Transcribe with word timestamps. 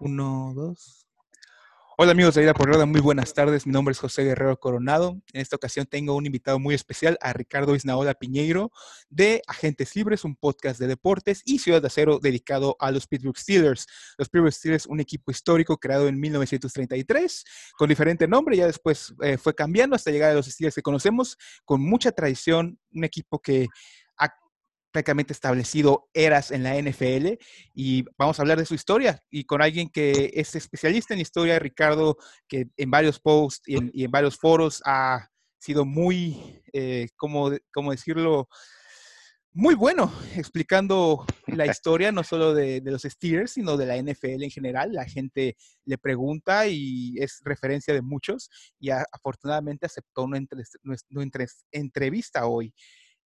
Uno, 0.00 0.52
dos. 0.54 1.08
Hola 2.00 2.12
amigos 2.12 2.36
de 2.36 2.42
Vida 2.42 2.54
por 2.54 2.68
Rueda, 2.68 2.86
muy 2.86 3.00
buenas 3.00 3.34
tardes. 3.34 3.66
Mi 3.66 3.72
nombre 3.72 3.90
es 3.90 3.98
José 3.98 4.22
Guerrero 4.22 4.56
Coronado. 4.60 5.20
En 5.32 5.40
esta 5.40 5.56
ocasión 5.56 5.86
tengo 5.86 6.14
un 6.14 6.24
invitado 6.24 6.60
muy 6.60 6.76
especial, 6.76 7.18
a 7.20 7.32
Ricardo 7.32 7.74
Isnaola 7.74 8.14
Piñeiro, 8.14 8.70
de 9.10 9.42
Agentes 9.48 9.96
Libres, 9.96 10.24
un 10.24 10.36
podcast 10.36 10.78
de 10.78 10.86
deportes 10.86 11.42
y 11.44 11.58
Ciudad 11.58 11.82
de 11.82 11.88
Acero 11.88 12.20
dedicado 12.20 12.76
a 12.78 12.92
los 12.92 13.08
Pittsburgh 13.08 13.36
Steelers. 13.36 13.88
Los 14.16 14.28
Pittsburgh 14.28 14.52
Steelers, 14.52 14.86
un 14.86 15.00
equipo 15.00 15.32
histórico 15.32 15.78
creado 15.78 16.06
en 16.06 16.20
1933, 16.20 17.44
con 17.76 17.88
diferente 17.88 18.28
nombre, 18.28 18.56
ya 18.56 18.66
después 18.66 19.12
eh, 19.20 19.36
fue 19.36 19.56
cambiando 19.56 19.96
hasta 19.96 20.12
llegar 20.12 20.30
a 20.30 20.34
los 20.34 20.46
Steelers 20.46 20.76
que 20.76 20.82
conocemos, 20.82 21.36
con 21.64 21.80
mucha 21.80 22.12
tradición, 22.12 22.78
un 22.92 23.02
equipo 23.02 23.40
que 23.40 23.66
prácticamente 24.98 25.32
establecido 25.32 26.08
eras 26.12 26.50
en 26.50 26.64
la 26.64 26.74
NFL 26.74 27.38
y 27.72 28.04
vamos 28.16 28.36
a 28.38 28.42
hablar 28.42 28.58
de 28.58 28.66
su 28.66 28.74
historia 28.74 29.22
y 29.30 29.44
con 29.44 29.62
alguien 29.62 29.88
que 29.88 30.32
es 30.34 30.56
especialista 30.56 31.14
en 31.14 31.20
historia, 31.20 31.60
Ricardo, 31.60 32.16
que 32.48 32.66
en 32.76 32.90
varios 32.90 33.20
posts 33.20 33.62
y 33.68 34.04
en, 34.04 34.10
varios 34.10 34.36
foros 34.36 34.82
ha 34.84 35.28
sido 35.60 35.84
muy, 35.84 36.60
eh, 36.72 37.08
¿cómo, 37.16 37.50
decirlo? 37.90 38.48
Muy 39.52 39.76
bueno 39.76 40.12
explicando 40.34 41.24
la 41.46 41.66
historia, 41.70 42.10
no 42.10 42.24
solo 42.24 42.52
de, 42.52 42.82
los 42.84 43.02
Steelers, 43.02 43.52
sino 43.52 43.76
de 43.76 43.86
la 43.86 44.02
NFL 44.02 44.42
en 44.42 44.50
general. 44.50 44.92
La 44.92 45.04
gente 45.04 45.56
le 45.84 45.96
pregunta 45.96 46.66
y 46.66 47.14
es 47.18 47.40
referencia 47.44 47.94
de 47.94 48.02
muchos 48.02 48.50
y 48.80 48.90
afortunadamente 48.90 49.86
aceptó 49.86 50.24
una, 50.24 50.40
entrevista 51.70 52.46
hoy. 52.46 52.74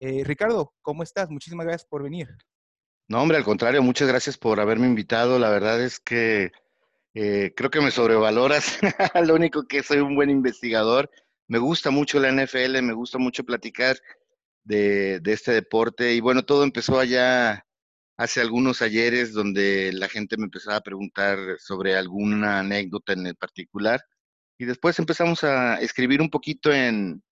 Eh, 0.04 0.24
Ricardo, 0.24 0.74
¿cómo 0.82 1.04
estás? 1.04 1.30
Muchísimas 1.30 1.64
gracias 1.64 1.88
por 1.88 2.02
venir. 2.02 2.28
No, 3.06 3.22
hombre, 3.22 3.36
al 3.36 3.44
contrario, 3.44 3.84
muchas 3.84 4.08
gracias 4.08 4.36
por 4.36 4.58
haberme 4.58 4.88
invitado. 4.88 5.38
La 5.38 5.48
verdad 5.48 5.80
es 5.80 6.00
que 6.00 6.50
eh, 7.14 7.52
creo 7.54 7.70
que 7.70 7.80
me 7.80 7.92
sobrevaloras. 7.92 8.80
Lo 9.24 9.36
único 9.36 9.62
que 9.68 9.84
soy 9.84 9.98
un 9.98 10.16
buen 10.16 10.28
investigador. 10.28 11.08
Me 11.46 11.58
gusta 11.58 11.90
mucho 11.90 12.18
la 12.18 12.32
NFL, 12.32 12.82
me 12.82 12.94
gusta 12.94 13.18
mucho 13.18 13.44
platicar 13.44 13.96
de, 14.64 15.20
de 15.20 15.32
este 15.32 15.52
deporte. 15.52 16.12
Y 16.14 16.20
bueno, 16.20 16.42
todo 16.44 16.64
empezó 16.64 16.98
allá 16.98 17.64
hace 18.16 18.40
algunos 18.40 18.82
ayeres 18.82 19.32
donde 19.32 19.92
la 19.92 20.08
gente 20.08 20.36
me 20.36 20.46
empezaba 20.46 20.78
a 20.78 20.82
preguntar 20.82 21.38
sobre 21.60 21.94
alguna 21.94 22.58
anécdota 22.58 23.12
en 23.12 23.28
el 23.28 23.36
particular. 23.36 24.00
Y 24.58 24.64
después 24.64 24.98
empezamos 24.98 25.44
a 25.44 25.76
escribir 25.76 26.20
un 26.20 26.28
poquito 26.28 26.72
en, 26.72 27.22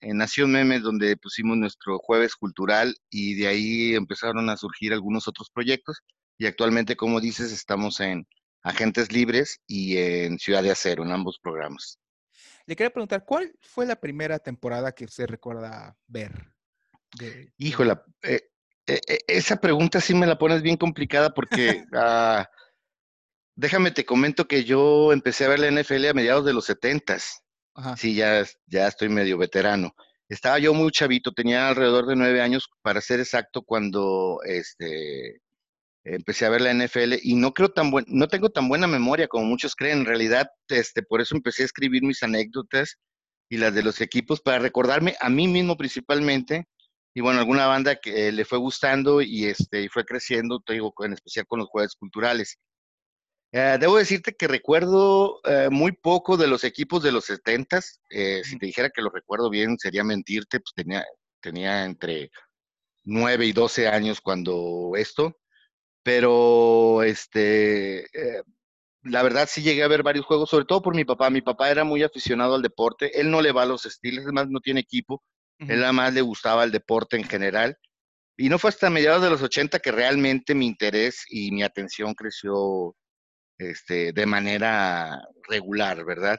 en 0.00 0.18
Nación 0.18 0.52
Memes, 0.52 0.82
donde 0.82 1.16
pusimos 1.16 1.56
nuestro 1.56 1.98
jueves 1.98 2.34
cultural 2.36 2.96
y 3.10 3.34
de 3.34 3.46
ahí 3.46 3.94
empezaron 3.94 4.48
a 4.50 4.56
surgir 4.56 4.92
algunos 4.92 5.28
otros 5.28 5.50
proyectos. 5.50 6.00
Y 6.38 6.46
actualmente, 6.46 6.96
como 6.96 7.20
dices, 7.20 7.52
estamos 7.52 8.00
en 8.00 8.26
Agentes 8.62 9.12
Libres 9.12 9.60
y 9.66 9.96
en 9.98 10.38
Ciudad 10.38 10.62
de 10.62 10.70
Acero, 10.70 11.04
en 11.04 11.12
ambos 11.12 11.38
programas. 11.42 11.98
Le 12.66 12.76
quería 12.76 12.90
preguntar, 12.90 13.24
¿cuál 13.24 13.52
fue 13.60 13.86
la 13.86 13.96
primera 13.96 14.38
temporada 14.38 14.92
que 14.92 15.04
usted 15.04 15.26
recuerda 15.26 15.96
ver? 16.06 16.52
Híjole, 17.58 17.94
eh, 18.22 18.40
eh, 18.86 19.00
eh, 19.06 19.18
esa 19.26 19.60
pregunta 19.60 20.00
sí 20.00 20.14
me 20.14 20.26
la 20.26 20.38
pones 20.38 20.62
bien 20.62 20.76
complicada 20.76 21.34
porque 21.34 21.84
ah, 21.94 22.48
déjame 23.56 23.90
te 23.90 24.04
comento 24.04 24.46
que 24.46 24.64
yo 24.64 25.12
empecé 25.12 25.44
a 25.44 25.48
ver 25.48 25.58
la 25.58 25.70
NFL 25.70 26.06
a 26.06 26.14
mediados 26.14 26.44
de 26.44 26.52
los 26.52 26.70
setentas. 27.82 28.00
Sí, 28.00 28.14
ya, 28.14 28.44
ya 28.66 28.86
estoy 28.88 29.08
medio 29.08 29.38
veterano. 29.38 29.94
Estaba 30.28 30.58
yo 30.58 30.74
muy 30.74 30.90
chavito, 30.92 31.32
tenía 31.32 31.68
alrededor 31.68 32.06
de 32.06 32.16
nueve 32.16 32.40
años, 32.40 32.68
para 32.82 33.00
ser 33.00 33.20
exacto, 33.20 33.62
cuando 33.62 34.40
este, 34.44 35.40
empecé 36.04 36.46
a 36.46 36.50
ver 36.50 36.60
la 36.60 36.72
NFL 36.72 37.14
y 37.22 37.34
no 37.34 37.52
creo 37.52 37.70
tan 37.70 37.90
buen, 37.90 38.04
no 38.08 38.28
tengo 38.28 38.50
tan 38.50 38.68
buena 38.68 38.86
memoria 38.86 39.28
como 39.28 39.44
muchos 39.44 39.74
creen. 39.74 40.00
En 40.00 40.06
realidad, 40.06 40.48
este, 40.68 41.02
por 41.02 41.20
eso 41.20 41.34
empecé 41.34 41.62
a 41.62 41.66
escribir 41.66 42.02
mis 42.02 42.22
anécdotas 42.22 42.96
y 43.48 43.56
las 43.58 43.74
de 43.74 43.82
los 43.82 44.00
equipos 44.00 44.40
para 44.40 44.60
recordarme 44.60 45.16
a 45.20 45.28
mí 45.28 45.48
mismo 45.48 45.76
principalmente 45.76 46.66
y 47.14 47.20
bueno, 47.22 47.40
alguna 47.40 47.66
banda 47.66 47.96
que 47.96 48.30
le 48.30 48.44
fue 48.44 48.58
gustando 48.58 49.20
y 49.20 49.46
este 49.46 49.82
y 49.82 49.88
fue 49.88 50.04
creciendo, 50.04 50.60
te 50.60 50.74
digo, 50.74 50.92
en 51.00 51.12
especial 51.14 51.46
con 51.46 51.58
los 51.58 51.68
jueves 51.68 51.94
culturales. 51.96 52.56
Eh, 53.52 53.78
debo 53.80 53.98
decirte 53.98 54.36
que 54.36 54.46
recuerdo 54.46 55.40
eh, 55.44 55.68
muy 55.70 55.90
poco 55.90 56.36
de 56.36 56.46
los 56.46 56.62
equipos 56.62 57.02
de 57.02 57.10
los 57.10 57.24
70 57.24 57.80
eh, 58.10 58.42
si 58.44 58.56
te 58.58 58.66
dijera 58.66 58.90
que 58.90 59.02
lo 59.02 59.10
recuerdo 59.10 59.50
bien, 59.50 59.76
sería 59.76 60.04
mentirte, 60.04 60.60
pues 60.60 60.72
tenía, 60.74 61.04
tenía 61.40 61.84
entre 61.84 62.30
9 63.04 63.46
y 63.46 63.52
12 63.52 63.88
años 63.88 64.20
cuando 64.20 64.92
esto, 64.96 65.36
pero 66.02 67.02
este, 67.02 68.06
la 69.02 69.22
verdad 69.22 69.48
sí 69.50 69.62
llegué 69.62 69.82
a 69.82 69.88
ver 69.88 70.02
varios 70.02 70.26
juegos, 70.26 70.50
sobre 70.50 70.66
todo 70.66 70.82
por 70.82 70.94
mi 70.94 71.04
papá. 71.04 71.30
Mi 71.30 71.42
papá 71.42 71.70
era 71.70 71.84
muy 71.84 72.02
aficionado 72.02 72.54
al 72.54 72.62
deporte, 72.62 73.20
él 73.20 73.30
no 73.30 73.42
le 73.42 73.52
va 73.52 73.62
a 73.64 73.66
los 73.66 73.86
estilos, 73.86 74.24
además 74.24 74.48
no 74.48 74.60
tiene 74.60 74.80
equipo, 74.80 75.22
él 75.58 75.80
nada 75.80 75.92
más 75.92 76.14
le 76.14 76.22
gustaba 76.22 76.64
el 76.64 76.72
deporte 76.72 77.16
en 77.16 77.24
general. 77.24 77.76
Y 78.36 78.48
no 78.48 78.58
fue 78.58 78.70
hasta 78.70 78.90
mediados 78.90 79.22
de 79.22 79.30
los 79.30 79.42
80 79.42 79.80
que 79.80 79.92
realmente 79.92 80.54
mi 80.54 80.66
interés 80.66 81.24
y 81.28 81.52
mi 81.52 81.62
atención 81.62 82.14
creció 82.14 82.96
este, 83.60 84.12
de 84.12 84.26
manera 84.26 85.20
regular, 85.48 86.04
¿verdad? 86.04 86.38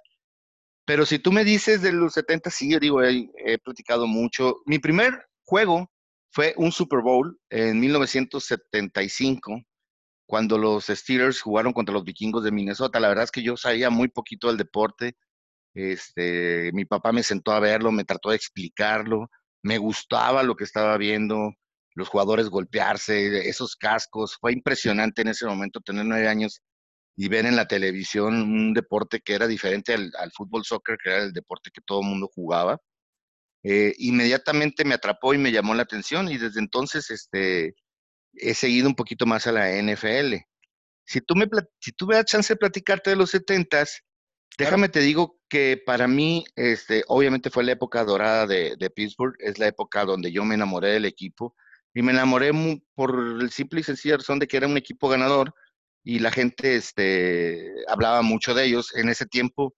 Pero 0.86 1.06
si 1.06 1.20
tú 1.20 1.32
me 1.32 1.44
dices 1.44 1.82
de 1.82 1.94
los 1.94 2.14
70, 2.14 2.50
sí, 2.50 2.72
yo 2.72 2.80
digo, 2.80 3.04
he, 3.04 3.30
he 3.46 3.60
platicado 3.60 4.08
mucho. 4.08 4.58
Mi 4.66 4.80
primer 4.80 5.26
juego 5.46 5.92
fue 6.32 6.54
un 6.58 6.72
Super 6.72 7.02
Bowl 7.02 7.40
en 7.50 7.80
1975, 7.80 9.62
cuando 10.26 10.58
los 10.58 10.88
Steelers 10.88 11.42
jugaron 11.42 11.74
contra 11.74 11.94
los 11.94 12.04
vikingos 12.04 12.44
de 12.44 12.52
Minnesota. 12.52 13.00
La 13.00 13.10
verdad 13.10 13.26
es 13.26 13.32
que 13.32 13.44
yo 13.44 13.56
sabía 13.58 13.90
muy 13.90 14.08
poquito 14.08 14.48
del 14.48 14.58
deporte. 14.58 15.16
Este, 15.74 16.72
mi 16.74 16.86
papá 16.86 17.12
me 17.12 17.24
sentó 17.24 17.52
a 17.52 17.60
verlo, 17.60 17.92
me 17.92 18.04
trató 18.06 18.32
de 18.32 18.38
explicarlo, 18.38 19.30
me 19.64 19.78
gustaba 19.78 20.44
lo 20.44 20.56
que 20.56 20.64
estaba 20.64 20.98
viendo, 20.98 21.54
los 21.96 22.10
jugadores 22.10 22.50
golpearse, 22.50 23.48
esos 23.48 23.76
cascos. 23.76 24.38
Fue 24.40 24.54
impresionante 24.54 25.22
en 25.22 25.30
ese 25.30 25.46
momento 25.46 25.82
tener 25.82 26.06
nueve 26.06 26.28
años 26.28 26.62
y 27.16 27.28
ver 27.28 27.46
en 27.46 27.56
la 27.56 27.68
televisión 27.68 28.36
un 28.36 28.74
deporte 28.74 29.22
que 29.22 29.34
era 29.34 29.48
diferente 29.48 29.94
al, 29.94 30.32
fútbol 30.36 30.64
soccer, 30.64 30.98
que 31.04 31.10
era 31.10 31.24
el 31.24 31.34
deporte 31.34 31.72
que 31.72 31.82
todo 31.86 32.02
el 32.02 32.08
mundo 32.08 32.30
jugaba, 32.34 32.80
eh, 33.64 33.94
inmediatamente 33.98 34.86
me 34.86 34.96
atrapó 34.96 35.34
y 35.34 35.38
me 35.38 35.52
llamó 35.52 35.74
la 35.76 35.84
atención 35.84 36.30
y 36.30 36.38
desde 36.38 36.60
entonces 36.60 37.12
este, 37.12 37.76
he 38.34 38.54
seguido 38.54 38.88
un 38.88 38.96
poquito 38.96 39.26
más 39.26 39.46
a 39.48 39.52
la 39.52 39.70
NFL. 39.70 40.36
Si 41.06 41.22
tú 41.22 41.36
me, 41.36 41.48
si 41.80 41.92
tú 41.92 42.08
me 42.08 42.16
das 42.16 42.26
chance 42.26 42.54
de 42.54 42.58
platicarte 42.58 43.12
de 43.12 43.16
los 43.18 43.32
70 43.32 43.86
déjame 44.58 44.90
te 44.90 45.00
digo 45.00 45.40
que 45.50 45.82
para 45.86 46.08
mí, 46.08 46.46
este, 46.56 47.04
obviamente 47.08 47.50
fue 47.50 47.64
la 47.64 47.74
época 47.74 48.04
dorada 48.04 48.48
de, 48.48 48.76
de, 48.78 48.90
Pittsburgh, 48.90 49.36
es 49.40 49.60
la 49.60 49.68
época 49.68 50.06
donde 50.06 50.32
yo 50.32 50.46
me 50.46 50.56
enamoré 50.56 50.94
del 50.94 51.06
equipo 51.06 51.56
y 51.94 52.02
me 52.02 52.12
enamoré 52.12 52.52
por 52.96 53.18
el 53.42 53.50
simple 53.52 53.82
y 53.82 53.84
sencillo 53.84 54.18
razón 54.18 54.40
de 54.40 54.48
que 54.48 54.58
era 54.58 54.68
un 54.68 54.78
equipo 54.78 55.10
ganador, 55.10 55.54
y 56.04 56.20
la 56.20 56.32
gente 56.32 56.76
este, 56.76 57.74
hablaba 57.88 58.22
mucho 58.22 58.54
de 58.54 58.66
ellos. 58.66 58.96
En 58.96 59.10
ese 59.10 59.26
tiempo 59.26 59.74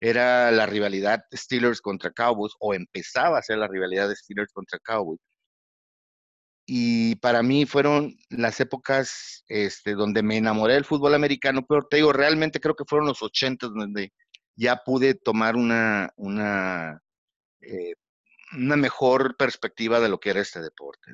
era 0.00 0.50
la 0.50 0.66
rivalidad 0.66 1.22
Steelers 1.34 1.80
contra 1.80 2.10
Cowboys 2.12 2.54
o 2.60 2.74
empezaba 2.74 3.38
a 3.38 3.42
ser 3.42 3.58
la 3.58 3.68
rivalidad 3.68 4.14
Steelers 4.14 4.52
contra 4.52 4.78
Cowboys. 4.80 5.20
Y 6.68 7.14
para 7.16 7.42
mí 7.42 7.64
fueron 7.64 8.16
las 8.28 8.58
épocas 8.60 9.44
este, 9.48 9.94
donde 9.94 10.22
me 10.22 10.36
enamoré 10.36 10.74
del 10.74 10.84
fútbol 10.84 11.14
americano, 11.14 11.64
pero 11.66 11.86
te 11.88 11.98
digo, 11.98 12.12
realmente 12.12 12.58
creo 12.60 12.74
que 12.74 12.84
fueron 12.88 13.06
los 13.06 13.22
80 13.22 13.68
donde 13.68 14.12
ya 14.56 14.82
pude 14.84 15.14
tomar 15.14 15.54
una, 15.54 16.10
una, 16.16 17.00
eh, 17.60 17.94
una 18.56 18.76
mejor 18.76 19.36
perspectiva 19.36 20.00
de 20.00 20.08
lo 20.08 20.18
que 20.18 20.30
era 20.30 20.40
este 20.40 20.60
deporte. 20.60 21.12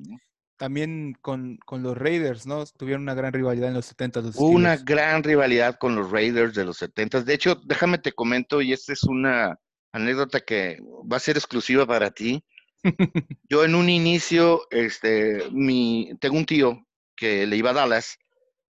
También 0.63 1.19
con, 1.21 1.59
los 1.69 1.99
Raiders, 1.99 2.47
¿no? 2.47 2.65
Tuvieron 2.65 3.03
una 3.03 3.15
gran 3.15 3.33
rivalidad 3.33 3.67
en 3.67 3.75
los 3.75 3.87
70. 3.87 4.23
una 4.37 4.77
gran 4.77 5.25
rivalidad 5.25 5.77
con 5.77 5.97
los 5.97 6.13
Raiders 6.13 6.55
de 6.55 6.65
los 6.65 6.77
70. 6.77 7.23
De 7.23 7.35
hecho, 7.35 7.57
déjame 7.65 7.99
te 7.99 8.13
comento, 8.13 8.63
y 8.63 8.73
esta 8.73 8.93
es 8.93 9.03
una 9.03 9.59
anécdota 9.91 10.39
que 10.39 10.79
va 11.13 11.17
a 11.17 11.19
ser 11.19 11.37
exclusiva 11.37 11.85
para 11.85 12.13
ti. 12.13 12.45
Yo 13.51 13.65
en 13.65 13.75
un 13.75 13.89
inicio, 13.89 14.63
este, 14.71 15.51
mi, 15.51 16.13
tengo 16.21 16.37
un 16.37 16.47
tío 16.47 16.87
que 17.17 17.45
le 17.45 17.57
iba 17.57 17.71
a 17.71 17.75
Dallas 17.75 18.17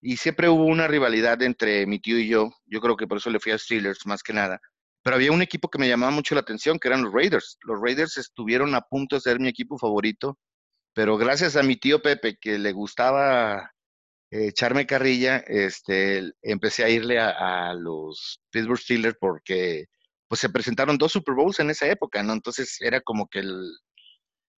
y 0.00 0.16
siempre 0.16 0.48
hubo 0.48 0.64
una 0.64 0.88
rivalidad 0.88 1.42
entre 1.42 1.84
mi 1.84 1.98
tío 1.98 2.18
y 2.18 2.26
yo. 2.26 2.54
Yo 2.64 2.80
creo 2.80 2.96
que 2.96 3.06
por 3.06 3.18
eso 3.18 3.28
le 3.28 3.38
fui 3.38 3.52
a 3.52 3.58
Steelers 3.58 4.06
más 4.06 4.22
que 4.22 4.32
nada. 4.32 4.62
Pero 5.02 5.16
había 5.16 5.30
un 5.30 5.42
equipo 5.42 5.68
que 5.68 5.78
me 5.78 5.88
llamaba 5.88 6.10
mucho 6.10 6.34
la 6.34 6.40
atención, 6.40 6.78
que 6.78 6.88
eran 6.88 7.02
los 7.02 7.12
Raiders. 7.12 7.58
Los 7.64 7.78
Raiders 7.82 8.16
estuvieron 8.16 8.74
a 8.74 8.80
punto 8.80 9.16
de 9.16 9.20
ser 9.20 9.38
mi 9.38 9.48
equipo 9.48 9.76
favorito 9.76 10.38
pero 10.94 11.16
gracias 11.16 11.56
a 11.56 11.62
mi 11.62 11.76
tío 11.76 12.02
Pepe, 12.02 12.36
que 12.40 12.58
le 12.58 12.72
gustaba 12.72 13.72
eh, 14.30 14.48
echarme 14.48 14.86
carrilla, 14.86 15.38
este, 15.46 16.32
empecé 16.42 16.84
a 16.84 16.88
irle 16.88 17.18
a, 17.20 17.74
los 17.74 18.40
Pittsburgh 18.50 18.78
Steelers 18.80 19.16
porque 19.20 19.86
pues 20.28 20.40
se 20.40 20.50
presentaron 20.50 20.98
dos 20.98 21.12
Super 21.12 21.34
Bowls 21.34 21.60
en 21.60 21.70
esa 21.70 21.86
época, 21.88 22.22
¿no? 22.22 22.32
Entonces 22.32 22.78
era 22.80 23.00
como 23.02 23.28
que 23.28 23.40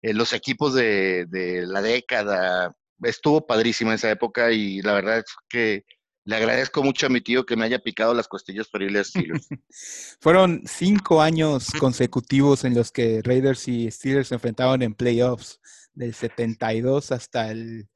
eh, 0.03 0.13
los 0.13 0.33
equipos 0.33 0.73
de, 0.75 1.25
la 1.67 1.81
década, 1.81 2.71
estuvo 3.03 3.45
padrísimo 3.47 3.91
esa 3.91 4.11
época 4.11 4.51
y 4.51 4.81
la 4.81 4.93
verdad 4.93 5.17
es 5.19 5.35
que 5.49 5.83
le 6.25 6.35
agradezco 6.35 6.83
mucho 6.83 7.07
a 7.07 7.09
mi 7.09 7.21
tío 7.21 7.45
que 7.45 7.55
me 7.55 7.65
haya 7.65 7.79
picado 7.79 8.13
las 8.13 8.27
costillas 8.27 8.67
para 8.67 8.85
irle 8.85 8.99
a 8.99 9.03
Steelers. 9.03 9.47
Fueron 10.19 10.63
cinco 10.65 11.21
años 11.21 11.71
consecutivos 11.79 12.63
en 12.63 12.75
los 12.75 12.91
que 12.91 13.21
Raiders 13.23 13.67
y 13.67 13.89
Steelers 13.91 14.29
se 14.29 14.35
enfrentaban 14.35 14.81
en 14.81 14.93
playoffs, 14.93 15.59
del 15.93 16.13
72 16.13 17.11
hasta 17.11 17.51
el, 17.51 17.87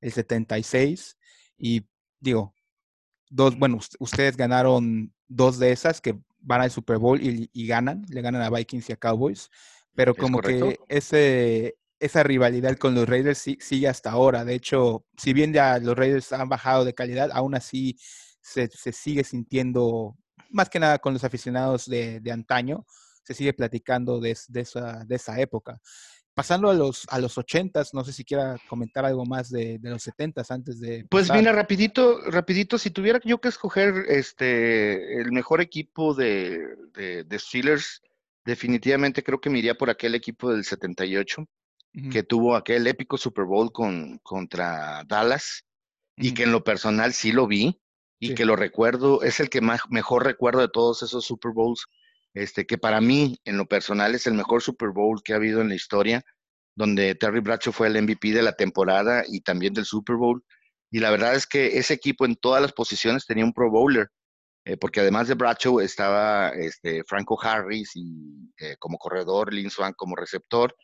el 0.00 0.12
76. 0.12 1.16
Y 1.56 1.86
digo, 2.20 2.54
dos, 3.30 3.58
bueno, 3.58 3.78
ustedes 3.98 4.36
ganaron 4.36 5.12
dos 5.28 5.58
de 5.58 5.72
esas 5.72 6.00
que 6.00 6.18
van 6.40 6.60
al 6.60 6.70
Super 6.70 6.98
Bowl 6.98 7.20
y, 7.22 7.66
ganan, 7.66 8.04
le 8.08 8.20
ganan 8.20 8.42
a 8.42 8.50
Vikings 8.50 8.90
y 8.90 8.92
a 8.92 8.96
Cowboys, 8.96 9.50
pero 9.94 10.14
como 10.14 10.40
que 10.40 10.78
ese, 10.88 11.76
esa 12.00 12.22
rivalidad 12.22 12.76
con 12.76 12.94
los 12.94 13.08
Raiders 13.08 13.38
sigue 13.38 13.88
hasta 13.88 14.10
ahora. 14.10 14.44
De 14.44 14.54
hecho, 14.54 15.04
si 15.16 15.32
bien 15.32 15.52
ya 15.52 15.78
los 15.78 15.96
Raiders 15.96 16.32
han 16.32 16.48
bajado 16.48 16.84
de 16.84 16.94
calidad, 16.94 17.30
aún 17.32 17.54
así 17.54 17.96
se, 18.40 18.68
sigue 18.92 19.24
sintiendo, 19.24 20.16
más 20.50 20.68
que 20.68 20.78
nada 20.78 20.98
con 20.98 21.12
los 21.12 21.24
aficionados 21.24 21.86
de, 21.86 22.20
antaño, 22.30 22.84
se 23.22 23.34
sigue 23.34 23.54
platicando 23.54 24.20
de, 24.20 24.36
esa, 24.54 25.04
de 25.04 25.14
esa 25.14 25.40
época. 25.40 25.80
Pasando 26.34 26.68
a 26.68 26.74
los, 26.74 27.06
a 27.10 27.20
los 27.20 27.38
80 27.38 27.84
no 27.92 28.02
sé 28.04 28.12
si 28.12 28.24
quiera 28.24 28.56
comentar 28.68 29.04
algo 29.04 29.24
más 29.24 29.50
de, 29.50 29.78
los 29.80 30.02
70 30.02 30.42
antes 30.48 30.80
de... 30.80 31.06
Pues 31.08 31.32
mira, 31.32 31.52
rapidito, 31.52 32.28
rapidito, 32.28 32.76
si 32.76 32.90
tuviera 32.90 33.20
yo 33.24 33.40
que 33.40 33.48
escoger 33.48 34.06
este, 34.08 35.20
el 35.20 35.30
mejor 35.30 35.60
equipo 35.60 36.12
de, 36.12 36.58
de, 36.92 37.38
Steelers, 37.38 38.02
definitivamente 38.44 39.22
creo 39.22 39.40
que 39.40 39.48
me 39.48 39.60
iría 39.60 39.76
por 39.76 39.90
aquel 39.90 40.16
equipo 40.16 40.50
del 40.50 40.64
78, 40.64 41.46
que 42.10 42.22
tuvo 42.24 42.56
aquel 42.56 42.86
épico 42.86 43.16
Super 43.16 43.44
Bowl 43.44 43.70
con, 43.70 44.18
contra 44.18 45.04
Dallas, 45.04 45.64
y 46.16 46.34
que 46.34 46.42
en 46.42 46.52
lo 46.52 46.64
personal 46.64 47.12
sí 47.12 47.32
lo 47.32 47.46
vi, 47.46 47.80
y 48.18 48.34
que 48.34 48.44
lo 48.44 48.56
recuerdo, 48.56 49.22
es 49.22 49.40
el 49.40 49.50
que 49.50 49.60
más, 49.60 49.82
mejor 49.90 50.24
recuerdo 50.24 50.60
de 50.60 50.68
todos 50.68 51.02
esos 51.02 51.24
Super 51.24 51.52
Bowls 51.52 51.86
este, 52.34 52.66
que 52.66 52.78
para 52.78 53.00
mí, 53.00 53.38
en 53.44 53.56
lo 53.56 53.66
personal, 53.66 54.14
es 54.14 54.26
el 54.26 54.34
mejor 54.34 54.60
Super 54.60 54.90
Bowl 54.90 55.22
que 55.22 55.32
ha 55.32 55.36
habido 55.36 55.60
en 55.60 55.68
la 55.68 55.76
historia, 55.76 56.24
donde 56.76 57.14
Terry 57.14 57.40
Bradshaw 57.40 57.72
fue 57.72 57.86
el 57.86 58.02
MVP 58.02 58.32
de 58.32 58.42
la 58.42 58.52
temporada 58.52 59.24
y 59.26 59.40
también 59.40 59.72
del 59.72 59.84
Super 59.84 60.16
Bowl. 60.16 60.44
Y 60.90 60.98
la 60.98 61.10
verdad 61.10 61.34
es 61.34 61.46
que 61.46 61.78
ese 61.78 61.94
equipo 61.94 62.24
en 62.24 62.34
todas 62.34 62.60
las 62.60 62.72
posiciones 62.72 63.26
tenía 63.26 63.44
un 63.44 63.52
Pro 63.52 63.70
Bowler, 63.70 64.08
eh, 64.64 64.76
porque 64.76 65.00
además 65.00 65.28
de 65.28 65.34
Bradshaw 65.34 65.80
estaba 65.80 66.48
este, 66.50 67.04
Franco 67.04 67.40
Harris 67.40 67.92
y, 67.94 68.52
eh, 68.58 68.76
como 68.80 68.98
corredor, 68.98 69.54
Lin 69.54 69.70
Swan 69.70 69.92
como 69.96 70.16
receptor, 70.16 70.74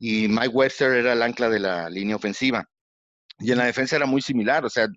y 0.00 0.28
Mike 0.28 0.48
Webster 0.48 0.92
era 0.92 1.12
el 1.12 1.22
ancla 1.22 1.50
de 1.50 1.60
la 1.60 1.90
línea 1.90 2.16
ofensiva. 2.16 2.64
Y 3.38 3.52
en 3.52 3.58
la 3.58 3.66
defensa 3.66 3.96
era 3.96 4.06
muy 4.06 4.22
similar, 4.22 4.64
o 4.64 4.70
sea, 4.70 4.88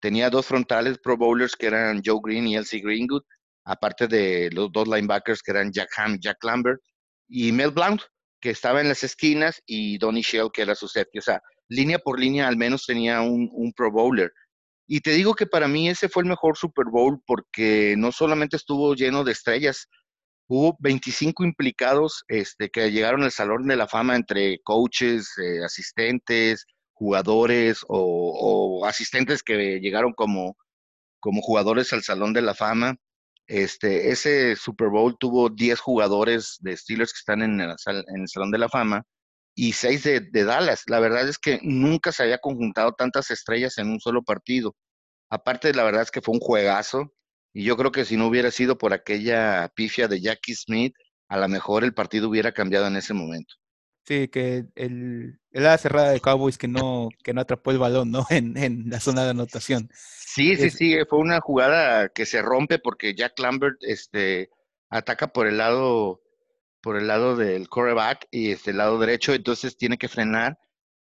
tenía 0.00 0.30
dos 0.30 0.46
frontales 0.46 0.98
Pro 1.02 1.16
Bowlers 1.16 1.56
que 1.56 1.66
eran 1.66 2.02
Joe 2.04 2.20
Green 2.22 2.46
y 2.46 2.56
Elsie 2.56 2.82
Greenwood, 2.82 3.22
aparte 3.64 4.06
de 4.06 4.50
los 4.52 4.70
dos 4.70 4.86
linebackers 4.86 5.42
que 5.42 5.50
eran 5.50 5.72
Jack 5.72 5.88
Ham 5.96 6.18
Jack 6.20 6.44
Lambert, 6.44 6.80
y 7.26 7.52
Mel 7.52 7.70
Blount, 7.70 8.02
que 8.40 8.50
estaba 8.50 8.82
en 8.82 8.88
las 8.88 9.02
esquinas, 9.02 9.62
y 9.64 9.96
Donny 9.96 10.20
Shell, 10.20 10.50
que 10.52 10.62
era 10.62 10.74
su 10.74 10.88
safety. 10.88 11.18
O 11.18 11.22
sea, 11.22 11.40
línea 11.68 11.98
por 11.98 12.20
línea 12.20 12.46
al 12.46 12.58
menos 12.58 12.84
tenía 12.84 13.22
un, 13.22 13.48
un 13.50 13.72
Pro 13.72 13.90
Bowler. 13.90 14.30
Y 14.86 15.00
te 15.00 15.12
digo 15.12 15.34
que 15.34 15.46
para 15.46 15.66
mí 15.68 15.88
ese 15.88 16.10
fue 16.10 16.22
el 16.22 16.28
mejor 16.28 16.58
Super 16.58 16.84
Bowl 16.90 17.18
porque 17.26 17.94
no 17.96 18.12
solamente 18.12 18.56
estuvo 18.56 18.94
lleno 18.94 19.24
de 19.24 19.32
estrellas, 19.32 19.88
hubo 20.48 20.76
25 20.80 21.44
implicados 21.44 22.24
este, 22.28 22.70
que 22.70 22.90
llegaron 22.90 23.22
al 23.22 23.32
Salón 23.32 23.66
de 23.66 23.76
la 23.76 23.88
Fama 23.88 24.16
entre 24.16 24.60
coaches, 24.62 25.32
eh, 25.38 25.64
asistentes, 25.64 26.66
jugadores 26.92 27.80
o, 27.88 28.84
asistentes 28.86 29.42
que 29.42 29.80
llegaron 29.80 30.12
como, 30.12 30.56
como 31.20 31.42
jugadores 31.42 31.92
al 31.92 32.02
Salón 32.02 32.32
de 32.32 32.42
la 32.42 32.54
Fama. 32.54 32.96
Este, 33.46 34.10
ese 34.10 34.56
Super 34.56 34.88
Bowl 34.88 35.16
tuvo 35.18 35.50
10 35.50 35.78
jugadores 35.80 36.56
de 36.60 36.76
Steelers 36.76 37.12
que 37.12 37.18
están 37.18 37.42
en 37.42 37.60
el, 37.60 37.76
Salón 37.78 38.50
de 38.50 38.58
la 38.58 38.68
Fama 38.68 39.02
y 39.54 39.72
6 39.72 40.02
de, 40.04 40.44
Dallas. 40.44 40.84
La 40.86 41.00
verdad 41.00 41.28
es 41.28 41.38
que 41.38 41.60
nunca 41.62 42.12
se 42.12 42.22
había 42.22 42.38
conjuntado 42.38 42.92
tantas 42.92 43.30
estrellas 43.30 43.78
en 43.78 43.88
un 43.90 44.00
solo 44.00 44.22
partido. 44.22 44.74
Aparte, 45.30 45.74
la 45.74 45.84
verdad 45.84 46.02
es 46.02 46.10
que 46.10 46.22
fue 46.22 46.34
un 46.34 46.40
juegazo 46.40 47.12
y 47.54 47.64
yo 47.64 47.76
creo 47.76 47.92
que 47.92 48.04
si 48.04 48.16
no 48.16 48.26
hubiera 48.26 48.50
sido 48.50 48.76
por 48.76 48.92
aquella 48.92 49.70
pifia 49.74 50.08
de 50.08 50.20
Jackie 50.20 50.56
Smith, 50.56 50.94
a 51.28 51.38
lo 51.38 51.48
mejor 51.48 51.84
el 51.84 51.94
partido 51.94 52.28
hubiera 52.28 52.52
cambiado 52.52 52.88
en 52.88 52.96
ese 52.96 53.14
momento. 53.14 53.54
Sí, 54.06 54.28
que 54.28 54.66
el, 54.74 55.38
el 55.52 55.78
cerrada 55.78 56.10
de 56.10 56.20
Cowboys 56.20 56.58
que 56.58 56.68
no, 56.68 57.08
que 57.22 57.32
no 57.32 57.40
atrapó 57.40 57.70
el 57.70 57.78
balón, 57.78 58.10
¿no? 58.10 58.26
En, 58.30 58.56
en 58.58 58.90
la 58.90 59.00
zona 59.00 59.24
de 59.24 59.30
anotación. 59.30 59.88
Sí, 59.94 60.56
sí, 60.56 60.68
sí, 60.68 60.96
fue 61.08 61.20
una 61.20 61.40
jugada 61.40 62.08
que 62.08 62.26
se 62.26 62.42
rompe 62.42 62.80
porque 62.80 63.14
Jack 63.14 63.38
Lambert 63.38 63.76
este, 63.80 64.50
ataca 64.90 65.28
por 65.28 65.46
el 65.46 65.58
lado, 65.58 66.20
por 66.82 66.96
el 66.96 67.06
lado 67.06 67.36
del 67.36 67.68
coreback 67.68 68.26
y 68.32 68.50
este 68.50 68.72
el 68.72 68.78
lado 68.78 68.98
derecho, 68.98 69.32
entonces 69.32 69.76
tiene 69.76 69.96
que 69.96 70.08
frenar 70.08 70.58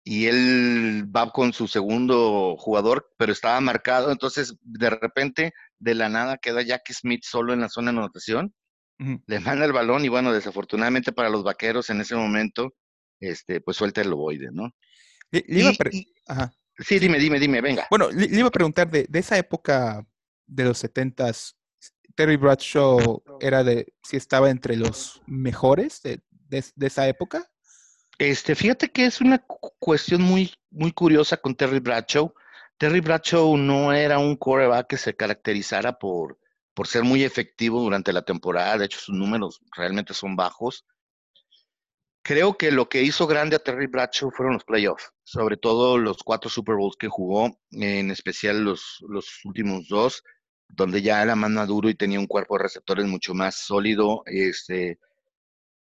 y 0.03 0.27
él 0.27 1.05
va 1.15 1.31
con 1.31 1.53
su 1.53 1.69
segundo 1.69 2.57
jugador, 2.57 3.13
pero 3.19 3.31
estaba 3.31 3.61
marcado, 3.61 4.11
entonces 4.11 4.57
de 4.63 4.89
repente 4.89 5.53
de 5.79 5.95
la 5.95 6.09
nada 6.09 6.39
queda 6.39 6.63
Jack 6.63 6.93
Smith 6.93 7.23
solo 7.25 7.53
en 7.53 7.61
la 7.61 7.69
zona 7.69 7.93
de 7.93 7.99
anotación, 7.99 8.55
le 8.99 9.41
manda 9.41 9.65
el 9.65 9.73
balón 9.73 10.05
y 10.05 10.09
bueno, 10.09 10.33
desafortunadamente 10.33 11.13
para 11.13 11.31
los 11.31 11.45
vaqueros 11.45 11.89
en 11.91 12.01
ese 12.01 12.17
momento 12.17 12.75
este, 13.21 13.61
pues 13.61 13.77
suelta 13.77 14.01
el 14.01 14.13
ovoide, 14.13 14.49
¿no? 14.53 14.71
Sí, 15.31 16.99
dime, 17.01 17.19
dime, 17.19 17.41
dime, 17.41 17.61
venga. 17.61 17.87
Bueno, 17.91 18.11
le, 18.11 18.27
iba 18.27 18.49
a 18.49 18.53
preguntar 18.53 18.89
de, 18.91 19.09
esa 19.13 19.37
época 19.37 20.07
de 20.47 20.65
los 20.65 20.79
setentas, 20.79 21.57
Terry 22.15 22.37
Bradshaw 22.37 23.23
era 23.41 23.65
de, 23.65 23.93
si 24.03 24.17
estaba 24.17 24.51
entre 24.51 24.77
los 24.77 25.21
mejores 25.27 26.01
de, 26.03 26.21
esa 26.81 27.09
época. 27.09 27.49
Este, 28.19 28.55
fíjate 28.55 28.89
que 28.89 29.07
es 29.07 29.21
una 29.21 29.39
cuestión 29.79 30.23
muy, 30.23 30.53
muy 30.71 30.93
curiosa 30.93 31.37
con 31.37 31.55
Terry 31.55 31.81
Bradshaw. 31.81 32.33
Terry 32.79 33.01
Bradshaw 33.01 33.57
no 33.57 33.93
era 33.93 34.21
un 34.21 34.37
coreback 34.37 34.87
que 34.87 34.97
se 34.97 35.17
caracterizara 35.17 35.99
por, 35.99 36.39
por 36.75 36.87
ser 36.87 37.03
muy 37.03 37.25
efectivo 37.25 37.81
durante 37.81 38.13
la 38.13 38.23
temporada. 38.23 38.79
De 38.79 38.85
hecho, 38.85 39.01
sus 39.01 39.17
números 39.17 39.61
realmente 39.77 40.15
son 40.15 40.37
bajos. 40.37 40.87
Creo 42.23 42.57
que 42.57 42.71
lo 42.71 42.89
que 42.89 43.03
hizo 43.03 43.27
grande 43.27 43.57
a 43.57 43.59
Terry 43.59 43.87
Bradshaw 43.87 44.31
fueron 44.31 44.55
los 44.55 44.65
playoffs, 44.65 45.11
sobre 45.25 45.57
todo 45.57 45.99
los 45.99 46.23
cuatro 46.23 46.49
Super 46.49 46.77
Bowls 46.77 46.97
que 46.97 47.09
jugó, 47.09 47.59
en 47.73 48.13
especial 48.13 48.63
los, 48.63 48.99
los 49.09 49.45
últimos 49.45 49.89
dos, 49.89 50.23
donde 50.69 51.03
ya 51.03 51.23
era 51.23 51.35
más 51.35 51.51
maduro 51.51 51.89
y 51.89 51.97
tenía 51.97 52.21
un 52.21 52.27
cuerpo 52.27 52.57
de 52.57 52.65
receptores 52.65 53.07
mucho 53.07 53.35
más 53.35 53.57
sólido. 53.57 54.23
Este, 54.27 55.01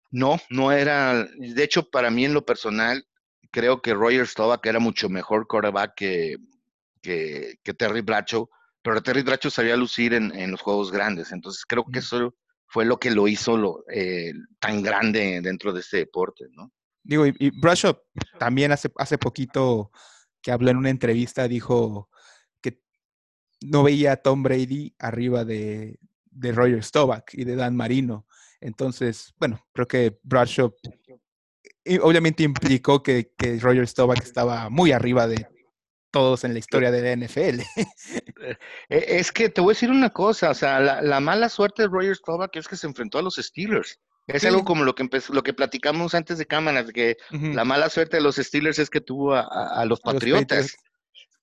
no, 0.10 0.40
no 0.50 0.74
era, 0.74 1.26
de 1.38 1.64
hecho, 1.64 1.90
para 1.90 2.10
mí 2.10 2.26
en 2.26 2.34
lo 2.34 2.44
personal, 2.44 3.08
creo 3.52 3.82
que 3.82 3.94
Roger 3.94 4.28
Staubach 4.28 4.66
era 4.66 4.80
mucho 4.80 5.08
mejor 5.08 5.48
quarterback 5.48 5.94
que, 5.96 6.38
que, 7.02 7.58
Terry 7.78 8.02
Bradshaw, 8.02 8.50
pero 8.82 9.02
Terry 9.02 9.24
Bradshaw 9.24 9.52
sabía 9.52 9.76
lucir 9.76 10.14
en, 10.14 10.34
en, 10.34 10.52
los 10.52 10.62
juegos 10.62 10.92
grandes, 10.92 11.32
entonces 11.32 11.66
creo 11.66 11.86
que 11.92 12.00
eso 12.00 12.36
fue 12.68 12.86
lo 12.86 13.00
que 13.00 13.12
lo 13.12 13.28
hizo 13.28 13.58
lo, 13.58 13.84
eh, 13.94 14.34
tan 14.60 14.82
grande 14.82 15.42
dentro 15.42 15.74
de 15.74 15.82
este 15.82 15.98
deporte, 15.98 16.46
¿no? 16.52 16.72
Digo, 17.04 17.26
y, 17.26 17.36
y 17.40 17.50
Bradshaw 17.60 17.98
también 18.38 18.72
hace, 18.72 18.90
hace 18.98 19.18
poquito 19.18 19.92
que 20.42 20.52
habló 20.52 20.70
en 20.70 20.78
una 20.78 20.90
entrevista, 20.90 21.48
dijo 21.48 22.10
que 22.62 22.80
no 23.62 23.84
veía 23.84 24.14
a 24.14 24.18
Tom 24.18 24.44
Brady 24.44 24.96
arriba 25.00 25.44
de, 25.44 26.00
de 26.26 26.52
Roger 26.52 26.84
Staubach 26.84 27.34
y 27.34 27.44
de 27.44 27.56
Dan 27.56 27.76
Marino. 27.76 28.28
Entonces, 28.60 29.34
bueno, 29.40 29.60
creo 29.74 29.88
que 29.88 30.20
Bradshaw 30.24 30.74
obviamente 32.02 32.44
implicó 32.44 33.02
que, 33.02 33.34
que 33.38 33.60
Roger 33.60 33.88
Staubach 33.88 34.22
estaba 34.22 34.70
muy 34.70 34.92
arriba 34.92 35.28
de 35.28 35.48
todos 36.12 36.44
en 36.44 36.54
la 36.54 36.60
historia 36.60 36.92
de 36.92 37.02
la 37.02 37.26
NFL. 37.26 37.62
Eh, 38.90 39.06
es 39.20 39.32
que 39.32 39.50
te 39.50 39.62
voy 39.62 39.72
a 39.72 39.76
decir 39.76 39.90
una 39.90 40.10
cosa, 40.10 40.52
o 40.52 40.54
sea, 40.54 40.80
la, 40.80 41.20
mala 41.20 41.50
suerte 41.50 41.84
de 41.84 41.88
Roger 41.88 42.16
Staubach 42.16 42.56
es 42.56 42.68
que 42.68 42.76
se 42.76 42.88
enfrentó 42.88 43.18
a 43.18 43.22
los 43.22 43.36
Steelers. 43.36 44.00
Es 44.28 44.46
algo 44.46 44.64
como 44.64 44.84
lo 44.84 44.96
que 44.96 45.10
lo 45.30 45.44
que 45.44 45.54
platicamos 45.54 46.14
antes 46.14 46.38
de 46.38 46.46
cámaras, 46.46 46.92
que 46.92 47.18
la 47.32 47.66
mala 47.66 47.90
suerte 47.90 48.18
de 48.18 48.24
los 48.24 48.36
Steelers 48.36 48.80
es 48.80 48.90
que 48.90 49.02
tuvo 49.02 49.34
a, 49.34 49.84
los 49.86 50.00
Patriotas. 50.00 50.78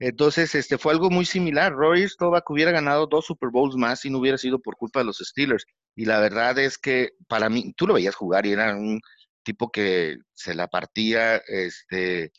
Entonces, 0.01 0.55
este 0.55 0.79
fue 0.79 0.93
algo 0.93 1.11
muy 1.11 1.25
similar. 1.25 1.73
Roger 1.73 2.09
Staubach 2.09 2.49
hubiera 2.49 2.71
ganado 2.71 3.07
dos 3.07 3.27
Super 3.27 3.51
Bowls 3.51 3.75
más 3.75 4.01
si 4.01 4.11
no 4.11 4.19
hubiera 4.19 4.39
sido 4.39 4.61
por 4.61 4.77
culpa 4.77 5.01
de 5.01 5.07
los 5.07 5.19
Steelers. 5.19 5.67
Y 5.97 6.05
la 6.05 6.21
verdad 6.21 6.57
es 6.59 6.79
que 6.79 7.11
para 7.27 7.49
mí, 7.49 7.73
tú 7.77 7.87
lo 7.87 7.95
veías 7.95 8.15
jugar 8.15 8.47
y 8.47 8.53
era 8.53 8.75
un 8.75 9.01
tipo 9.43 9.71
que 9.71 10.19
se 10.35 10.55
la 10.55 10.69
partía, 10.69 11.37
este, 11.49 12.33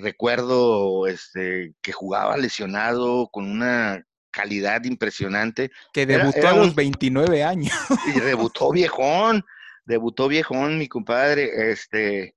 recuerdo 0.00 1.06
este, 1.06 1.74
que 1.82 1.92
jugaba 1.92 2.36
lesionado 2.36 3.28
con 3.32 3.50
una 3.50 4.04
calidad 4.30 4.84
impresionante. 4.84 5.70
Que 5.92 6.06
debutó 6.06 6.48
a 6.48 6.56
los 6.56 6.74
29 6.74 7.44
años. 7.44 7.74
Y 8.14 8.20
debutó 8.20 8.70
viejón, 8.70 9.44
debutó 9.84 10.28
viejón, 10.28 10.78
mi 10.78 10.88
compadre. 10.88 11.70
Este, 11.70 12.34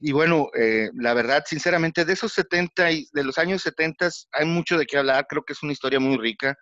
y 0.00 0.12
bueno, 0.12 0.48
eh, 0.58 0.90
la 0.94 1.14
verdad, 1.14 1.44
sinceramente, 1.46 2.04
de 2.04 2.12
esos 2.12 2.32
70 2.32 2.92
y 2.92 3.08
de 3.12 3.24
los 3.24 3.38
años 3.38 3.62
70 3.62 4.10
hay 4.32 4.46
mucho 4.46 4.78
de 4.78 4.86
qué 4.86 4.98
hablar. 4.98 5.26
Creo 5.28 5.44
que 5.44 5.52
es 5.52 5.62
una 5.62 5.72
historia 5.72 6.00
muy 6.00 6.16
rica. 6.18 6.56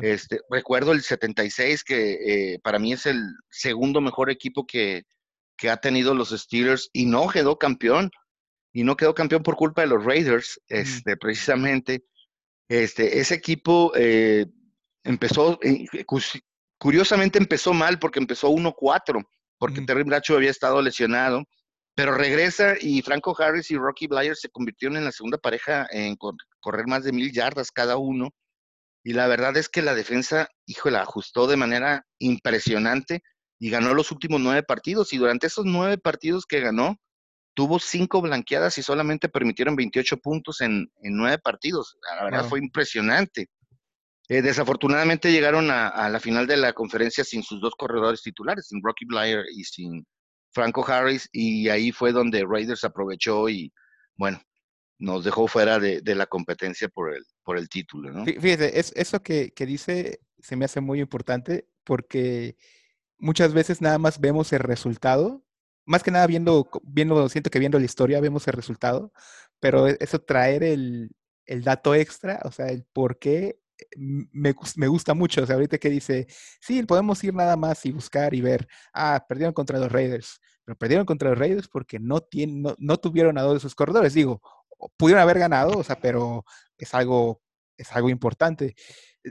Este, 0.00 0.40
recuerdo 0.48 0.92
el 0.92 1.02
76, 1.02 1.82
que 1.82 2.12
eh, 2.54 2.58
para 2.62 2.78
mí 2.78 2.92
es 2.92 3.04
el 3.06 3.20
segundo 3.50 4.00
mejor 4.00 4.30
equipo 4.30 4.64
que, 4.64 5.02
que, 5.56 5.70
ha 5.70 5.78
tenido 5.78 6.14
los 6.14 6.30
Steelers 6.30 6.88
y 6.92 7.06
no 7.06 7.28
quedó 7.28 7.58
campeón. 7.58 8.10
Y 8.72 8.84
no 8.84 8.96
quedó 8.96 9.14
campeón 9.14 9.42
por 9.42 9.56
culpa 9.56 9.82
de 9.82 9.88
los 9.88 10.04
Raiders, 10.04 10.60
este, 10.68 11.16
precisamente. 11.16 12.04
Este, 12.68 13.18
ese 13.18 13.34
equipo 13.34 13.92
eh, 13.94 14.46
empezó, 15.04 15.58
curiosamente 16.78 17.38
empezó 17.38 17.74
mal 17.74 17.98
porque 17.98 18.18
empezó 18.18 18.50
1-4, 18.50 19.26
porque 19.58 19.82
Terry 19.82 20.04
Bracho 20.04 20.34
había 20.34 20.50
estado 20.50 20.80
lesionado 20.80 21.44
pero 21.94 22.14
regresa 22.14 22.74
y 22.80 23.02
Franco 23.02 23.36
Harris 23.38 23.70
y 23.70 23.76
Rocky 23.76 24.06
Blyer 24.06 24.36
se 24.36 24.48
convirtieron 24.48 24.96
en 24.96 25.04
la 25.04 25.12
segunda 25.12 25.38
pareja 25.38 25.86
en 25.90 26.16
correr 26.16 26.86
más 26.86 27.04
de 27.04 27.12
mil 27.12 27.32
yardas 27.32 27.70
cada 27.70 27.96
uno. 27.96 28.30
Y 29.04 29.12
la 29.12 29.26
verdad 29.26 29.56
es 29.56 29.68
que 29.68 29.82
la 29.82 29.94
defensa, 29.94 30.48
híjole, 30.66 30.98
ajustó 30.98 31.46
de 31.46 31.56
manera 31.56 32.06
impresionante 32.18 33.22
y 33.58 33.70
ganó 33.70 33.94
los 33.94 34.10
últimos 34.12 34.40
nueve 34.40 34.62
partidos. 34.62 35.12
Y 35.12 35.18
durante 35.18 35.48
esos 35.48 35.66
nueve 35.66 35.98
partidos 35.98 36.46
que 36.46 36.60
ganó, 36.60 36.96
tuvo 37.54 37.78
cinco 37.78 38.20
blanqueadas 38.22 38.78
y 38.78 38.82
solamente 38.82 39.28
permitieron 39.28 39.76
28 39.76 40.16
puntos 40.18 40.60
en, 40.60 40.90
nueve 41.02 41.38
partidos. 41.38 41.98
La 42.16 42.24
verdad 42.24 42.48
fue 42.48 42.58
impresionante. 42.58 43.48
Eh, 44.28 44.40
desafortunadamente 44.40 45.32
llegaron 45.32 45.70
a, 45.70 45.88
a, 45.88 46.08
la 46.08 46.20
final 46.20 46.46
de 46.46 46.56
la 46.56 46.72
conferencia 46.72 47.24
sin 47.24 47.42
sus 47.42 47.60
dos 47.60 47.74
corredores 47.76 48.22
titulares, 48.22 48.68
sin 48.68 48.80
Rocky 48.82 49.04
Blyer 49.04 49.44
y 49.54 49.64
sin 49.64 50.06
Franco 50.52 50.86
Harris, 50.86 51.28
y 51.32 51.68
ahí 51.68 51.92
fue 51.92 52.12
donde 52.12 52.44
Raiders 52.46 52.84
aprovechó 52.84 53.48
y, 53.48 53.72
bueno, 54.16 54.40
nos 54.98 55.24
dejó 55.24 55.48
fuera 55.48 55.80
de, 55.80 56.00
la 56.14 56.26
competencia 56.26 56.88
por 56.88 57.14
el, 57.14 57.24
por 57.42 57.58
el 57.58 57.68
título, 57.68 58.12
¿no? 58.12 58.24
Fíjese, 58.24 58.78
es, 58.78 58.92
eso 58.94 59.22
que, 59.22 59.52
dice 59.58 60.20
se 60.38 60.56
me 60.56 60.64
hace 60.64 60.80
muy 60.80 61.00
importante 61.00 61.68
porque 61.84 62.56
muchas 63.18 63.52
veces 63.52 63.80
nada 63.80 63.98
más 63.98 64.20
vemos 64.20 64.52
el 64.52 64.60
resultado, 64.60 65.44
más 65.84 66.02
que 66.02 66.10
nada 66.10 66.26
viendo, 66.26 66.68
viendo, 66.82 67.28
siento 67.28 67.50
que 67.50 67.58
viendo 67.58 67.78
la 67.78 67.84
historia 67.84 68.20
vemos 68.20 68.46
el 68.48 68.54
resultado, 68.54 69.12
pero 69.60 69.88
e, 69.88 69.96
eso 70.00 70.20
traer 70.20 70.62
el, 70.62 71.10
el 71.46 71.62
dato 71.62 71.94
extra, 71.94 72.40
o 72.44 72.52
sea, 72.52 72.66
el 72.68 72.84
por 72.92 73.18
qué 73.18 73.58
me, 73.96 74.54
me, 74.76 74.88
gusta 74.88 75.14
mucho. 75.14 75.42
O 75.42 75.46
sea, 75.46 75.54
ahorita 75.54 75.78
que 75.78 75.90
dice, 75.90 76.26
sí, 76.60 76.82
podemos 76.84 77.22
ir 77.24 77.34
nada 77.34 77.56
más 77.56 77.84
y 77.86 77.92
buscar 77.92 78.34
y 78.34 78.40
ver, 78.40 78.66
ah, 78.92 79.24
perdieron 79.28 79.52
contra 79.52 79.78
los 79.78 79.90
Raiders, 79.90 80.40
pero 80.64 80.76
perdieron 80.76 81.06
contra 81.06 81.30
los 81.30 81.38
Raiders 81.38 81.68
porque 81.68 81.98
no, 81.98 82.20
tienen, 82.20 82.74
no, 82.78 82.96
tuvieron 82.98 83.38
a 83.38 83.42
dos 83.42 83.54
de 83.54 83.60
sus 83.60 83.74
corredores. 83.74 84.14
Digo, 84.14 84.40
pudieron 84.96 85.22
haber 85.22 85.38
ganado, 85.38 85.78
o 85.78 85.82
sea, 85.82 85.96
pero 86.00 86.44
es 86.78 86.94
algo, 86.94 87.42
es 87.76 87.92
algo 87.92 88.08
importante. 88.10 88.74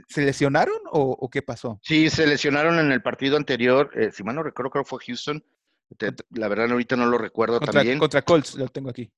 ¿Se 0.08 0.22
lesionaron 0.22 0.78
o, 0.90 1.28
qué 1.30 1.42
pasó? 1.42 1.78
Sí, 1.82 2.08
se 2.08 2.26
lesionaron 2.26 2.78
en 2.78 2.92
el 2.92 3.02
partido 3.02 3.36
anterior. 3.36 3.90
Eh, 3.94 4.10
si 4.12 4.22
mal 4.22 4.34
no 4.34 4.42
recuerdo, 4.42 4.70
creo 4.70 4.84
que 4.84 4.88
fue 4.88 5.04
Houston. 5.06 5.44
La 6.30 6.48
verdad, 6.48 6.70
ahorita 6.70 6.96
no 6.96 7.06
lo 7.06 7.18
recuerdo 7.18 7.60
también. 7.60 7.98
Contra 7.98 8.22
Colts, 8.22 8.54
lo 8.54 8.68
tengo 8.68 8.90
aquí. 8.90 9.10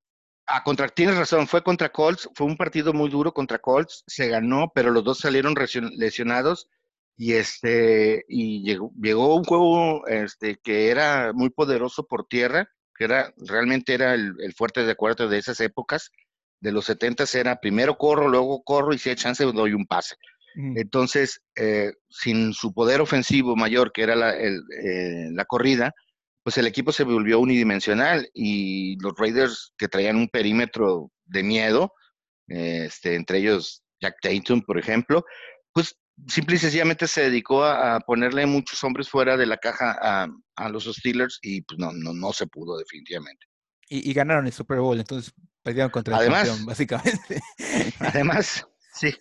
Ah, 0.47 0.62
contra, 0.62 0.88
tienes 0.88 1.16
razón, 1.16 1.47
fue 1.47 1.62
contra 1.62 1.88
Colts, 1.88 2.28
fue 2.35 2.47
un 2.47 2.57
partido 2.57 2.93
muy 2.93 3.09
duro 3.09 3.33
contra 3.33 3.59
Colts, 3.59 4.04
se 4.07 4.28
ganó, 4.28 4.71
pero 4.75 4.90
los 4.90 5.02
dos 5.02 5.19
salieron 5.19 5.54
lesionados 5.97 6.69
y 7.16 7.35
este 7.35 8.25
y 8.28 8.62
llegó, 8.62 8.93
llegó 9.00 9.37
un 9.37 9.45
juego 9.45 10.07
este 10.07 10.57
que 10.62 10.90
era 10.90 11.33
muy 11.33 11.49
poderoso 11.49 12.07
por 12.07 12.26
tierra, 12.26 12.69
que 12.95 13.04
era 13.04 13.33
realmente 13.38 13.95
era 13.95 14.12
el, 14.14 14.35
fuerte 14.54 14.85
de 14.85 14.93
acuerdo 14.93 15.28
de 15.28 15.38
esas 15.38 15.61
épocas, 15.61 16.11
de 16.61 16.73
los 16.73 16.85
70 16.87 17.25
era 17.35 17.61
primero 17.61 17.97
corro, 17.97 18.28
luego 18.28 18.62
corro 18.64 18.93
y 18.93 18.99
si 18.99 19.11
hay 19.11 19.16
chance 19.16 19.45
doy 19.45 19.73
un 19.73 19.87
pase. 19.87 20.16
Entonces, 20.57 21.43
eh, 21.57 21.95
sin 22.09 22.52
su 22.52 22.73
poder 22.73 23.00
ofensivo 23.00 23.57
mayor, 23.57 23.90
que 23.90 24.02
era 24.02 24.14
la, 24.14 24.37
eh, 24.38 24.52
la 25.33 25.45
corrida, 25.47 25.93
pues 26.45 26.59
el 26.59 26.67
equipo 26.67 26.93
se 26.93 27.05
volvió 27.05 27.41
unidimensional 27.41 28.31
y 28.35 28.97
los 29.01 29.15
Raiders 29.17 29.73
que 29.79 29.89
traían 29.89 30.17
un 30.17 30.29
perímetro 30.29 31.11
de 31.25 31.43
miedo, 31.43 31.93
este, 32.47 33.15
entre 33.15 33.39
ellos 33.39 33.83
Jack 34.01 34.17
Tatum, 34.21 34.61
por 34.61 34.79
ejemplo, 34.79 35.25
pues 35.73 35.97
simple 36.29 36.57
y 36.57 36.59
sencillamente 36.59 37.09
se 37.09 37.23
dedicó 37.23 37.65
a, 37.65 37.99
ponerle 38.01 38.45
muchos 38.45 38.85
hombres 38.85 39.09
fuera 39.09 39.39
de 39.39 39.47
la 39.47 39.57
caja 39.57 39.97
a, 39.99 40.69
los 40.69 40.85
Steelers 40.85 41.39
y 41.43 41.63
pues 41.63 41.79
no, 41.79 41.93
no, 41.93 42.13
no 42.13 42.33
se 42.33 42.47
pudo 42.47 42.77
definitivamente. 42.77 43.47
Y, 43.89 44.13
ganaron 44.13 44.47
el 44.47 44.53
Super 44.53 44.81
Bowl, 44.81 44.99
entonces 44.99 45.33
perdieron 45.63 45.91
contra 45.91 46.19
el 46.19 46.31
campeón, 46.31 46.67
básicamente. 46.67 47.41
Además, 48.01 48.67
sí. 48.93 49.15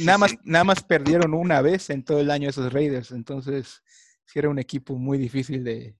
nada, 0.00 0.18
Más, 0.18 0.34
nada 0.44 0.64
más 0.64 0.82
perdieron 0.82 1.34
una 1.34 1.60
vez 1.60 1.90
en 1.90 2.04
todo 2.04 2.20
el 2.20 2.30
año 2.30 2.48
esos 2.48 2.72
Raiders, 2.72 3.12
entonces 3.12 3.82
si 4.26 4.38
era 4.38 4.48
un 4.48 4.58
equipo 4.58 4.96
muy 4.96 5.18
difícil 5.18 5.64
de, 5.64 5.96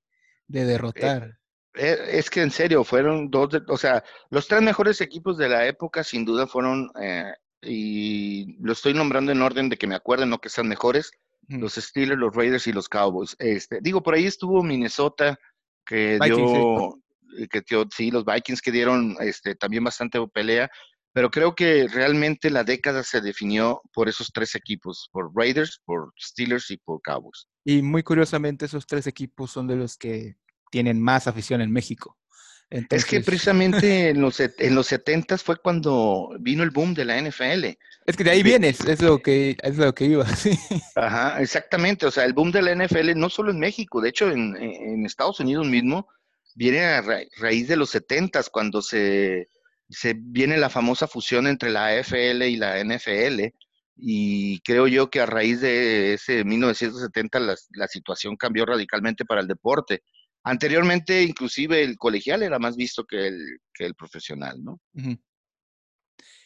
de 0.47 0.61
eh, 0.61 0.64
derrotar. 0.64 1.38
Eh, 1.75 1.99
es 2.11 2.30
que 2.30 2.42
en 2.42 2.50
serio, 2.50 2.85
fueron 2.85 3.30
dos, 3.30 3.50
o 3.68 3.76
sea, 3.76 4.02
los 4.30 4.49
tres 4.49 4.62
mejores 4.62 5.00
equipos 5.00 5.38
de 5.38 5.49
la 5.49 5.66
época 5.66 6.02
sin 6.02 6.25
duda 6.25 6.47
fueron, 6.47 6.90
eh, 7.00 7.33
y 7.62 8.56
lo 8.61 8.73
estoy 8.73 8.95
nombrando 8.95 9.33
en 9.33 9.42
orden 9.42 9.68
de 9.68 9.76
que 9.76 9.87
me 9.87 9.95
acuerden, 9.95 10.30
no 10.30 10.38
que 10.38 10.49
sean 10.49 10.68
mejores, 10.68 11.11
los 11.49 11.75
Steelers, 11.75 12.18
los 12.18 12.35
Raiders 12.35 12.66
y 12.66 12.73
los 12.73 12.88
Cowboys. 12.88 13.37
Este, 13.38 13.78
digo, 13.80 14.02
por 14.02 14.14
ahí 14.14 14.26
estuvo 14.26 14.62
Minnesota, 14.62 15.38
que 15.85 16.18
dio, 16.23 16.99
que 17.50 17.61
dio, 17.68 17.87
sí, 17.95 18.11
los 18.11 18.25
Vikings 18.25 18.61
que 18.61 18.73
dieron 18.73 19.16
este, 19.21 19.54
también 19.54 19.85
bastante 19.85 20.18
pelea, 20.28 20.71
pero 21.16 21.30
creo 21.30 21.54
que 21.54 21.88
realmente 21.88 22.50
la 22.50 22.62
década 22.62 23.02
se 23.02 23.23
definió 23.23 23.80
por 23.94 24.06
esos 24.06 24.30
tres 24.35 24.54
equipos, 24.54 25.08
por 25.12 25.35
Raiders, 25.35 25.80
por 25.87 26.12
Steelers 26.20 26.70
y 26.70 26.76
por 26.76 27.00
Cowboys. 27.00 27.49
Y 27.64 27.80
muy 27.80 28.02
curiosamente 28.02 28.66
esos 28.66 28.87
tres 28.87 29.06
equipos 29.06 29.50
son 29.50 29.66
de 29.66 29.76
los 29.76 29.96
que 29.96 30.37
tienen 30.70 31.00
más 31.00 31.26
afición 31.26 31.62
en 31.62 31.73
México. 31.73 32.18
Es 32.68 33.06
que 33.06 33.23
precisamente 33.23 34.11
en 34.11 34.20
los, 34.20 34.38
en 34.40 34.75
los 34.75 34.88
70 34.88 35.38
fue 35.38 35.56
cuando 35.56 36.37
vino 36.38 36.62
el 36.62 36.68
boom 36.68 36.92
de 36.92 37.06
la 37.06 37.18
NFL. 37.18 37.64
Es 38.04 38.14
que 38.14 38.23
de 38.23 38.32
ahí 38.32 38.42
vienes, 38.42 38.80
es 38.80 39.00
lo 39.00 39.23
que, 39.23 39.56
es 39.62 39.78
lo 39.78 39.94
que 39.94 40.04
iba. 40.04 40.26
Ajá, 40.96 41.40
exactamente. 41.40 42.04
O 42.04 42.11
sea, 42.11 42.26
el 42.26 42.35
boom 42.35 42.52
de 42.52 42.61
la 42.61 42.75
NFL 42.75 43.18
no 43.18 43.30
solo 43.30 43.52
en 43.52 43.58
México, 43.58 44.02
de 44.02 44.11
hecho 44.11 44.30
en, 44.30 44.54
en 44.54 45.06
Estados 45.06 45.40
Unidos 45.40 45.66
mismo 45.66 46.08
viene 46.54 46.85
a 46.85 47.02
raíz 47.38 47.68
de 47.68 47.76
los 47.76 47.88
70 47.88 48.42
cuando 48.52 48.82
se 48.82 49.49
se 49.88 50.14
viene 50.16 50.57
la 50.59 50.71
famosa 50.71 51.07
fusión 51.07 51.47
entre 51.47 51.71
la 51.71 51.87
AFL 51.87 52.43
y 52.43 52.57
la 52.57 52.83
NFL 52.83 53.52
y 53.97 54.61
creo 54.61 54.87
yo 54.87 55.09
que 55.11 55.21
a 55.21 55.26
raíz 55.26 55.61
de 55.61 56.14
ese 56.14 56.45
1970 56.45 57.40
la, 57.40 57.55
la 57.71 57.88
situación 57.88 58.37
cambió 58.37 58.66
radicalmente 58.66 59.25
para 59.25 59.40
el 59.40 59.49
deporte. 59.49 60.02
Anteriormente, 60.45 61.23
inclusive 61.23 61.83
el 61.83 61.97
colegial 61.97 62.43
era 62.43 62.59
más 62.59 62.76
visto 62.76 63.05
que 63.05 63.28
el, 63.28 63.59
que 63.73 63.87
el 63.87 63.95
profesional, 63.95 64.62
¿no? 64.62 64.81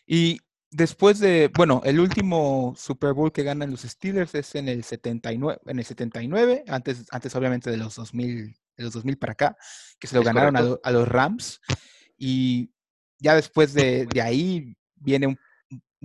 Y 0.07 0.39
después 0.71 1.19
de, 1.19 1.51
bueno, 1.55 1.83
el 1.85 2.01
último 2.01 2.75
Super 2.79 3.13
Bowl 3.13 3.33
que 3.33 3.43
ganan 3.43 3.71
los 3.71 3.83
Steelers 3.83 4.35
es 4.35 4.55
en 4.55 4.69
el 4.69 4.85
79, 4.85 5.61
en 5.67 5.79
el 5.79 5.85
79 5.85 6.65
antes, 6.69 7.05
antes 7.11 7.35
obviamente 7.35 7.71
de 7.71 7.77
los 7.77 7.97
2000, 7.97 8.57
de 8.77 8.85
los 8.85 8.93
2000 8.93 9.19
para 9.19 9.33
acá, 9.33 9.57
que 9.99 10.07
se 10.07 10.17
lo 10.17 10.23
ganaron 10.23 10.57
a, 10.57 10.61
a, 10.83 10.93
los 10.93 11.07
Rams. 11.07 11.61
Y 12.17 12.73
ya 13.21 13.35
después 13.35 13.75
de, 13.75 14.09
ahí 14.23 14.77
viene 14.97 15.29
un, 15.29 15.39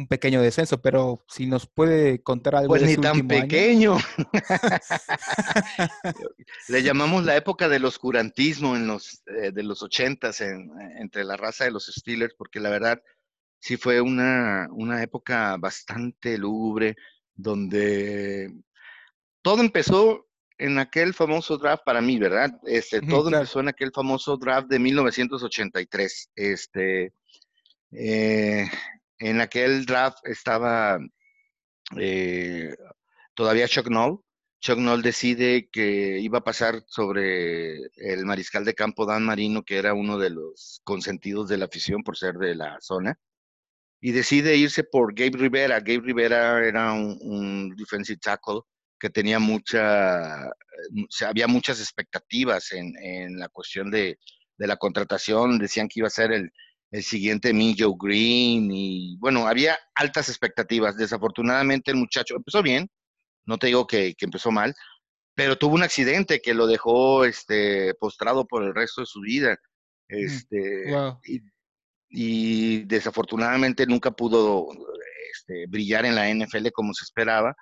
pequeño 0.09 0.41
descenso, 0.41 0.81
pero 0.81 1.23
si 1.29 1.45
nos 1.45 1.67
puede 1.67 2.21
contar 2.21 2.55
algo. 2.55 2.67
Pues 2.67 2.83
ni 2.83 2.97
tan 2.97 3.29
pequeño. 3.29 3.95
Le 6.67 6.83
llamamos 6.83 7.23
la 7.23 7.37
época 7.37 7.69
del 7.69 7.85
oscurantismo 7.85 8.75
en 8.75 8.87
los, 8.87 9.23
eh, 9.27 9.51
de 9.53 9.63
los 9.63 9.81
ochentas 9.81 10.41
entre 10.41 11.23
la 11.23 11.37
raza 11.37 11.63
de 11.63 11.71
los 11.71 11.85
Steelers, 11.85 12.35
porque 12.37 12.59
la 12.59 12.69
verdad 12.69 13.01
sí 13.59 13.77
fue 13.77 14.01
una, 14.01 14.67
una 14.71 15.01
época 15.01 15.55
bastante 15.57 16.37
lúgubre, 16.37 16.97
donde 17.33 18.53
todo 19.41 19.61
empezó 19.61 20.27
en 20.57 20.79
aquel 20.79 21.13
famoso 21.13 21.57
draft 21.57 21.83
para 21.83 22.01
mí, 22.01 22.17
¿verdad? 22.17 22.59
Este, 22.65 23.01
todo 23.01 23.29
empezó 23.29 23.59
en 23.59 23.69
aquel 23.69 23.91
famoso 23.91 24.37
draft 24.37 24.67
de 24.67 24.79
1983. 24.79 26.31
Este, 26.35 27.13
eh, 27.91 28.67
en 29.19 29.41
aquel 29.41 29.85
draft 29.85 30.19
estaba 30.25 30.99
eh, 31.97 32.75
todavía 33.33 33.67
Chuck 33.67 33.89
Noll. 33.89 34.19
Chuck 34.61 34.79
Noll 34.79 35.01
decide 35.01 35.69
que 35.71 36.19
iba 36.19 36.39
a 36.39 36.43
pasar 36.43 36.83
sobre 36.87 37.75
el 37.97 38.25
mariscal 38.25 38.65
de 38.65 38.73
campo 38.73 39.05
Dan 39.05 39.25
Marino, 39.25 39.63
que 39.63 39.77
era 39.77 39.93
uno 39.93 40.17
de 40.17 40.29
los 40.29 40.81
consentidos 40.83 41.49
de 41.49 41.57
la 41.57 41.65
afición 41.65 42.01
por 42.03 42.17
ser 42.17 42.35
de 42.35 42.55
la 42.55 42.77
zona, 42.81 43.19
y 44.01 44.11
decide 44.11 44.55
irse 44.55 44.83
por 44.83 45.13
Gabe 45.13 45.37
Rivera. 45.37 45.79
Gabe 45.81 46.01
Rivera 46.01 46.65
era 46.65 46.93
un, 46.93 47.17
un 47.21 47.75
defensive 47.75 48.19
tackle 48.19 48.61
que 49.05 49.11
tenía 49.11 49.37
mucha, 49.37 50.49
había 51.27 51.47
muchas 51.47 51.79
expectativas 51.79 52.71
en, 52.71 52.91
en, 52.97 53.37
la 53.37 53.49
cuestión 53.49 53.91
de, 53.91 54.17
de 54.57 54.67
la 54.67 54.77
contratación, 54.77 55.59
decían 55.59 55.87
que 55.87 55.99
iba 55.99 56.07
a 56.07 56.09
ser 56.09 56.31
el, 56.31 56.51
el 56.89 57.03
siguiente 57.03 57.53
Joe 57.77 57.93
Green 57.99 58.71
y 58.71 59.15
bueno, 59.17 59.45
había 59.47 59.77
altas 59.93 60.27
expectativas. 60.29 60.97
Desafortunadamente 60.97 61.91
el 61.91 61.97
muchacho 61.97 62.35
empezó 62.35 62.63
bien, 62.63 62.89
no 63.45 63.59
te 63.59 63.67
digo 63.67 63.85
que, 63.85 64.15
empezó 64.19 64.49
mal, 64.49 64.73
pero 65.35 65.55
tuvo 65.55 65.75
un 65.75 65.83
accidente 65.83 66.41
que 66.41 66.55
lo 66.55 66.65
dejó 66.65 67.25
este, 67.25 67.93
postrado 67.99 68.47
por 68.47 68.63
el 68.63 68.73
resto 68.73 69.01
de 69.01 69.07
su 69.07 69.21
vida. 69.21 69.55
Mm, 70.09 70.15
este, 70.15 70.85
y, 72.09 72.85
desafortunadamente 72.85 73.85
nunca 73.85 74.09
pudo 74.09 74.67
este, 75.31 75.67
brillar 75.67 76.05
en 76.07 76.15
la 76.15 76.27
NFL 76.27 76.69
como 76.73 76.91
se 76.95 77.03
esperaba. 77.03 77.55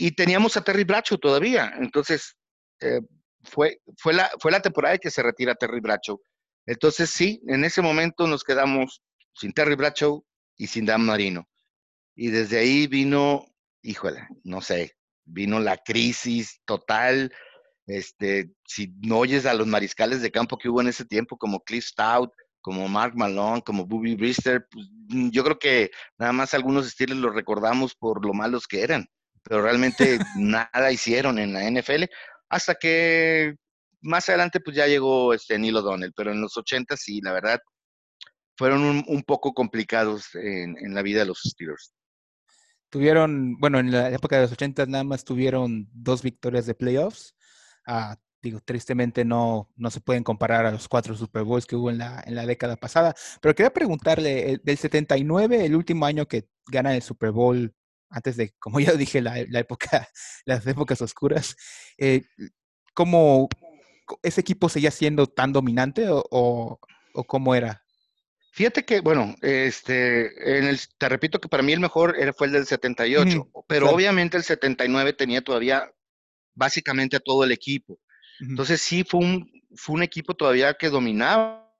Y 0.00 0.12
teníamos 0.12 0.56
a 0.56 0.64
Terry 0.64 0.84
Bracho 0.84 1.18
todavía. 1.18 1.74
Entonces, 1.78 2.34
eh, 2.80 3.02
fue, 3.42 3.82
fue, 3.98 4.14
la, 4.14 4.30
fue 4.40 4.50
la 4.50 4.62
temporada 4.62 4.96
que 4.96 5.10
se 5.10 5.22
retira 5.22 5.54
Terry 5.54 5.80
Bracho. 5.80 6.22
Entonces, 6.64 7.10
sí, 7.10 7.42
en 7.48 7.66
ese 7.66 7.82
momento 7.82 8.26
nos 8.26 8.42
quedamos 8.42 9.02
sin 9.34 9.52
Terry 9.52 9.74
Bradshaw 9.74 10.24
y 10.56 10.68
sin 10.68 10.86
Dan 10.86 11.04
Marino. 11.04 11.46
Y 12.16 12.28
desde 12.28 12.60
ahí 12.60 12.86
vino, 12.86 13.44
híjole, 13.82 14.26
no 14.42 14.62
sé, 14.62 14.96
vino 15.26 15.60
la 15.60 15.76
crisis 15.76 16.62
total. 16.64 17.30
Este, 17.86 18.50
si 18.66 18.94
no 19.02 19.18
oyes 19.18 19.44
a 19.44 19.52
los 19.52 19.66
mariscales 19.66 20.22
de 20.22 20.30
campo 20.30 20.56
que 20.56 20.70
hubo 20.70 20.80
en 20.80 20.88
ese 20.88 21.04
tiempo, 21.04 21.36
como 21.36 21.60
Cliff 21.60 21.84
Stout, 21.84 22.32
como 22.62 22.88
Mark 22.88 23.12
Malone, 23.16 23.60
como 23.60 23.84
Bobby 23.84 24.14
Brister, 24.14 24.66
pues, 24.70 24.86
yo 25.30 25.44
creo 25.44 25.58
que 25.58 25.90
nada 26.16 26.32
más 26.32 26.54
algunos 26.54 26.86
estilos 26.86 27.18
los 27.18 27.34
recordamos 27.34 27.94
por 27.94 28.24
lo 28.24 28.32
malos 28.32 28.66
que 28.66 28.82
eran, 28.82 29.06
pero 29.42 29.62
realmente 29.62 30.18
nada 30.36 30.92
hicieron 30.92 31.38
en 31.38 31.52
la 31.52 31.70
NFL 31.70 32.04
hasta 32.48 32.74
que 32.74 33.54
más 34.02 34.28
adelante 34.28 34.60
pues 34.60 34.76
ya 34.76 34.86
llegó 34.86 35.32
este 35.34 35.58
Neil 35.58 35.76
O'Donnell, 35.76 36.12
pero 36.14 36.32
en 36.32 36.40
los 36.40 36.56
80 36.56 36.96
sí, 36.96 37.20
la 37.20 37.32
verdad, 37.32 37.60
fueron 38.56 39.04
un, 39.06 39.22
poco 39.22 39.54
complicados 39.54 40.34
en, 40.34 40.94
la 40.94 41.02
vida 41.02 41.20
de 41.20 41.26
los 41.26 41.40
Steelers. 41.42 41.94
Tuvieron, 42.90 43.56
bueno, 43.58 43.78
en 43.78 43.90
la 43.90 44.10
época 44.10 44.36
de 44.36 44.42
los 44.42 44.52
80 44.52 44.84
nada 44.86 45.04
más 45.04 45.24
tuvieron 45.24 45.88
dos 45.92 46.22
victorias 46.22 46.66
de 46.66 46.74
playoffs. 46.74 47.34
Ah, 47.86 48.18
digo, 48.42 48.60
tristemente 48.60 49.24
no, 49.24 49.70
no 49.76 49.90
se 49.90 50.00
pueden 50.00 50.24
comparar 50.24 50.66
a 50.66 50.72
los 50.72 50.88
cuatro 50.88 51.14
Super 51.14 51.44
Bowls 51.44 51.66
que 51.66 51.76
hubo 51.76 51.90
en 51.90 51.98
la, 51.98 52.22
en 52.26 52.34
la 52.34 52.44
década 52.44 52.76
pasada. 52.76 53.14
Pero 53.40 53.54
quería 53.54 53.72
preguntarle, 53.72 54.60
del 54.62 54.76
79, 54.76 55.64
el 55.64 55.76
último 55.76 56.04
año 56.04 56.26
que 56.26 56.48
gana 56.66 56.94
el 56.94 57.02
Super 57.02 57.30
Bowl, 57.30 57.74
antes 58.10 58.36
de, 58.36 58.52
como 58.58 58.80
ya 58.80 58.92
dije, 58.92 59.22
la, 59.22 59.36
la 59.48 59.60
época, 59.60 60.08
las 60.44 60.66
épocas 60.66 61.00
oscuras, 61.00 61.56
eh, 61.98 62.22
¿cómo, 62.94 63.48
ese 64.22 64.40
equipo 64.40 64.68
seguía 64.68 64.90
siendo 64.90 65.26
tan 65.26 65.52
dominante 65.52 66.06
o, 66.08 66.78
cómo 67.26 67.54
era? 67.54 67.82
Fíjate 68.52 68.84
que, 68.84 69.00
bueno, 69.00 69.36
este, 69.42 70.58
en 70.58 70.66
el, 70.66 70.80
te 70.98 71.08
repito 71.08 71.40
que 71.40 71.48
para 71.48 71.62
mí 71.62 71.72
el 71.72 71.80
mejor 71.80 72.16
fue 72.36 72.48
el 72.48 72.52
del 72.52 72.66
78, 72.66 73.48
pero 73.68 73.90
obviamente 73.90 74.36
el 74.36 74.42
79 74.42 75.12
tenía 75.12 75.40
todavía 75.40 75.90
básicamente 76.54 77.16
a 77.16 77.20
todo 77.20 77.44
el 77.44 77.52
equipo. 77.52 78.00
Entonces 78.40 78.80
sí 78.80 79.04
fue 79.04 79.20
un, 79.20 79.50
fue 79.76 79.94
un 79.94 80.02
equipo 80.02 80.34
todavía 80.34 80.74
que 80.74 80.88
dominaba 80.88 81.70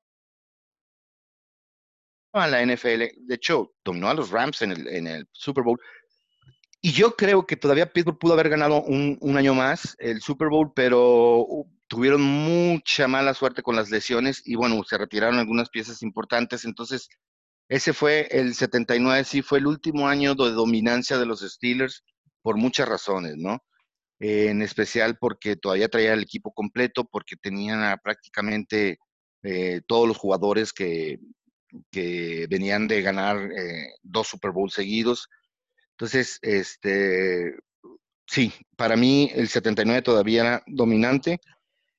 a 2.33 2.47
la 2.47 2.65
NFL. 2.65 3.27
De 3.27 3.35
hecho, 3.35 3.75
dominó 3.85 4.09
a 4.09 4.15
los 4.15 4.31
Rams 4.31 4.63
en 4.63 4.73
el, 4.73 4.87
en 4.89 5.07
el 5.07 5.29
Super 5.33 5.65
Bowl. 5.65 5.81
Y 6.83 6.93
yo 6.93 7.15
creo 7.17 7.47
que 7.47 7.57
todavía 7.57 7.93
Pittsburgh 7.93 8.19
pudo 8.19 8.33
haber 8.35 8.49
ganado 8.49 8.83
un, 8.83 9.19
año 9.37 9.55
más 9.55 9.97
el 9.99 10.23
Super 10.23 10.49
Bowl, 10.49 10.73
pero 10.75 11.47
tuvieron 11.89 12.23
mucha 12.23 13.07
mala 13.09 13.35
suerte 13.35 13.63
con 13.63 13.77
las 13.77 13.91
lesiones 13.91 14.43
y 14.47 14.55
bueno, 14.55 14.83
se 14.85 14.97
retiraron 14.97 15.39
algunas 15.39 15.69
piezas 15.69 16.03
importantes. 16.03 16.65
Entonces, 16.65 17.09
ese 17.69 17.93
fue 17.93 18.29
el 18.31 18.55
79, 18.55 19.25
sí, 19.25 19.43
fue 19.43 19.59
el 19.59 19.67
último 19.67 20.09
año 20.09 20.35
de 20.35 20.53
dominancia 20.53 21.19
de 21.19 21.27
los 21.27 21.41
Steelers 21.41 22.05
por 22.43 22.57
muchas 22.57 22.89
razones, 22.89 23.37
¿no? 23.37 23.59
en 24.21 24.61
especial 24.61 25.17
porque 25.19 25.57
todavía 25.57 25.89
traía 25.89 26.13
el 26.13 26.23
equipo 26.23 26.53
completo, 26.53 27.05
porque 27.05 27.37
tenían 27.37 27.99
prácticamente 28.05 28.99
eh, 29.43 29.81
todos 29.87 30.07
los 30.07 30.19
jugadores 30.19 30.73
que, 30.75 31.19
que, 31.91 32.47
venían 32.51 32.87
de 32.87 33.01
ganar 33.01 33.39
eh, 33.39 33.87
dos 34.03 34.29
Super 34.29 34.51
Bowls 34.53 34.75
seguidos. 34.75 35.29
Entonces, 36.01 36.39
este, 36.41 37.59
sí, 38.27 38.55
para 38.75 38.97
mí 38.97 39.31
el 39.35 39.49
79 39.49 40.01
todavía 40.01 40.41
era 40.41 40.63
dominante. 40.67 41.39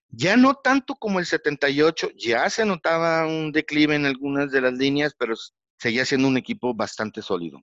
Ya 0.09 0.35
no 0.35 0.55
tanto 0.55 0.95
como 0.95 1.19
el 1.19 1.27
78, 1.27 2.09
ya 2.17 2.49
se 2.49 2.65
notaba 2.65 3.27
un 3.27 3.51
declive 3.51 3.93
en 3.93 4.07
algunas 4.07 4.51
de 4.51 4.61
las 4.61 4.73
líneas, 4.73 5.13
pero 5.15 5.35
seguía 5.77 6.03
siendo 6.03 6.27
un 6.27 6.37
equipo 6.37 6.73
bastante 6.73 7.21
sólido. 7.21 7.61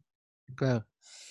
Claro. 0.55 0.87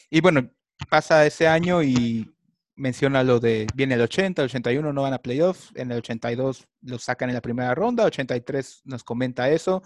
Y 0.10 0.20
bueno, 0.20 0.52
pasa 0.90 1.26
ese 1.26 1.48
año 1.48 1.82
y 1.82 2.30
menciona 2.76 3.24
lo 3.24 3.40
de, 3.40 3.66
viene 3.76 3.96
el 3.96 4.02
80, 4.02 4.42
el 4.42 4.48
81 4.48 4.92
no 4.92 5.02
van 5.04 5.14
a 5.14 5.22
playoff, 5.22 5.72
en 5.76 5.90
el 5.94 6.00
82 6.00 6.68
lo 6.82 7.00
sacan 7.00 7.30
en 7.30 7.36
la 7.36 7.42
primera 7.42 7.74
ronda, 7.74 8.04
83 8.04 8.82
nos 8.84 9.06
comenta 9.06 9.50
eso, 9.50 9.82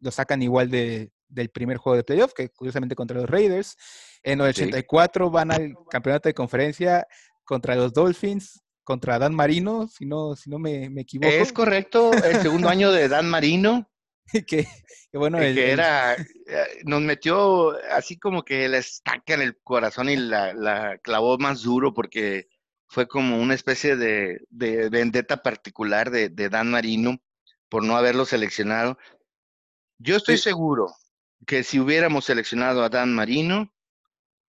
lo 0.00 0.10
sacan 0.10 0.42
igual 0.42 0.70
de, 0.70 1.12
del 1.28 1.48
primer 1.50 1.76
juego 1.76 1.96
de 1.96 2.04
playoff, 2.04 2.32
que 2.32 2.50
curiosamente 2.50 2.94
contra 2.94 3.18
los 3.18 3.28
Raiders. 3.28 3.76
En 4.26 4.40
el 4.40 4.48
84 4.48 5.30
van 5.30 5.52
al 5.52 5.76
campeonato 5.88 6.28
de 6.28 6.34
conferencia 6.34 7.06
contra 7.44 7.76
los 7.76 7.92
Dolphins, 7.92 8.60
contra 8.82 9.20
Dan 9.20 9.36
Marino, 9.36 9.86
si 9.86 10.04
no, 10.04 10.34
si 10.34 10.50
no 10.50 10.58
me, 10.58 10.86
equivoco. 11.00 11.32
Es 11.32 11.52
correcto, 11.52 12.12
el 12.12 12.42
segundo 12.42 12.68
año 12.68 12.90
de 12.90 13.08
Dan 13.08 13.30
Marino. 13.30 13.88
que, 14.48 14.66
bueno, 15.12 15.38
que 15.38 15.70
era, 15.70 16.14
eh, 16.14 16.24
nos 16.84 17.02
metió 17.02 17.70
así 17.92 18.18
como 18.18 18.44
que 18.44 18.68
la 18.68 18.78
estaca 18.78 19.34
en 19.34 19.42
el 19.42 19.58
corazón 19.62 20.08
y 20.08 20.16
la, 20.16 20.98
clavó 21.04 21.38
más 21.38 21.62
duro 21.62 21.94
porque 21.94 22.48
fue 22.88 23.06
como 23.06 23.40
una 23.40 23.54
especie 23.54 23.94
de, 23.94 24.40
vendetta 24.50 25.36
particular 25.40 26.10
de, 26.10 26.48
Dan 26.48 26.72
Marino 26.72 27.22
por 27.68 27.84
no 27.84 27.96
haberlo 27.96 28.24
seleccionado. 28.24 28.98
Yo 29.98 30.16
estoy 30.16 30.38
seguro 30.38 30.92
que 31.46 31.62
si 31.62 31.78
hubiéramos 31.78 32.24
seleccionado 32.24 32.82
a 32.82 32.88
Dan 32.88 33.14
Marino, 33.14 33.72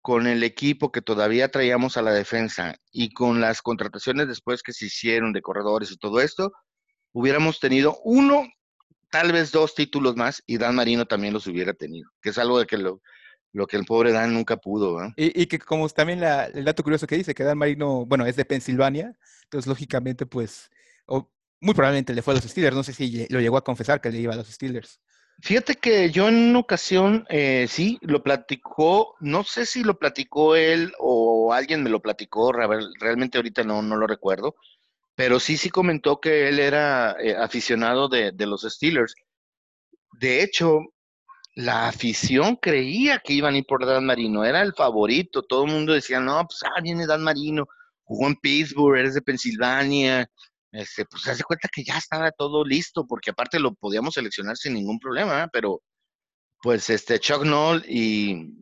con 0.08 0.26
el 0.26 0.41
equipo 0.43 0.89
que 0.89 1.02
todavía 1.02 1.50
traíamos 1.50 1.98
a 1.98 2.02
la 2.02 2.13
defensa 2.13 2.78
y 2.93 3.12
con 3.12 3.41
las 3.41 3.62
contrataciones 3.62 4.30
después 4.30 4.63
que 4.63 4.72
se 4.72 4.86
hicieron 4.86 5.34
de 5.34 5.41
corredores 5.41 5.91
y 5.91 5.98
todo 5.98 6.22
esto, 6.22 6.54
hubiéramos 7.12 7.60
tenido 7.60 8.00
uno, 8.06 8.48
tal 9.12 9.34
vez 9.34 9.52
dos 9.52 9.76
títulos 9.76 10.15
más 10.15 10.41
y 10.48 10.60
Dan 10.60 10.76
Marino 10.76 11.08
también 11.08 11.34
los 11.34 11.46
hubiera 11.48 11.74
tenido, 11.74 12.10
que 12.22 12.30
es 12.30 12.38
algo 12.38 12.58
de 12.58 12.65
que 12.65 12.78
lo, 12.78 13.02
lo 13.52 13.67
que 13.67 13.76
el 13.76 13.84
pobre 13.84 14.13
Dan 14.13 14.34
nunca 14.34 14.56
pudo. 14.56 14.98
Y, 15.17 15.46
que 15.48 15.60
como 15.60 15.89
también 15.89 16.24
el 16.24 16.63
dato 16.63 16.84
curioso 16.84 17.06
que 17.06 17.17
dice, 17.17 17.36
que 17.36 17.43
Dan 17.43 17.58
Marino, 17.58 18.06
bueno, 18.06 18.26
es 18.26 18.38
de 18.38 18.46
Pensilvania, 18.46 19.13
entonces 19.43 19.67
lógicamente 19.67 20.26
pues, 20.26 20.70
muy 21.60 21.74
probablemente 21.74 22.13
le 22.13 22.22
fue 22.22 22.34
a 22.34 22.38
los 22.38 22.46
Steelers, 22.46 22.78
no 22.78 22.84
sé 22.84 22.93
si 22.93 23.28
lo 23.28 23.41
llegó 23.41 23.58
a 23.58 23.63
confesar 23.65 24.00
que 24.00 24.10
le 24.10 24.20
iba 24.20 24.36
a 24.36 24.38
los 24.38 24.48
Steelers. 24.48 25.02
Fíjate 25.39 25.76
que 25.76 26.10
yo 26.10 26.28
en 26.28 26.36
una 26.36 26.60
ocasión 26.60 27.26
eh, 27.30 27.67
sí 27.69 28.00
lo 28.02 28.23
platicó, 28.23 29.15
no 29.19 29.43
sé 29.43 29.67
si 29.67 29.84
lo 29.84 30.00
platicó 30.00 30.56
él 30.56 30.93
o 31.00 31.54
alguien 31.54 31.84
me 31.84 31.91
lo 31.91 32.02
platicó, 32.02 32.52
realmente 32.52 33.38
ahorita 33.38 33.63
no, 33.63 33.84
no 33.84 33.97
lo 33.97 34.08
recuerdo, 34.08 34.56
pero 35.15 35.39
sí, 35.39 35.58
sí 35.58 35.69
comentó 35.69 36.19
que 36.19 36.50
él 36.50 36.60
era 36.60 37.15
eh, 37.21 37.36
aficionado 37.36 38.10
de, 38.10 38.34
los 38.47 38.63
Steelers. 38.63 39.13
De 40.19 40.43
hecho, 40.43 40.80
la 41.56 41.88
afición 41.88 42.56
creía 42.56 43.19
que 43.23 43.34
iban 43.34 43.54
a 43.56 43.58
ir 43.60 43.65
por 43.67 43.86
Dan 43.86 44.06
Marino, 44.06 44.43
era 44.43 44.62
el 44.62 44.73
favorito, 44.73 45.43
todo 45.43 45.65
el 45.65 45.71
mundo 45.71 45.93
decía, 45.93 46.19
no, 46.19 46.45
pues 46.47 46.63
ah, 46.63 46.82
viene 46.82 47.06
Dan 47.06 47.23
Marino, 47.23 47.67
jugó 48.04 48.28
en 48.28 48.36
Pittsburgh, 48.38 48.97
eres 48.97 49.13
de 49.13 49.21
Pensilvania, 49.21 50.30
este, 50.71 51.06
pues 51.06 51.23
se 51.23 51.32
hace 51.32 51.43
cuenta 51.43 51.69
que 51.71 51.84
ya 51.84 51.97
estaba 51.97 52.32
todo 52.32 52.63
listo, 52.63 53.06
porque 53.08 53.32
aparte 53.32 53.60
lo 53.60 53.73
podíamos 53.73 54.15
seleccionar 54.15 54.58
sin 54.58 54.73
ningún 54.73 54.99
problema, 54.99 55.47
pero 55.51 55.82
pues 56.62 56.89
este 56.89 57.19
Chuck 57.19 57.43
Noll 57.43 57.86
y 57.88 58.53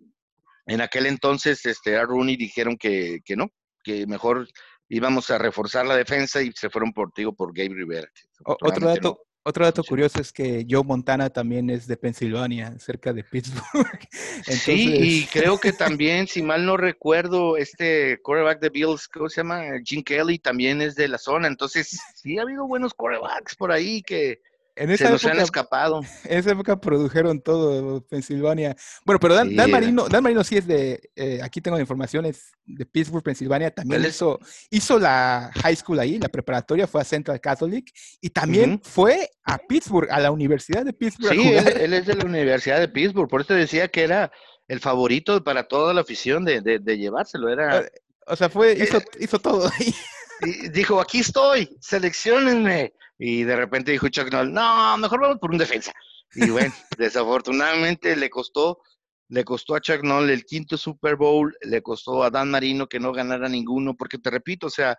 en 0.68 0.82
aquel 0.82 1.06
entonces 1.06 1.66
este 1.66 1.98
a 1.98 2.04
Rooney 2.04 2.36
dijeron 2.36 2.78
que, 2.78 3.20
que 3.24 3.36
no, 3.36 3.50
que 3.84 4.06
mejor 4.08 4.48
íbamos 4.90 5.30
a 5.32 5.38
reforzar 5.38 5.86
la 5.86 5.96
defensa 5.96 6.42
y 6.42 6.52
se 6.52 6.70
fueron 6.70 6.94
por, 6.94 7.12
digo, 7.16 7.34
por 7.34 7.54
Gabe 7.54 7.76
Rivera. 7.76 8.08
Otro 8.44 8.88
dato, 8.88 9.20
otro 9.48 9.64
dato 9.64 9.84
curioso 9.84 10.20
es 10.20 10.34
que 10.34 10.66
Joe 10.68 10.84
Montana 10.84 11.30
también 11.30 11.70
es 11.70 11.86
de 11.86 11.96
Pensilvania, 11.98 12.78
cerca 12.80 13.14
de 13.14 13.24
Pittsburgh. 13.24 14.00
Sí, 14.44 14.96
y 15.02 15.26
creo 15.26 15.60
que 15.60 15.72
también, 15.72 16.28
si 16.28 16.42
mal 16.42 16.66
no 16.66 16.78
recuerdo, 16.78 17.56
este 17.58 18.20
quarterback 18.22 18.60
de 18.60 18.70
Bills, 18.70 19.08
¿cómo 19.08 19.30
se 19.30 19.38
llama? 19.38 19.64
Jim 19.84 20.04
Kelly 20.04 20.40
también 20.40 20.82
es 20.82 20.96
de 20.96 21.08
la 21.08 21.18
zona. 21.18 21.48
Entonces, 21.48 22.00
sí 22.16 22.38
ha 22.38 22.42
habido 22.42 22.68
buenos 22.68 22.94
quarterbacks 22.94 23.56
por 23.56 23.72
ahí 23.72 24.02
que, 24.02 24.42
En 24.78 24.90
Se 24.90 24.96
esa 24.96 25.10
nos 25.10 25.24
han 25.24 25.32
época, 25.32 25.44
escapado. 25.44 26.02
en 26.26 26.38
esa 26.40 26.52
época 26.52 26.80
produjeron 26.80 27.42
todo 27.42 28.02
Pensilvania. 28.08 28.76
Bueno, 29.06 29.20
pero 29.20 29.34
Dan, 29.36 29.50
Sí, 29.50 29.56
Dan 29.56 29.70
era. 29.70 29.80
Marino, 29.80 30.10
Dan 30.10 30.22
Marino 30.24 30.44
sí 30.44 30.58
es 30.58 30.68
de, 30.68 31.12
eh, 31.16 31.40
aquí 31.42 31.62
tengo 31.62 31.78
la 31.78 31.82
información, 31.82 32.26
es 32.26 32.52
de 32.66 32.86
Pittsburgh, 32.86 33.24
Pensilvania. 33.24 33.72
También 33.72 34.04
hizo, 34.04 34.38
hizo 34.70 35.00
la 35.00 35.50
high 35.64 35.76
school 35.76 36.00
ahí, 36.00 36.20
la 36.20 36.28
preparatoria, 36.28 36.88
fue 36.88 37.00
a 37.02 37.06
Central 37.06 37.40
Catholic 37.40 37.90
y 38.20 38.30
también 38.32 38.82
fue 38.84 39.30
a 39.46 39.58
Pittsburgh, 39.58 40.10
a 40.12 40.20
la 40.20 40.32
Universidad 40.32 40.84
de 40.84 40.92
Pittsburgh 40.94 41.32
Sí, 41.34 41.54
él, 41.54 41.94
es 41.94 42.06
de 42.06 42.16
la 42.16 42.26
Universidad 42.26 42.80
de 42.80 42.90
Pittsburgh, 42.90 43.30
por 43.30 43.42
eso 43.42 43.54
decía 43.54 43.88
que 43.88 44.04
era 44.04 44.32
el 44.68 44.80
favorito 44.82 45.44
para 45.44 45.68
toda 45.68 45.94
la 45.94 46.02
afición 46.02 46.44
de, 46.44 46.60
de- 46.60 46.80
de 46.80 46.98
llevárselo. 46.98 47.50
Era, 47.50 47.78
Eh, 47.80 47.92
O 48.28 48.36
sea, 48.36 48.50
fue, 48.50 48.74
hizo, 48.74 49.00
hizo 49.20 49.40
todo 49.40 49.70
ahí. 49.80 49.94
y 50.42 50.68
dijo, 50.70 51.00
aquí 51.00 51.20
estoy, 51.20 51.70
seleccionenme. 51.80 52.94
Y 53.18 53.44
de 53.44 53.56
repente 53.56 53.92
dijo 53.92 54.10
Chuck 54.10 54.32
Noll, 54.32 54.54
no, 54.54 54.98
mejor 54.98 55.22
vamos 55.22 55.40
por 55.40 55.52
un 55.52 55.58
defensa. 55.58 55.92
Y 56.34 56.50
bueno, 56.50 56.74
desafortunadamente 56.98 58.16
le 58.16 58.30
costó, 58.30 58.82
le 59.30 59.44
costó 59.44 59.76
a 59.76 59.82
Chuck 59.82 60.04
Noll 60.04 60.30
el 60.30 60.46
quinto 60.46 60.78
Super 60.78 61.16
Bowl, 61.16 61.56
le 61.62 61.82
costó 61.82 62.24
a 62.24 62.30
Dan 62.30 62.52
Marino 62.52 62.88
que 62.88 63.00
no 63.00 63.14
ganara 63.14 63.48
ninguno, 63.48 63.96
porque 63.96 64.18
te 64.18 64.30
repito, 64.30 64.68
o 64.68 64.72
sea, 64.72 64.98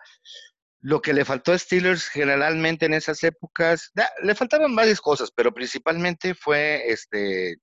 lo 0.79 1.01
que 1.01 1.13
le 1.13 1.25
faltó 1.25 1.51
a 1.51 1.57
Steelers 1.57 2.07
generalmente 2.07 2.85
en 2.85 2.93
esas 2.93 3.23
épocas, 3.23 3.91
le 4.23 4.35
faltaban 4.35 4.75
varias 4.75 5.01
cosas, 5.01 5.31
pero 5.31 5.53
principalmente 5.53 6.33
fue 6.33 6.89
este 6.91 7.57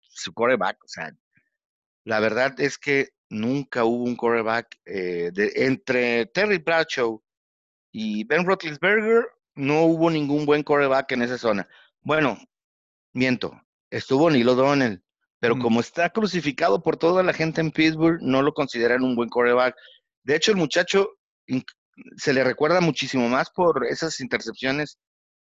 su 0.00 0.32
quarterback, 0.32 0.82
o 0.84 0.88
sea, 0.88 1.12
la 2.04 2.20
verdad 2.20 2.58
es 2.60 2.78
que 2.78 3.10
nunca 3.30 3.84
hubo 3.84 4.04
un 4.04 4.16
quarterback 4.16 4.66
eh, 4.86 5.30
entre 5.54 6.26
Terry 6.26 6.58
Bradshaw 6.58 7.22
y 7.92 8.24
Ben 8.24 8.44
Roethlisberger, 8.44 9.26
no 9.58 9.82
hubo 9.84 10.10
ningún 10.10 10.46
buen 10.46 10.62
quarterback 10.62 11.12
en 11.12 11.22
esa 11.22 11.36
zona. 11.38 11.68
Bueno, 12.02 12.38
miento, 13.12 13.60
estuvo 13.90 14.30
Neil 14.30 14.48
O'Donnell, 14.48 15.02
pero 15.40 15.56
Mm. 15.56 15.60
como 15.60 15.80
está 15.80 16.10
crucificado 16.10 16.82
por 16.82 16.96
toda 16.96 17.22
la 17.22 17.32
gente 17.32 17.60
en 17.60 17.70
Pittsburgh, 17.70 18.20
no 18.22 18.42
lo 18.42 18.52
consideran 18.54 19.02
un 19.02 19.14
buen 19.16 19.28
quarterback. 19.28 19.76
De 20.22 20.36
hecho, 20.36 20.52
el 20.52 20.56
muchacho 20.56 21.10
se 22.16 22.32
le 22.32 22.44
recuerda 22.44 22.80
muchísimo 22.80 23.28
más 23.28 23.50
por 23.50 23.84
esas 23.86 24.20
intercepciones, 24.20 24.98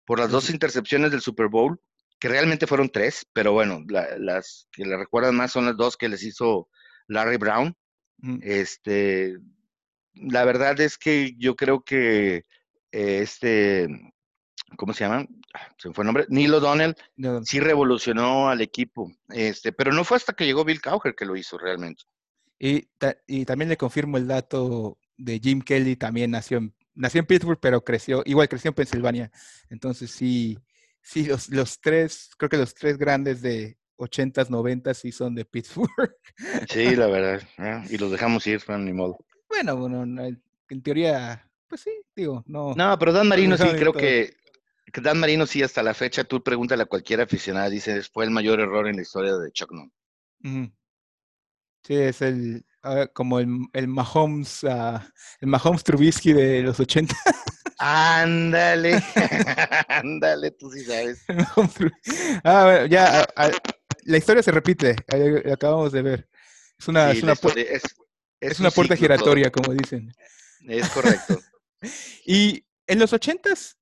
por 0.05 0.19
las 0.19 0.29
dos 0.29 0.49
intercepciones 0.49 1.11
del 1.11 1.21
Super 1.21 1.47
Bowl, 1.47 1.79
que 2.19 2.27
realmente 2.29 2.67
fueron 2.67 2.89
tres, 2.89 3.25
pero 3.33 3.53
bueno, 3.53 3.83
la- 3.87 4.17
las 4.17 4.67
que 4.71 4.85
le 4.85 4.95
recuerdan 4.97 5.35
más 5.35 5.51
son 5.51 5.65
las 5.65 5.75
dos 5.77 5.97
que 5.97 6.09
les 6.09 6.23
hizo 6.23 6.69
Larry 7.07 7.37
Brown. 7.37 7.75
Mm. 8.19 8.39
Este, 8.43 9.37
la 10.13 10.45
verdad 10.45 10.79
es 10.79 10.97
que 10.97 11.33
yo 11.37 11.55
creo 11.55 11.83
que 11.83 12.45
eh, 12.93 13.19
este, 13.21 13.87
¿cómo 14.77 14.93
se 14.93 15.03
llama? 15.03 15.25
Ah, 15.53 15.67
Se 15.77 15.89
me 15.89 15.93
fue 15.93 16.03
el 16.03 16.07
nombre. 16.07 16.25
Neil 16.29 16.53
O'Donnell 16.53 16.95
No, 17.17 17.43
sí 17.43 17.59
revolucionó 17.59 18.49
al 18.49 18.61
equipo, 18.61 19.11
este, 19.29 19.71
pero 19.73 19.91
no 19.91 20.03
fue 20.03 20.17
hasta 20.17 20.33
que 20.33 20.45
llegó 20.45 20.63
Bill 20.65 20.81
Cowher 20.81 21.15
que 21.15 21.25
lo 21.25 21.35
hizo 21.35 21.57
realmente. 21.57 22.03
Y, 22.59 22.83
ta- 22.97 23.17
y 23.27 23.45
también 23.45 23.69
le 23.69 23.77
confirmo 23.77 24.17
el 24.17 24.27
dato 24.27 24.97
de 25.17 25.39
Jim 25.43 25.61
Kelly, 25.61 25.95
también 25.95 26.31
nació 26.31 26.59
en, 26.59 26.73
nació 26.95 27.19
en 27.19 27.25
Pittsburgh, 27.27 27.59
pero 27.61 27.83
creció, 27.83 28.23
igual 28.25 28.47
creció 28.47 28.69
en 28.69 28.75
Pensilvania. 28.75 29.31
Entonces 29.69 30.11
sí, 30.11 30.57
sí, 31.01 31.25
los, 31.25 31.49
los 31.49 31.79
tres, 31.81 32.29
creo 32.37 32.49
que 32.49 32.57
los 32.57 32.73
tres 32.73 32.97
grandes 32.97 33.41
de 33.41 33.77
80s, 33.97 34.49
90s 34.49 34.93
sí 34.95 35.11
son 35.11 35.35
de 35.35 35.45
Pittsburgh. 35.45 36.15
Sí, 36.69 36.95
la 36.95 37.07
verdad. 37.07 37.41
¿eh? 37.57 37.83
Y 37.89 37.97
los 37.97 38.11
dejamos 38.11 38.45
ir, 38.47 38.61
pero 38.65 38.79
ni 38.79 38.93
modo. 38.93 39.17
Bueno, 39.49 39.75
bueno, 39.77 40.05
no, 40.05 40.23
en 40.25 40.81
teoría, 40.81 41.47
pues 41.73 41.81
sí, 41.81 42.03
digo, 42.15 42.43
no. 42.45 42.75
No, 42.75 42.99
pero 42.99 43.11
Dan 43.11 43.27
Marino 43.27 43.57
sí, 43.57 43.63
creo 43.63 43.93
que, 43.93 44.35
que 44.91 45.01
Dan 45.01 45.19
Marino 45.19 45.47
sí, 45.47 45.63
hasta 45.63 45.81
la 45.81 45.95
fecha, 45.95 46.23
tú 46.23 46.43
pregúntale 46.43 46.83
a 46.83 46.85
cualquier 46.85 47.19
aficionado, 47.21 47.67
dice, 47.71 47.99
fue 48.03 48.25
el 48.25 48.29
mayor 48.29 48.59
error 48.59 48.87
en 48.87 48.97
la 48.97 49.01
historia 49.01 49.35
de 49.37 49.51
Chuck. 49.51 49.71
Ujú. 49.71 50.71
Sí, 51.83 51.95
es 51.95 52.21
el, 52.21 52.63
como 53.13 53.39
el, 53.39 53.47
el 53.73 53.87
Mahomes, 53.87 54.63
ah, 54.65 55.03
el 55.41 55.47
Mahomes 55.47 55.83
Trubisky 55.83 56.31
de 56.33 56.61
los 56.61 56.79
80. 56.79 57.15
Ándale, 57.79 59.01
ándale, 59.87 60.51
tú 60.51 60.69
sí 60.69 60.83
sabes. 60.83 61.25
ah, 62.43 62.65
bueno, 62.65 62.85
ya, 62.85 63.27
la 64.03 64.17
historia 64.17 64.43
se 64.43 64.51
repite, 64.51 64.95
acabamos 65.51 65.91
de 65.91 66.03
ver. 66.03 66.29
Es 66.77 66.87
una, 66.87 67.13
Sí, 67.13 67.17
es 67.17 67.23
una, 67.23 67.33
historia 67.33 67.63
es, 67.63 67.83
es 68.39 68.59
un 68.59 68.65
una 68.67 68.69
puerta 68.75 68.93
todo. 68.93 68.99
giratoria, 69.01 69.51
como 69.51 69.73
dicen. 69.73 70.13
Es 70.67 70.87
correcto. 70.89 71.41
Y 72.25 72.65
en 72.87 72.99
los 72.99 73.13
ochentas, 73.13 73.77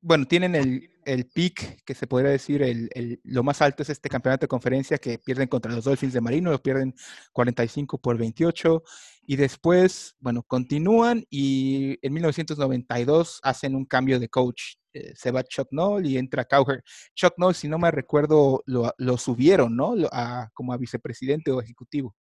bueno, 0.00 0.26
tienen 0.26 0.54
el, 0.54 0.90
el 1.04 1.26
peak, 1.26 1.82
que 1.84 1.94
se 1.94 2.06
podría 2.06 2.30
decir, 2.30 2.62
el, 2.62 2.88
el- 2.94 3.20
lo 3.24 3.42
más 3.42 3.60
alto 3.62 3.82
es 3.82 3.90
este 3.90 4.08
campeonato 4.08 4.42
de 4.44 4.48
conferencia 4.48 4.98
que 4.98 5.18
pierden 5.18 5.48
contra 5.48 5.72
los 5.72 5.84
Dolphins 5.84 6.12
de 6.12 6.20
Marino, 6.20 6.50
lo 6.50 6.62
pierden 6.62 6.94
45 7.32 7.98
por 7.98 8.16
28. 8.18 8.82
Y 9.26 9.36
después, 9.36 10.14
bueno, 10.20 10.42
continúan 10.44 11.24
y 11.30 11.98
en 12.06 12.12
1992 12.14 13.40
hacen 13.42 13.74
un 13.74 13.84
cambio 13.84 14.18
de 14.20 14.28
coach. 14.28 14.76
Eh, 14.94 15.12
se 15.16 15.30
va 15.30 15.42
Chuck 15.44 15.68
Noll 15.70 16.06
y 16.06 16.16
entra 16.16 16.44
Cowher. 16.46 16.82
Chuck 17.14 17.34
Noll, 17.36 17.54
si 17.54 17.68
no 17.68 17.78
me 17.78 17.90
recuerdo, 17.90 18.62
lo, 18.66 18.92
lo 18.98 19.18
subieron, 19.18 19.76
¿no? 19.76 19.94
A- 20.12 20.48
como 20.54 20.72
a 20.72 20.78
vicepresidente 20.78 21.50
o 21.50 21.60
ejecutivo. 21.60 22.16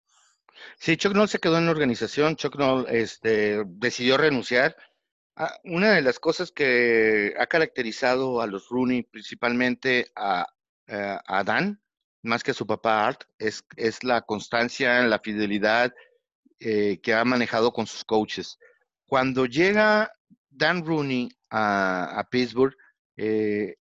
Sí, 0.79 0.97
Chuck 0.97 1.13
Noll 1.13 1.29
se 1.29 1.39
quedó 1.39 1.57
en 1.59 1.65
la 1.65 1.71
organización, 1.71 2.35
Chuck 2.35 2.55
Noll 2.57 2.87
este, 2.89 3.63
decidió 3.67 4.17
renunciar. 4.17 4.75
Ah, 5.39 5.55
una 5.65 5.93
de 5.93 6.01
las 6.01 6.19
cosas 6.19 6.51
que 6.51 7.35
ha 7.37 7.45
caracterizado 7.45 8.41
a 8.41 8.47
los 8.47 8.69
Rooney, 8.69 9.03
principalmente 9.03 10.07
a, 10.15 10.47
a 10.87 11.43
Dan, 11.43 11.79
más 12.23 12.43
que 12.43 12.51
a 12.51 12.55
su 12.55 12.65
papá 12.65 13.07
Art, 13.07 13.23
es, 13.37 13.63
la 14.03 14.21
constancia, 14.21 15.01
la 15.03 15.19
fidelidad 15.19 15.93
eh, 16.59 16.99
que 17.01 17.13
ha 17.13 17.23
manejado 17.23 17.71
con 17.71 17.85
sus 17.85 18.03
coaches. 18.03 18.57
Cuando 19.05 19.45
llega 19.45 20.11
Dan 20.49 20.83
Rooney 20.83 21.29
a, 21.51 22.27
Pittsburgh, 22.31 22.75
eh, 23.15 23.75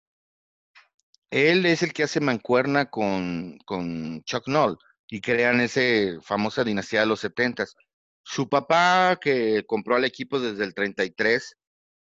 él 1.31 1.64
es 1.64 1.83
el 1.83 1.95
que 1.95 2.03
hace 2.03 2.21
mancuerna 2.21 2.90
con, 2.90 3.59
con 3.64 4.23
Chuck 4.25 4.47
Noll 4.47 4.79
y 5.09 5.23
crean 5.23 5.61
esa 5.61 6.21
famosa 6.23 6.64
dinastía 6.64 7.01
de 7.01 7.07
los 7.07 7.21
70 7.21 7.64
Su 8.29 8.49
papá, 8.49 9.19
que 9.21 9.65
compró 9.67 9.95
al 9.95 10.05
equipo 10.05 10.41
desde 10.41 10.65
el 10.65 10.75
33, 10.75 11.57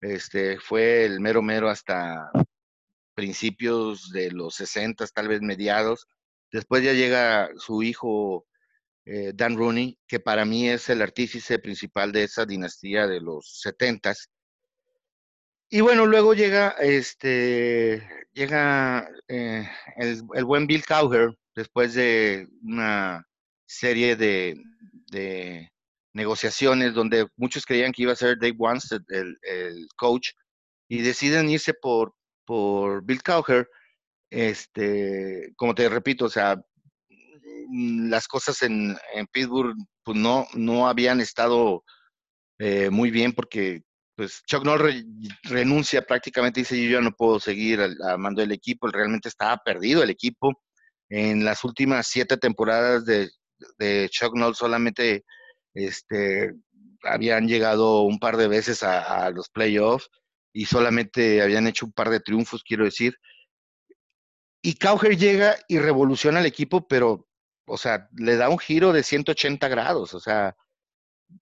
este, 0.02 0.60
fue 0.60 1.06
el 1.06 1.18
mero 1.18 1.40
mero 1.40 1.70
hasta 1.70 2.30
principios 3.14 4.10
de 4.10 4.30
los 4.30 4.54
60, 4.56 5.06
tal 5.06 5.28
vez 5.28 5.40
mediados. 5.40 6.06
Después 6.52 6.84
ya 6.84 6.92
llega 6.92 7.48
su 7.56 7.82
hijo 7.82 8.46
eh, 9.06 9.32
Dan 9.34 9.56
Rooney, 9.56 9.98
que 10.06 10.20
para 10.20 10.44
mí 10.44 10.68
es 10.68 10.90
el 10.90 11.00
artífice 11.00 11.58
principal 11.58 12.12
de 12.12 12.24
esa 12.24 12.44
dinastía 12.44 13.06
de 13.06 13.20
los 13.22 13.60
70 13.62 14.12
y 15.72 15.80
bueno, 15.80 16.04
luego 16.04 16.34
llega 16.34 16.70
este 16.80 18.02
llega 18.32 19.08
eh, 19.28 19.68
el, 19.96 20.22
el, 20.34 20.44
buen 20.44 20.66
Bill 20.66 20.84
Cowher 20.84 21.32
después 21.54 21.94
de 21.94 22.48
una 22.64 23.24
serie 23.66 24.16
de, 24.16 24.60
de, 25.12 25.70
negociaciones 26.12 26.94
donde 26.94 27.28
muchos 27.36 27.64
creían 27.64 27.92
que 27.92 28.02
iba 28.02 28.12
a 28.12 28.16
ser 28.16 28.38
Dave 28.38 28.56
Wanstead 28.58 29.02
el, 29.08 29.36
el 29.42 29.88
coach 29.96 30.30
y 30.88 31.02
deciden 31.02 31.48
irse 31.48 31.72
por, 31.74 32.14
por 32.44 33.04
Bill 33.04 33.22
Cowher. 33.22 33.68
Este, 34.30 35.52
como 35.56 35.74
te 35.74 35.88
repito, 35.88 36.26
o 36.26 36.28
sea, 36.28 36.60
las 37.72 38.26
cosas 38.26 38.62
en, 38.62 38.96
en 39.14 39.26
Pittsburgh 39.28 39.76
pues 40.02 40.18
no, 40.18 40.46
no 40.54 40.88
habían 40.88 41.20
estado 41.20 41.84
eh, 42.58 42.90
muy 42.90 43.10
bien 43.10 43.32
porque 43.32 43.82
pues 44.16 44.42
Chuck 44.46 44.64
Noll 44.64 44.80
re, 44.80 45.04
renuncia 45.44 46.02
prácticamente, 46.02 46.60
dice 46.60 46.82
yo 46.82 46.90
ya 46.90 47.00
no 47.00 47.12
puedo 47.12 47.40
seguir 47.40 47.80
al, 47.80 47.96
mando 48.18 48.40
del 48.40 48.52
equipo, 48.52 48.88
realmente 48.88 49.28
estaba 49.28 49.56
perdido 49.64 50.02
el 50.02 50.10
equipo. 50.10 50.52
En 51.08 51.44
las 51.44 51.64
últimas 51.64 52.06
siete 52.06 52.36
temporadas 52.36 53.04
de, 53.04 53.30
de 53.78 54.08
Chuck 54.10 54.36
Noll 54.36 54.54
solamente 54.54 55.24
este, 55.74 56.54
habían 57.02 57.48
llegado 57.48 58.02
un 58.02 58.18
par 58.18 58.36
de 58.36 58.48
veces 58.48 58.82
a, 58.82 59.26
a, 59.26 59.30
los 59.30 59.48
playoffs 59.48 60.08
y 60.52 60.66
solamente 60.66 61.42
habían 61.42 61.66
hecho 61.66 61.86
un 61.86 61.92
par 61.92 62.10
de 62.10 62.20
triunfos, 62.20 62.62
quiero 62.62 62.84
decir. 62.84 63.16
Y 64.62 64.74
Cowher 64.74 65.16
llega 65.16 65.56
y 65.68 65.78
revoluciona 65.78 66.40
el 66.40 66.46
equipo, 66.46 66.86
pero, 66.86 67.26
o 67.66 67.78
sea, 67.78 68.08
le 68.16 68.36
da 68.36 68.48
un 68.48 68.58
giro 68.58 68.92
de 68.92 69.02
180 69.02 69.68
grados, 69.68 70.14
o 70.14 70.20
sea, 70.20 70.56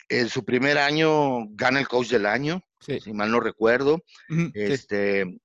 en 0.09 0.29
su 0.29 0.45
primer 0.45 0.79
año 0.79 1.47
gana 1.51 1.81
el 1.81 1.89
coach 1.89 2.09
del 2.09 2.27
año, 2.27 2.63
sí. 2.81 3.01
si 3.01 3.13
mal 3.13 3.31
no 3.31 3.41
recuerdo. 3.41 4.05
Uh 4.29 4.35
-huh, 4.35 4.51
este 4.55 5.25
sí. 5.25 5.41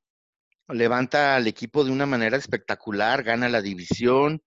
levanta 0.70 1.36
al 1.36 1.48
equipo 1.48 1.84
de 1.84 1.92
una 1.92 2.06
manera 2.06 2.38
espectacular, 2.38 3.24
gana 3.24 3.50
la 3.50 3.62
división 3.62 4.42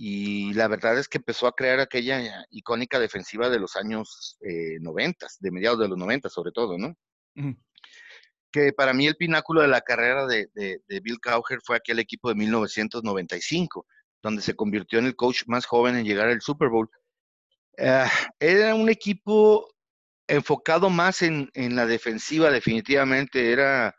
y 0.00 0.54
la 0.54 0.68
verdad 0.68 0.96
es 0.96 1.08
que 1.08 1.18
empezó 1.18 1.48
a 1.48 1.56
crear 1.56 1.80
aquella 1.80 2.46
icónica 2.50 3.00
defensiva 3.00 3.50
de 3.50 3.58
los 3.58 3.74
años 3.74 4.38
eh, 4.42 4.78
90, 4.80 5.26
de 5.40 5.50
mediados 5.50 5.80
de 5.80 5.88
los 5.88 5.98
90 5.98 6.28
sobre 6.28 6.52
todo, 6.52 6.78
¿no? 6.78 6.94
Uh 7.34 7.40
-huh. 7.40 7.58
que 8.52 8.72
para 8.72 8.92
mí 8.92 9.08
el 9.08 9.16
pináculo 9.16 9.60
de 9.60 9.66
la 9.66 9.80
carrera 9.80 10.24
de, 10.26 10.48
Bill 11.02 11.18
Cowher 11.20 11.58
fue 11.64 11.76
aquel 11.76 11.98
equipo 11.98 12.28
de 12.28 12.36
1995, 12.36 13.86
donde 14.22 14.40
se 14.40 14.54
convirtió 14.54 15.00
en 15.00 15.06
el 15.06 15.16
coach 15.16 15.42
más 15.48 15.66
joven 15.66 15.96
en 15.96 16.04
llegar 16.04 16.28
al 16.28 16.42
Super 16.42 16.68
Bowl. 16.68 16.88
Ah, 17.76 18.08
era 18.38 18.76
un 18.76 18.88
equipo 18.88 19.68
enfocado 20.28 20.90
más 20.90 21.22
en, 21.22 21.50
la 21.54 21.86
defensiva, 21.86 22.52
definitivamente. 22.52 23.50
Era 23.52 23.96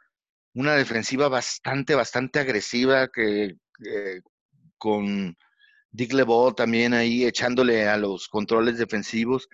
una 0.54 0.76
defensiva 0.76 1.28
bastante, 1.28 1.94
bastante 1.94 2.40
agresiva, 2.40 3.10
que 3.10 3.58
eh, 3.86 4.22
con 4.78 5.36
Dick 5.92 6.14
LeBeau 6.14 6.54
también 6.54 6.94
ahí 6.94 7.26
echándole 7.26 7.88
a 7.88 7.98
los 7.98 8.28
controles 8.28 8.78
defensivos 8.78 9.48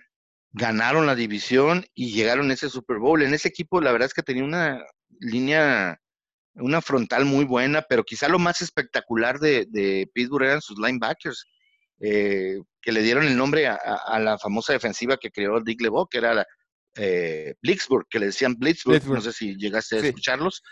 ganaron 0.56 1.06
la 1.06 1.14
división 1.14 1.84
y 1.94 2.12
llegaron 2.12 2.50
a 2.50 2.54
ese 2.54 2.70
Super 2.70 2.98
Bowl. 2.98 3.22
En 3.22 3.34
ese 3.34 3.48
equipo, 3.48 3.80
la 3.80 3.92
verdad 3.92 4.06
es 4.06 4.14
que 4.14 4.22
tenía 4.22 4.42
una 4.42 4.82
línea, 5.20 6.00
una 6.54 6.80
frontal 6.80 7.26
muy 7.26 7.44
buena, 7.44 7.82
pero 7.82 8.04
quizá 8.04 8.28
lo 8.28 8.38
más 8.38 8.62
espectacular 8.62 9.38
de, 9.38 10.08
Pittsburgh 10.14 10.46
eran 10.46 10.62
sus 10.62 10.78
linebackers, 10.78 11.44
eh, 12.00 12.58
que 12.80 12.92
le 12.92 13.02
dieron 13.02 13.24
el 13.24 13.36
nombre 13.36 13.66
a, 13.66 14.18
la 14.18 14.38
famosa 14.38 14.72
defensiva 14.72 15.18
que 15.18 15.30
creó 15.30 15.60
Dick 15.60 15.82
LeBeau, 15.82 16.06
que 16.08 16.18
era 16.18 16.32
la, 16.32 16.46
eh, 16.96 17.54
Blitzburg, 17.60 18.06
que 18.08 18.18
le 18.18 18.26
decían 18.26 18.54
Blitzburg. 18.54 19.06
No 19.06 19.20
sé 19.20 19.32
si 19.32 19.56
llegaste 19.56 19.96
a 19.96 20.00
escucharlos. 20.00 20.62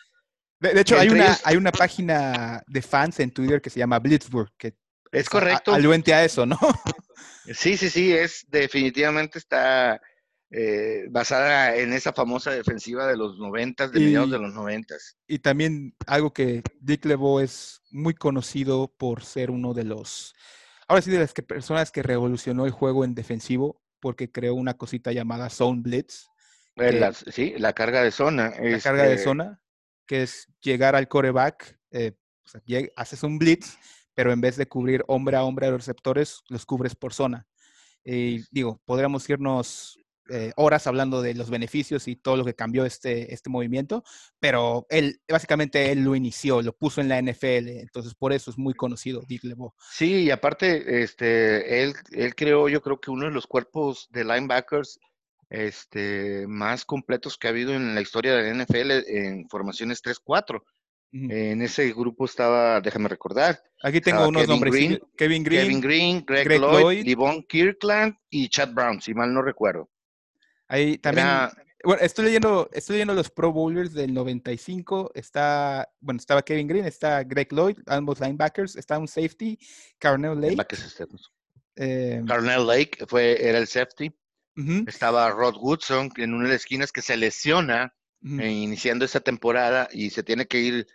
De, 0.60 0.80
hecho, 0.80 0.98
hay 0.98 1.10
una, 1.10 1.36
hay 1.44 1.56
una 1.56 1.72
página 1.72 2.62
de 2.66 2.80
fans 2.80 3.20
en 3.20 3.30
Twitter 3.30 3.60
que 3.60 3.68
se 3.68 3.80
llama 3.80 3.98
Blitzburg, 3.98 4.50
que 4.56 4.74
es 5.14 5.28
correcto. 5.28 5.72
Aluente 5.72 6.12
a 6.14 6.24
eso, 6.24 6.46
¿no? 6.46 6.58
Sí, 7.52 7.76
sí, 7.76 7.90
sí, 7.90 8.10
es 8.10 8.46
definitivamente 8.48 9.38
está 9.38 10.00
eh, 10.50 11.06
basada 11.10 11.76
en 11.76 11.92
esa 11.92 12.12
famosa 12.12 12.50
defensiva 12.52 13.06
de 13.06 13.16
los 13.16 13.38
noventas, 13.38 13.92
de 13.92 14.00
mediados 14.00 14.30
de 14.30 14.38
los 14.38 14.54
noventas. 14.54 15.18
Y 15.26 15.40
también 15.40 15.94
algo 16.06 16.32
que 16.32 16.62
Dick 16.80 17.04
LeBeau 17.04 17.40
es 17.40 17.82
muy 17.90 18.14
conocido 18.14 18.88
por 18.96 19.24
ser 19.24 19.50
uno 19.50 19.74
de 19.74 19.84
los, 19.84 20.34
ahora 20.88 21.02
sí, 21.02 21.10
de 21.10 21.18
las 21.18 21.34
que, 21.34 21.42
personas 21.42 21.90
que 21.90 22.02
revolucionó 22.02 22.64
el 22.64 22.72
juego 22.72 23.04
en 23.04 23.14
defensivo, 23.14 23.82
porque 24.00 24.32
creó 24.32 24.54
una 24.54 24.74
cosita 24.74 25.12
llamada 25.12 25.50
Zone 25.50 25.82
Blitz. 25.82 26.28
Eh, 26.76 27.10
sí, 27.30 27.54
la 27.58 27.72
carga 27.72 28.02
de 28.02 28.10
zona. 28.10 28.54
La 28.58 28.80
carga 28.80 29.02
de 29.02 29.14
este 29.14 29.24
zona, 29.24 29.60
que 30.06 30.22
es 30.22 30.48
llegar 30.62 30.96
al 30.96 31.08
coreback, 31.08 31.78
eh, 31.90 32.12
haces 32.96 33.22
un 33.22 33.38
blitz 33.38 33.76
pero 34.14 34.32
en 34.32 34.40
vez 34.40 34.56
de 34.56 34.66
cubrir 34.66 35.04
hombre 35.08 35.36
a 35.36 35.44
hombre 35.44 35.66
a 35.66 35.70
los 35.70 35.80
receptores, 35.80 36.42
los 36.48 36.66
cubres 36.66 36.94
por 36.94 37.12
zona. 37.12 37.46
Y 38.04 38.44
digo, 38.50 38.80
podríamos 38.84 39.28
irnos 39.28 39.98
eh, 40.30 40.52
horas 40.56 40.86
hablando 40.86 41.20
de 41.20 41.34
los 41.34 41.50
beneficios 41.50 42.08
y 42.08 42.16
todo 42.16 42.38
lo 42.38 42.44
que 42.46 42.54
cambió 42.54 42.86
este, 42.86 43.34
este 43.34 43.50
movimiento, 43.50 44.04
pero 44.40 44.86
él, 44.88 45.20
básicamente 45.28 45.92
él 45.92 46.02
lo 46.02 46.16
inició, 46.16 46.62
lo 46.62 46.72
puso 46.72 47.02
en 47.02 47.08
la 47.08 47.20
NFL, 47.20 47.68
entonces 47.68 48.14
por 48.14 48.32
eso 48.32 48.50
es 48.50 48.56
muy 48.56 48.72
conocido 48.72 49.22
Dick 49.28 49.44
LeBeau. 49.44 49.74
Sí, 49.90 50.22
y 50.24 50.30
aparte, 50.30 51.02
este, 51.02 51.82
él, 51.82 51.92
él 52.12 52.34
creó 52.34 52.70
yo 52.70 52.80
creo 52.80 53.00
que 53.00 53.10
uno 53.10 53.26
de 53.26 53.32
los 53.32 53.46
cuerpos 53.46 54.08
de 54.12 54.24
linebackers 54.24 54.98
este, 55.50 56.46
más 56.48 56.84
completos 56.84 57.36
que 57.36 57.46
ha 57.46 57.50
habido 57.50 57.74
en 57.74 57.94
la 57.94 58.00
historia 58.00 58.34
de 58.34 58.54
la 58.54 58.64
NFL 58.64 58.90
en 59.06 59.48
formaciones 59.48 60.02
3-4. 60.02 60.62
En 61.16 61.62
ese 61.62 61.92
grupo 61.92 62.24
estaba, 62.24 62.80
déjame 62.80 63.08
recordar. 63.08 63.62
Aquí 63.84 64.00
tengo 64.00 64.26
unos 64.26 64.48
nombres. 64.48 64.74
Kevin 65.16 65.44
Green, 65.44 65.62
Kevin 65.62 65.80
Green, 65.80 66.24
Greg, 66.26 66.60
Lloyd, 66.60 67.06
Lloyd, 67.06 67.44
Kirkland 67.48 68.16
y 68.30 68.48
Chad 68.48 68.72
Brown, 68.72 69.00
si 69.00 69.14
mal 69.14 69.32
no 69.32 69.40
recuerdo. 69.40 69.88
Ahí 70.66 70.98
también. 70.98 71.28
Bueno, 71.84 72.02
estoy 72.02 72.24
leyendo, 72.24 72.68
estoy 72.72 72.94
leyendo 72.94 73.14
los 73.14 73.30
Pro 73.30 73.52
Bowlers 73.52 73.92
del 73.92 74.12
95. 74.12 75.12
Está, 75.14 75.88
bueno, 76.00 76.18
estaba 76.18 76.42
Kevin 76.42 76.66
Green, 76.66 76.84
está 76.84 77.22
Greg 77.22 77.52
Lloyd, 77.52 77.76
ambos 77.86 78.18
linebackers, 78.18 78.74
está 78.74 78.98
un 78.98 79.06
safety, 79.06 79.56
Carnell 79.98 80.40
Lake. 80.40 80.66
Eh, 81.76 82.22
Carnell 82.26 82.66
Lake 82.66 83.06
fue, 83.06 83.36
era 83.40 83.58
el 83.58 83.68
safety. 83.68 84.12
Estaba 84.86 85.30
Rod 85.30 85.56
Woodson 85.60 86.10
en 86.16 86.34
una 86.34 86.44
de 86.44 86.54
las 86.54 86.62
esquinas 86.62 86.90
que 86.90 87.02
se 87.02 87.16
lesiona 87.16 87.94
eh, 88.24 88.48
iniciando 88.48 89.04
esta 89.04 89.20
temporada 89.20 89.88
y 89.92 90.10
se 90.10 90.22
tiene 90.22 90.46
que 90.46 90.60
ir 90.60 90.86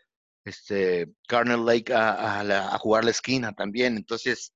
este, 0.45 1.07
Carnell 1.27 1.65
Lake 1.65 1.93
a, 1.93 2.77
jugar 2.79 3.05
la 3.05 3.11
esquina 3.11 3.53
también. 3.53 3.97
Entonces, 3.97 4.53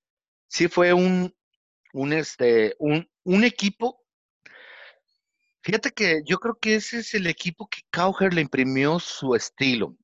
sí 0.47 0.67
fue 0.67 0.93
un, 0.93 1.33
un, 1.93 2.13
este, 2.13 2.75
un, 2.79 3.07
un 3.23 3.43
equipo. 3.43 3.99
Fíjate 5.61 5.91
que 5.91 6.21
yo 6.25 6.39
creo 6.39 6.57
que 6.59 6.75
ese 6.75 6.99
es 6.99 7.13
el 7.13 7.27
equipo 7.27 7.67
que 7.67 7.81
Cowher 7.91 8.33
le 8.33 8.41
imprimió 8.41 8.99
su 8.99 9.35
estilo. 9.35 9.95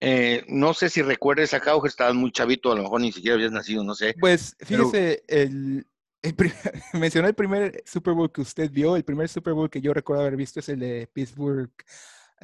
Eh, 0.00 0.44
no 0.48 0.74
sé 0.74 0.88
si 0.88 1.02
recuerdes 1.02 1.54
a 1.54 1.60
Cowher, 1.60 1.88
estabas 1.88 2.14
muy 2.14 2.32
chavito, 2.32 2.72
a 2.72 2.74
lo 2.74 2.82
mejor 2.82 3.00
ni 3.00 3.12
siquiera 3.12 3.36
habías 3.36 3.52
nacido, 3.52 3.84
no 3.84 3.94
sé. 3.94 4.14
Pues 4.18 4.56
fíjese, 4.58 5.22
el, 5.28 5.86
mencionó 6.94 7.28
el 7.28 7.34
primer 7.34 7.82
Super 7.86 8.14
Bowl 8.14 8.30
que 8.30 8.40
usted 8.40 8.70
vio. 8.70 8.96
El 8.96 9.04
primer 9.04 9.28
Super 9.28 9.54
Bowl 9.54 9.70
que 9.70 9.80
yo 9.80 9.92
recuerdo 9.92 10.22
haber 10.22 10.36
visto 10.36 10.60
es 10.60 10.68
el 10.68 10.80
de 10.80 11.08
Pittsburgh, 11.12 11.72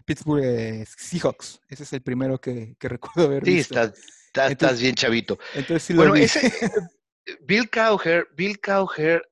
Pittsburgh 0.04 0.44
eh, 0.44 0.84
Seahawks. 0.86 1.60
Ese 1.68 1.82
es 1.82 1.92
el 1.92 2.02
primero 2.02 2.40
que, 2.40 2.76
recuerdo 2.80 3.24
haber 3.24 3.44
visto. 3.44 3.74
Sí, 3.74 3.80
estás, 4.26 4.50
estás, 4.50 4.80
bien 4.80 4.94
chavito. 4.94 5.38
Entonces 5.54 5.82
sí 5.82 5.94
lo 5.94 6.12
vi. 6.12 6.22
Ese, 6.22 6.52
Bill 7.40 7.68
Cowher, 7.70 8.28
Bill 8.34 8.58
Cowher, 8.60 9.22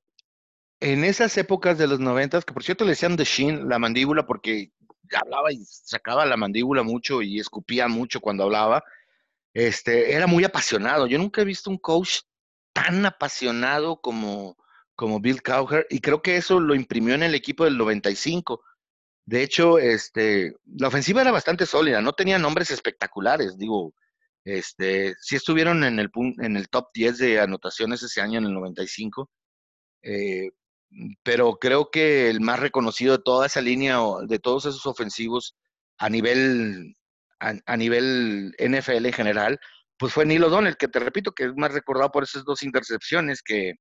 en 0.81 1.05
esas 1.05 1.37
épocas 1.39 1.79
de 1.79 1.87
los 1.87 2.01
noventas, 2.01 2.45
que 2.45 2.53
por 2.53 2.63
cierto 2.63 2.85
le 2.85 2.91
decían 2.91 3.17
The 3.17 3.25
Shin, 3.25 3.69
la 3.69 3.79
mandíbula, 3.79 4.27
porque 4.27 4.73
hablaba 5.15 5.53
y 5.53 5.65
sacaba 5.65 6.27
la 6.27 6.37
mandíbula 6.37 6.83
mucho 6.83 7.23
y 7.23 7.39
escupía 7.39 7.89
mucho 7.89 8.21
cuando 8.21 8.45
hablaba. 8.45 8.83
Este, 9.55 10.13
era 10.13 10.27
muy 10.27 10.45
apasionado. 10.45 11.07
Yo 11.07 11.19
nunca 11.19 11.41
he 11.41 11.45
visto 11.45 11.71
un 11.71 11.79
coach 11.79 12.21
tan 12.73 13.07
apasionado 13.07 14.01
como, 14.01 14.59
como 14.95 15.21
Bill 15.21 15.43
Cowher 15.43 15.87
y 15.89 16.01
creo 16.01 16.21
que 16.21 16.37
eso 16.37 16.61
lo 16.61 16.75
imprimió 16.75 17.15
en 17.15 17.23
el 17.23 17.35
equipo 17.35 17.65
del 17.65 17.79
95. 17.79 18.61
De 19.27 19.43
hecho, 19.43 19.79
este, 19.79 20.55
la 20.79 20.89
ofensiva 20.89 21.21
era 21.21 21.33
bastante 21.33 21.67
sólida, 21.67 22.01
no 22.01 22.13
tenía 22.13 22.39
nombres 22.39 22.71
espectaculares, 22.71 23.59
digo, 23.59 23.93
este, 24.45 25.15
sí 25.21 25.35
estuvieron 25.35 25.83
en 25.83 25.99
el, 25.99 26.11
en 26.39 26.57
el 26.57 26.69
top 26.69 26.91
10 26.95 27.19
de 27.19 27.41
anotaciones 27.41 28.03
ese 28.05 28.21
año 28.21 28.39
en 28.39 28.47
el 28.47 28.55
95, 28.55 29.29
eh, 30.03 30.51
pero 31.25 31.57
creo 31.57 31.91
que 31.91 32.31
el 32.31 32.41
más 32.41 32.61
reconocido 32.61 33.17
de 33.17 33.25
toda 33.25 33.47
esa 33.47 33.61
línea, 33.61 33.99
de 34.29 34.39
todos 34.39 34.67
esos 34.67 34.87
ofensivos 34.87 35.57
a 35.99 36.09
nivel, 36.09 36.95
a 37.41 37.77
nivel 37.77 38.55
NFL 38.59 39.07
en 39.07 39.13
general, 39.13 39.61
pues 39.99 40.13
fue 40.13 40.27
Neil 40.27 40.45
O'Donnell, 40.45 40.77
que 40.77 40.89
te 40.89 41.01
repito 41.01 41.33
que 41.33 41.47
es 41.47 41.53
más 41.57 41.73
recordado 41.73 42.11
por 42.13 42.23
esas 42.23 42.45
dos 42.45 42.63
intercepciones 42.63 43.43
que, 43.43 43.75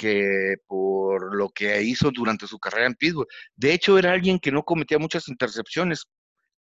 que 0.00 0.56
por 0.66 1.36
lo 1.36 1.50
que 1.50 1.82
hizo 1.82 2.10
durante 2.10 2.46
su 2.46 2.58
carrera 2.58 2.86
en 2.86 2.94
Pittsburgh. 2.94 3.28
De 3.54 3.74
hecho, 3.74 3.98
era 3.98 4.12
alguien 4.12 4.38
que 4.38 4.50
no 4.50 4.62
cometía 4.62 4.98
muchas 4.98 5.28
intercepciones. 5.28 6.06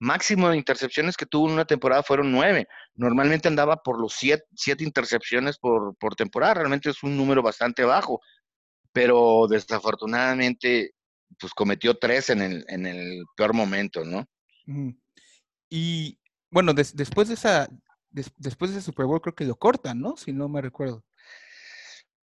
Máximo 0.01 0.49
de 0.49 0.57
intercepciones 0.57 1.15
que 1.15 1.27
tuvo 1.27 1.47
en 1.49 1.53
una 1.53 1.67
temporada 1.67 2.03
fueron 2.03 2.33
nueve. 2.33 2.67
Normalmente 2.95 3.47
andaba 3.47 3.77
por 3.83 4.01
los 4.01 4.15
siete, 4.15 4.45
siete 4.57 4.83
intercepciones 4.83 5.59
por, 5.59 5.95
por 5.99 6.15
temporada. 6.15 6.55
Realmente 6.55 6.89
es 6.89 7.03
un 7.03 7.19
número 7.19 7.43
bastante 7.43 7.85
bajo. 7.85 8.19
Pero 8.93 9.47
desafortunadamente, 9.47 10.93
pues 11.39 11.53
cometió 11.53 11.99
tres 11.99 12.31
en 12.31 12.41
el, 12.41 12.65
en 12.69 12.87
el 12.87 13.25
peor 13.37 13.53
momento, 13.53 14.07
¿no? 14.07 14.25
Y 15.69 16.19
bueno, 16.51 16.73
después 16.73 17.29
de 17.29 17.35
esa, 17.35 17.69
después 18.11 18.71
de 18.71 18.79
ese 18.79 18.87
Super 18.87 19.05
Bowl 19.05 19.21
creo 19.21 19.35
que 19.35 19.45
lo 19.45 19.57
cortan, 19.57 20.01
¿no? 20.01 20.17
Si 20.17 20.33
no 20.33 20.49
me 20.49 20.63
recuerdo. 20.63 21.05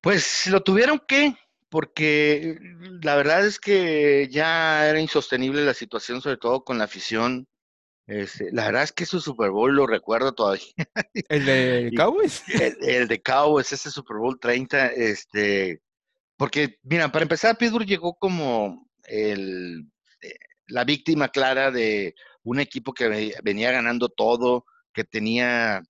Pues 0.04 0.46
lo 0.48 0.62
tuvieron 0.62 1.00
que, 1.08 1.34
porque 1.70 2.58
la 3.02 3.16
verdad 3.16 3.46
es 3.46 3.58
que 3.58 4.28
ya 4.30 4.86
era 4.86 5.00
insostenible 5.00 5.64
la 5.64 5.72
situación, 5.72 6.20
sobre 6.20 6.36
todo 6.36 6.62
con 6.62 6.76
la 6.76 6.84
afición. 6.84 7.48
Este, 8.06 8.52
la 8.52 8.66
verdad 8.66 8.82
es 8.82 8.92
que 8.92 9.06
su 9.06 9.18
Super 9.18 9.50
Bowl 9.50 9.74
lo 9.74 9.86
recuerdo 9.86 10.34
todavía. 10.34 10.66
¿El 11.30 11.46
de 11.46 11.90
Cowboys? 11.96 12.44
El, 12.82 13.08
de 13.08 13.22
Cowboys, 13.22 13.72
ese 13.72 13.90
Super 13.90 14.18
Bowl 14.18 14.38
30, 14.38 14.88
este, 14.88 15.80
porque, 16.36 16.78
mira, 16.82 17.10
para 17.10 17.22
empezar, 17.22 17.56
Pittsburgh 17.56 17.86
llegó 17.86 18.14
como 18.18 18.90
el, 19.04 19.90
eh, 20.20 20.34
la 20.66 20.84
víctima 20.84 21.30
clara 21.30 21.70
de 21.70 22.14
un 22.42 22.60
equipo 22.60 22.92
que 22.92 23.32
venía 23.42 23.72
ganando 23.72 24.10
todo, 24.10 24.66
que 24.92 25.04
tenía 25.04 25.82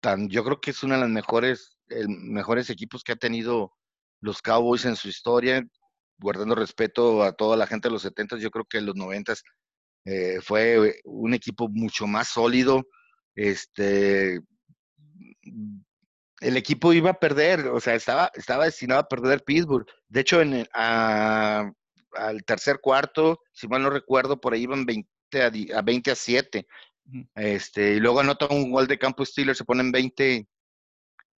tan, 0.00 0.30
yo 0.30 0.42
creo 0.42 0.58
que 0.58 0.70
es 0.70 0.82
una 0.82 0.94
de 0.94 1.02
las 1.02 1.10
mejores, 1.10 1.75
mejores 2.08 2.70
equipos 2.70 3.02
que 3.02 3.12
ha 3.12 3.16
tenido 3.16 3.72
los 4.20 4.42
Cowboys 4.42 4.84
en 4.84 4.96
su 4.96 5.08
historia, 5.08 5.66
guardando 6.18 6.54
respeto 6.54 7.22
a 7.22 7.32
toda 7.32 7.56
la 7.56 7.66
gente 7.66 7.88
de 7.88 7.92
los 7.92 8.02
70, 8.02 8.38
yo 8.38 8.50
creo 8.50 8.64
que 8.64 8.78
en 8.78 8.86
los 8.86 8.96
90 8.96 9.34
eh, 10.06 10.40
fue 10.40 11.00
un 11.04 11.34
equipo 11.34 11.68
mucho 11.68 12.06
más 12.06 12.28
sólido, 12.28 12.86
este, 13.34 14.40
el 16.40 16.56
equipo 16.56 16.92
iba 16.92 17.10
a 17.10 17.20
perder, 17.20 17.68
o 17.68 17.80
sea, 17.80 17.94
estaba, 17.94 18.30
estaba 18.34 18.64
destinado 18.64 19.00
a 19.00 19.08
perder 19.08 19.42
Pittsburgh. 19.44 19.86
De 20.08 20.20
hecho, 20.20 20.40
en, 20.40 20.66
a, 20.74 21.70
al 22.12 22.44
tercer 22.44 22.80
cuarto, 22.80 23.40
si 23.52 23.68
mal 23.68 23.82
no 23.82 23.90
recuerdo, 23.90 24.40
por 24.40 24.52
ahí 24.52 24.62
iban 24.62 24.84
20 24.84 25.08
a, 25.74 25.82
20 25.82 26.10
a 26.10 26.14
7. 26.14 26.66
Este, 27.36 27.94
y 27.94 28.00
luego 28.00 28.20
anota 28.20 28.48
un 28.50 28.70
gol 28.70 28.86
de 28.86 28.98
campo 28.98 29.24
Steelers, 29.24 29.58
se 29.58 29.64
ponen 29.64 29.92
20, 29.92 30.46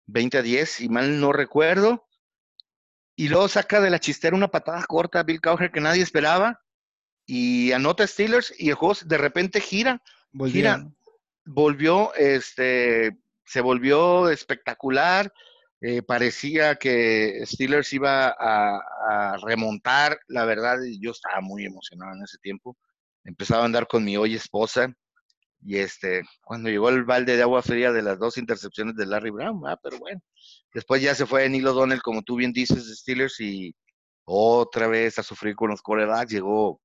20 0.08 0.38
a 0.39 0.41
10, 0.41 0.70
si 0.70 0.89
mal 0.89 1.20
no 1.20 1.32
recuerdo. 1.32 2.08
Y 3.15 3.30
luego 3.30 3.48
saca 3.48 3.82
de 3.82 3.89
la 3.89 4.00
chistera 4.00 4.36
una 4.36 4.50
patada 4.50 4.84
corta 4.86 5.20
a 5.20 5.24
Bill 5.24 5.41
Cowher 5.41 5.72
que 5.72 5.82
nadie 5.82 6.04
esperaba. 6.04 6.62
Y 7.26 7.72
anota 7.72 8.08
Steelers 8.08 8.54
y 8.58 8.70
el 8.70 8.76
juego 8.76 8.96
de 9.06 9.17
repente 9.17 9.60
gira. 9.60 10.02
Gira. 10.46 10.88
Volvió, 11.46 12.13
este, 12.15 13.17
se 13.46 13.62
volvió 13.62 14.30
espectacular. 14.30 15.34
Eh, 15.82 16.02
parecía 16.02 16.76
que 16.76 17.43
Steelers 17.46 17.91
iba 17.93 18.36
a, 18.38 19.38
remontar. 19.43 20.20
La 20.28 20.46
verdad, 20.46 20.78
yo 21.00 21.12
estaba 21.12 21.41
muy 21.41 21.65
emocionado 21.65 22.13
en 22.15 22.24
ese 22.24 22.38
tiempo. 22.39 22.78
Empezaba 23.24 23.63
a 23.63 23.65
andar 23.65 23.88
con 23.88 24.04
mi 24.04 24.17
hoy 24.17 24.36
esposa. 24.36 24.93
Y 25.69 25.80
este, 25.80 26.23
cuando 26.45 26.69
llegó 26.69 26.88
el 26.88 27.03
balde 27.03 27.36
de 27.36 27.41
agua 27.41 27.62
fría 27.62 27.91
de 27.91 28.01
las 28.01 28.17
dos 28.17 28.38
intercepciones 28.38 28.95
de 28.95 29.06
Larry 29.06 29.32
Brown, 29.32 29.62
ah, 29.67 29.77
pero 29.84 29.99
bueno. 29.99 30.21
Después 30.73 31.01
ya 31.01 31.13
se 31.13 31.25
fue 31.25 31.49
Neil 31.49 31.67
O'Donnell, 31.67 32.01
como 32.01 32.21
tú 32.21 32.38
bien 32.38 32.53
dices, 32.53 32.88
de 32.88 32.95
Steelers, 32.95 33.38
y 33.41 33.75
otra 34.23 34.88
vez 34.88 35.19
a 35.19 35.23
sufrir 35.23 35.58
con 35.58 35.69
los 35.69 35.82
corebacks. 35.82 36.32
Llegó, 36.32 36.80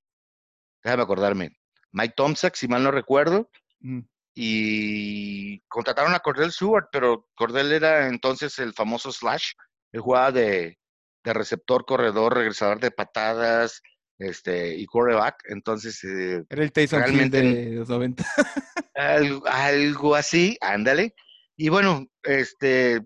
déjame 0.83 1.05
acordarme, 1.05 1.57
Mike 1.93 2.15
Thompson, 2.17 2.51
si 2.55 2.67
mal 2.67 2.83
no 2.83 2.91
recuerdo, 2.91 3.49
mm. 3.83 4.01
y 4.35 5.61
contrataron 5.69 6.17
a 6.17 6.19
Cordell 6.19 6.51
Stewart, 6.51 6.89
pero 6.91 7.29
Cordell 7.37 7.71
era 7.71 8.09
entonces 8.09 8.59
el 8.59 8.73
famoso 8.73 9.13
slash, 9.13 9.53
el 9.93 10.01
jugaba 10.01 10.33
de, 10.33 10.77
receptor, 11.23 11.85
corredor, 11.85 12.35
regresador 12.35 12.81
de 12.81 12.91
patadas, 12.91 13.81
este, 14.23 14.77
y 14.77 14.87
quarterback, 14.87 15.43
entonces... 15.49 16.03
Eh, 16.05 16.45
era 16.49 16.63
el 16.63 16.73
Tyson 16.73 17.01
realmente, 17.01 17.43
de 17.43 17.71
los 17.73 17.89
90. 17.89 18.25
algo, 18.95 19.47
algo, 19.47 20.15
así, 20.15 20.57
ándale. 20.61 21.15
Y 21.57 21.69
bueno, 21.69 22.07
este, 22.23 23.03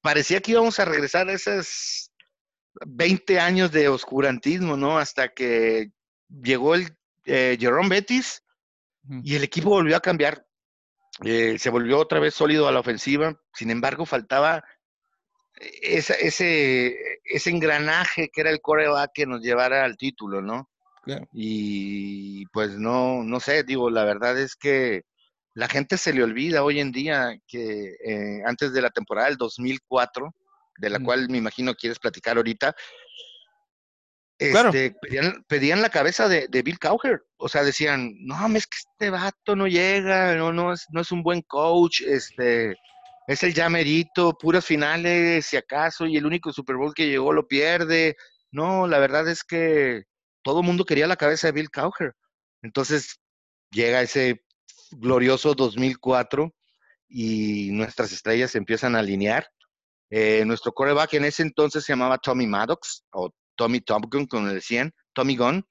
parecía 0.00 0.40
que 0.40 0.52
íbamos 0.52 0.78
a 0.78 0.84
regresar 0.84 1.28
a 1.28 1.32
esos 1.32 2.12
20 2.86 3.40
años 3.40 3.72
de 3.72 3.88
oscurantismo, 3.88 4.76
¿no? 4.76 4.98
Hasta 4.98 5.28
que 5.28 5.90
llegó 6.28 6.74
el 6.74 6.96
eh, 7.24 7.56
Jerome 7.58 7.88
Bettis 7.88 8.42
y 9.22 9.36
el 9.36 9.44
equipo 9.44 9.70
volvió 9.70 9.96
a 9.96 10.00
cambiar. 10.00 10.46
Eh, 11.24 11.58
se 11.58 11.70
volvió 11.70 11.98
otra 11.98 12.20
vez 12.20 12.34
sólido 12.34 12.68
a 12.68 12.72
la 12.72 12.80
ofensiva. 12.80 13.40
Sin 13.54 13.70
embargo, 13.70 14.04
faltaba 14.04 14.64
ese, 15.56 16.96
ese 17.24 17.50
engranaje 17.50 18.28
que 18.32 18.40
era 18.40 18.50
el 18.50 18.60
coreback 18.60 19.12
que 19.14 19.26
nos 19.26 19.40
llevara 19.40 19.84
al 19.84 19.96
título, 19.96 20.42
¿no? 20.42 20.68
Y 21.32 22.46
pues 22.46 22.70
no, 22.72 23.22
no 23.22 23.38
sé, 23.38 23.62
digo, 23.62 23.90
la 23.90 24.04
verdad 24.04 24.38
es 24.38 24.56
que 24.56 25.02
la 25.54 25.68
gente 25.68 25.96
se 25.98 26.12
le 26.12 26.22
olvida 26.22 26.64
hoy 26.64 26.80
en 26.80 26.90
día 26.90 27.38
que 27.46 27.94
eh, 28.04 28.42
antes 28.44 28.72
de 28.72 28.82
la 28.82 28.90
temporada 28.90 29.28
del 29.28 29.36
2004, 29.36 30.34
de 30.78 30.90
la 30.90 30.98
cual 30.98 31.28
me 31.30 31.38
imagino 31.38 31.74
quieres 31.74 31.98
platicar 31.98 32.36
ahorita, 32.36 32.74
este, 34.38 34.94
pedían, 35.48 35.80
la 35.80 35.88
cabeza 35.88 36.28
de, 36.28 36.62
Bill 36.62 36.78
Cowher. 36.78 37.22
O 37.38 37.48
sea, 37.48 37.62
decían, 37.62 38.12
no, 38.20 38.36
es 38.54 38.66
que 38.66 38.76
este 38.76 39.10
vato 39.10 39.56
no 39.56 39.66
llega, 39.66 40.34
no, 40.34 40.52
no, 40.52 40.74
es, 40.74 40.86
no 40.90 41.00
es 41.00 41.10
un 41.10 41.22
buen 41.22 41.40
coach, 41.42 42.02
este, 42.02 42.76
es 43.26 43.42
el 43.42 43.54
llamerito, 43.54 44.36
puras 44.38 44.64
finales, 44.64 45.46
si 45.46 45.56
acaso, 45.56 46.06
y 46.06 46.16
el 46.16 46.26
único 46.26 46.52
Super 46.52 46.76
Bowl 46.76 46.94
que 46.94 47.08
llegó 47.08 47.32
lo 47.32 47.46
pierde. 47.46 48.16
No, 48.52 48.86
la 48.86 48.98
verdad 48.98 49.28
es 49.28 49.42
que 49.42 50.04
todo 50.42 50.60
el 50.60 50.66
mundo 50.66 50.84
quería 50.84 51.06
la 51.06 51.16
cabeza 51.16 51.48
de 51.48 51.52
Bill 51.52 51.70
Cowher. 51.70 52.14
Entonces 52.62 53.20
llega 53.70 54.02
ese 54.02 54.44
glorioso 54.92 55.54
2004 55.54 56.54
y 57.08 57.70
nuestras 57.72 58.12
estrellas 58.12 58.52
se 58.52 58.58
empiezan 58.58 58.94
a 58.94 59.00
alinear. 59.00 59.48
Eh, 60.10 60.44
nuestro 60.46 60.72
coreback 60.72 61.14
en 61.14 61.24
ese 61.24 61.42
entonces 61.42 61.84
se 61.84 61.92
llamaba 61.92 62.18
Tommy 62.18 62.46
Maddox 62.46 63.04
o 63.10 63.30
Tommy 63.56 63.80
Tompkins, 63.80 64.28
como 64.28 64.46
le 64.46 64.54
decían, 64.54 64.92
Tommy 65.12 65.36
Gunn. 65.36 65.66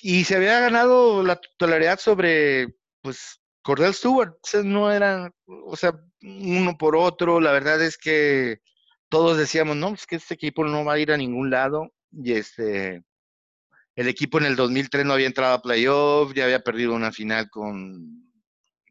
Y 0.00 0.24
se 0.24 0.36
había 0.36 0.60
ganado 0.60 1.22
la 1.22 1.36
titularidad 1.36 1.98
sobre, 1.98 2.68
pues, 3.02 3.40
Cordell 3.66 3.94
Stewart. 3.94 4.36
no 4.62 4.92
era, 4.92 5.28
o 5.46 5.74
sea, 5.74 5.92
uno 6.22 6.78
por 6.78 6.94
otro. 6.94 7.40
La 7.40 7.50
verdad 7.50 7.82
es 7.82 7.98
que 7.98 8.60
todos 9.08 9.36
decíamos, 9.36 9.76
no, 9.76 9.92
es 9.92 10.06
que 10.06 10.14
este 10.16 10.34
equipo 10.34 10.64
no 10.64 10.84
va 10.84 10.92
a 10.92 10.98
ir 11.00 11.10
a 11.10 11.16
ningún 11.16 11.50
lado. 11.50 11.92
Y 12.12 12.34
este, 12.34 13.02
el 13.96 14.06
equipo 14.06 14.38
en 14.38 14.44
el 14.44 14.54
2003 14.54 15.04
no 15.04 15.14
había 15.14 15.26
entrado 15.26 15.54
a 15.54 15.62
playoff, 15.62 16.32
ya 16.32 16.44
había 16.44 16.60
perdido 16.60 16.94
una 16.94 17.10
final 17.10 17.50
con 17.50 18.30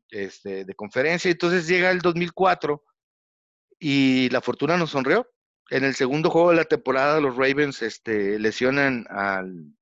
este, 0.09 0.65
de 0.65 0.75
conferencia. 0.75 1.31
Entonces 1.31 1.67
llega 1.67 1.89
el 1.89 1.99
2004 1.99 2.83
y 3.79 4.29
la 4.29 4.41
fortuna 4.41 4.75
nos 4.75 4.89
sonrió. 4.89 5.25
En 5.69 5.85
el 5.85 5.95
segundo 5.95 6.29
juego 6.29 6.49
de 6.49 6.57
la 6.57 6.65
temporada, 6.65 7.21
los 7.21 7.38
Ravens 7.38 7.81
este, 7.81 8.38
lesionan 8.39 9.05
al, 9.09 9.73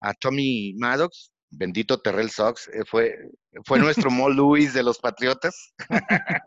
a 0.00 0.14
Tommy 0.14 0.74
Maddox, 0.78 1.32
bendito 1.50 2.00
Terrell 2.00 2.30
Sox, 2.30 2.68
eh, 2.68 2.84
fue, 2.86 3.16
fue 3.64 3.78
nuestro 3.78 4.10
Mo 4.10 4.28
Lewis 4.28 4.74
de 4.74 4.82
los 4.82 4.98
Patriotas. 4.98 5.74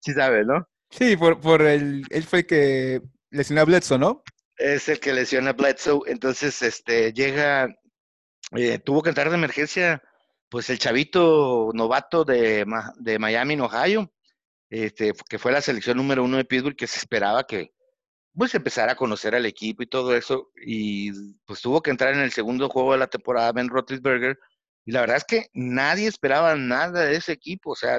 sí 0.00 0.12
sabes, 0.12 0.46
¿no? 0.46 0.68
Sí, 0.90 1.16
por, 1.16 1.40
por 1.40 1.62
el, 1.62 2.04
él 2.10 2.22
fue 2.24 2.40
el 2.40 2.46
que 2.46 3.02
lesionó 3.30 3.62
a 3.62 3.64
Bledsoe, 3.64 3.98
¿no? 3.98 4.22
es 4.62 4.88
el 4.88 5.00
que 5.00 5.12
lesiona 5.12 5.50
a 5.50 5.54
Bledsoe. 5.54 6.02
Entonces, 6.06 6.62
este, 6.62 7.12
llega, 7.12 7.74
eh, 8.56 8.78
tuvo 8.78 9.02
que 9.02 9.10
entrar 9.10 9.28
de 9.30 9.36
emergencia, 9.36 10.02
pues 10.48 10.70
el 10.70 10.78
chavito 10.78 11.70
novato 11.74 12.24
de, 12.24 12.64
de 12.98 13.18
Miami, 13.18 13.54
en 13.54 13.60
Ohio, 13.62 14.12
este, 14.70 15.12
que 15.28 15.38
fue 15.38 15.52
la 15.52 15.60
selección 15.60 15.96
número 15.96 16.24
uno 16.24 16.36
de 16.36 16.44
Pittsburgh, 16.44 16.76
que 16.76 16.86
se 16.86 16.98
esperaba 16.98 17.44
que, 17.44 17.72
pues, 18.36 18.54
empezara 18.54 18.92
a 18.92 18.96
conocer 18.96 19.34
al 19.34 19.46
equipo 19.46 19.82
y 19.82 19.86
todo 19.86 20.16
eso. 20.16 20.50
Y 20.64 21.12
pues 21.44 21.60
tuvo 21.60 21.82
que 21.82 21.90
entrar 21.90 22.14
en 22.14 22.20
el 22.20 22.32
segundo 22.32 22.68
juego 22.68 22.92
de 22.92 22.98
la 22.98 23.06
temporada, 23.08 23.52
Ben 23.52 23.68
Roethlisberger. 23.68 24.38
Y 24.84 24.92
la 24.92 25.00
verdad 25.00 25.18
es 25.18 25.24
que 25.24 25.46
nadie 25.52 26.08
esperaba 26.08 26.56
nada 26.56 27.04
de 27.04 27.16
ese 27.16 27.32
equipo, 27.32 27.72
o 27.72 27.76
sea, 27.76 27.98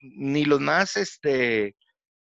ni 0.00 0.44
los 0.44 0.60
más 0.60 0.96
este, 0.96 1.76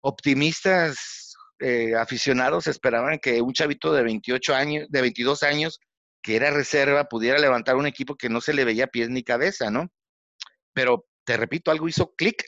optimistas 0.01 1.35
eh, 1.59 1.95
aficionados 1.95 2.67
esperaban 2.67 3.19
que 3.19 3.41
un 3.41 3.53
chavito 3.53 3.93
de 3.93 4.03
28 4.03 4.55
años, 4.55 4.87
de 4.89 5.01
22 5.01 5.43
años, 5.43 5.79
que 6.21 6.35
era 6.35 6.51
reserva, 6.51 7.05
pudiera 7.05 7.39
levantar 7.39 7.75
un 7.75 7.87
equipo 7.87 8.15
que 8.15 8.29
no 8.29 8.41
se 8.41 8.53
le 8.53 8.65
veía 8.65 8.87
pies 8.87 9.09
ni 9.09 9.23
cabeza, 9.23 9.69
¿no? 9.71 9.91
Pero 10.73 11.05
te 11.23 11.37
repito, 11.37 11.71
algo 11.71 11.87
hizo 11.87 12.13
clic 12.15 12.45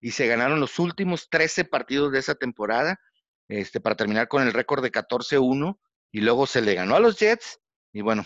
y 0.00 0.12
se 0.12 0.26
ganaron 0.26 0.60
los 0.60 0.78
últimos 0.78 1.28
13 1.30 1.64
partidos 1.64 2.12
de 2.12 2.18
esa 2.18 2.34
temporada 2.34 2.98
este, 3.50 3.80
para 3.80 3.96
terminar 3.96 4.28
con 4.28 4.46
el 4.46 4.52
récord 4.52 4.82
de 4.82 4.92
14-1 4.92 5.76
y 6.12 6.20
luego 6.20 6.46
se 6.46 6.62
le 6.62 6.74
ganó 6.74 6.94
a 6.94 7.00
los 7.00 7.18
Jets 7.18 7.60
y 7.92 8.00
bueno, 8.00 8.24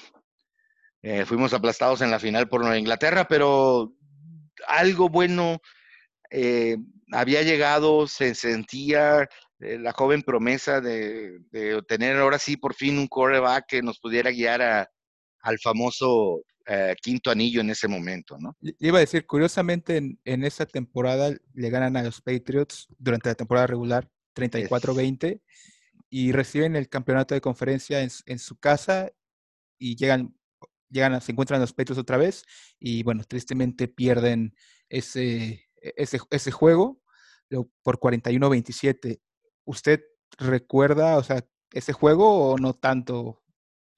eh, 1.02 1.24
fuimos 1.24 1.54
aplastados 1.54 2.02
en 2.02 2.10
la 2.10 2.18
final 2.18 2.48
por 2.48 2.60
Nueva 2.60 2.78
Inglaterra, 2.78 3.26
pero 3.26 3.94
algo 4.68 5.08
bueno 5.08 5.60
eh, 6.30 6.76
había 7.10 7.42
llegado, 7.42 8.06
se 8.06 8.34
sentía 8.34 9.28
eh, 9.60 9.78
la 9.78 9.92
joven 9.92 10.22
promesa 10.22 10.82
de, 10.82 11.40
tener 11.88 12.18
ahora 12.18 12.38
sí 12.38 12.58
por 12.58 12.74
fin 12.74 12.98
un 12.98 13.08
coreback 13.08 13.64
que 13.66 13.82
nos 13.82 13.98
pudiera 14.00 14.30
guiar 14.30 14.60
a, 14.60 14.90
al 15.40 15.58
famoso 15.58 16.42
quinto 17.02 17.30
anillo 17.30 17.60
en 17.60 17.68
ese 17.68 17.88
momento, 17.88 18.38
¿no? 18.38 18.56
Iba 18.78 18.96
a 18.96 19.00
decir, 19.00 19.26
curiosamente 19.26 19.98
en, 19.98 20.18
en, 20.24 20.44
esa 20.44 20.64
temporada 20.64 21.30
le 21.52 21.68
ganan 21.68 21.98
a 21.98 22.02
los 22.02 22.22
Patriots 22.22 22.86
durante 22.96 23.28
la 23.28 23.34
temporada 23.34 23.66
regular 23.66 24.08
34-20 24.34 25.40
y 26.10 26.32
reciben 26.32 26.76
el 26.76 26.88
campeonato 26.88 27.34
de 27.34 27.40
conferencia 27.40 28.02
en, 28.02 28.10
en, 28.26 28.38
su 28.38 28.56
casa 28.56 29.10
y 29.78 29.96
llegan, 29.96 30.36
llegan 30.90 31.20
se 31.20 31.32
encuentran 31.32 31.60
los 31.60 31.72
Patriots 31.72 32.00
otra 32.00 32.16
vez 32.16 32.44
y 32.78 33.02
bueno, 33.02 33.24
tristemente 33.24 33.88
pierden 33.88 34.54
ese, 34.88 35.64
ese, 35.76 36.20
ese 36.30 36.50
juego 36.50 37.02
por 37.82 37.98
41-27. 37.98 39.20
¿Usted 39.64 40.02
recuerda, 40.38 41.16
o 41.16 41.22
sea, 41.22 41.44
ese 41.72 41.92
juego 41.92 42.50
o 42.50 42.58
no 42.58 42.74
tanto? 42.74 43.42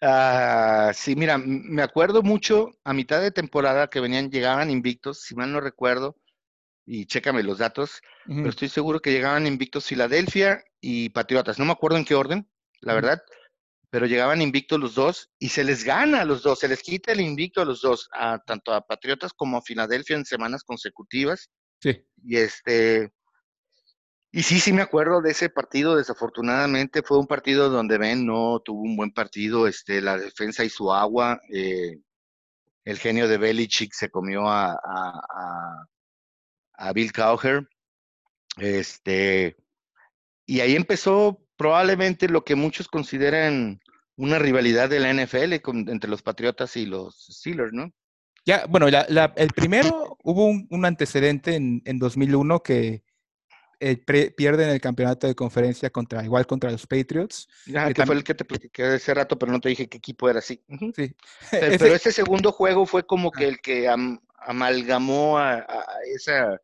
Ah, 0.01 0.93
sí, 0.95 1.17
mira, 1.17 1.39
me 1.39 1.83
acuerdo 1.83 2.23
mucho 2.23 2.71
a 2.85 2.93
mitad 2.93 3.21
de 3.21 3.31
temporada 3.31 3.89
que 3.89 4.01
venían, 4.01 4.31
llegaban 4.31 4.71
invictos, 4.71 5.23
si 5.23 5.35
mal 5.35 5.53
no 5.53 5.61
recuerdo, 5.61 6.17
y 6.87 7.07
chécame 7.07 7.43
los 7.43 7.59
datos, 7.59 8.01
pero 8.27 8.49
estoy 8.49 8.69
seguro 8.69 9.01
que 9.01 9.13
llegaban 9.13 9.47
invictos 9.47 9.87
Filadelfia 9.87 10.63
y 10.81 11.11
Patriotas. 11.11 11.59
No 11.59 11.65
me 11.65 11.73
acuerdo 11.73 11.99
en 11.99 12.05
qué 12.05 12.15
orden, 12.15 12.49
la 12.81 12.95
verdad, 12.95 13.21
pero 13.91 14.07
llegaban 14.07 14.41
invictos 14.41 14.79
los 14.79 14.95
dos 14.95 15.31
y 15.39 15.49
se 15.49 15.65
les 15.65 15.85
gana 15.85 16.23
a 16.23 16.25
los 16.25 16.43
dos, 16.43 16.61
se 16.61 16.69
les 16.69 16.83
quita 16.83 17.13
el 17.13 17.21
invicto 17.21 17.61
a 17.61 17.65
los 17.65 17.81
dos, 17.81 18.09
a, 18.13 18.39
tanto 18.39 18.73
a 18.73 18.87
Patriotas 18.87 19.33
como 19.33 19.59
a 19.59 19.63
Filadelfia 19.63 20.17
en 20.17 20.25
semanas 20.25 20.63
consecutivas. 20.63 21.51
Sí. 21.81 22.05
Y 22.23 22.37
este, 22.37 23.13
Y 24.33 24.43
sí, 24.43 24.61
sí 24.61 24.73
me 24.73 24.83
acuerdo 24.83 25.23
de 25.23 25.31
ese 25.31 25.49
partido. 25.49 25.97
Desafortunadamente 25.97 27.03
fue 27.03 27.19
un 27.19 27.27
partido 27.27 27.71
donde 27.71 27.97
Ben 27.97 28.27
no 28.27 28.61
tuvo 28.63 28.83
un 28.83 28.97
buen 28.97 29.13
partido. 29.13 29.67
Este, 29.67 30.03
la 30.03 30.19
defensa 30.19 30.63
hizo 30.63 30.93
agua. 30.93 31.41
Eh, 31.53 31.99
el 32.85 32.99
genio 32.99 33.29
de 33.29 33.39
Belichick 33.39 33.93
se 33.95 34.11
comió 34.11 34.47
a, 34.49 34.73
a, 34.73 34.79
a, 34.85 35.87
Bill 36.95 37.13
Cowher. 37.13 37.69
Este, 38.59 39.57
y 40.47 40.61
ahí 40.61 40.75
empezó 40.77 41.43
probablemente 41.57 42.29
lo 42.29 42.45
que 42.45 42.55
muchos 42.55 42.89
consideran 42.89 43.81
una 44.17 44.39
rivalidad 44.39 44.89
de 44.89 45.01
la 45.01 45.13
NFL 45.13 45.55
entre 45.91 46.11
los 46.11 46.23
Patriotas 46.23 46.77
y 46.77 46.87
los 46.87 47.27
Steelers, 47.31 47.73
¿no? 47.73 47.93
Ya, 48.47 48.65
bueno, 48.69 48.87
el 48.87 49.49
primero 49.49 50.17
hubo 50.23 50.47
un, 50.47 50.85
antecedente 50.85 51.57
en, 51.57 51.83
en, 51.85 51.99
2001 51.99 52.63
que 52.63 53.03
eh, 53.81 53.97
pierden 54.31 54.71
el 54.71 54.81
campeonato 54.81 55.27
de 55.27 55.35
conferencia 55.35 55.91
contra 55.91 56.25
igual 56.25 56.47
contra 56.47 56.71
los 56.71 56.87
Patriots. 56.87 57.47
Ya, 57.67 57.93
que, 57.93 58.07
fue 58.07 58.15
el 58.15 58.25
que 58.25 58.35
te 58.35 58.45
platiqué 58.45 58.85
hace 58.85 59.13
rato, 59.13 59.39
pero 59.39 59.53
no 59.53 59.61
te 59.61 59.69
dije 59.69 59.89
qué 59.89 59.99
equipo 59.99 60.31
era 60.31 60.39
así. 60.39 60.63
Sí. 60.95 61.15
Pero, 61.51 61.95
ese, 61.95 62.13
segundo 62.13 62.53
juego 62.53 62.87
fue 62.87 63.05
como 63.05 63.31
que 63.31 63.45
ah. 63.45 63.49
el 63.49 63.61
que 63.61 63.89
amalgamó 64.39 65.39
a, 65.39 65.67
esa, 66.15 66.59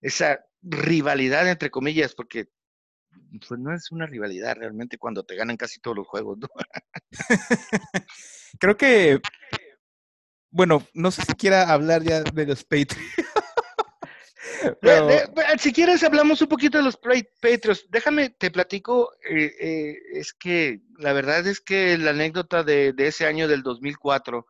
esa 0.00 0.44
rivalidad, 0.62 1.48
entre 1.48 1.70
comillas, 1.70 2.14
porque 2.14 2.48
pues 3.48 3.60
no 3.60 3.74
es 3.74 3.90
una 3.90 4.06
rivalidad 4.06 4.56
realmente 4.56 4.98
cuando 4.98 5.24
te 5.24 5.36
ganan 5.36 5.56
casi 5.56 5.80
todos 5.80 5.96
los 5.96 6.06
juegos, 6.06 6.38
¿no? 6.38 6.48
Creo 8.60 8.76
que, 8.76 9.20
bueno, 10.50 10.86
no 10.94 11.10
sé 11.10 11.22
si 11.22 11.34
quiera 11.34 11.70
hablar 11.70 12.02
ya 12.02 12.22
de 12.22 12.46
los 12.46 12.64
Patriots. 12.64 12.96
si 15.58 15.72
quieres 15.72 16.02
hablamos 16.02 16.40
un 16.42 16.48
poquito 16.48 16.78
de 16.78 16.84
los 16.84 16.96
Patriots. 16.96 17.86
Déjame, 17.90 18.30
te 18.30 18.50
platico, 18.50 19.12
eh, 19.28 19.52
eh, 19.60 19.96
es 20.12 20.32
que 20.32 20.80
la 20.98 21.12
verdad 21.12 21.46
es 21.46 21.60
que 21.60 21.98
la 21.98 22.10
anécdota 22.10 22.62
de, 22.62 22.94
ese 22.98 23.26
año 23.26 23.48
del 23.48 23.62
2004, 23.62 24.46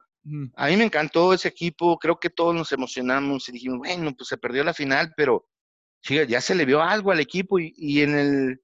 a 0.57 0.67
mí 0.69 0.77
me 0.77 0.85
encantó 0.85 1.33
ese 1.33 1.49
equipo, 1.49 1.99
creo 1.99 2.19
que 2.19 2.31
todos 2.31 2.55
nos 2.55 2.73
emocionamos 2.73 3.49
y 3.49 3.53
dijimos, 3.53 3.79
bueno, 3.79 4.13
pues 4.17 4.29
se 4.29 4.37
perdió 4.37 4.65
la 4.65 4.75
final, 4.75 5.13
pero 5.17 5.47
ya 6.03 6.41
se 6.41 6.55
le 6.55 6.65
vio 6.65 6.83
algo 6.83 7.11
al 7.13 7.21
equipo 7.21 7.59
y, 7.59 8.01
en 8.01 8.19
el... 8.19 8.61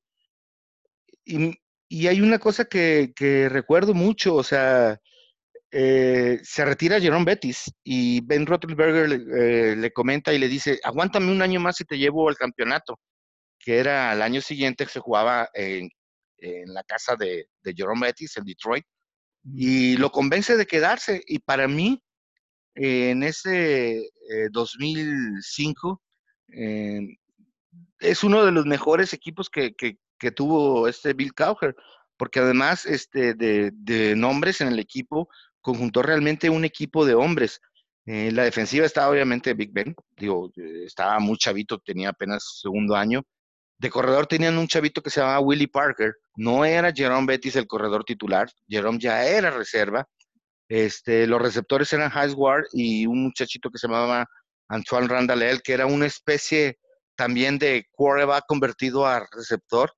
Y, 1.25 2.07
hay 2.07 2.21
una 2.21 2.39
cosa 2.39 2.65
que, 2.65 3.13
recuerdo 3.51 3.95
mucho, 3.95 4.35
o 4.35 4.43
sea, 4.43 4.99
eh, 5.71 6.41
se 6.43 6.65
retira 6.65 7.01
Jerome 7.01 7.25
Bettis 7.25 7.71
y 7.85 8.21
Ben 8.23 8.47
Roethlisberger 8.47 9.09
le, 9.09 9.73
eh, 9.73 9.77
le, 9.77 9.93
comenta 9.93 10.33
y 10.33 10.39
le 10.39 10.49
dice, 10.49 10.81
aguántame 10.83 11.31
un 11.31 11.43
año 11.43 11.61
más 11.61 11.81
y 11.81 11.85
te 11.85 11.99
llevo 11.99 12.29
al 12.29 12.37
campeonato, 12.37 12.99
que 13.59 13.79
era 13.79 14.11
al 14.11 14.23
año 14.23 14.41
siguiente 14.41 14.85
que 14.85 14.93
se 14.93 15.01
jugaba 15.01 15.49
en, 15.55 15.89
la 16.67 16.83
casa 16.83 17.15
de, 17.15 17.47
Jerome 17.63 18.07
Bettis 18.07 18.37
en 18.37 18.45
Detroit, 18.45 18.85
y 19.45 19.97
lo 19.97 20.11
convence 20.11 20.57
de 20.57 20.67
quedarse. 20.67 21.23
Y 21.27 21.39
para 21.41 21.69
mí, 21.69 22.03
en 22.75 23.23
ese 23.23 24.11
2005, 24.51 26.03
eh, 26.53 27.01
es 28.01 28.25
uno 28.25 28.45
de 28.45 28.53
los 28.53 28.67
mejores 28.67 29.13
equipos 29.13 29.49
que, 29.51 29.75
tuvo 30.37 30.87
este 30.87 31.15
Bill 31.15 31.35
Cowher, 31.35 31.75
porque 32.17 32.41
además 32.41 32.87
este, 32.87 33.35
de, 33.35 34.15
nombres 34.17 34.61
en 34.61 34.69
el 34.69 34.79
equipo, 34.79 35.29
conjuntó 35.61 36.03
realmente 36.03 36.51
un 36.51 36.65
equipo 36.65 37.05
de 37.05 37.15
hombres. 37.15 37.61
Eh, 38.05 38.33
la 38.33 38.45
defensiva 38.45 38.85
estaba 38.85 39.11
obviamente 39.11 39.55
Big 39.55 39.73
Ben, 39.73 39.95
digo, 40.17 40.51
eh, 40.57 40.85
estaba 40.85 41.21
muy 41.21 41.37
chavito, 41.37 41.79
tenía 41.79 42.11
apenas 42.11 42.59
segundo 42.61 42.97
año. 42.97 43.23
De 43.79 43.91
corredor 43.91 44.27
tenían 44.27 44.59
un 44.59 44.67
chavito 44.69 45.03
que 45.03 45.11
se 45.11 45.21
llamaba 45.21 45.41
Willie 45.41 45.69
Parker, 45.69 46.15
no 46.37 46.65
era 46.65 46.93
Jerome 46.93 47.27
Bettis 47.27 47.57
el 47.57 47.67
corredor 47.67 48.05
titular, 48.05 48.51
Jerome 48.69 48.99
ya 48.99 49.25
era 49.25 49.51
reserva. 49.51 50.07
Este, 50.69 51.27
los 51.27 51.43
receptores 51.43 51.93
eran 51.93 52.13
Ward 52.35 52.65
y 52.73 53.07
un 53.07 53.25
muchachito 53.25 53.71
que 53.71 53.79
se 53.79 53.87
llamaba 53.87 54.27
Antoine 54.69 55.09
Randall, 55.09 55.61
que 55.63 55.75
era 55.75 55.87
una 55.87 56.07
especie 56.07 56.79
también 57.15 57.59
de 57.59 57.87
quarterback 57.91 58.45
convertido 58.47 59.07
a 59.07 59.27
receptor. 59.33 59.93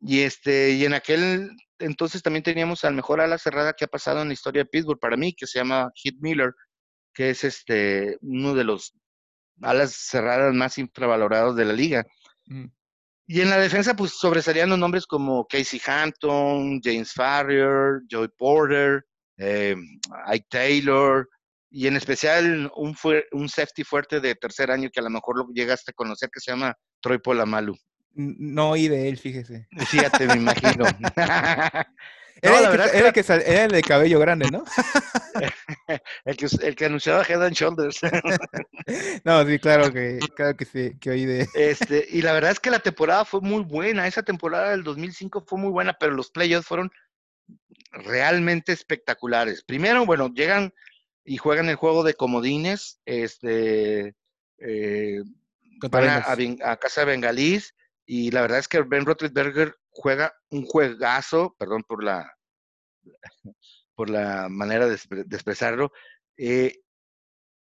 Y 0.00 0.20
este, 0.20 0.72
y 0.72 0.84
en 0.84 0.94
aquel 0.94 1.50
entonces 1.78 2.22
también 2.22 2.42
teníamos 2.42 2.84
al 2.84 2.94
mejor 2.94 3.20
ala 3.20 3.38
cerrada 3.38 3.72
que 3.72 3.84
ha 3.84 3.88
pasado 3.88 4.22
en 4.22 4.28
la 4.28 4.34
historia 4.34 4.62
de 4.62 4.68
Pittsburgh 4.68 5.00
para 5.00 5.16
mí, 5.16 5.32
que 5.32 5.46
se 5.46 5.58
llama 5.58 5.90
Heath 5.94 6.16
Miller, 6.20 6.54
que 7.14 7.30
es 7.30 7.44
este 7.44 8.18
uno 8.20 8.54
de 8.54 8.64
los 8.64 8.94
alas 9.62 9.92
cerradas 9.92 10.54
más 10.54 10.78
infravalorados 10.78 11.56
de 11.56 11.64
la 11.64 11.72
liga. 11.72 12.04
Mm. 12.46 12.66
Y 13.30 13.42
en 13.42 13.50
la 13.50 13.58
defensa, 13.58 13.94
pues 13.94 14.12
sobresalían 14.12 14.70
los 14.70 14.78
nombres 14.78 15.06
como 15.06 15.46
Casey 15.46 15.78
Hampton, 15.86 16.80
James 16.82 17.12
Farrier, 17.12 18.00
Joey 18.10 18.28
Porter, 18.38 19.04
eh, 19.36 19.76
Ike 20.28 20.46
Taylor, 20.48 21.28
y 21.70 21.86
en 21.86 21.96
especial 21.96 22.72
un, 22.74 22.96
un 23.32 23.48
safety 23.50 23.84
fuerte 23.84 24.20
de 24.20 24.34
tercer 24.34 24.70
año 24.70 24.88
que 24.90 25.00
a 25.00 25.02
lo 25.02 25.10
mejor 25.10 25.36
lo 25.36 25.46
llegaste 25.52 25.90
a 25.90 25.94
conocer, 25.94 26.30
que 26.32 26.40
se 26.40 26.52
llama 26.52 26.74
Troy 27.02 27.18
Polamalu. 27.18 27.76
No 28.14 28.70
oí 28.70 28.88
de 28.88 29.10
él, 29.10 29.18
fíjese. 29.18 29.68
Fíjate, 29.88 30.26
me 30.26 30.36
imagino. 30.36 30.86
era, 32.42 32.58
el 32.58 33.12
que, 33.12 33.20
era, 33.20 33.64
el 33.64 33.70
de 33.70 33.82
cabello 33.82 34.20
grande, 34.20 34.48
¿no? 34.50 34.64
el, 36.24 36.36
que, 36.36 36.46
el 36.62 36.76
que 36.76 36.84
anunciaba 36.84 37.24
Head 37.24 37.42
and 37.42 37.54
Shoulders. 37.54 38.00
no, 39.24 39.46
sí, 39.46 39.58
claro 39.58 39.92
que, 39.92 40.18
claro 40.36 40.56
que 40.56 40.64
sí, 40.64 40.92
que 41.00 41.10
oí 41.10 41.24
de 41.24 41.48
este 41.54 42.06
Y 42.10 42.22
la 42.22 42.32
verdad 42.32 42.52
es 42.52 42.60
que 42.60 42.70
la 42.70 42.78
temporada 42.78 43.24
fue 43.24 43.40
muy 43.40 43.62
buena. 43.62 44.06
Esa 44.06 44.22
temporada 44.22 44.70
del 44.70 44.84
2005 44.84 45.44
fue 45.46 45.58
muy 45.58 45.70
buena, 45.70 45.94
pero 45.94 46.12
los 46.12 46.30
playoffs 46.30 46.66
fueron 46.66 46.90
realmente 47.92 48.72
espectaculares. 48.72 49.62
Primero, 49.62 50.06
bueno, 50.06 50.32
llegan 50.32 50.72
y 51.24 51.36
juegan 51.36 51.68
el 51.68 51.76
juego 51.76 52.04
de 52.04 52.14
comodines, 52.14 53.00
este, 53.04 54.14
eh, 54.58 55.22
van 55.90 56.08
a, 56.08 56.76
casa 56.76 57.02
de 57.02 57.06
Bengalís, 57.06 57.74
y 58.06 58.30
la 58.30 58.40
verdad 58.40 58.58
es 58.58 58.68
que 58.68 58.80
Ben 58.80 59.04
Roethlisberger 59.04 59.74
juega 59.98 60.32
un 60.50 60.64
juegazo, 60.64 61.54
perdón 61.58 61.82
por 61.86 62.04
la, 62.04 62.32
por 63.94 64.08
la 64.08 64.48
manera 64.48 64.86
de, 64.86 64.94
expresarlo, 64.94 65.92
eh, 66.36 66.80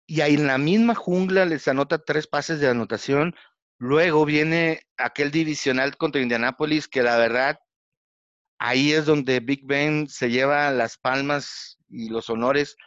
y 0.06 0.22
ahí 0.22 0.36
en 0.36 0.48
la 0.48 0.58
misma 0.58 0.96
jungla 0.96 1.46
les 1.46 1.68
anota 1.68 1.98
tres 1.98 2.28
pases 2.28 2.60
de 2.60 2.70
anotación. 2.70 3.36
Luego 3.80 4.24
viene 4.26 4.84
aquel 4.98 5.32
divisional 5.32 5.98
contra 5.98 6.22
Indianapolis, 6.22 6.88
que 6.88 7.04
la 7.04 7.18
verdad, 7.18 7.60
ahí 8.60 8.94
es 8.94 9.06
donde 9.06 9.40
Big 9.40 9.66
Ben 9.66 10.08
se 10.08 10.30
lleva 10.30 10.72
las 10.72 10.98
palmas 10.98 11.78
y 11.90 12.10
los 12.10 12.30
honores 12.30 12.78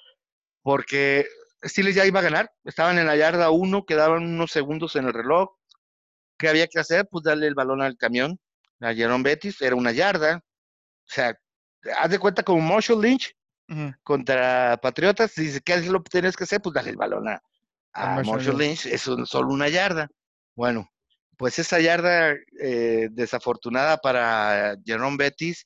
porque 0.63 1.27
Steelers 1.65 1.97
ya 1.97 2.07
iba 2.07 2.21
a 2.21 2.25
ganar, 2.25 2.53
estaban 2.65 2.99
en 2.99 3.07
la 3.07 3.17
yarda 3.17 3.51
1, 3.51 3.85
quedaban 3.85 4.23
unos 4.25 4.51
segundos 4.51 4.97
en 4.97 5.07
el 5.07 5.13
reloj. 5.13 5.51
¿Qué 6.39 6.49
había 6.49 6.67
que 6.69 6.81
hacer? 6.81 7.07
Pues 7.11 7.25
darle 7.25 7.47
el 7.47 7.55
balón 7.55 7.83
al 7.83 7.97
camión, 7.97 8.39
a 8.81 8.95
Jerome 8.95 9.25
Bettis, 9.25 9.61
era 9.61 9.77
una 9.77 9.93
yarda. 9.93 10.37
O 10.39 11.13
sea, 11.13 11.35
haz 11.99 12.11
de 12.11 12.19
cuenta 12.19 12.43
como 12.43 12.61
Marshall 12.61 13.01
Lynch 13.01 13.35
contra 14.03 14.79
Patriotas, 14.83 15.35
dice, 15.37 15.61
¿qué 15.61 15.75
es 15.75 15.87
lo 15.87 16.03
que 16.03 16.11
tienes 16.11 16.37
que 16.37 16.43
hacer? 16.43 16.61
Pues 16.61 16.75
darle 16.75 16.91
el 16.91 16.97
balón 16.97 17.29
a, 17.29 17.41
Marshall, 18.25 18.59
Lynch, 18.59 18.87
es 18.87 19.03
solo 19.03 19.49
una 19.49 19.69
yarda. 19.69 20.09
Bueno, 20.57 20.91
pues 21.37 21.59
esa 21.59 21.81
yarda 21.81 22.35
eh, 22.61 23.09
desafortunada 23.13 23.99
para 23.99 24.77
Jerome 24.85 25.17
Bettis, 25.17 25.65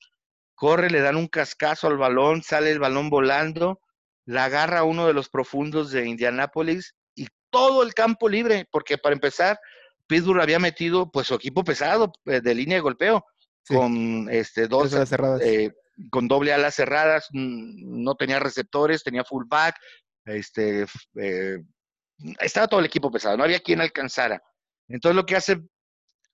corre, 0.54 0.90
le 0.90 1.00
dan 1.00 1.16
un 1.16 1.28
cascazo 1.28 1.88
al 1.88 1.96
balón, 1.96 2.42
sale 2.42 2.70
el 2.70 2.78
balón 2.78 3.10
volando, 3.10 3.80
la 4.26 4.44
agarra 4.44 4.84
uno 4.84 5.06
de 5.06 5.14
los 5.14 5.28
profundos 5.28 5.90
de 5.90 6.06
Indianápolis 6.06 6.94
y 7.14 7.26
todo 7.50 7.82
el 7.82 7.94
campo 7.94 8.28
libre, 8.28 8.66
porque 8.70 8.98
para 8.98 9.14
empezar, 9.14 9.58
Pittsburgh 10.06 10.40
había 10.40 10.58
metido 10.58 11.10
pues 11.10 11.28
su 11.28 11.34
equipo 11.34 11.64
pesado 11.64 12.12
eh, 12.26 12.40
de 12.40 12.54
línea 12.54 12.76
de 12.76 12.82
golpeo, 12.82 13.24
con 13.66 14.28
este 14.30 14.68
dos 14.68 14.92
eh, 15.40 15.70
con 16.10 16.28
doble 16.28 16.52
alas 16.52 16.74
cerradas, 16.74 17.28
no 17.32 18.14
tenía 18.16 18.40
receptores, 18.40 19.04
tenía 19.04 19.24
fullback, 19.24 19.76
este 20.24 20.86
eh, 21.16 21.58
estaba 22.40 22.68
todo 22.68 22.80
el 22.80 22.86
equipo 22.86 23.10
pesado, 23.10 23.36
no 23.36 23.44
había 23.44 23.60
quien 23.60 23.80
alcanzara. 23.80 24.42
Entonces 24.88 25.16
lo 25.16 25.24
que 25.24 25.36
hace 25.36 25.62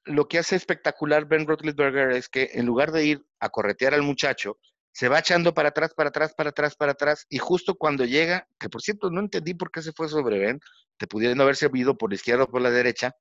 lo 0.04 0.28
que 0.28 0.38
hace 0.38 0.56
espectacular 0.56 1.26
Ben 1.26 1.46
Roethlisberger 1.46 2.12
es 2.12 2.28
que 2.28 2.50
en 2.54 2.66
lugar 2.66 2.90
de 2.90 3.04
ir 3.04 3.26
a 3.38 3.50
corretear 3.50 3.94
al 3.94 4.02
muchacho, 4.02 4.58
se 4.92 5.08
va 5.08 5.18
echando 5.18 5.54
para 5.54 5.68
atrás, 5.68 5.94
para 5.94 6.08
atrás, 6.08 6.34
para 6.34 6.50
atrás, 6.50 6.74
para 6.74 6.92
atrás, 6.92 7.26
y 7.28 7.38
justo 7.38 7.74
cuando 7.76 8.04
llega, 8.04 8.48
que 8.58 8.68
por 8.68 8.82
cierto 8.82 9.10
no 9.10 9.20
entendí 9.20 9.54
por 9.54 9.70
qué 9.70 9.82
se 9.82 9.92
fue 9.92 10.08
sobre 10.08 10.38
Ben, 10.38 10.60
te 10.96 11.06
pudiendo 11.06 11.42
haberse 11.42 11.70
ido 11.74 11.96
por 11.96 12.10
la 12.10 12.16
izquierda 12.16 12.44
o 12.44 12.50
por 12.50 12.60
la 12.60 12.70
derecha, 12.70 13.14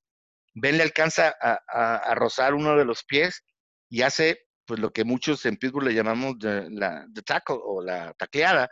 Ben 0.54 0.78
le 0.78 0.84
alcanza 0.84 1.36
a, 1.39 2.14
rozar 2.16 2.54
uno 2.54 2.76
de 2.76 2.86
los 2.86 3.04
pies 3.04 3.43
y 3.89 4.02
hace 4.02 4.45
pues 4.66 4.80
lo 4.80 4.91
que 4.91 5.04
muchos 5.04 5.45
en 5.45 5.58
Pittsburgh 5.58 5.88
le 5.88 5.93
llamamos 5.93 6.38
de, 6.39 6.70
la 6.70 7.06
tackle 7.26 7.58
o 7.62 7.82
la 7.82 8.14
tacleada 8.14 8.70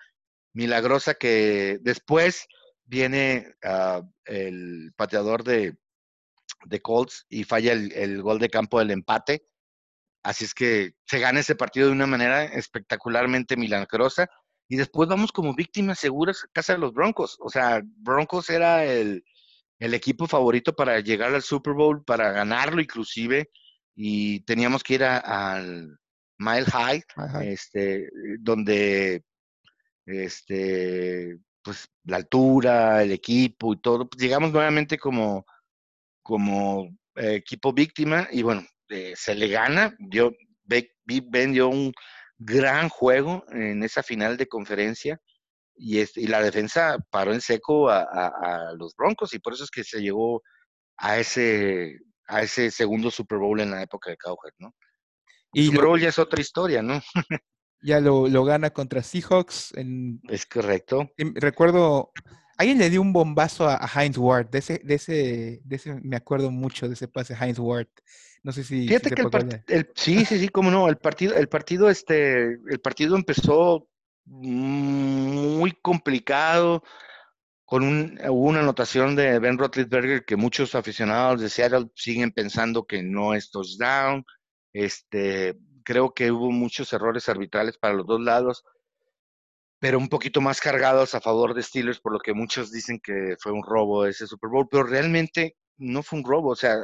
milagrosa 0.53 1.15
que 1.15 1.80
después 1.82 2.47
viene 2.86 3.53
ah, 3.63 4.01
el 4.25 4.91
pateador 4.95 5.43
de, 5.43 5.75
de 6.65 6.82
Colts 6.82 7.25
y 7.30 7.43
falla 7.43 7.73
el, 7.73 7.91
el, 7.93 8.21
gol 8.21 8.39
de 8.39 8.49
campo 8.49 8.80
del 8.80 8.91
empate. 8.91 9.47
Así 10.23 10.45
es 10.45 10.53
que 10.53 10.93
se 11.05 11.19
gana 11.19 11.39
ese 11.39 11.55
partido 11.55 11.88
de 11.88 11.93
una 11.93 12.07
manera 12.07 12.43
espectacularmente 12.43 13.55
milagrosa. 13.55 14.28
Y 14.69 14.75
después 14.75 15.07
vamos 15.07 15.32
como 15.32 15.55
víctimas 15.55 15.99
seguras 15.99 16.43
a 16.43 16.51
casa 16.51 16.73
de 16.73 16.80
los 16.80 16.93
Broncos. 16.93 17.38
O 17.39 17.49
sea, 17.49 17.82
Broncos 17.84 18.49
era 18.49 18.84
el, 18.84 19.23
el 19.80 19.93
equipo 19.93 20.28
favorito 20.28 20.73
para 20.75 20.99
llegar 20.99 21.34
al 21.34 21.43
Super 21.43 21.73
Bowl, 21.73 22.03
para 22.03 22.32
ganarlo 22.32 22.82
inclusive. 22.82 23.49
Y 23.95 24.41
teníamos 24.41 24.84
que 24.84 24.95
ir 24.95 25.03
al 25.03 25.97
Mile 26.38 26.65
High, 26.65 27.03
este, 27.41 28.09
donde 28.39 29.23
este, 30.05 31.38
pues 31.63 31.89
la 32.05 32.17
altura, 32.17 33.03
el 33.03 33.11
equipo 33.11 33.73
y 33.73 33.82
todo, 33.82 34.07
pues, 34.09 34.21
llegamos 34.21 34.51
nuevamente 34.51 34.97
como, 34.97 35.45
como 36.21 36.86
eh, 37.15 37.36
equipo 37.36 37.73
víctima 37.73 38.28
y 38.32 38.43
bueno, 38.43 38.65
eh, 38.89 39.13
se 39.15 39.36
le 39.36 39.47
gana. 39.47 39.95
Yo, 39.99 40.32
Big 40.63 40.91
Ben 41.30 41.53
dio 41.53 41.69
un 41.69 41.91
gran 42.38 42.89
juego 42.89 43.43
en 43.51 43.84
esa 43.84 44.03
final 44.03 44.38
de 44.38 44.47
conferencia 44.47 45.19
y, 45.78 45.99
este, 45.99 46.21
y 46.21 46.28
la 46.28 46.41
defensa 46.41 46.97
paró 47.09 47.34
en 47.34 47.41
seco 47.41 47.89
a, 47.89 48.01
a, 48.01 48.73
los 48.73 48.95
Broncos 48.95 49.34
y 49.34 49.39
por 49.39 49.53
eso 49.53 49.63
es 49.63 49.71
que 49.71 49.84
se 49.84 50.01
llegó 50.01 50.41
a 50.97 51.17
ese, 51.17 51.99
a 52.28 52.41
ese 52.41 52.71
segundo 52.71 53.11
Super 53.11 53.38
Bowl 53.38 53.59
en 53.59 53.71
la 53.71 53.82
época 53.82 54.09
de 54.09 54.17
Cowher, 54.17 54.53
¿no? 54.59 54.73
Y 55.53 55.67
Super 55.67 55.86
Bowl 55.86 55.99
ya 55.99 56.09
es 56.09 56.19
otra 56.19 56.41
historia, 56.41 56.82
¿no? 56.82 57.01
ya 57.82 57.99
lo, 57.99 58.28
lo, 58.28 58.43
gana 58.43 58.71
contra 58.71 59.03
Seahawks. 59.03 59.73
En, 59.75 60.21
es 60.30 60.45
correcto. 60.45 61.09
recuerdo, 61.36 62.11
alguien 62.57 62.78
le 62.78 62.89
dio 62.89 63.01
un 63.01 63.13
bombazo 63.13 63.67
a, 63.67 63.89
Heinz 63.95 64.17
Ward. 64.17 64.49
De 64.49 64.59
ese, 64.59 64.82
de, 64.84 64.95
ese, 64.95 65.61
de 65.63 65.75
ese 65.75 65.95
me 66.03 66.17
acuerdo 66.17 66.51
mucho 66.51 66.88
de 66.88 66.95
ese 66.95 67.07
pase 67.07 67.36
Heinz 67.39 67.59
Ward. 67.59 67.88
No 68.43 68.51
sé 68.51 68.63
si. 68.63 68.88
Fíjate 68.88 69.11
que 69.11 69.23
el, 69.67 69.91
sí, 69.95 70.25
sí, 70.25 70.39
sí, 70.39 70.49
cómo 70.49 70.69
no. 70.71 70.88
El 70.88 70.97
partido, 70.97 71.36
el 71.36 71.49
partido, 71.49 71.89
este, 71.89 72.59
el 72.69 72.80
partido 72.82 73.15
empezó 73.15 73.88
muy 74.28 75.71
complicado. 75.82 76.84
Con 77.65 77.84
un, 77.84 78.19
una 78.30 78.61
anotación 78.61 79.15
de 79.17 79.39
Ben 79.39 79.57
Roethlisberger 79.57 80.23
que 80.23 80.38
muchos 80.38 80.73
aficionados 80.73 81.41
de 81.41 81.49
Seattle 81.49 81.88
siguen 81.95 82.32
pensando 82.32 82.86
que 82.86 83.03
no 83.03 83.34
es 83.34 83.51
touchdown. 83.51 84.23
Este, 84.71 85.57
creo 85.84 86.13
que 86.13 86.32
hubo 86.32 86.51
muchos 86.51 86.91
errores 86.93 87.30
arbitrales 87.30 87.78
para 87.78 87.93
los 87.93 88.05
dos 88.05 88.21
lados, 88.21 88.63
pero 89.80 89.97
un 89.97 90.09
poquito 90.09 90.41
más 90.41 90.59
cargados 90.59 91.15
a 91.15 91.21
favor 91.21 91.53
de 91.53 91.63
Steelers, 91.63 91.99
por 91.99 92.13
lo 92.13 92.19
que 92.19 92.34
muchos 92.34 92.71
dicen 92.71 92.99
que 93.01 93.36
fue 93.39 93.51
un 93.51 93.63
robo 93.63 94.05
ese 94.05 94.28
Super 94.28 94.49
Bowl, 94.49 94.67
pero 94.69 94.84
realmente 94.84 95.55
no 95.78 96.03
fue 96.03 96.19
un 96.19 96.25
robo, 96.25 96.51
o 96.51 96.55
sea, 96.55 96.75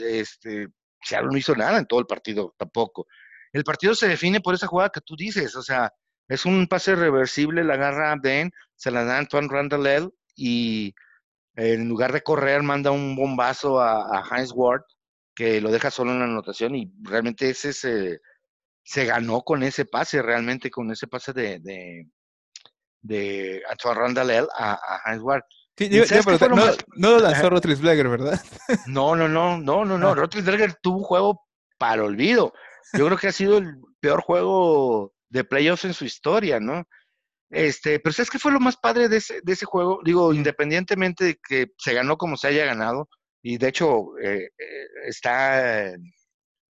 este, 0.00 0.68
Seattle 1.02 1.30
no 1.30 1.38
hizo 1.38 1.54
nada 1.54 1.78
en 1.78 1.86
todo 1.86 2.00
el 2.00 2.06
partido 2.06 2.54
tampoco. 2.58 3.06
El 3.52 3.64
partido 3.64 3.94
se 3.94 4.08
define 4.08 4.40
por 4.40 4.54
esa 4.54 4.66
jugada 4.66 4.90
que 4.90 5.00
tú 5.00 5.16
dices, 5.16 5.54
o 5.56 5.62
sea, 5.62 5.90
es 6.28 6.46
un 6.46 6.66
pase 6.66 6.94
reversible, 6.94 7.64
la 7.64 7.74
agarra 7.74 8.14
Ben, 8.20 8.52
se 8.76 8.90
la 8.90 9.04
da 9.04 9.18
Antoine 9.18 9.48
Randall 9.48 10.12
y 10.36 10.94
en 11.56 11.88
lugar 11.88 12.12
de 12.12 12.22
correr 12.22 12.62
manda 12.62 12.90
un 12.90 13.14
bombazo 13.14 13.80
a, 13.80 14.18
a 14.18 14.24
Heinz 14.30 14.52
Ward 14.52 14.82
que 15.34 15.60
lo 15.60 15.70
deja 15.70 15.90
solo 15.90 16.12
en 16.12 16.20
la 16.20 16.24
anotación 16.24 16.74
y 16.74 16.92
realmente 17.02 17.50
ese 17.50 17.72
se, 17.72 18.20
se 18.82 19.04
ganó 19.04 19.42
con 19.42 19.62
ese 19.62 19.84
pase, 19.84 20.22
realmente 20.22 20.70
con 20.70 20.90
ese 20.90 21.06
pase 21.06 21.32
de, 21.32 21.58
de, 21.60 22.08
de 23.02 23.62
Antoine 23.70 24.00
Randall 24.00 24.48
a, 24.56 24.72
a 24.74 25.10
Heinz 25.10 25.22
Ward. 25.22 25.42
Sí, 25.76 25.88
pero 26.24 26.54
no, 26.54 26.66
no, 26.94 27.10
lo 27.10 27.18
lanzó 27.18 27.50
Rotlisberger, 27.50 28.08
¿verdad? 28.08 28.40
No, 28.86 29.16
no, 29.16 29.28
no, 29.28 29.58
no, 29.58 29.84
no, 29.84 29.98
no. 29.98 30.10
Ah. 30.10 30.14
Rotlisberger 30.14 30.74
tuvo 30.80 30.98
un 30.98 31.04
juego 31.04 31.42
para 31.78 32.04
olvido. 32.04 32.52
Yo 32.92 33.06
creo 33.06 33.18
que 33.18 33.26
ha 33.26 33.32
sido 33.32 33.58
el 33.58 33.74
peor 33.98 34.20
juego 34.20 35.13
de 35.34 35.44
playoffs 35.44 35.84
en 35.84 35.94
su 35.94 36.04
historia, 36.04 36.60
¿no? 36.60 36.86
Este, 37.50 37.98
pero 37.98 38.12
¿sabes 38.12 38.30
qué 38.30 38.38
fue 38.38 38.52
lo 38.52 38.60
más 38.60 38.76
padre 38.76 39.08
de 39.08 39.16
ese, 39.18 39.40
de 39.42 39.52
ese 39.52 39.66
juego? 39.66 40.00
Digo, 40.04 40.32
independientemente 40.32 41.24
de 41.24 41.40
que 41.46 41.72
se 41.76 41.92
ganó 41.92 42.16
como 42.16 42.36
se 42.36 42.48
haya 42.48 42.64
ganado, 42.64 43.08
y 43.42 43.58
de 43.58 43.68
hecho, 43.68 44.16
eh, 44.18 44.48
eh, 44.56 44.86
está 45.06 45.92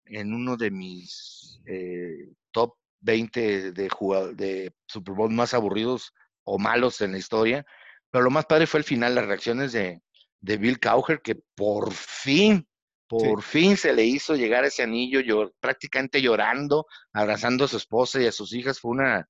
en 0.05 0.33
uno 0.33 0.57
de 0.57 0.71
mis 0.71 1.61
eh, 1.65 2.33
top 2.51 2.73
20 3.01 3.71
de, 3.73 3.89
de 4.35 4.73
Super 4.87 5.13
Bowl 5.13 5.31
más 5.31 5.53
aburridos 5.53 6.13
o 6.43 6.57
malos 6.57 6.99
en 7.01 7.11
la 7.11 7.19
historia. 7.19 7.65
Pero 8.09 8.23
lo 8.23 8.31
más 8.31 8.45
padre 8.45 8.67
fue 8.67 8.79
el 8.79 8.85
final, 8.85 9.15
las 9.15 9.27
reacciones 9.27 9.71
de, 9.71 10.01
de 10.41 10.57
Bill 10.57 10.79
Cowher, 10.79 11.21
que 11.21 11.35
por 11.55 11.93
fin, 11.93 12.67
por 13.07 13.41
fin 13.41 13.77
se 13.77 13.93
le 13.93 14.03
hizo 14.03 14.35
llegar 14.35 14.65
ese 14.65 14.83
anillo, 14.83 15.19
yo, 15.21 15.51
prácticamente 15.59 16.21
llorando, 16.21 16.85
abrazando 17.13 17.65
a 17.65 17.67
su 17.67 17.77
esposa 17.77 18.21
y 18.21 18.25
a 18.25 18.31
sus 18.31 18.53
hijas. 18.53 18.79
Fue 18.79 18.91
una, 18.91 19.27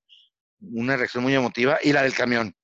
una 0.60 0.98
reacción 0.98 1.24
muy 1.24 1.36
emotiva. 1.36 1.78
Y 1.84 1.94
la 1.94 2.04
del 2.04 2.14
camión, 2.14 2.56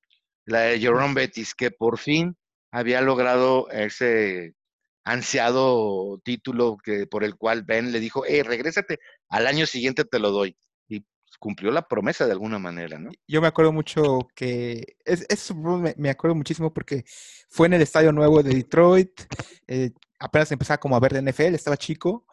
la 0.46 0.62
de 0.62 0.80
Jerome 0.80 1.14
Bettis, 1.14 1.54
que 1.54 1.72
por 1.72 1.98
fin 1.98 2.36
había 2.72 3.02
logrado 3.02 3.70
ese 3.70 4.56
ansiado 5.04 6.20
título 6.24 6.78
que, 6.84 7.06
por 7.08 7.24
el 7.24 7.36
cual 7.36 7.64
Ben 7.64 7.92
le 7.92 8.00
dijo, 8.00 8.24
hey, 8.28 8.42
regrésate, 8.42 9.00
al 9.30 9.48
año 9.48 9.66
siguiente 9.66 10.06
te 10.06 10.20
lo 10.20 10.32
doy. 10.32 10.58
Y 10.88 11.06
cumplió 11.40 11.72
la 11.72 11.88
promesa 11.88 12.26
de 12.26 12.32
alguna 12.32 12.58
manera, 12.58 12.98
¿no? 12.98 13.12
Yo 13.28 13.42
me 13.42 13.48
acuerdo 13.48 13.72
mucho 13.72 14.28
que, 14.36 14.96
es, 15.06 15.26
es 15.30 15.54
me, 15.98 16.10
acuerdo 16.10 16.36
muchísimo 16.36 16.74
porque 16.74 17.04
fue 17.50 17.68
en 17.68 17.74
el 17.74 17.82
Estadio 17.82 18.12
Nuevo 18.12 18.42
de 18.42 18.56
Detroit, 18.56 19.22
eh, 19.68 19.92
apenas 20.24 20.52
empezaba 20.52 20.80
como 20.80 20.96
a 20.96 21.00
ver 21.00 21.14
de 21.14 21.22
NFL, 21.22 21.54
estaba 21.54 21.76
chico, 21.76 22.26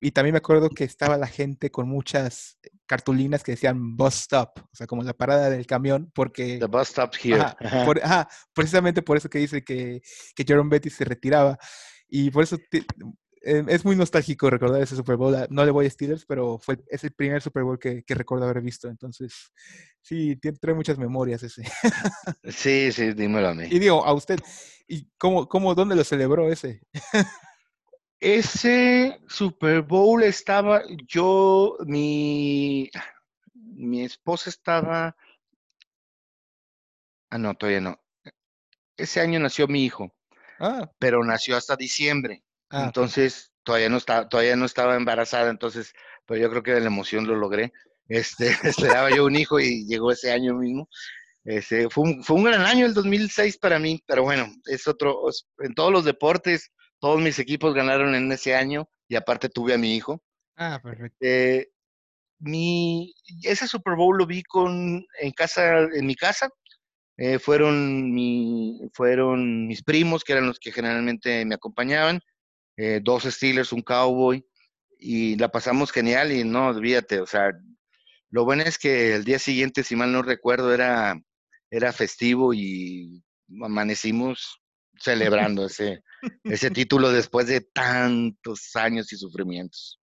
y 0.00 0.10
también 0.10 0.32
me 0.32 0.38
acuerdo 0.38 0.70
que 0.70 0.84
estaba 0.84 1.16
la 1.18 1.26
gente 1.26 1.70
con 1.70 1.88
muchas 1.88 2.58
cartulinas 2.86 3.42
que 3.42 3.52
decían 3.52 3.96
bus 3.96 4.14
stop, 4.14 4.58
o 4.60 4.74
sea, 4.74 4.86
como 4.86 5.02
la 5.02 5.12
parada 5.12 5.50
del 5.50 5.66
camión, 5.66 6.10
porque... 6.14 6.58
The 6.58 6.66
bus 6.66 6.88
stop 6.88 7.12
here. 7.22 7.44
precisamente 8.54 9.02
por 9.02 9.16
eso 9.16 9.28
que 9.28 9.38
dice 9.38 9.62
que, 9.62 10.00
que 10.34 10.44
Jerome 10.44 10.70
Betty 10.70 10.90
se 10.90 11.04
retiraba. 11.04 11.58
Y 12.08 12.30
por 12.30 12.42
eso 12.44 12.56
em, 13.44 13.68
es 13.68 13.84
muy 13.84 13.96
nostálgico 13.96 14.50
recordar 14.50 14.82
ese 14.82 14.96
Super 14.96 15.16
Bowl. 15.16 15.34
Ah, 15.34 15.46
no 15.50 15.64
le 15.64 15.70
voy 15.70 15.86
a 15.86 15.90
Steelers, 15.90 16.24
pero 16.24 16.58
fue, 16.58 16.78
es 16.88 17.04
el 17.04 17.12
primer 17.12 17.42
Super 17.42 17.62
Bowl 17.62 17.78
que, 17.78 18.02
recuerdo 18.08 18.44
haber 18.44 18.62
visto. 18.62 18.88
Entonces, 18.88 19.52
sí, 20.02 20.36
trae 20.36 20.74
muchas 20.74 20.98
memorias 20.98 21.42
ese. 21.42 21.62
Sí, 22.44 22.92
sí, 22.92 23.12
dímelo 23.12 23.48
a 23.48 23.54
mí. 23.54 23.66
Y 23.70 23.78
digo, 23.78 24.04
a 24.04 24.12
usted, 24.12 24.40
¿y 24.86 25.08
cómo, 25.18 25.48
cómo 25.48 25.74
dónde 25.74 25.96
lo 25.96 26.04
celebró 26.04 26.50
ese? 26.50 26.82
Ese 28.20 29.20
Super 29.28 29.82
Bowl 29.82 30.22
estaba, 30.22 30.82
yo, 31.06 31.76
mi, 31.84 32.90
mi 33.52 34.02
esposa 34.02 34.48
estaba, 34.48 35.14
ah, 37.28 37.38
no, 37.38 37.54
todavía 37.54 37.82
no. 37.82 38.00
Ese 38.96 39.20
año 39.20 39.38
nació 39.40 39.68
mi 39.68 39.84
hijo. 39.84 40.14
Ah. 40.60 40.90
pero 40.98 41.24
nació 41.24 41.56
hasta 41.56 41.76
diciembre. 41.76 42.42
Ah, 42.70 42.84
entonces, 42.86 43.52
todavía 43.62 43.88
no 43.88 43.96
estaba, 43.96 44.28
todavía 44.28 44.56
no 44.56 44.64
estaba 44.64 44.96
embarazada, 44.96 45.50
entonces, 45.50 45.92
pero 46.26 46.40
yo 46.40 46.50
creo 46.50 46.62
que 46.62 46.74
de 46.74 46.80
la 46.80 46.86
emoción 46.86 47.26
lo 47.26 47.36
logré. 47.36 47.72
Este, 48.08 48.48
esperaba 49.02 49.10
yo 49.10 49.24
un 49.24 49.36
hijo 49.36 49.60
y 49.60 49.86
llegó 49.86 50.12
ese 50.12 50.32
año 50.32 50.54
mismo. 50.54 50.88
Este, 51.44 51.90
fue, 51.90 52.04
un, 52.04 52.24
fue 52.24 52.36
un 52.36 52.44
gran 52.44 52.62
año 52.62 52.86
el 52.86 52.94
2006 52.94 53.58
para 53.58 53.78
mí, 53.78 54.02
pero 54.06 54.22
bueno, 54.22 54.50
es 54.64 54.88
otro, 54.88 55.24
en 55.58 55.74
todos 55.74 55.92
los 55.92 56.04
deportes, 56.04 56.72
todos 57.00 57.20
mis 57.20 57.38
equipos 57.38 57.74
ganaron 57.74 58.14
en 58.14 58.32
ese 58.32 58.54
año 58.54 58.88
y 59.08 59.16
aparte 59.16 59.50
tuve 59.50 59.74
a 59.74 59.78
mi 59.78 59.94
hijo. 59.94 60.22
Ah, 60.56 60.80
perfecto. 60.82 61.18
Eh, 61.20 61.68
mi, 62.38 63.14
ese 63.42 63.66
Super 63.66 63.94
Bowl 63.94 64.16
lo 64.16 64.26
vi 64.26 64.42
con, 64.42 65.04
en 65.20 65.32
casa, 65.32 65.80
en 65.80 66.06
mi 66.06 66.14
casa, 66.14 66.48
eh, 67.16 67.38
fueron, 67.38 68.12
mi, 68.12 68.80
fueron 68.92 69.66
mis 69.66 69.82
primos, 69.82 70.24
que 70.24 70.32
eran 70.32 70.46
los 70.46 70.58
que 70.58 70.72
generalmente 70.72 71.44
me 71.44 71.54
acompañaban, 71.54 72.20
eh, 72.76 73.00
dos 73.02 73.24
Steelers, 73.24 73.72
un 73.72 73.82
Cowboy, 73.82 74.44
y 74.98 75.36
la 75.36 75.48
pasamos 75.50 75.92
genial 75.92 76.32
y 76.32 76.44
no, 76.44 76.68
olvídate, 76.68 77.20
o 77.20 77.26
sea, 77.26 77.52
lo 78.30 78.44
bueno 78.44 78.64
es 78.64 78.78
que 78.78 79.14
el 79.14 79.24
día 79.24 79.38
siguiente, 79.38 79.84
si 79.84 79.94
mal 79.96 80.10
no 80.10 80.22
recuerdo, 80.22 80.74
era, 80.74 81.20
era 81.70 81.92
festivo 81.92 82.52
y 82.52 83.22
amanecimos 83.62 84.60
celebrando 84.98 85.66
ese, 85.66 86.02
ese 86.42 86.70
título 86.70 87.12
después 87.12 87.46
de 87.46 87.60
tantos 87.60 88.74
años 88.74 89.12
y 89.12 89.16
sufrimientos. 89.16 90.00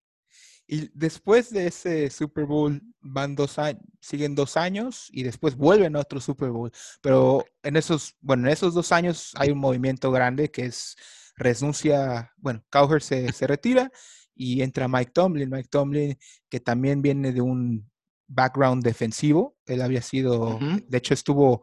Y 0.68 0.90
después 0.94 1.50
de 1.50 1.68
ese 1.68 2.10
Super 2.10 2.46
Bowl 2.46 2.82
van 3.02 3.36
dos 3.36 3.60
años, 3.60 3.84
siguen 4.00 4.36
dos 4.36 4.56
años 4.56 5.10
y 5.12 5.24
después 5.24 5.58
vuelven 5.58 5.98
a 5.98 6.00
otro 6.00 6.22
Super 6.22 6.52
Bowl. 6.52 6.72
Pero 7.02 7.44
en 7.64 7.76
esos, 7.76 8.16
bueno, 8.22 8.48
en 8.48 8.54
esos 8.54 8.74
dos 8.74 8.94
años 8.94 9.34
hay 9.36 9.50
un 9.52 9.58
movimiento 9.58 10.12
grande 10.12 10.50
que 10.50 10.68
es 10.68 10.96
renuncia, 11.42 12.32
bueno, 12.38 12.64
Cowher 12.70 13.02
se, 13.02 13.32
se 13.34 13.48
retira 13.48 13.92
y 14.36 14.62
entra 14.62 14.88
Mike 14.88 15.12
Tomlin. 15.14 15.50
Mike 15.50 15.70
Tomlin, 15.70 16.18
que 16.50 16.60
también 16.60 17.02
viene 17.02 17.32
de 17.32 17.42
un 17.42 17.90
background 18.28 18.84
defensivo. 18.84 19.58
Él 19.66 19.82
había 19.82 20.02
sido, 20.02 20.60
de 20.60 20.98
hecho, 20.98 21.14
estuvo, 21.14 21.62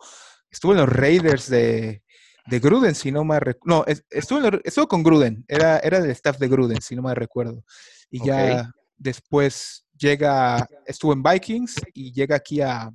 estuvo 0.51 0.73
en 0.73 0.79
los 0.79 0.89
Raiders 0.89 1.49
de, 1.49 2.03
de 2.47 2.61
Gruden, 2.61 2.95
si 2.95 3.11
no 3.11 3.25
me 3.25 3.41
recuerdo. 3.41 3.85
No, 3.87 3.97
estuvo, 4.11 4.87
con 4.89 5.03
Gruden, 5.03 5.45
era, 5.49 5.79
era 5.79 6.01
del 6.01 6.11
staff 6.11 6.39
de 6.39 6.49
Gruden, 6.49 6.81
si 6.81 6.95
no 6.95 7.03
me 7.03 7.15
recuerdo. 7.15 7.65
Y 8.11 8.25
ya 8.25 8.71
después 8.97 9.87
llega, 9.97 10.67
estuvo 10.87 11.13
en 11.13 11.23
Vikings 11.23 11.77
y 11.93 12.13
llega 12.13 12.37
aquí 12.37 12.61
a, 12.61 12.93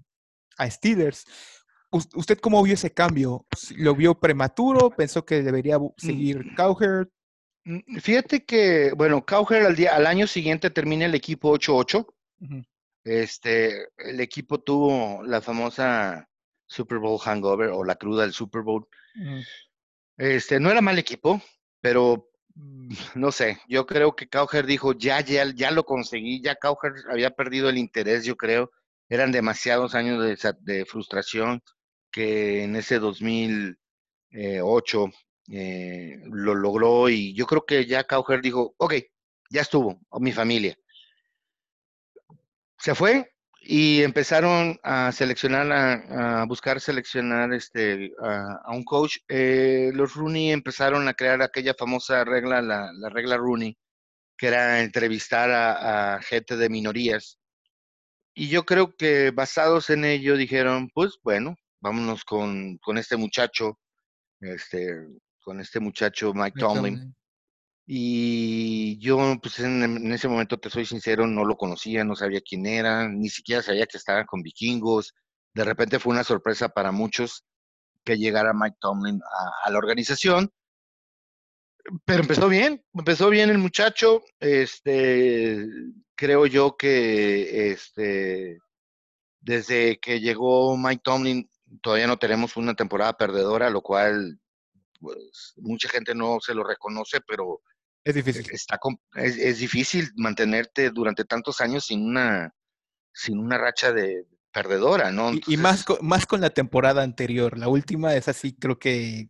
a 0.57 0.69
Steelers. 0.69 1.25
¿Usted 2.15 2.39
cómo 2.39 2.63
vio 2.63 2.73
ese 2.73 2.91
cambio? 2.91 3.45
¿Lo 3.75 3.95
vio 3.95 4.19
prematuro? 4.19 4.89
¿Pensó 4.89 5.25
que 5.25 5.43
debería 5.43 5.77
seguir 5.97 6.45
mm. 6.45 6.55
Cowherd? 6.55 7.07
Mm, 7.65 7.97
fíjate 7.99 8.43
que, 8.43 8.91
bueno, 8.95 9.23
Cowherd 9.25 9.65
al, 9.67 9.75
día, 9.75 9.95
al 9.95 10.07
año 10.07 10.25
siguiente 10.27 10.69
termina 10.71 11.05
el 11.05 11.15
equipo 11.15 11.55
8-8. 11.57 12.05
Este, 13.03 13.89
el 13.97 14.19
equipo 14.19 14.59
tuvo 14.59 15.23
la 15.23 15.41
famosa 15.41 16.29
Super 16.65 16.97
Bowl 16.97 17.19
hangover 17.19 17.69
o 17.69 17.83
la 17.83 17.95
cruda 17.95 18.23
del 18.23 18.33
Super 18.33 18.61
Bowl. 18.63 18.87
Este, 20.17 20.59
no 20.59 20.71
era 20.71 20.81
mal 20.81 20.97
equipo, 20.97 21.41
pero 21.79 22.29
mm, 22.55 22.93
no 23.15 23.31
sé, 23.31 23.59
yo 23.67 23.85
creo 23.85 24.15
que 24.15 24.29
Cowherd 24.29 24.65
dijo, 24.65 24.93
ya, 24.93 25.21
ya, 25.21 25.45
ya 25.53 25.71
lo 25.71 25.85
conseguí, 25.85 26.41
ya 26.41 26.55
Cowherd 26.55 27.09
había 27.11 27.31
perdido 27.31 27.69
el 27.69 27.77
interés, 27.77 28.25
yo 28.25 28.35
creo. 28.35 28.71
Eran 29.09 29.31
demasiados 29.31 29.93
años 29.95 30.23
de, 30.61 30.85
frustración 30.85 31.61
que 32.13 32.63
en 32.63 32.77
ese 32.77 32.99
2008 32.99 35.11
eh, 35.51 36.21
lo 36.25 36.55
logró 36.55 37.09
y 37.09 37.33
yo 37.33 37.45
creo 37.47 37.65
que 37.65 37.85
ya 37.85 38.05
Cowherd 38.05 38.41
dijo, 38.41 38.73
ok, 38.77 38.93
ya 39.49 39.61
estuvo, 39.61 39.99
mi 40.19 40.31
familia. 40.31 40.77
Se 42.77 42.95
fue, 42.95 43.33
y 43.65 44.03
empezaron 44.03 44.77
a 44.83 45.11
seleccionar, 45.11 45.71
a, 45.71 46.45
buscar 46.45 46.81
seleccionar 46.81 47.53
este, 47.53 48.13
a, 48.21 48.71
un 48.73 48.83
coach. 48.83 49.17
Eh, 49.29 49.91
los 49.93 50.15
Rooney 50.15 50.51
empezaron 50.51 51.07
a 51.07 51.13
crear 51.13 51.41
aquella 51.41 51.73
famosa 51.73 52.23
regla, 52.25 52.61
la, 52.61 52.91
regla 53.09 53.37
Rooney, 53.37 53.77
que 54.37 54.47
era 54.47 54.81
entrevistar 54.81 55.49
a, 55.51 56.21
gente 56.21 56.57
de 56.57 56.69
minorías. 56.69 57.39
Y 58.35 58.49
yo 58.49 58.65
creo 58.65 58.95
que 58.95 59.31
basados 59.31 59.89
en 59.89 60.05
ello 60.05 60.37
dijeron, 60.37 60.89
pues 60.93 61.17
bueno, 61.23 61.55
vámonos 61.83 62.23
con, 62.23 62.77
con 62.77 62.97
este 62.97 63.17
muchacho, 63.17 63.77
este, 64.39 64.89
con 65.43 65.59
este 65.59 65.81
muchacho 65.81 66.33
Mike, 66.33 66.57
Tomlin. 66.57 67.13
Y 67.85 68.97
yo, 68.99 69.17
pues 69.41 69.59
en, 69.59 70.09
ese 70.13 70.29
momento, 70.29 70.57
te 70.57 70.69
soy 70.69 70.85
sincero, 70.85 71.27
no 71.27 71.43
lo 71.43 71.57
conocía, 71.57 72.05
no 72.05 72.15
sabía 72.15 72.39
quién 72.39 72.65
era, 72.65 73.09
ni 73.09 73.27
siquiera 73.27 73.61
sabía 73.61 73.85
que 73.85 73.97
estaba 73.97 74.25
con 74.25 74.41
vikingos. 74.41 75.13
De 75.53 75.65
repente 75.65 75.99
fue 75.99 76.13
una 76.13 76.23
sorpresa 76.23 76.69
para 76.69 76.93
muchos 76.93 77.43
que 78.05 78.17
llegara 78.17 78.53
Mike 78.53 78.77
Tomlin 78.79 79.19
a, 79.65 79.69
la 79.69 79.77
organización. 79.77 80.49
Pero 82.05 82.21
empezó 82.21 82.47
bien, 82.47 82.81
empezó 82.93 83.29
bien 83.29 83.49
el 83.49 83.57
muchacho. 83.57 84.23
Este, 84.39 85.67
creo 86.15 86.45
yo 86.45 86.77
que 86.77 87.71
este, 87.71 88.59
desde 89.41 89.99
que 89.99 90.21
llegó 90.21 90.77
Mike 90.77 91.01
Tomlin, 91.03 91.49
todavía 91.81 92.07
no 92.07 92.17
tenemos 92.17 92.57
una 92.57 92.73
temporada 92.73 93.13
perdedora, 93.13 93.69
lo 93.69 93.81
cual 93.81 94.39
pues, 94.99 95.53
mucha 95.57 95.89
gente 95.89 96.15
no 96.15 96.39
se 96.39 96.53
lo 96.53 96.63
reconoce, 96.63 97.19
pero 97.27 97.61
es 98.03 98.15
difícil. 98.15 98.45
Está, 98.51 98.79
es, 99.15 99.37
es, 99.37 99.59
difícil 99.59 100.11
mantenerte 100.15 100.89
durante 100.89 101.23
tantos 101.23 101.61
años 101.61 101.85
sin 101.85 102.05
una, 102.05 102.53
sin 103.13 103.39
una 103.39 103.57
racha 103.57 103.93
de 103.93 104.27
perdedora, 104.51 105.11
¿no? 105.11 105.31
y, 105.47 105.57
más, 105.57 105.83
con, 105.83 105.97
más 106.01 106.25
con 106.25 106.41
la 106.41 106.49
temporada 106.49 107.01
anterior. 107.01 107.57
La 107.57 107.69
última 107.69 108.13
es 108.15 108.27
así, 108.27 108.53
creo 108.53 108.77
que. 108.77 109.29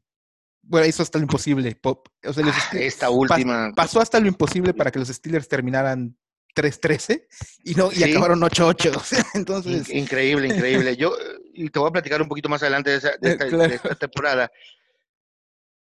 Bueno, 0.66 0.88
hizo 0.88 1.04
hasta 1.04 1.20
lo 1.20 1.24
imposible. 1.24 1.78
O 1.84 2.34
sea, 2.34 2.46
ah, 2.46 2.70
esta 2.74 3.10
última. 3.10 3.72
pasó 3.76 4.00
hasta 4.00 4.20
lo 4.20 4.28
imposible 4.28 4.74
para 4.74 4.91
que 4.91 5.00
los 5.00 5.10
Steelers 5.10 5.48
terminaran 5.48 6.18
3-13 6.56 7.28
y, 7.64 7.76
no, 7.76 7.91
y 7.91 8.04
acabaron 8.04 8.41
8-8. 8.41 9.32
entonces... 9.36 9.89
Increíble, 9.89 10.47
increíble. 10.47 10.95
Yo, 10.95 11.16
y 11.54 11.70
te 11.70 11.80
voy 11.80 11.89
a 11.89 11.93
platicar 11.93 12.22
un 12.22 12.28
poquito 12.28 12.49
más 12.49 12.62
adelante 12.62 12.91
de, 12.91 12.97
esa, 12.97 13.18
de, 13.18 13.32
esta, 13.32 13.45
de 13.45 13.76
esta, 13.76 13.95
temporada. 13.95 14.51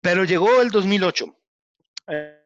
Pero 0.02 0.24
llegó 0.24 0.62
el 0.62 0.70
2008. 0.70 1.26
Eh, 2.08 2.42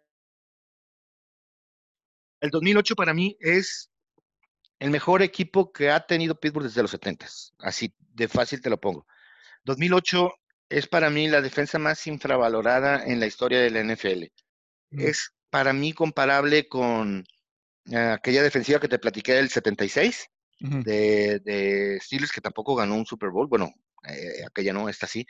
el 2.42 2.50
2008 2.50 2.96
para 2.96 3.14
mí 3.14 3.38
es 3.40 3.90
el 4.80 4.92
mejor 4.92 5.22
equipo 5.22 5.72
que 5.72 5.92
ha 5.92 6.06
tenido 6.06 6.40
Pittsburgh 6.40 6.66
desde 6.66 6.82
los 6.82 6.92
70. 6.92 7.28
Así 7.60 7.94
de 7.98 8.28
fácil 8.28 8.62
te 8.62 8.70
lo 8.70 8.80
pongo. 8.80 9.06
2008 9.66 10.32
es 10.70 10.88
para 10.88 11.10
mí 11.10 11.28
la 11.28 11.42
defensa 11.42 11.80
más 11.80 12.08
infravalorada 12.08 13.04
en 13.06 13.20
la 13.20 13.28
historia 13.28 13.60
de 13.60 13.72
la 13.72 13.84
NFL. 13.84 14.26
Es 14.92 15.34
para 15.50 15.74
mí 15.74 15.94
comparable 15.94 16.68
con 16.68 17.26
aquella 17.96 18.44
defensiva 18.44 18.80
que 18.80 18.88
te 18.88 19.00
platiqué 19.00 19.34
del 19.34 19.50
76 19.50 20.30
de, 20.60 21.40
de, 21.40 22.00
Steelers, 22.02 22.32
que 22.32 22.42
tampoco 22.42 22.76
ganó 22.76 22.96
un 22.96 23.06
Super 23.06 23.30
Bowl. 23.30 23.48
Bueno, 23.48 23.72
eh, 24.08 24.44
aquella 24.46 24.74
no, 24.74 24.90
está 24.90 25.06
así. 25.06 25.26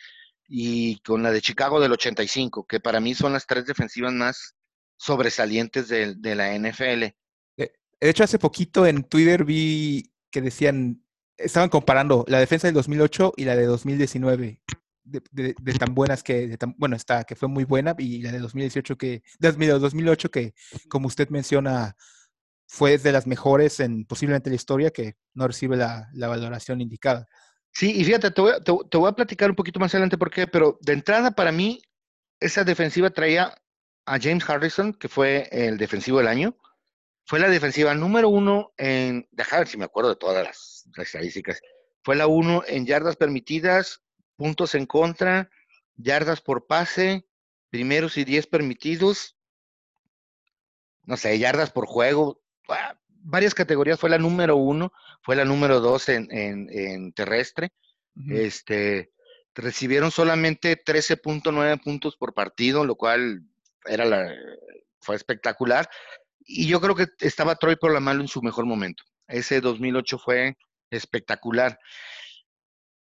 Y 0.47 0.99
con 1.01 1.22
la 1.22 1.32
de 1.32 1.41
Chicago 1.41 1.80
del 1.80 1.91
85, 1.91 2.66
que 2.66 2.80
para 2.80 2.99
mí 2.99 3.14
son 3.14 3.34
las 3.34 3.45
tres 3.45 3.66
defensivas 3.66 4.14
más 4.14 4.55
sobresalientes 4.97 5.88
de, 5.88 6.36
la 6.36 6.57
NFL. 6.57 7.14
De 7.55 8.10
hecho, 8.10 8.24
hace 8.24 8.39
poquito 8.39 8.86
en 8.86 9.03
Twitter 9.03 9.43
vi 9.43 10.12
que 10.32 10.41
decían, 10.41 11.03
estaban 11.38 11.70
comparando 11.70 12.26
la 12.28 12.39
defensa 12.39 12.68
del 12.68 12.76
2008 12.76 13.34
y 13.38 13.45
la 13.45 13.55
de 13.55 13.66
2019. 13.66 14.62
De, 15.03 15.53
tan 15.80 15.95
buenas 15.95 16.22
que, 16.22 16.55
bueno, 16.78 16.95
está, 16.95 17.24
que 17.24 17.36
fue 17.36 17.47
muy 17.47 17.64
buena, 17.64 17.95
y 17.97 18.22
la 18.22 18.32
de 18.32 18.39
2018 18.39 18.95
que, 18.95 19.24
de 19.39 19.51
2008 19.51 20.30
que, 20.30 20.53
como 20.88 21.07
usted 21.07 21.30
menciona, 21.30 21.95
fue 22.72 22.99
de 22.99 23.11
las 23.11 23.26
mejores 23.26 23.80
en 23.80 24.05
posiblemente 24.05 24.51
la 24.51 24.55
historia 24.55 24.91
que 24.91 25.15
no 25.34 25.47
recibe 25.47 25.76
la, 25.76 26.07
valoración 26.13 26.82
indicada. 26.82 27.28
Sí, 27.72 27.99
y 27.99 28.05
fíjate, 28.05 28.30
te 28.30 28.41
voy, 28.41 28.51
a, 28.51 28.59
te 28.59 28.97
voy, 28.97 29.09
a, 29.09 29.13
platicar 29.13 29.49
un 29.49 29.55
poquito 29.55 29.80
más 29.80 29.91
adelante 29.93 30.20
por 30.20 30.30
qué, 30.30 30.45
pero 30.45 30.78
de 30.82 30.93
entrada 30.93 31.32
para 31.32 31.51
mí, 31.51 31.82
esa 32.39 32.63
defensiva 32.63 33.09
traía 33.09 33.59
a 34.05 34.20
James 34.20 34.47
Harrison, 34.47 34.93
que 34.93 35.09
fue 35.09 35.49
el 35.51 35.78
defensivo 35.78 36.20
del 36.20 36.28
año. 36.28 36.55
Fue 37.26 37.39
la 37.39 37.49
defensiva 37.49 37.95
número 37.95 38.30
uno 38.30 38.72
en, 38.78 39.28
déjame 39.32 39.65
si 39.65 39.78
me 39.78 39.86
acuerdo 39.86 40.11
de 40.11 40.17
todas 40.17 40.43
las, 40.43 40.88
estadísticas. 40.97 41.59
Fue 42.03 42.15
la 42.15 42.28
uno 42.28 42.61
en 42.67 42.86
yardas 42.86 43.15
permitidas, 43.15 44.03
puntos 44.36 44.76
en 44.76 44.86
contra, 44.86 45.49
yardas 45.95 46.39
por 46.39 46.67
pase, 46.67 47.26
primeros 47.72 48.15
y 48.17 48.26
diez 48.26 48.45
permitidos, 48.45 49.38
no 51.05 51.17
sé, 51.17 51.39
yardas 51.39 51.72
por 51.72 51.88
juego, 51.88 52.43
varias 53.22 53.53
categorías. 53.53 53.99
Fue 53.99 54.09
la 54.09 54.17
número 54.17 54.55
uno, 54.55 54.91
fue 55.22 55.36
la 55.36 55.45
número 55.45 55.80
dos 55.80 56.09
en, 56.09 56.28
en, 56.32 57.11
terrestre. 57.13 57.72
Este, 58.30 59.11
recibieron 59.55 60.11
solamente 60.11 60.84
13.9 60.84 61.82
puntos 61.82 62.17
por 62.17 62.34
partido, 62.34 62.84
lo 62.86 62.95
cual 62.95 63.43
era 63.86 64.05
la, 64.05 64.34
fue 64.99 65.15
espectacular. 65.15 65.89
Y 66.39 66.67
yo 66.67 66.82
creo 66.82 66.95
que 66.95 67.07
estaba 67.20 67.55
Troy 67.55 67.76
por 67.76 67.93
la 67.93 67.99
mano 67.99 68.22
en 68.22 68.28
su 68.28 68.41
mejor 68.41 68.65
momento. 68.65 69.03
Ese 69.28 69.61
2008 69.61 70.17
fue 70.17 70.57
espectacular. 70.89 71.80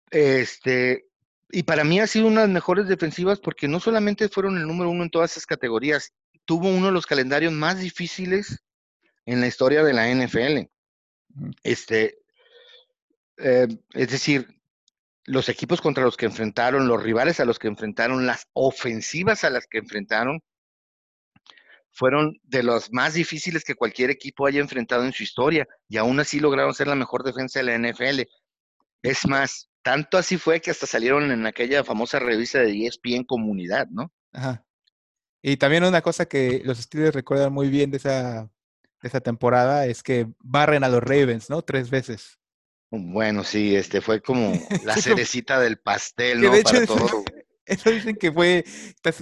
Este, 0.09 1.05
y 1.51 1.63
para 1.63 1.83
mí 1.83 1.99
ha 1.99 2.07
sido 2.07 2.27
una 2.27 2.41
de 2.41 2.47
las 2.47 2.53
mejores 2.53 2.87
defensivas 2.87 3.39
porque 3.39 3.67
no 3.67 3.79
solamente 3.79 4.29
fueron 4.29 4.57
el 4.57 4.67
número 4.67 4.89
uno 4.89 5.03
en 5.03 5.09
todas 5.09 5.31
esas 5.31 5.45
categorías, 5.45 6.13
tuvo 6.45 6.69
uno 6.69 6.87
de 6.87 6.91
los 6.91 7.05
calendarios 7.05 7.53
más 7.53 7.79
difíciles 7.79 8.64
en 9.25 9.41
la 9.41 9.47
historia 9.47 9.83
de 9.83 9.93
la 9.93 10.07
NFL. 10.07 10.69
Este, 11.63 12.19
eh, 13.37 13.67
es 13.93 14.09
decir, 14.09 14.47
los 15.25 15.49
equipos 15.49 15.81
contra 15.81 16.03
los 16.03 16.17
que 16.17 16.27
enfrentaron, 16.27 16.87
los 16.87 17.01
rivales 17.01 17.39
a 17.39 17.45
los 17.45 17.59
que 17.59 17.67
enfrentaron, 17.67 18.25
las 18.25 18.47
ofensivas 18.53 19.43
a 19.43 19.49
las 19.49 19.67
que 19.67 19.79
enfrentaron, 19.79 20.41
fueron 21.91 22.39
de 22.43 22.61
los 22.61 22.91
más 22.91 23.13
difíciles 23.13 23.63
que 23.63 23.73
cualquier 23.73 24.09
equipo 24.09 24.45
haya 24.45 24.59
enfrentado 24.59 25.05
en 25.05 25.13
su 25.13 25.23
historia 25.23 25.65
y 25.87 25.97
aún 25.97 26.19
así 26.19 26.39
lograron 26.39 26.73
ser 26.73 26.87
la 26.87 26.95
mejor 26.95 27.23
defensa 27.23 27.59
de 27.59 27.65
la 27.65 27.77
NFL. 27.77 28.21
Es 29.01 29.25
más, 29.25 29.69
tanto 29.81 30.17
así 30.17 30.37
fue 30.37 30.59
que 30.59 30.71
hasta 30.71 30.87
salieron 30.87 31.31
en 31.31 31.45
aquella 31.45 31.83
famosa 31.83 32.19
revista 32.19 32.59
de 32.59 32.85
ESPN 32.85 33.23
Comunidad, 33.23 33.87
¿no? 33.89 34.11
Ajá. 34.33 34.65
Y 35.41 35.57
también 35.57 35.85
una 35.85 36.01
cosa 36.01 36.25
que 36.25 36.61
los 36.65 36.79
Steelers 36.79 37.15
recuerdan 37.15 37.53
muy 37.53 37.69
bien 37.69 37.91
de 37.91 37.97
esa, 37.97 38.49
de 39.05 39.09
esa 39.09 39.21
temporada 39.21 39.85
es 39.85 40.01
que 40.01 40.27
barren 40.39 40.83
a 40.83 40.89
los 40.89 41.03
Ravens, 41.03 41.47
¿no? 41.47 41.61
Tres 41.61 41.91
veces. 41.91 42.39
Bueno, 42.89 43.43
sí, 43.43 43.75
este 43.75 44.01
fue 44.01 44.19
como 44.19 44.51
la 44.83 44.95
cerecita 44.95 45.59
del 45.59 45.77
pastel, 45.77 46.41
¿no? 46.41 46.51
Para 46.63 46.85
todo, 46.87 47.23
Eso 47.67 47.89
dicen 47.89 48.15
que 48.15 48.31
fue 48.31 48.63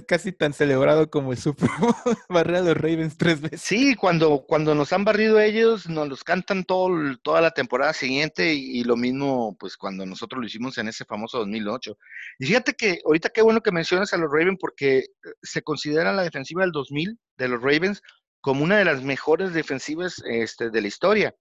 casi 0.06 0.30
tan 0.32 0.52
celebrado 0.52 1.08
como 1.08 1.32
el 1.32 1.38
Super 1.38 1.70
Bowl, 1.78 1.94
barrer 2.28 2.56
a 2.56 2.60
los 2.60 2.76
Ravens 2.76 3.16
tres 3.16 3.40
veces. 3.40 3.62
Sí, 3.62 3.94
cuando, 3.94 4.44
cuando 4.46 4.74
nos 4.74 4.92
han 4.92 5.02
barrido 5.02 5.40
ellos, 5.40 5.88
nos 5.88 6.08
los 6.08 6.24
cantan 6.24 6.64
todo, 6.64 6.90
toda 7.22 7.40
la 7.40 7.52
temporada 7.52 7.94
siguiente 7.94 8.52
y, 8.52 8.84
lo 8.84 8.96
mismo, 8.96 9.56
pues 9.58 9.78
cuando 9.78 10.04
nosotros 10.04 10.40
lo 10.40 10.46
hicimos 10.46 10.76
en 10.76 10.88
ese 10.88 11.06
famoso 11.06 11.38
2008. 11.38 11.96
Y 12.38 12.46
fíjate 12.46 12.74
que 12.74 13.00
ahorita 13.06 13.30
qué 13.30 13.40
bueno 13.40 13.62
que 13.62 13.72
mencionas 13.72 14.12
a 14.12 14.18
los 14.18 14.30
Ravens 14.30 14.58
porque 14.60 14.98
eh, 14.98 15.04
se 15.42 15.62
considera 15.62 16.12
la 16.12 16.22
defensiva 16.22 16.62
del 16.62 16.72
2000 16.72 17.18
de 17.38 17.48
los 17.48 17.62
Ravens 17.62 18.02
como 18.44 18.62
una 18.62 18.76
de 18.76 18.84
las 18.84 19.02
mejores 19.02 19.54
defensivas 19.54 20.22
este, 20.26 20.68
de 20.68 20.82
la 20.82 20.88
historia. 20.88 21.34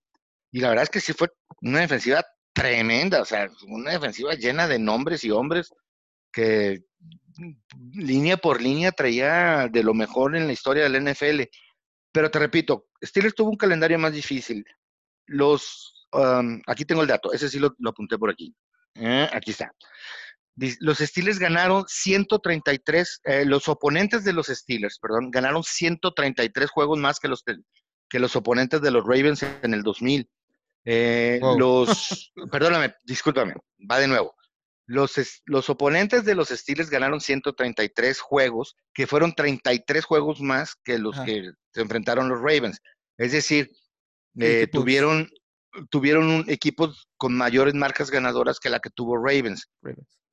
Y 0.53 0.61
la 0.61 0.69
verdad 0.69 0.83
es 0.83 0.89
que 0.89 1.01
sí 1.01 1.11
fue 1.11 1.27
una 1.61 1.81
defensiva 1.81 2.23
tremenda, 2.53 3.21
o 3.21 3.25
sea, 3.25 3.49
una 3.67 3.91
defensiva 3.91 4.35
llena 4.35 4.69
de 4.69 4.79
nombres 4.79 5.25
y 5.25 5.29
hombres 5.29 5.73
que 6.31 6.85
línea 7.91 8.37
por 8.37 8.61
línea 8.61 8.93
traía 8.93 9.67
de 9.69 9.83
lo 9.83 9.93
mejor 9.93 10.37
en 10.37 10.47
la 10.47 10.53
historia 10.53 10.87
del 10.87 11.03
NFL. 11.03 11.41
Pero 12.13 12.31
te 12.31 12.39
repito, 12.39 12.85
Steelers 13.03 13.35
tuvo 13.35 13.49
un 13.49 13.57
calendario 13.57 13.99
más 13.99 14.13
difícil. 14.13 14.63
Los, 15.25 16.07
um, 16.13 16.61
aquí 16.67 16.85
tengo 16.85 17.01
el 17.01 17.09
dato, 17.09 17.33
ese 17.33 17.49
sí 17.49 17.59
lo, 17.59 17.75
apunté 17.85 18.17
por 18.17 18.29
aquí. 18.29 18.55
Eh, 18.95 19.27
aquí 19.33 19.51
está. 19.51 19.73
Los 20.55 20.99
Steelers 20.99 21.39
ganaron 21.39 21.83
133, 21.87 23.21
eh, 23.23 23.45
los 23.45 23.67
oponentes 23.67 24.23
de 24.23 24.33
los 24.33 24.47
Steelers, 24.47 24.99
perdón, 24.99 25.31
ganaron 25.31 25.63
133 25.63 26.69
juegos 26.69 26.99
más 26.99 27.19
que 27.19 27.27
los, 27.27 27.43
que 28.09 28.19
los 28.19 28.35
oponentes 28.35 28.81
de 28.81 28.91
los 28.91 29.03
Ravens 29.03 29.43
en 29.63 29.73
el 29.73 29.81
2000. 29.81 30.29
Eh, 30.85 31.39
los, 31.57 32.31
perdóname, 32.51 32.93
discúlpame, 33.03 33.55
va 33.89 33.99
de 33.99 34.07
nuevo. 34.07 34.35
Los, 34.85 35.13
los 35.45 35.69
oponentes 35.69 36.25
de 36.25 36.35
los 36.35 36.49
Steelers 36.49 36.89
ganaron 36.89 37.21
133 37.21 38.19
juegos, 38.19 38.75
que 38.93 39.07
fueron 39.07 39.33
33 39.33 40.03
juegos 40.03 40.41
más 40.41 40.75
que 40.83 40.99
los 40.99 41.19
que 41.21 41.51
se 41.71 41.81
enfrentaron 41.81 42.29
los 42.29 42.39
Ravens. 42.39 42.79
Es 43.17 43.31
decir, 43.31 43.71
eh, 44.39 44.67
tuvieron, 44.71 45.29
tuvieron 45.89 46.29
un, 46.29 46.45
equipos 46.47 47.07
con 47.17 47.35
mayores 47.35 47.73
marcas 47.73 48.11
ganadoras 48.11 48.59
que 48.59 48.69
la 48.69 48.79
que 48.79 48.89
tuvo 48.89 49.17
Ravens. 49.17 49.67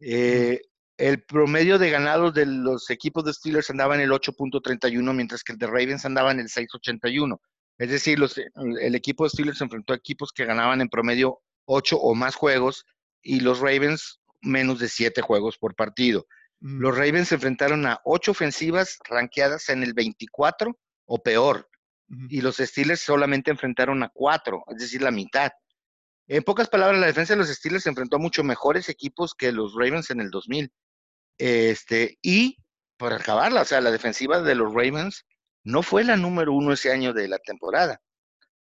Eh, 0.01 0.61
el 0.97 1.23
promedio 1.23 1.79
de 1.79 1.91
ganados 1.91 2.35
de 2.35 2.47
los 2.47 2.91
equipos 2.91 3.25
de 3.25 3.33
Steelers 3.33 3.71
andaba 3.71 3.95
en 3.95 4.03
el 4.03 4.11
8.31, 4.11 5.15
mientras 5.15 5.43
que 5.43 5.53
el 5.53 5.59
de 5.59 5.67
Ravens 5.67 6.05
andaba 6.05 6.31
en 6.31 6.41
el 6.41 6.49
6.81. 6.49 7.39
Es 7.79 7.91
decir, 7.91 8.19
los, 8.19 8.37
el 8.37 8.95
equipo 8.95 9.25
de 9.25 9.31
Steelers 9.31 9.61
enfrentó 9.63 9.95
a 9.95 9.97
equipos 9.97 10.33
que 10.33 10.45
ganaban 10.45 10.83
en 10.83 10.89
promedio 10.89 11.41
8 11.65 11.97
o 11.97 12.15
más 12.15 12.35
juegos 12.35 12.85
y 13.23 13.41
los 13.41 13.61
Ravens 13.61 14.21
menos 14.43 14.79
de 14.79 14.89
siete 14.89 15.23
juegos 15.23 15.57
por 15.59 15.75
partido. 15.75 16.27
Mm. 16.61 16.81
Los 16.81 16.97
Ravens 16.97 17.29
se 17.29 17.37
enfrentaron 17.37 17.87
a 17.87 18.01
ocho 18.05 18.33
ofensivas 18.33 18.99
ranqueadas 19.09 19.69
en 19.69 19.83
el 19.83 19.95
24 19.95 20.77
o 21.07 21.23
peor. 21.23 21.70
Y 22.29 22.41
los 22.41 22.57
Steelers 22.57 23.01
solamente 23.01 23.51
enfrentaron 23.51 24.03
a 24.03 24.09
cuatro, 24.09 24.65
es 24.69 24.79
decir, 24.79 25.03
la 25.03 25.11
mitad. 25.13 25.51
En 26.27 26.43
pocas 26.43 26.69
palabras, 26.69 27.01
la 27.01 27.07
defensa 27.07 27.35
de 27.35 27.39
los 27.39 27.49
Steelers 27.49 27.85
se 27.85 27.89
enfrentó 27.89 28.17
a 28.17 28.21
mucho 28.21 28.43
mejores 28.45 28.89
equipos 28.89 29.35
que 29.35 29.53
los 29.53 29.75
Ravens 29.75 30.11
en 30.11 30.21
el 30.21 30.31
2000. 30.31 30.73
Este, 31.39 32.19
y 32.23 32.59
para 32.97 33.17
acabarla, 33.17 33.63
o 33.63 33.65
sea, 33.65 33.81
la 33.81 33.91
defensiva 33.91 34.43
de 34.43 34.55
los 34.55 34.73
Ravens 34.75 35.25
no 35.65 35.83
fue 35.83 36.05
la 36.05 36.17
número 36.17 36.53
uno 36.53 36.73
ese 36.73 36.93
año 36.93 37.13
de 37.13 37.29
la 37.29 37.39
temporada. 37.39 38.01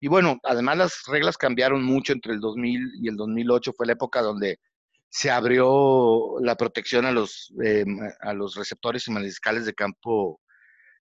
Y 0.00 0.08
bueno, 0.08 0.38
además 0.44 0.78
las 0.78 1.02
reglas 1.08 1.36
cambiaron 1.36 1.82
mucho 1.82 2.12
entre 2.12 2.32
el 2.34 2.40
2000 2.40 2.80
y 3.02 3.08
el 3.08 3.16
2008, 3.16 3.72
fue 3.76 3.86
la 3.86 3.94
época 3.94 4.22
donde 4.22 4.60
se 5.08 5.30
abrió 5.30 6.36
la 6.40 6.56
protección 6.56 7.06
a 7.06 7.12
los, 7.12 7.52
eh, 7.64 7.84
a 8.20 8.32
los 8.32 8.54
receptores 8.54 9.08
y 9.08 9.10
mariscales 9.10 9.64
de 9.64 9.74
campo 9.74 10.40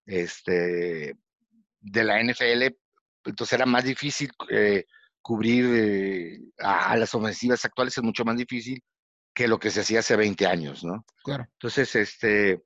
este, 0.06 1.16
de 1.92 2.04
la 2.04 2.22
NFL. 2.22 2.76
Entonces 3.26 3.54
era 3.54 3.66
más 3.66 3.84
difícil 3.84 4.32
eh, 4.50 4.86
cubrir 5.22 5.66
eh, 5.74 6.40
a, 6.60 6.96
las 6.98 7.14
ofensivas 7.14 7.64
actuales, 7.66 7.98
es 7.98 8.04
mucho 8.04 8.24
más 8.24 8.38
difícil 8.38 8.82
que 9.34 9.48
lo 9.48 9.60
que 9.60 9.70
se 9.70 9.82
hacía 9.82 10.00
hace 10.00 10.16
20 10.16 10.48
años, 10.48 10.84
¿no? 10.84 11.06
Claro. 11.24 11.46
Entonces, 11.54 11.96
este, 11.96 12.64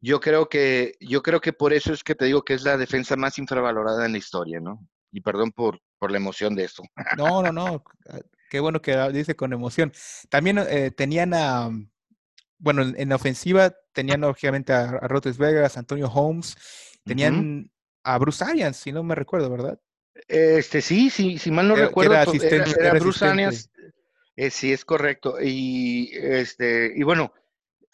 yo 0.00 0.18
creo 0.20 0.48
que, 0.48 0.94
yo 1.00 1.22
creo 1.22 1.40
que 1.40 1.52
por 1.52 1.72
eso 1.72 1.92
es 1.92 2.02
que 2.02 2.14
te 2.14 2.24
digo 2.24 2.42
que 2.42 2.54
es 2.54 2.64
la 2.64 2.76
defensa 2.76 3.14
más 3.16 3.38
infravalorada 3.38 4.06
en 4.06 4.12
la 4.12 4.18
historia, 4.18 4.58
¿no? 4.60 4.80
Y 5.12 5.20
perdón 5.20 5.52
por, 5.52 5.78
por 5.98 6.10
la 6.10 6.16
emoción 6.16 6.54
de 6.54 6.64
esto. 6.64 6.82
No, 7.16 7.42
no, 7.42 7.52
no. 7.52 7.84
Qué 8.50 8.58
bueno 8.58 8.82
que 8.82 8.96
dice 9.12 9.36
con 9.36 9.52
emoción. 9.52 9.92
También 10.28 10.58
eh, 10.58 10.90
tenían 10.90 11.34
a, 11.34 11.70
bueno, 12.58 12.82
en, 12.82 13.08
la 13.08 13.16
ofensiva 13.16 13.74
tenían 13.92 14.22
lógicamente 14.22 14.72
a, 14.72 14.84
a 14.84 15.20
Vegas, 15.38 15.76
a 15.76 15.80
Antonio 15.80 16.08
Holmes, 16.08 16.56
tenían 17.04 17.71
a 18.04 18.18
Bruce 18.18 18.44
Arians, 18.44 18.76
si 18.76 18.92
no 18.92 19.02
me 19.02 19.14
recuerdo, 19.14 19.50
¿verdad? 19.50 19.80
Este, 20.28 20.80
sí, 20.80 21.10
sí, 21.10 21.38
si 21.38 21.50
mal 21.50 21.68
no 21.68 21.76
recuerdo, 21.76 22.12
era, 22.12 22.22
asistente, 22.22 22.70
era, 22.78 22.92
Bruce 22.94 23.24
Arians. 23.24 23.70
Eh, 24.36 24.50
sí, 24.50 24.72
es 24.72 24.84
correcto. 24.84 25.36
Y 25.40 26.10
este, 26.14 26.92
y 26.94 27.02
bueno, 27.02 27.32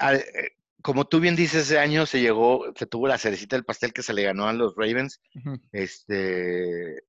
eh, 0.00 0.50
como 0.82 1.06
tú 1.06 1.20
bien 1.20 1.36
dices, 1.36 1.64
ese 1.64 1.78
año 1.78 2.06
se 2.06 2.20
llegó, 2.20 2.64
se 2.76 2.86
tuvo 2.86 3.08
la 3.08 3.18
cerecita 3.18 3.56
del 3.56 3.64
pastel 3.64 3.92
que 3.92 4.02
se 4.02 4.14
le 4.14 4.22
ganó 4.22 4.48
a 4.48 4.52
los 4.52 4.74
Ravens. 4.76 5.20
Este, 5.72 7.04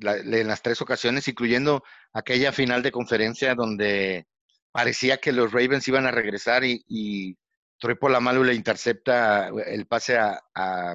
en 0.00 0.48
las 0.48 0.62
tres 0.62 0.80
ocasiones, 0.80 1.28
incluyendo 1.28 1.82
aquella 2.12 2.52
final 2.52 2.82
de 2.82 2.92
conferencia 2.92 3.54
donde 3.54 4.26
parecía 4.72 5.18
que 5.18 5.32
los 5.32 5.52
Ravens 5.52 5.86
iban 5.88 6.06
a 6.06 6.10
regresar 6.10 6.64
y, 6.64 6.84
y 6.86 7.36
Troy 7.78 7.96
Polamalu 7.96 8.44
le 8.44 8.54
intercepta 8.54 9.48
el 9.66 9.86
pase 9.86 10.16
a, 10.16 10.40
a, 10.54 10.94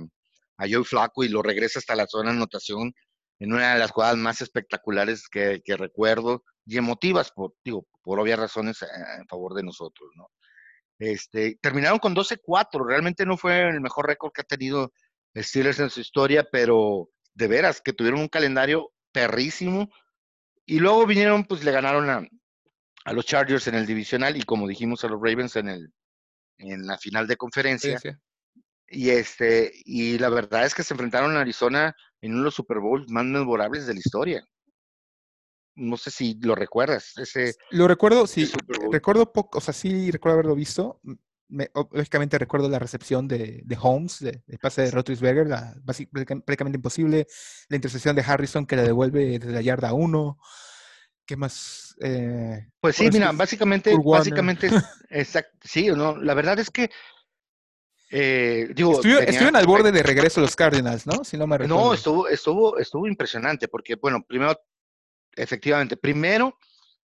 Joe 0.59 0.83
Flaco 0.83 1.23
y 1.23 1.29
lo 1.29 1.41
regresa 1.41 1.79
hasta 1.79 1.95
la 1.95 2.07
zona 2.07 2.31
de 2.31 2.37
anotación 2.37 2.93
en 3.39 3.53
una 3.53 3.73
de 3.73 3.79
las 3.79 3.91
jugadas 3.91 4.17
más 4.17 4.41
espectaculares 4.41 5.27
que, 5.29 5.61
recuerdo 5.77 6.43
y 6.65 6.77
emotivas, 6.77 7.31
por, 7.31 7.53
digo, 7.63 7.85
por 8.01 8.19
obvias 8.19 8.39
razones 8.39 8.81
eh, 8.81 8.87
en 9.19 9.27
favor 9.27 9.53
de 9.53 9.63
nosotros, 9.63 10.09
¿no? 10.15 10.29
Este, 10.97 11.57
terminaron 11.61 11.99
con 11.99 12.15
12-4, 12.15 12.87
realmente 12.87 13.25
no 13.25 13.37
fue 13.37 13.67
el 13.67 13.81
mejor 13.81 14.07
récord 14.07 14.31
que 14.31 14.41
ha 14.41 14.45
tenido 14.45 14.93
Steelers 15.35 15.79
en 15.79 15.89
su 15.89 15.99
historia, 15.99 16.47
pero 16.49 17.09
de 17.33 17.47
veras 17.47 17.81
que 17.81 17.91
tuvieron 17.91 18.21
un 18.21 18.29
calendario 18.29 18.93
perrísimo. 19.11 19.89
Y 20.65 20.79
luego 20.79 21.05
vinieron, 21.05 21.43
pues 21.43 21.65
le 21.65 21.71
ganaron 21.71 22.09
a, 22.09 22.25
a, 23.03 23.13
los 23.13 23.25
Chargers 23.25 23.67
en 23.67 23.75
el 23.75 23.85
divisional 23.85 24.37
y 24.37 24.43
como 24.43 24.67
dijimos 24.67 25.03
a 25.03 25.09
los 25.09 25.19
Ravens 25.21 25.57
en, 25.57 25.67
el, 25.67 25.93
en 26.57 26.87
la 26.87 26.97
final 26.97 27.27
de 27.27 27.35
conferencia. 27.35 27.99
Y, 28.88 29.09
este, 29.09 29.71
y 29.86 30.17
la 30.17 30.29
verdad 30.29 30.65
es 30.65 30.75
que 30.75 30.83
se 30.83 30.93
enfrentaron 30.93 31.36
a 31.36 31.41
Arizona 31.41 31.95
en 32.21 32.31
uno 32.31 32.41
de 32.41 32.45
los 32.45 32.55
Super 32.55 32.79
Bowls 32.79 33.09
más 33.09 33.25
memorables 33.25 33.88
de 33.88 33.93
la 33.93 33.99
historia. 33.99 34.47
No 35.75 35.97
sé 35.97 36.11
si 36.11 36.39
lo 36.41 36.55
recuerdas. 36.55 37.13
Ese, 37.17 37.55
lo 37.71 37.88
recuerdo, 37.88 38.27
sí. 38.27 38.49
Recuerdo 38.91 39.33
poco, 39.33 39.57
o 39.57 39.61
sea, 39.61 39.73
sí 39.73 40.09
recuerdo 40.11 40.36
haberlo 40.36 40.55
visto 40.55 41.01
lógicamente 41.91 42.38
recuerdo 42.38 42.69
la 42.69 42.79
recepción 42.79 43.27
de, 43.27 43.61
de 43.63 43.77
Holmes, 43.79 44.19
de, 44.19 44.41
pase 44.59 44.83
de 44.83 44.91
Rotrisberger, 44.91 45.47
la, 45.47 45.75
prácticamente 45.86 46.77
imposible, 46.77 47.27
la 47.69 47.75
intercepción 47.75 48.15
de 48.15 48.23
Harrison 48.23 48.65
que 48.65 48.75
la 48.75 48.83
devuelve 48.83 49.39
desde 49.39 49.53
la 49.53 49.61
yarda 49.61 49.93
1. 49.93 50.38
¿Qué 51.25 51.38
más? 51.38 51.95
Eh, 52.01 52.67
pues 52.79 52.95
sí, 52.97 53.09
mira, 53.11 53.31
básicamente, 53.31 53.95
básicamente, 54.03 54.69
exacto, 55.09 55.57
sí 55.63 55.89
o 55.89 55.95
no. 55.95 56.17
La 56.17 56.33
verdad 56.33 56.59
es 56.59 56.69
que 56.69 56.89
eh, 58.09 58.69
digo, 58.73 59.01
estuvieron 59.01 59.55
al 59.55 59.65
borde 59.65 59.91
de 59.91 60.03
regreso 60.03 60.41
los 60.41 60.55
Cardinals, 60.55 61.07
¿no? 61.07 61.23
Si 61.23 61.37
no 61.37 61.47
me 61.47 61.57
No, 61.59 61.93
estuvo, 61.93 62.27
estuvo, 62.27 62.77
estuvo 62.77 63.07
impresionante, 63.07 63.67
porque, 63.67 63.95
bueno, 63.95 64.23
primero, 64.27 64.59
efectivamente, 65.35 65.97
primero, 65.97 66.57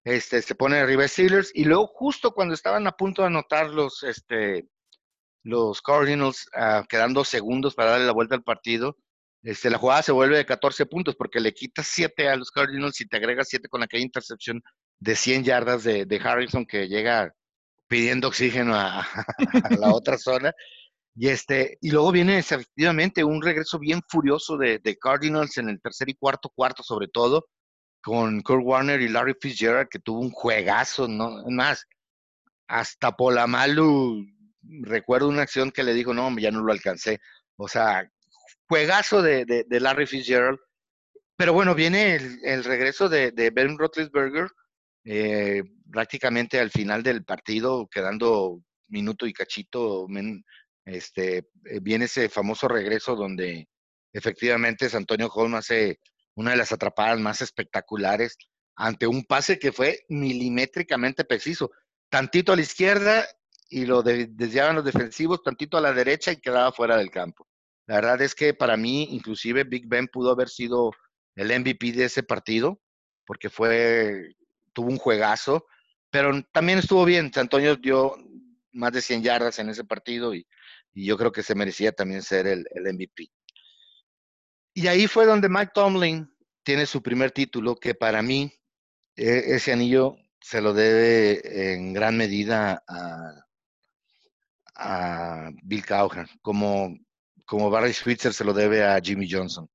este, 0.04 0.42
se 0.42 0.54
pone 0.54 0.78
arriba 0.78 1.06
Steelers 1.06 1.50
y 1.54 1.64
luego 1.64 1.86
justo 1.86 2.32
cuando 2.32 2.54
estaban 2.54 2.86
a 2.86 2.92
punto 2.92 3.22
de 3.22 3.28
anotar 3.28 3.70
los, 3.70 4.02
este, 4.02 4.68
los 5.42 5.80
Cardinals, 5.82 6.48
uh, 6.54 6.84
quedando 6.86 7.24
segundos 7.24 7.74
para 7.74 7.92
darle 7.92 8.06
la 8.06 8.12
vuelta 8.12 8.34
al 8.34 8.42
partido, 8.42 8.96
este, 9.42 9.70
la 9.70 9.78
jugada 9.78 10.02
se 10.02 10.12
vuelve 10.12 10.36
de 10.36 10.46
14 10.46 10.84
puntos 10.86 11.16
porque 11.16 11.40
le 11.40 11.54
quitas 11.54 11.86
7 11.86 12.28
a 12.28 12.36
los 12.36 12.50
Cardinals 12.50 13.00
y 13.00 13.06
te 13.06 13.16
agregas 13.16 13.48
7 13.48 13.68
con 13.68 13.82
aquella 13.82 14.04
intercepción 14.04 14.62
de 14.98 15.16
100 15.16 15.44
yardas 15.44 15.82
de, 15.82 16.04
de 16.04 16.20
Harrison 16.22 16.66
que 16.66 16.88
llega 16.88 17.34
pidiendo 17.90 18.28
oxígeno 18.28 18.74
a, 18.76 19.06
la 19.80 19.92
otra 19.92 20.16
zona. 20.16 20.54
Y, 21.20 21.28
este, 21.28 21.76
y 21.82 21.90
luego 21.90 22.12
viene 22.12 22.38
efectivamente 22.38 23.22
un 23.22 23.42
regreso 23.42 23.78
bien 23.78 24.00
furioso 24.08 24.56
de, 24.56 24.78
de, 24.78 24.96
Cardinals 24.96 25.58
en 25.58 25.68
el 25.68 25.78
tercer 25.78 26.08
y 26.08 26.14
cuarto 26.14 26.48
cuarto 26.48 26.82
sobre 26.82 27.08
todo, 27.08 27.46
con 28.00 28.40
Kurt 28.40 28.62
Warner 28.64 29.02
y 29.02 29.08
Larry 29.10 29.34
Fitzgerald, 29.38 29.90
que 29.90 29.98
tuvo 29.98 30.20
un 30.20 30.30
juegazo, 30.30 31.08
¿no? 31.08 31.44
Más, 31.50 31.86
hasta 32.68 33.12
Polamalu, 33.12 34.24
recuerdo 34.62 35.28
una 35.28 35.42
acción 35.42 35.70
que 35.70 35.82
le 35.82 35.92
dijo, 35.92 36.14
no, 36.14 36.34
ya 36.38 36.50
no 36.50 36.62
lo 36.62 36.72
alcancé. 36.72 37.20
O 37.56 37.68
sea, 37.68 38.10
juegazo 38.66 39.20
de, 39.20 39.44
de, 39.44 39.80
Larry 39.80 40.06
Fitzgerald. 40.06 40.58
Pero 41.36 41.52
bueno, 41.52 41.74
viene 41.74 42.14
el, 42.14 42.64
regreso 42.64 43.10
de, 43.10 43.30
Ben 43.52 43.76
Roethlisberger, 43.76 44.48
eh, 45.04 45.64
prácticamente 45.92 46.58
al 46.58 46.70
final 46.70 47.02
del 47.02 47.24
partido, 47.24 47.86
quedando 47.92 48.62
minuto 48.88 49.26
y 49.26 49.34
cachito, 49.34 50.06
este, 50.90 51.38
eh, 51.38 51.80
viene 51.80 52.06
ese 52.06 52.28
famoso 52.28 52.68
regreso 52.68 53.14
donde 53.14 53.68
efectivamente 54.12 54.88
Antonio 54.92 55.28
Holm 55.28 55.54
hace 55.54 56.00
una 56.34 56.52
de 56.52 56.56
las 56.56 56.72
atrapadas 56.72 57.18
más 57.20 57.42
espectaculares 57.42 58.36
ante 58.76 59.06
un 59.06 59.24
pase 59.24 59.58
que 59.58 59.72
fue 59.72 60.00
milimétricamente 60.08 61.24
preciso. 61.24 61.70
Tantito 62.08 62.52
a 62.52 62.56
la 62.56 62.62
izquierda 62.62 63.26
y 63.68 63.86
lo 63.86 64.02
desviaban 64.02 64.76
los 64.76 64.84
defensivos, 64.84 65.42
tantito 65.42 65.76
a 65.78 65.80
la 65.80 65.92
derecha 65.92 66.32
y 66.32 66.40
quedaba 66.40 66.72
fuera 66.72 66.96
del 66.96 67.10
campo. 67.10 67.46
La 67.86 67.96
verdad 67.96 68.22
es 68.22 68.34
que 68.34 68.54
para 68.54 68.76
mí, 68.76 69.08
inclusive 69.10 69.64
Big 69.64 69.86
Ben 69.86 70.08
pudo 70.08 70.30
haber 70.32 70.48
sido 70.48 70.92
el 71.36 71.48
MVP 71.60 71.92
de 71.92 72.04
ese 72.04 72.22
partido, 72.22 72.80
porque 73.26 73.48
fue, 73.48 74.34
tuvo 74.72 74.88
un 74.88 74.98
juegazo, 74.98 75.66
pero 76.10 76.30
también 76.52 76.78
estuvo 76.78 77.04
bien. 77.04 77.30
Antonio 77.34 77.76
dio 77.76 78.16
más 78.72 78.92
de 78.92 79.02
100 79.02 79.22
yardas 79.22 79.58
en 79.58 79.68
ese 79.68 79.84
partido 79.84 80.34
y, 80.34 80.46
yo 80.94 81.16
creo 81.16 81.32
que 81.32 81.42
se 81.42 81.54
merecía 81.54 81.92
también 81.92 82.22
ser 82.22 82.46
el, 82.46 82.66
el 82.72 82.92
MVP. 82.94 83.30
Y 84.74 84.86
ahí 84.86 85.06
fue 85.06 85.26
donde 85.26 85.48
Mike 85.48 85.72
Tomlin 85.74 86.28
tiene 86.62 86.86
su 86.86 87.02
primer 87.02 87.32
título, 87.32 87.76
que 87.76 87.94
para 87.94 88.22
mí 88.22 88.52
e, 89.16 89.54
ese 89.54 89.72
anillo 89.72 90.16
se 90.40 90.60
lo 90.60 90.72
debe 90.72 91.72
en 91.74 91.92
gran 91.92 92.16
medida 92.16 92.82
a, 92.88 93.46
a 94.76 95.50
Bill 95.62 95.84
Cowher, 95.84 96.26
como, 96.42 96.96
como 97.44 97.70
Barry 97.70 97.92
Switzer 97.92 98.32
se 98.32 98.44
lo 98.44 98.52
debe 98.52 98.84
a 98.84 99.00
Jimmy 99.00 99.30
Johnson. 99.30 99.68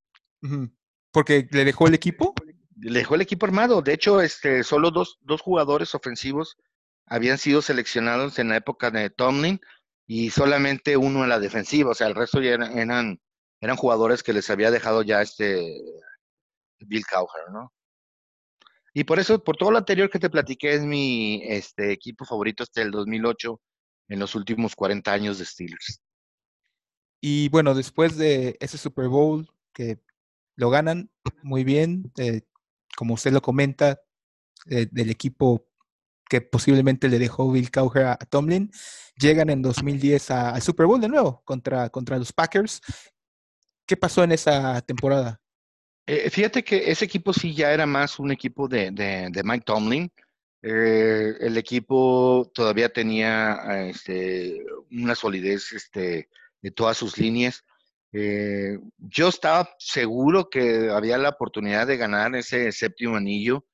¿Porque 1.12 1.48
le 1.52 1.66
dejó 1.66 1.88
el 1.88 1.94
equipo? 1.94 2.34
Le 2.78 3.00
dejó 3.00 3.16
el 3.16 3.22
equipo 3.22 3.46
armado. 3.46 3.82
De 3.82 3.94
hecho, 3.94 4.22
este, 4.22 4.64
solo 4.64 4.92
dos, 4.92 5.18
dos 5.22 5.42
jugadores 5.42 5.96
ofensivos 5.96 6.58
habían 7.06 7.38
sido 7.38 7.62
seleccionados 7.62 8.40
en 8.40 8.50
la 8.50 8.58
época 8.58 8.92
de 8.92 9.10
Tomlin 9.10 9.60
y 10.08 10.30
solamente 10.30 10.98
uno 10.98 11.24
en 11.24 11.30
la 11.30 11.40
defensiva. 11.40 11.92
O 11.92 11.94
sea, 11.96 12.08
el 12.08 12.16
resto 12.16 12.42
ya 12.42 12.54
eran, 12.54 13.20
eran, 13.60 13.76
jugadores 13.78 14.24
que 14.24 14.34
les 14.34 14.50
había 14.50 14.72
dejado 14.72 15.02
ya 15.02 15.22
este 15.22 15.82
Bill 16.80 17.06
Cowher, 17.06 17.52
¿no? 17.52 17.74
Y 18.94 19.04
por 19.04 19.20
eso, 19.20 19.44
por 19.44 19.58
todo 19.58 19.72
lo 19.72 19.78
anterior 19.78 20.10
que 20.10 20.20
te 20.20 20.30
platiqué, 20.30 20.76
es 20.76 20.84
mi 20.84 21.42
este, 21.44 21.92
equipo 21.92 22.26
favorito 22.26 22.64
hasta 22.64 22.82
el 22.82 22.92
2008 22.92 23.60
en 24.10 24.20
los 24.20 24.36
últimos 24.36 24.76
40 24.76 25.12
años 25.12 25.40
de 25.40 25.46
Steelers. 25.46 26.02
Y 27.20 27.50
bueno, 27.50 27.74
después 27.74 28.18
de 28.18 28.56
ese 28.60 28.78
Super 28.78 29.08
Bowl 29.08 29.50
que 29.74 30.00
lo 30.56 30.70
ganan 30.70 31.10
muy 31.44 31.64
bien, 31.64 32.12
eh, 32.18 32.44
como 32.96 33.16
usted 33.16 33.34
lo 33.34 33.42
comenta, 33.42 34.00
eh, 34.70 34.88
del 34.92 35.10
equipo 35.10 35.68
que 36.30 36.42
posiblemente 36.42 37.10
le 37.10 37.20
dejó 37.20 37.52
Bill 37.52 37.72
Cowher 37.72 38.06
a, 38.06 38.18
Tomlin, 38.18 38.72
llegan 39.18 39.50
en 39.50 39.62
2010 39.62 40.32
al 40.32 40.62
Super 40.62 40.86
Bowl 40.86 41.00
de 41.00 41.10
nuevo 41.10 41.42
contra, 41.46 41.90
contra 41.90 42.18
los 42.18 42.34
Packers. 42.34 42.82
¿Qué 43.86 43.96
pasó 43.96 44.24
en 44.24 44.32
esa 44.32 44.82
temporada? 44.82 45.40
Eh, 46.08 46.30
fíjate 46.30 46.64
que 46.64 46.92
ese 46.92 47.06
equipo 47.06 47.34
sí 47.34 47.54
ya 47.54 47.72
era 47.72 47.86
más 47.86 48.20
un 48.20 48.32
equipo 48.32 48.68
de, 48.68 48.92
de, 48.92 49.44
Mike 49.44 49.66
Tomlin. 49.66 50.12
Eh, 50.62 51.34
el 51.40 51.58
equipo 51.58 52.52
todavía 52.54 52.90
tenía 52.90 53.88
este, 53.88 54.64
una 54.92 55.16
solidez 55.16 55.72
este, 55.74 56.30
de 56.62 56.72
todas 56.72 56.98
sus 56.98 57.18
líneas. 57.18 57.64
Eh, 58.12 58.80
yo 58.98 59.28
estaba 59.28 59.70
seguro 59.78 60.50
que 60.50 60.90
había 60.90 61.18
la 61.18 61.30
oportunidad 61.30 61.86
de 61.88 61.98
ganar 61.98 62.36
ese 62.36 62.72
séptimo 62.72 63.18
anillo, 63.18 63.66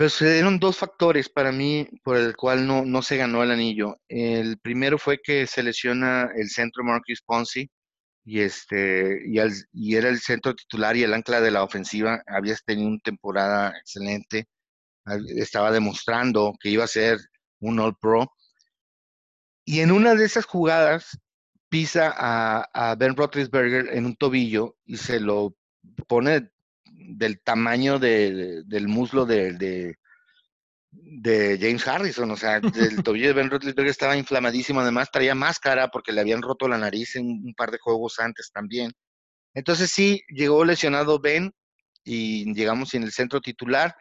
pero 0.00 0.08
se 0.08 0.32
dieron 0.32 0.58
dos 0.58 0.78
factores 0.78 1.28
para 1.28 1.52
mí 1.52 1.86
por 2.02 2.16
el 2.16 2.34
cual 2.34 2.66
no, 2.66 2.86
no 2.86 3.02
se 3.02 3.18
ganó 3.18 3.42
el 3.42 3.50
anillo. 3.50 4.00
El 4.08 4.58
primero 4.58 4.96
fue 4.96 5.18
que 5.22 5.46
se 5.46 5.62
lesiona 5.62 6.30
el 6.34 6.48
centro 6.48 6.82
Marcus 6.82 7.20
Ponzi, 7.20 7.68
y 8.24 8.40
este 8.40 9.20
y, 9.26 9.38
y, 9.74 9.96
era 9.96 10.08
el 10.08 10.18
centro 10.20 10.54
titular 10.54 10.96
y 10.96 11.02
el 11.02 11.12
ancla 11.12 11.42
de 11.42 11.50
la 11.50 11.62
ofensiva. 11.62 12.22
Había 12.26 12.56
tenido 12.64 12.88
una 12.88 12.98
temporada 13.04 13.76
excelente, 13.78 14.46
estaba 15.36 15.70
demostrando 15.70 16.54
que 16.58 16.70
iba 16.70 16.84
a 16.84 16.86
ser 16.88 17.18
un 17.58 17.78
All 17.78 17.94
Pro. 18.00 18.32
Y 19.66 19.80
en 19.80 19.92
una 19.92 20.14
de 20.14 20.24
esas 20.24 20.46
jugadas 20.46 21.18
pisa 21.68 22.14
a, 22.16 22.94
Ben 22.96 23.14
Roethlisberger 23.16 23.94
en 23.94 24.06
un 24.06 24.16
tobillo 24.16 24.76
y 24.86 24.96
se 24.96 25.20
lo 25.20 25.54
pone 26.08 26.50
del 27.00 27.40
tamaño 27.40 27.98
del 27.98 28.88
muslo 28.88 29.26
de, 29.26 29.96
de 30.90 31.58
James 31.60 31.86
Harrison, 31.86 32.30
o 32.30 32.36
sea, 32.36 32.56
el 32.56 32.62
tobillo 33.04 33.28
de 33.28 33.32
Ben 33.32 33.50
Roethlisberger 33.50 33.90
estaba 33.90 34.16
inflamadísimo, 34.16 34.80
además 34.80 35.10
traía 35.10 35.34
máscara 35.34 35.88
porque 35.88 36.12
le 36.12 36.20
habían 36.20 36.42
roto 36.42 36.68
la 36.68 36.78
nariz 36.78 37.16
en 37.16 37.26
un 37.26 37.54
par 37.54 37.70
de 37.70 37.78
juegos 37.78 38.18
antes 38.18 38.50
también. 38.52 38.92
Entonces 39.54 39.90
sí, 39.90 40.22
llegó 40.28 40.64
lesionado 40.64 41.20
Ben 41.20 41.52
y 42.04 42.52
llegamos 42.54 42.94
en 42.94 43.02
el 43.02 43.12
centro 43.12 43.40
titular 43.40 43.94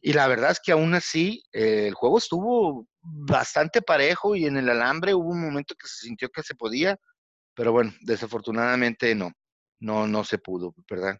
y 0.00 0.12
la 0.12 0.28
verdad 0.28 0.52
es 0.52 0.60
que 0.60 0.72
aún 0.72 0.94
así 0.94 1.42
eh, 1.52 1.88
el 1.88 1.94
juego 1.94 2.18
estuvo 2.18 2.86
bastante 3.00 3.82
parejo 3.82 4.36
y 4.36 4.46
en 4.46 4.56
el 4.56 4.68
alambre 4.68 5.14
hubo 5.14 5.30
un 5.30 5.40
momento 5.40 5.74
que 5.74 5.88
se 5.88 6.06
sintió 6.06 6.28
que 6.28 6.42
se 6.42 6.54
podía, 6.54 6.96
pero 7.54 7.72
bueno, 7.72 7.92
desafortunadamente 8.02 9.14
no, 9.14 9.32
no, 9.80 10.06
no 10.06 10.24
se 10.24 10.38
pudo, 10.38 10.74
¿verdad? 10.88 11.18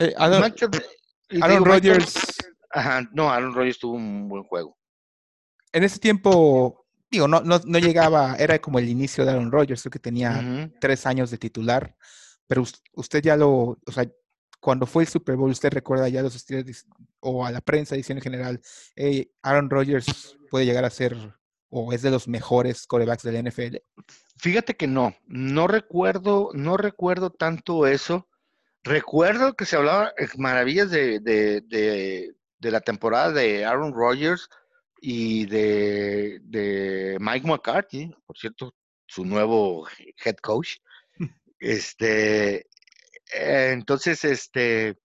Eh, 0.00 0.14
Aaron, 0.16 1.64
Rodgers 1.64 2.14
Ajá, 2.70 3.08
no, 3.12 3.30
Aaron 3.30 3.54
Rodgers 3.54 3.78
tuvo 3.78 3.94
un 3.94 4.28
buen 4.28 4.44
juego. 4.44 4.78
En 5.72 5.84
ese 5.84 5.98
tiempo, 5.98 6.86
digo, 7.10 7.28
no, 7.28 7.40
no, 7.42 7.60
no 7.64 7.78
llegaba, 7.78 8.36
era 8.36 8.58
como 8.60 8.78
el 8.78 8.88
inicio 8.88 9.24
de 9.24 9.32
Aaron 9.32 9.52
Rodgers, 9.52 9.82
creo 9.82 9.90
que 9.90 9.98
tenía 9.98 10.70
tres 10.80 11.06
años 11.06 11.30
de 11.30 11.38
titular, 11.38 11.94
pero 12.46 12.64
usted 12.94 13.22
ya 13.22 13.36
lo, 13.36 13.50
o 13.50 13.92
sea, 13.92 14.10
cuando 14.60 14.86
fue 14.86 15.04
el 15.04 15.08
Super 15.08 15.36
Bowl, 15.36 15.50
usted 15.50 15.72
recuerda 15.72 16.08
ya 16.08 16.22
los 16.22 16.34
estudios 16.34 16.86
o 17.20 17.44
a 17.44 17.50
la 17.50 17.60
prensa 17.60 17.94
diciendo 17.94 18.20
en 18.20 18.32
general, 18.32 18.60
hey, 18.96 19.30
Aaron 19.42 19.70
Rodgers 19.70 20.36
puede 20.50 20.66
llegar 20.66 20.84
a 20.84 20.90
ser 20.90 21.16
o 21.70 21.92
es 21.92 22.02
de 22.02 22.10
los 22.10 22.26
mejores 22.26 22.86
corebacks 22.86 23.22
del 23.22 23.48
NFL. 23.48 23.76
Fíjate 24.36 24.76
que 24.76 24.86
no, 24.86 25.14
no 25.26 25.66
recuerdo, 25.66 26.50
no 26.52 26.76
recuerdo 26.76 27.30
tanto 27.30 27.86
eso. 27.86 28.28
Recuerdo 28.82 29.54
que 29.54 29.66
se 29.66 29.76
hablaba 29.76 30.12
maravillas 30.36 30.90
de, 30.90 31.20
de 32.60 32.70
la 32.70 32.80
temporada 32.80 33.32
de 33.32 33.64
Aaron 33.64 33.92
Rodgers 33.92 34.48
y 35.00 35.46
de, 35.46 37.16
Mike 37.18 37.46
McCarthy, 37.46 38.14
por 38.26 38.36
cierto, 38.38 38.74
su 39.06 39.24
nuevo 39.24 39.86
head 40.24 40.36
coach. 40.36 40.76
Este, 41.62 42.60
eh, 43.34 43.72
entonces, 43.72 44.24
este, 44.24 44.96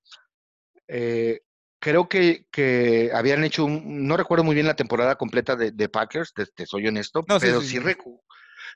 eh, 0.87 1.41
creo 1.79 2.07
que, 2.07 2.45
que, 2.49 3.11
habían 3.13 3.43
hecho, 3.43 3.65
un, 3.65 4.07
no 4.07 4.15
recuerdo 4.15 4.45
muy 4.45 4.55
bien 4.55 4.65
la 4.65 4.77
temporada 4.77 5.15
completa 5.15 5.57
de, 5.57 5.89
Packers, 5.89 6.33
te, 6.33 6.65
soy 6.65 6.87
honesto, 6.87 7.25
pero 7.25 7.59
sí, 7.59 7.77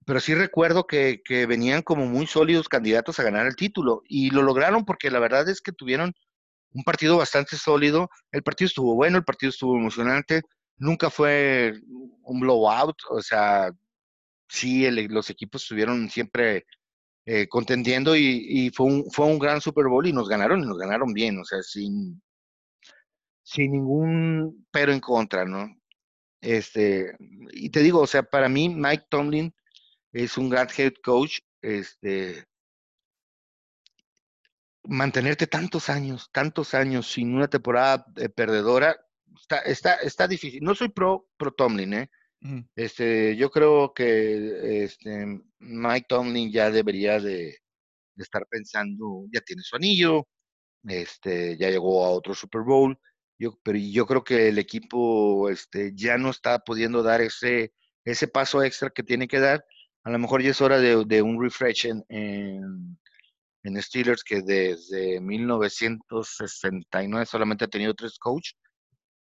pero 0.05 0.19
sí 0.19 0.33
recuerdo 0.33 0.87
que, 0.87 1.21
que, 1.23 1.45
venían 1.45 1.81
como 1.81 2.05
muy 2.05 2.27
sólidos 2.27 2.69
candidatos 2.69 3.19
a 3.19 3.23
ganar 3.23 3.45
el 3.45 3.55
título 3.55 4.01
y 4.07 4.29
lo 4.31 4.41
lograron 4.41 4.85
porque 4.85 5.11
la 5.11 5.19
verdad 5.19 5.47
es 5.49 5.61
que 5.61 5.71
tuvieron 5.71 6.13
un 6.71 6.83
partido 6.83 7.17
bastante 7.17 7.57
sólido. 7.57 8.09
El 8.31 8.43
partido 8.43 8.67
estuvo 8.67 8.95
bueno, 8.95 9.17
el 9.17 9.23
partido 9.23 9.49
estuvo 9.49 9.77
emocionante. 9.77 10.41
Nunca 10.77 11.09
fue 11.09 11.73
un 12.23 12.39
blowout, 12.39 12.95
o 13.09 13.21
sea, 13.21 13.71
sí, 14.47 14.89
los 15.07 15.29
equipos 15.29 15.61
estuvieron 15.61 16.09
siempre 16.09 16.65
eh, 17.25 17.47
contendiendo 17.47 18.15
y, 18.15 18.71
fue, 18.73 18.87
un, 18.87 19.11
fue 19.11 19.25
un 19.25 19.39
gran 19.39 19.61
Super 19.61 19.85
Bowl 19.87 20.07
y 20.07 20.13
nos 20.13 20.29
ganaron 20.29 20.63
y 20.63 20.65
nos 20.67 20.77
ganaron 20.77 21.13
bien, 21.13 21.37
o 21.39 21.43
sea, 21.43 21.61
sin, 21.61 22.21
sin 23.43 23.71
ningún 23.71 24.65
pero 24.71 24.93
en 24.93 24.99
contra, 24.99 25.45
¿no? 25.45 25.67
Este, 26.41 27.15
y 27.51 27.69
te 27.69 27.81
digo, 27.81 27.99
o 28.01 28.07
sea, 28.07 28.23
para 28.23 28.47
mí 28.47 28.69
Mike 28.69 29.05
Tomlin 29.09 29.53
es 30.11 30.37
un 30.37 30.49
gran 30.49 30.67
head 30.77 30.93
coach, 31.03 31.39
este, 31.61 32.45
mantenerte 34.83 35.47
tantos 35.47 35.89
años, 35.89 36.29
tantos 36.31 36.73
años 36.73 37.11
sin 37.11 37.35
una 37.35 37.47
temporada 37.47 38.05
eh, 38.17 38.29
perdedora, 38.29 38.95
está, 39.39 39.59
está, 39.59 39.95
está 39.95 40.27
difícil. 40.27 40.63
No 40.63 40.75
soy 40.75 40.89
pro, 40.89 41.27
pro 41.37 41.51
Tomlin, 41.51 41.93
¿eh? 41.93 42.09
Este, 42.75 43.35
yo 43.35 43.49
creo 43.51 43.93
que 43.93 44.83
este, 44.85 45.41
Mike 45.59 46.05
Tomlin 46.07 46.51
ya 46.51 46.71
debería 46.71 47.19
de, 47.19 47.57
estar 48.15 48.45
pensando, 48.47 49.25
ya 49.31 49.41
tiene 49.41 49.61
su 49.63 49.75
anillo, 49.75 50.27
este, 50.83 51.57
ya 51.57 51.69
llegó 51.69 52.05
a 52.05 52.09
otro 52.11 52.33
Super 52.33 52.61
Bowl, 52.61 52.97
yo, 53.37 53.57
pero 53.63 53.77
yo 53.77 54.05
creo 54.05 54.23
que 54.23 54.49
el 54.49 54.57
equipo 54.57 55.49
este, 55.49 55.93
ya 55.95 56.17
no 56.17 56.29
está 56.29 56.59
pudiendo 56.59 57.03
dar 57.03 57.21
ese, 57.21 57.73
ese 58.05 58.27
paso 58.27 58.63
extra 58.63 58.89
que 58.89 59.03
tiene 59.03 59.27
que 59.27 59.39
dar. 59.39 59.65
A 60.03 60.09
lo 60.11 60.19
mejor 60.19 60.41
ya 60.41 60.51
es 60.51 60.61
hora 60.61 60.79
de, 60.79 61.03
de 61.05 61.21
un 61.21 61.41
refresh 61.41 61.87
en, 61.87 62.05
en 63.63 63.81
Steelers 63.81 64.23
que 64.23 64.41
desde 64.41 65.19
1969 65.19 67.25
solamente 67.25 67.65
ha 67.65 67.67
tenido 67.67 67.93
tres 67.93 68.17
coaches. 68.17 68.55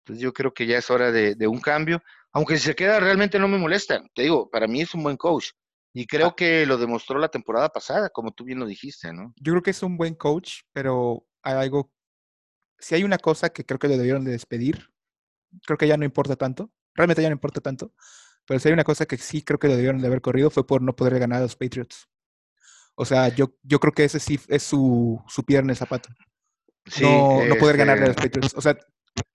Entonces 0.04 0.22
yo 0.22 0.32
creo 0.32 0.52
que 0.54 0.66
ya 0.66 0.78
es 0.78 0.88
hora 0.90 1.10
de, 1.10 1.46
un 1.48 1.60
cambio. 1.60 2.02
Aunque 2.32 2.58
si 2.58 2.66
se 2.66 2.74
queda 2.76 3.00
realmente 3.00 3.38
no 3.38 3.48
me 3.48 3.58
molesta. 3.58 4.02
Te 4.14 4.22
digo, 4.22 4.48
para 4.50 4.68
mí 4.68 4.82
es 4.82 4.94
un 4.94 5.02
buen 5.02 5.16
coach. 5.16 5.50
Y 5.92 6.06
creo 6.06 6.28
Ah. 6.28 6.34
que 6.36 6.66
lo 6.66 6.76
demostró 6.76 7.18
la 7.18 7.30
temporada 7.30 7.70
pasada, 7.70 8.10
como 8.10 8.32
tú 8.32 8.44
bien 8.44 8.60
lo 8.60 8.66
dijiste, 8.66 9.12
¿no? 9.12 9.32
Yo 9.36 9.54
creo 9.54 9.62
que 9.62 9.70
es 9.70 9.82
un 9.82 9.96
buen 9.96 10.14
coach, 10.14 10.60
pero 10.72 11.26
hay 11.42 11.54
algo, 11.54 11.90
si 12.78 12.94
hay 12.94 13.02
una 13.02 13.18
cosa 13.18 13.48
que 13.48 13.64
creo 13.64 13.78
que 13.78 13.88
le 13.88 13.96
debieron 13.96 14.22
de 14.22 14.32
despedir, 14.32 14.90
creo 15.64 15.78
que 15.78 15.88
ya 15.88 15.96
no 15.96 16.04
importa 16.04 16.36
tanto, 16.36 16.70
realmente 16.94 17.22
ya 17.22 17.30
no 17.30 17.34
importa 17.34 17.62
tanto, 17.62 17.94
pero 18.46 18.60
si 18.60 18.68
hay 18.68 18.74
una 18.74 18.84
cosa 18.84 19.06
que 19.06 19.16
sí 19.16 19.42
creo 19.42 19.58
que 19.58 19.68
le 19.68 19.76
debieron 19.76 20.00
de 20.00 20.06
haber 20.06 20.20
corrido 20.20 20.50
fue 20.50 20.66
por 20.66 20.82
no 20.82 20.94
poder 20.94 21.18
ganar 21.18 21.38
a 21.38 21.42
los 21.42 21.56
Patriots. 21.56 22.08
O 22.94 23.04
sea, 23.04 23.28
yo, 23.28 23.54
yo 23.62 23.78
creo 23.78 23.92
que 23.92 24.04
ese 24.04 24.20
sí 24.20 24.40
es 24.48 24.62
su, 24.62 25.22
su 25.28 25.44
piedra 25.44 25.64
en 25.64 25.70
el 25.70 25.76
zapato. 25.76 26.08
Sí, 26.86 27.02
no, 27.02 27.44
no 27.44 27.56
poder 27.56 27.76
ganarle 27.76 28.04
a 28.04 28.08
los 28.08 28.16
este, 28.16 28.28
Patriots. 28.28 28.54
O 28.56 28.60
sea, 28.60 28.78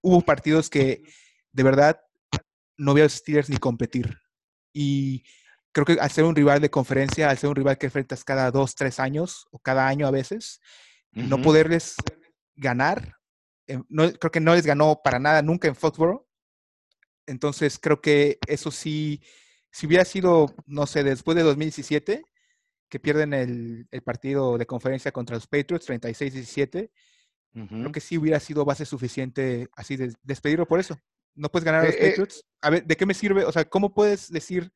hubo 0.01 0.21
partidos 0.21 0.69
que 0.69 1.03
de 1.51 1.63
verdad 1.63 2.01
no 2.77 2.93
vi 2.93 3.01
a 3.01 3.05
los 3.05 3.13
Steelers 3.13 3.49
ni 3.49 3.57
competir. 3.57 4.17
Y 4.73 5.23
creo 5.71 5.85
que 5.85 5.93
al 5.99 6.09
ser 6.09 6.23
un 6.23 6.35
rival 6.35 6.61
de 6.61 6.71
conferencia, 6.71 7.29
al 7.29 7.37
ser 7.37 7.49
un 7.49 7.55
rival 7.55 7.77
que 7.77 7.87
enfrentas 7.87 8.23
cada 8.23 8.49
dos, 8.51 8.75
tres 8.75 8.99
años 8.99 9.47
o 9.51 9.59
cada 9.59 9.87
año 9.87 10.07
a 10.07 10.11
veces, 10.11 10.59
no 11.11 11.41
poderles 11.41 11.95
ganar, 12.55 13.17
eh, 13.67 13.79
no, 13.89 14.11
creo 14.13 14.31
que 14.31 14.39
no 14.39 14.55
les 14.55 14.65
ganó 14.65 15.01
para 15.03 15.19
nada 15.19 15.41
nunca 15.41 15.67
en 15.67 15.75
Foxborough. 15.75 16.25
Entonces 17.31 17.79
creo 17.79 18.01
que 18.01 18.39
eso 18.45 18.71
sí, 18.71 19.21
si 19.71 19.87
hubiera 19.87 20.03
sido, 20.03 20.53
no 20.65 20.85
sé, 20.85 21.03
después 21.03 21.35
de 21.37 21.43
2017, 21.43 22.23
que 22.89 22.99
pierden 22.99 23.33
el, 23.33 23.87
el 23.89 24.01
partido 24.03 24.57
de 24.57 24.65
conferencia 24.65 25.13
contra 25.13 25.37
los 25.37 25.47
Patriots, 25.47 25.87
36-17, 25.87 26.91
creo 27.53 27.63
Ujú. 27.63 27.91
que 27.91 28.01
sí 28.01 28.17
hubiera 28.17 28.39
sido 28.41 28.65
base 28.65 28.85
suficiente 28.85 29.69
así 29.77 29.95
de 29.95 30.13
despedirlo 30.23 30.67
por 30.67 30.81
eso. 30.81 30.99
No 31.33 31.49
puedes 31.49 31.63
ganar 31.63 31.83
a 31.83 31.85
los 31.85 31.95
Eh, 31.95 31.99
eh, 32.01 32.09
Patriots. 32.09 32.43
A 32.61 32.69
ver, 32.69 32.85
¿de 32.85 32.97
qué 32.97 33.05
me 33.05 33.13
sirve? 33.13 33.45
O 33.45 33.51
sea, 33.51 33.63
¿cómo 33.63 33.93
puedes 33.93 34.29
decir 34.29 34.71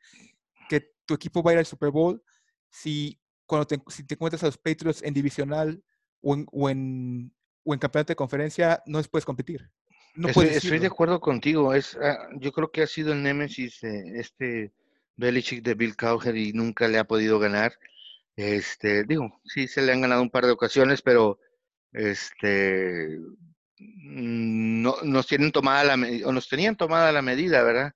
que 0.70 0.93
tu 1.06 1.14
equipo 1.14 1.43
va 1.43 1.51
a 1.51 1.53
ir 1.56 1.60
al 1.60 1.66
Super 1.66 1.91
Bowl 1.91 2.24
si 2.70 3.20
cuando 3.45 3.68
te, 3.68 3.82
si 3.89 4.06
te 4.06 4.16
encuentras 4.16 4.43
a 4.43 4.45
los 4.45 4.58
Patriots 4.58 5.03
en 5.03 5.14
divisional 5.14 5.84
o 6.22 6.36
en, 6.36 6.47
o 6.53 6.70
en, 6.70 7.36
o 7.66 7.74
en 7.74 7.80
campeonato 7.80 8.12
de 8.12 8.16
conferencia, 8.16 8.82
no 8.86 8.97
les 8.97 9.10
puedes 9.10 9.26
competir? 9.26 9.70
No 10.16 10.30
Estoy, 10.30 10.47
estoy 10.47 10.80
de 10.80 10.88
acuerdo 10.88 11.20
contigo. 11.20 11.74
Es, 11.74 11.97
ah, 12.01 12.30
yo 12.39 12.51
creo 12.51 12.72
que 12.72 12.84
ha 12.84 12.88
sido 12.88 13.13
el 13.13 13.22
némesis 13.22 13.80
de 13.82 14.20
este 14.20 14.74
Belichick 15.18 15.63
de 15.63 15.74
Bill 15.74 15.95
Cowher 15.95 16.36
y 16.38 16.53
nunca 16.53 16.88
le 16.88 16.97
ha 16.97 17.03
podido 17.03 17.38
ganar. 17.39 17.74
Este, 18.38 19.03
digo, 19.03 19.41
sí 19.43 19.68
se 19.68 19.82
le 19.82 19.91
han 19.91 20.01
ganado 20.01 20.22
un 20.22 20.30
par 20.30 20.45
de 20.45 20.51
ocasiones, 20.51 21.01
pero 21.01 21.39
este 21.91 23.18
mm, 23.80 24.82
no 24.82 24.95
nos 25.03 25.28
tienen 25.28 25.51
tomada 25.51 25.84
la 25.95 26.07
o 26.26 26.32
nos 26.32 26.47
tenían 26.49 26.76
tomada 26.76 27.11
la 27.11 27.22
medida, 27.22 27.63
¿verdad? 27.63 27.91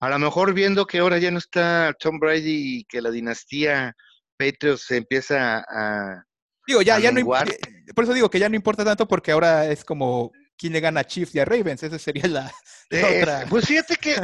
A 0.00 0.08
lo 0.08 0.18
mejor 0.18 0.54
viendo 0.54 0.86
que 0.86 0.98
ahora 0.98 1.18
ya 1.18 1.30
no 1.30 1.38
está 1.38 1.94
Tom 1.98 2.18
Brady 2.18 2.78
y 2.78 2.84
que 2.84 3.02
la 3.02 3.10
dinastía 3.10 3.94
Patriots 4.38 4.82
se 4.86 4.96
empieza 4.96 5.58
a, 5.68 6.24
Digo, 6.66 6.82
ya, 6.82 6.98
ya 6.98 7.10
no, 7.12 7.20
ya- 7.20 7.44
por 7.94 8.04
eso 8.04 8.14
digo 8.14 8.30
que 8.30 8.38
ya 8.38 8.48
no 8.48 8.56
importa 8.56 8.84
tanto 8.84 9.06
porque 9.06 9.32
ahora 9.32 9.66
es 9.66 9.84
como 9.84 10.30
quién 10.60 10.74
le 10.74 10.80
gana 10.80 11.00
a 11.00 11.04
Chiefs 11.06 11.34
y 11.34 11.38
a 11.38 11.46
Ravens. 11.46 11.82
Esa 11.82 11.98
sería 11.98 12.26
la, 12.28 12.52
la 12.90 13.10
Eh, 13.10 13.22
otra. 13.22 13.46
pues 13.48 13.66
fíjate 13.66 13.96
que 13.96 14.16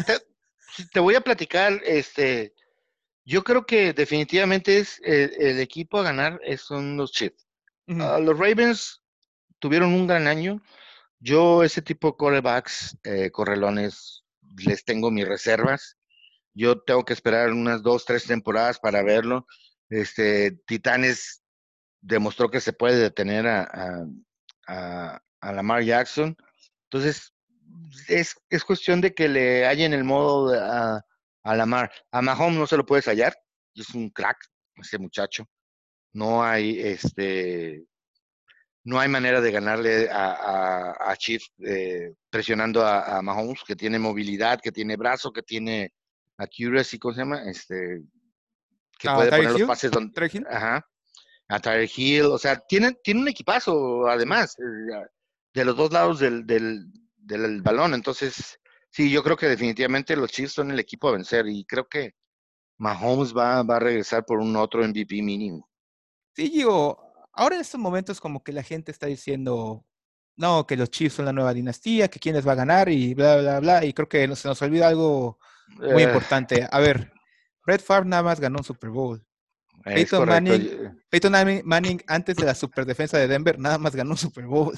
te, 0.93 1.01
voy 1.01 1.15
a 1.15 1.23
platicar, 1.23 1.81
este, 1.85 2.55
yo 3.25 3.43
creo 3.43 3.65
que 3.65 3.95
definitivamente 3.95 4.79
es 4.79 5.01
el, 5.03 5.33
el 5.41 5.61
equipo 5.61 5.99
a 5.99 6.03
ganar 6.03 6.39
son 6.59 6.99
los 6.99 7.11
Chiefs. 7.13 7.47
Ah, 7.89 8.19
los 8.21 8.39
Ravens 8.39 9.03
tuvieron 9.59 9.95
un 9.95 10.07
gran 10.07 10.27
año. 10.27 10.61
Yo 11.19 11.63
ese 11.65 11.81
tipo 11.81 12.09
de 12.09 12.17
quarterbacks, 12.19 12.99
eh, 13.03 13.31
correlones, 13.31 14.25
les 14.59 14.85
tengo 14.85 15.11
mis 15.11 15.27
reservas. 15.27 15.97
Yo 16.53 16.81
tengo 16.83 17.05
que 17.05 17.15
esperar 17.15 17.51
unas 17.51 17.83
dos, 17.83 18.05
tres 18.05 18.25
temporadas 18.25 18.79
para 18.79 19.03
verlo. 19.03 19.47
Este, 19.89 20.53
Titanes 20.67 21.43
demostró 22.03 22.51
que 22.51 22.61
se 22.61 22.73
puede 22.73 22.99
detener 22.99 23.47
a, 23.47 23.63
a, 23.63 24.05
a- 24.69 25.21
a 25.47 25.53
Lamar 25.53 25.83
Jackson. 25.83 26.37
Entonces, 26.85 27.33
es, 28.09 28.35
es 28.51 28.65
cuestión 28.65 29.01
de 29.01 29.15
que 29.15 29.29
le 29.29 29.67
hallen 29.67 29.93
el 29.93 30.05
modo 30.05 30.55
a, 30.55 31.05
a 31.43 31.57
Lamar. 31.57 31.91
A 32.11 32.23
Mahomes 32.23 32.59
no 32.59 32.67
se 32.67 32.77
lo 32.77 32.85
puedes 32.85 33.07
hallar. 33.07 33.35
Es 33.75 33.91
un 33.95 34.11
crack, 34.11 34.39
ese 34.77 34.99
muchacho. 34.99 35.45
No 36.13 36.43
hay, 36.43 36.81
este, 36.81 37.85
no 38.85 38.99
hay 38.99 39.09
manera 39.09 39.41
de 39.41 39.53
ganarle 39.53 40.09
a, 40.11 40.33
a, 40.33 41.11
a 41.13 41.17
Chiefs 41.17 41.53
eh, 41.59 42.15
presionando 42.31 42.85
a, 42.85 43.19
a 43.19 43.23
Mahomes, 43.23 43.63
que 43.67 43.77
tiene 43.77 43.99
movilidad, 43.99 44.61
que 44.61 44.73
tiene 44.73 44.97
brazo, 44.97 45.33
que 45.33 45.43
tiene 45.43 45.93
accuracy, 46.39 46.99
¿cómo 46.99 47.15
se 47.15 47.21
llama? 47.21 47.43
Este, 47.51 48.03
que 48.99 49.09
¿A 49.09 49.15
puede 49.15 49.33
poner 49.33 49.53
los 49.53 49.61
Hill? 49.61 49.67
pases 49.67 49.91
donde, 49.91 50.13
ajá, 50.51 50.87
a 51.49 51.61
Tyreek 51.61 51.99
Hill, 51.99 52.25
o 52.27 52.39
sea, 52.39 52.57
tiene, 52.57 52.93
tiene 53.03 53.21
un 53.21 53.29
equipazo 53.29 54.07
además, 54.09 54.57
eh, 54.59 55.07
de 55.57 55.65
los 55.65 55.75
dos 55.77 55.91
lados 55.91 56.19
del, 56.19 56.47
del, 56.47 56.87
del 57.17 57.63
balón, 57.63 57.95
entonces, 57.95 58.59
sí, 58.91 59.11
yo 59.11 59.23
creo 59.23 59.39
que 59.39 59.47
definitivamente 59.49 60.15
los 60.15 60.31
Chiefs 60.31 60.53
son 60.53 60.71
el 60.71 60.79
equipo 60.79 61.09
a 61.09 61.13
vencer 61.13 61.47
y 61.49 61.65
creo 61.65 61.89
que 61.89 62.15
Mahomes 62.79 63.35
va, 63.35 63.63
va 63.63 63.77
a 63.77 63.81
regresar 63.81 64.27
por 64.27 64.39
un 64.39 64.55
otro 64.55 64.85
MVP 64.87 65.23
mínimo. 65.23 65.67
Sí, 66.35 66.51
digo, 66.51 67.11
ahora 67.33 67.55
en 67.55 67.63
estos 67.63 67.81
momentos 67.81 68.21
como 68.21 68.45
que 68.45 68.53
la 68.53 68.63
gente 68.63 68.93
está 68.93 69.07
diciendo, 69.07 69.87
no, 70.37 70.67
que 70.67 70.77
los 70.77 70.91
Chiefs 70.91 71.15
son 71.17 71.25
la 71.25 71.33
nueva 71.33 71.55
dinastía, 71.55 72.09
que 72.09 72.21
quién 72.21 72.35
les 72.35 72.47
va 72.47 72.53
a 72.53 72.57
ganar 72.57 72.91
y 72.91 73.15
bla, 73.15 73.39
bla, 73.39 73.61
bla. 73.61 73.85
Y 73.87 73.95
creo 73.95 74.11
que 74.11 74.29
no- 74.29 74.37
se 74.37 74.49
nos 74.49 74.61
olvida 74.61 74.89
algo 74.89 75.39
muy 75.73 76.03
Eh, 76.03 76.07
importante. 76.07 76.69
A 76.71 76.79
ver, 76.81 77.11
Brett 77.65 77.81
Favre 77.83 78.07
nada 78.11 78.23
más 78.23 78.41
ganó 78.41 78.59
un 78.59 78.65
Super 78.65 78.91
Bowl. 78.91 79.26
Peyton. 79.95 80.29
Manning- 80.29 81.01
Peyton 81.09 81.33
Manning- 81.33 82.03
antes 82.07 82.37
de 82.37 82.45
la 82.45 82.55
superdefensa 82.55 83.19
de 83.19 83.29
Denver, 83.29 83.59
nada 83.59 83.79
más 83.79 83.95
ganó 83.95 84.11
un 84.13 84.17
Super 84.17 84.47
Bowl. 84.47 84.73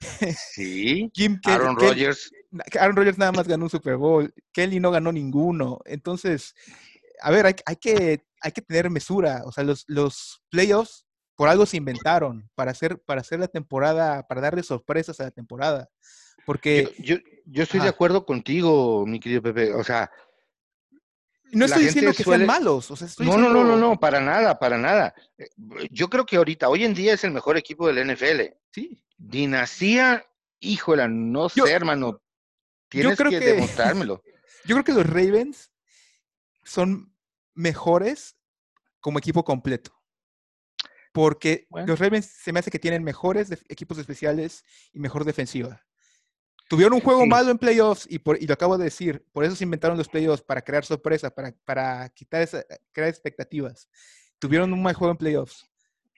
Sí, 0.54 1.10
Jim 1.12 1.40
Aaron 1.44 1.76
Rodgers. 1.76 2.30
Aaron 2.78 2.94
Rodgers 2.96 3.18
nada 3.18 3.32
más 3.32 3.48
ganó 3.48 3.64
un 3.64 3.70
Super 3.70 3.96
Bowl. 3.96 4.32
Kelly 4.52 4.78
no 4.78 4.90
ganó 4.92 5.10
ninguno. 5.10 5.80
Entonces, 5.84 6.54
a 7.20 7.30
ver, 7.32 7.46
hay, 7.46 7.54
hay 7.66 7.76
que, 7.76 8.22
hay 8.40 8.52
que 8.52 8.62
tener 8.62 8.90
mesura. 8.90 9.42
O 9.44 9.50
sea, 9.50 9.64
los, 9.64 9.84
los 9.88 10.40
playoffs 10.50 11.04
por 11.34 11.48
algo 11.48 11.66
se 11.66 11.76
inventaron, 11.76 12.48
para 12.54 12.70
hacer, 12.72 13.00
para 13.00 13.20
hacer 13.20 13.38
la 13.40 13.48
temporada, 13.48 14.26
para 14.26 14.40
darle 14.40 14.62
sorpresas 14.62 15.18
a 15.20 15.24
la 15.24 15.30
temporada. 15.30 15.88
Porque 16.46 16.92
Yo, 16.98 17.16
yo, 17.16 17.22
yo 17.44 17.62
estoy 17.64 17.80
de 17.80 17.88
acuerdo 17.88 18.24
contigo, 18.24 19.04
mi 19.06 19.20
querido 19.20 19.42
Pepe. 19.42 19.72
O 19.74 19.84
sea, 19.84 20.10
no 21.52 21.64
estoy 21.66 21.84
diciendo 21.84 22.12
que 22.12 22.22
suele- 22.24 22.44
sean 22.44 22.58
malos. 22.58 22.90
O 22.90 22.96
sea, 22.96 23.06
estoy 23.06 23.26
no, 23.26 23.36
no, 23.38 23.48
no, 23.50 23.64
no, 23.64 23.76
no, 23.76 23.98
para 24.00 24.20
nada, 24.20 24.58
para 24.58 24.78
nada. 24.78 25.14
Eh, 25.36 25.48
Yo 25.90 26.08
creo 26.10 26.24
que 26.26 26.36
ahorita, 26.36 26.68
hoy 26.68 26.84
en 26.84 26.94
día 26.94 27.14
es 27.14 27.24
el 27.24 27.30
mejor 27.30 27.56
equipo 27.56 27.86
del 27.86 27.98
NFL. 27.98 28.54
Sí. 28.72 29.02
Dinastía, 29.16 30.26
híjola, 30.60 31.08
no 31.08 31.48
Yo- 31.48 31.66
sé, 31.66 31.72
hermano. 31.72 32.20
Tienes 32.88 33.16
creo 33.16 33.30
que, 33.30 33.38
que- 33.40 33.52
demostrármelo. 33.52 34.22
Yo 34.64 34.74
creo 34.76 34.84
que 34.84 34.92
los 34.92 35.06
Ravens 35.06 35.70
son 36.64 37.14
mejores 37.54 38.36
como 39.00 39.18
equipo 39.18 39.44
completo. 39.44 39.92
Porque 41.12 41.66
Bueno. 41.70 41.86
los 41.88 41.98
Ravens 41.98 42.26
se 42.26 42.52
me 42.52 42.60
hace 42.60 42.70
que 42.70 42.78
tienen 42.78 43.02
mejores 43.02 43.50
equipos 43.68 43.98
especiales 43.98 44.62
y 44.92 44.98
mejor 45.00 45.24
defensiva. 45.24 45.84
Tuvieron 46.68 46.92
un 46.94 47.00
juego 47.00 47.22
Sí. 47.22 47.28
malo 47.28 47.50
en 47.50 47.58
playoffs 47.58 48.06
y, 48.10 48.18
por, 48.18 48.40
y 48.40 48.46
lo 48.46 48.52
acabo 48.54 48.76
de 48.78 48.84
decir, 48.84 49.24
por 49.32 49.44
eso 49.44 49.56
se 49.56 49.64
inventaron 49.64 49.96
los 49.96 50.08
playoffs, 50.08 50.42
para 50.42 50.60
crear 50.62 50.84
sorpresa, 50.84 51.30
para, 51.34 51.52
para 51.64 52.08
quitar 52.10 52.42
esa- 52.42 52.64
crear 52.92 53.08
expectativas. 53.08 53.88
Tuvieron 54.38 54.72
un 54.72 54.82
mal 54.82 54.94
juego 54.94 55.12
en 55.12 55.16
playoffs, 55.18 55.66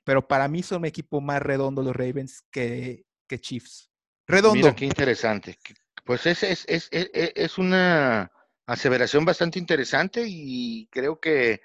pero 0.05 0.27
para 0.27 0.49
mí 0.49 0.63
son 0.63 0.79
un 0.79 0.87
equipo 0.87 1.21
más 1.21 1.41
redondo 1.41 1.83
los 1.83 1.95
Ravens 1.95 2.43
que, 2.51 3.07
que 3.29 3.39
Chiefs. 3.41 3.91
Redondo. 4.27 4.57
Mira 4.57 4.75
qué 4.75 4.87
interesante. 4.87 5.57
Pues 6.05 6.27
es, 6.27 6.43
es, 6.43 6.65
es, 6.67 6.89
es, 6.93 7.59
una 7.59 8.31
aseveración 8.67 9.25
bastante 9.25 9.59
interesante 9.59 10.25
y 10.27 10.89
creo 10.91 11.21
que, 11.21 11.61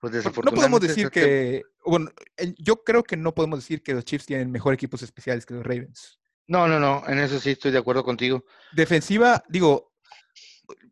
pues 0.00 0.10
No- 0.12 0.16
No 0.16 0.16
desafortunadamente. 0.18 0.56
podemos 0.60 0.80
decir 0.80 1.06
esta 1.06 1.20
tem- 1.20 1.22
que, 1.22 1.62
bueno, 1.84 2.10
yo 2.58 2.82
creo 2.82 3.04
que 3.04 3.16
no 3.16 3.32
podemos 3.34 3.60
decir 3.60 3.82
que 3.82 3.94
los 3.94 4.04
Chiefs 4.04 4.26
tienen 4.26 4.50
mejor 4.50 4.74
equipos 4.74 5.02
especiales 5.02 5.46
que 5.46 5.54
los 5.54 5.62
Ravens. 5.64 6.18
No, 6.46 6.68
no, 6.68 6.78
no, 6.78 7.02
en 7.08 7.18
eso 7.18 7.40
sí 7.40 7.50
estoy 7.50 7.70
de 7.72 7.78
acuerdo 7.78 8.04
contigo. 8.04 8.44
Defensiva, 8.72 9.42
digo, 9.48 9.92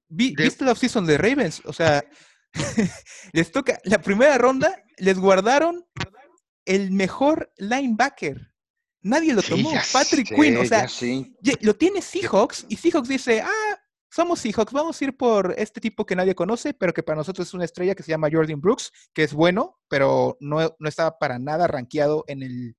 vi- 0.08 0.34
De- 0.34 0.44
¿viste 0.44 0.64
la 0.64 0.72
offseason 0.72 1.04
de 1.06 1.18
Ravens? 1.18 1.62
O 1.64 1.72
sea, 1.72 2.02
les 3.32 3.52
toca, 3.52 3.78
la 3.84 4.00
primera 4.00 4.38
ronda 4.38 4.82
les 4.98 5.18
guardaron 5.18 5.84
el 6.64 6.90
mejor 6.90 7.52
linebacker. 7.58 8.52
Nadie 9.02 9.34
lo 9.34 9.42
tomó. 9.42 9.72
Patrick 9.92 10.28
sé, 10.28 10.34
Quinn, 10.36 10.56
o 10.58 10.64
sea, 10.64 10.86
lo 11.60 11.74
tiene 11.74 12.00
Seahawks 12.00 12.66
y 12.68 12.76
Seahawks 12.76 13.08
dice, 13.08 13.40
ah, 13.40 13.78
somos 14.08 14.38
Seahawks, 14.40 14.72
vamos 14.72 15.00
a 15.00 15.04
ir 15.04 15.16
por 15.16 15.54
este 15.58 15.80
tipo 15.80 16.06
que 16.06 16.14
nadie 16.14 16.34
conoce, 16.36 16.72
pero 16.72 16.92
que 16.94 17.02
para 17.02 17.16
nosotros 17.16 17.48
es 17.48 17.54
una 17.54 17.64
estrella 17.64 17.94
que 17.96 18.02
se 18.04 18.10
llama 18.10 18.28
Jordan 18.30 18.60
Brooks, 18.60 18.92
que 19.12 19.24
es 19.24 19.32
bueno, 19.32 19.80
pero 19.88 20.36
no, 20.38 20.76
no 20.78 20.88
estaba 20.88 21.18
para 21.18 21.38
nada 21.40 21.66
rankeado 21.66 22.24
en 22.28 22.42
el, 22.44 22.76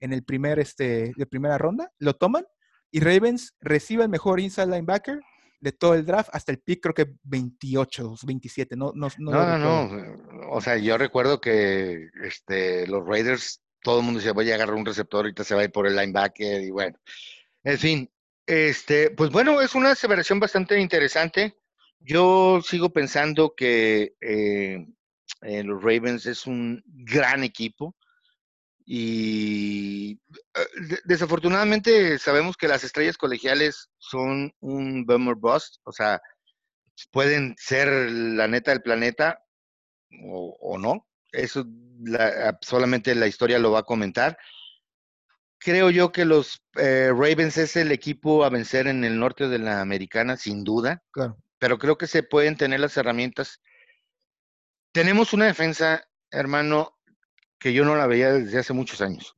en 0.00 0.12
el 0.12 0.24
primer, 0.24 0.58
este, 0.58 1.12
de 1.16 1.26
primera 1.26 1.58
ronda. 1.58 1.92
Lo 1.98 2.14
toman 2.14 2.44
y 2.90 3.00
Ravens 3.00 3.54
recibe 3.60 4.04
el 4.04 4.08
mejor 4.08 4.40
inside 4.40 4.66
linebacker 4.66 5.20
de 5.60 5.72
todo 5.72 5.94
el 5.94 6.06
draft 6.06 6.30
hasta 6.32 6.52
el 6.52 6.58
pick, 6.58 6.80
creo 6.82 6.94
que 6.94 7.14
28, 7.22 8.16
27, 8.22 8.76
no, 8.76 8.92
no, 8.94 9.08
no. 9.18 9.30
No, 9.30 9.58
no, 9.58 10.50
O 10.50 10.60
sea, 10.60 10.76
yo 10.78 10.96
recuerdo 10.96 11.40
que 11.40 12.08
este, 12.24 12.86
los 12.86 13.06
Raiders, 13.06 13.60
todo 13.82 13.98
el 13.98 14.04
mundo 14.04 14.18
decía, 14.18 14.32
voy 14.32 14.50
a 14.50 14.54
agarrar 14.54 14.74
un 14.74 14.86
receptor, 14.86 15.20
ahorita 15.20 15.44
se 15.44 15.54
va 15.54 15.60
a 15.60 15.64
ir 15.64 15.72
por 15.72 15.86
el 15.86 15.96
linebacker, 15.96 16.62
y 16.62 16.70
bueno. 16.70 16.98
En 17.62 17.78
fin, 17.78 18.10
este, 18.46 19.10
pues 19.10 19.30
bueno, 19.30 19.60
es 19.60 19.74
una 19.74 19.92
aseveración 19.92 20.40
bastante 20.40 20.80
interesante. 20.80 21.54
Yo 22.00 22.60
sigo 22.64 22.90
pensando 22.90 23.54
que 23.54 24.14
eh, 24.20 24.86
eh, 25.42 25.62
los 25.62 25.82
Ravens 25.82 26.24
es 26.24 26.46
un 26.46 26.82
gran 26.86 27.44
equipo 27.44 27.94
y 28.92 30.20
eh, 30.34 30.98
desafortunadamente 31.04 32.18
sabemos 32.18 32.56
que 32.56 32.66
las 32.66 32.82
estrellas 32.82 33.16
colegiales 33.16 33.88
son 33.98 34.52
un 34.58 35.06
bummer 35.06 35.36
bust, 35.36 35.76
o 35.84 35.92
sea, 35.92 36.20
pueden 37.12 37.54
ser 37.56 37.86
la 38.10 38.48
neta 38.48 38.72
del 38.72 38.82
planeta 38.82 39.44
o, 40.24 40.76
no. 40.76 41.06
Eso 41.30 41.64
solamente 42.62 43.14
la 43.14 43.28
historia 43.28 43.60
lo 43.60 43.70
va 43.70 43.78
a 43.78 43.84
comentar. 43.84 44.36
Creo 45.60 45.90
yo 45.90 46.10
que 46.10 46.24
los 46.24 46.60
eh, 46.76 47.10
Ravens 47.10 47.58
es 47.58 47.76
el 47.76 47.92
equipo 47.92 48.42
a 48.42 48.50
vencer 48.50 48.88
en 48.88 49.04
el 49.04 49.20
norte 49.20 49.46
de 49.46 49.60
la 49.60 49.80
americana, 49.82 50.36
sin 50.36 50.64
duda. 50.64 51.00
Claro. 51.12 51.36
Pero 51.60 51.78
creo 51.78 51.96
que 51.96 52.08
se 52.08 52.24
pueden 52.24 52.56
tener 52.56 52.80
las 52.80 52.96
herramientas. 52.96 53.60
Tenemos 54.90 55.32
una 55.32 55.46
defensa, 55.46 56.02
hermano, 56.32 56.99
que 57.60 57.72
yo 57.74 57.84
no 57.84 57.94
la 57.94 58.06
veía 58.06 58.32
desde 58.32 58.58
hace 58.58 58.72
muchos 58.72 59.00
años. 59.02 59.36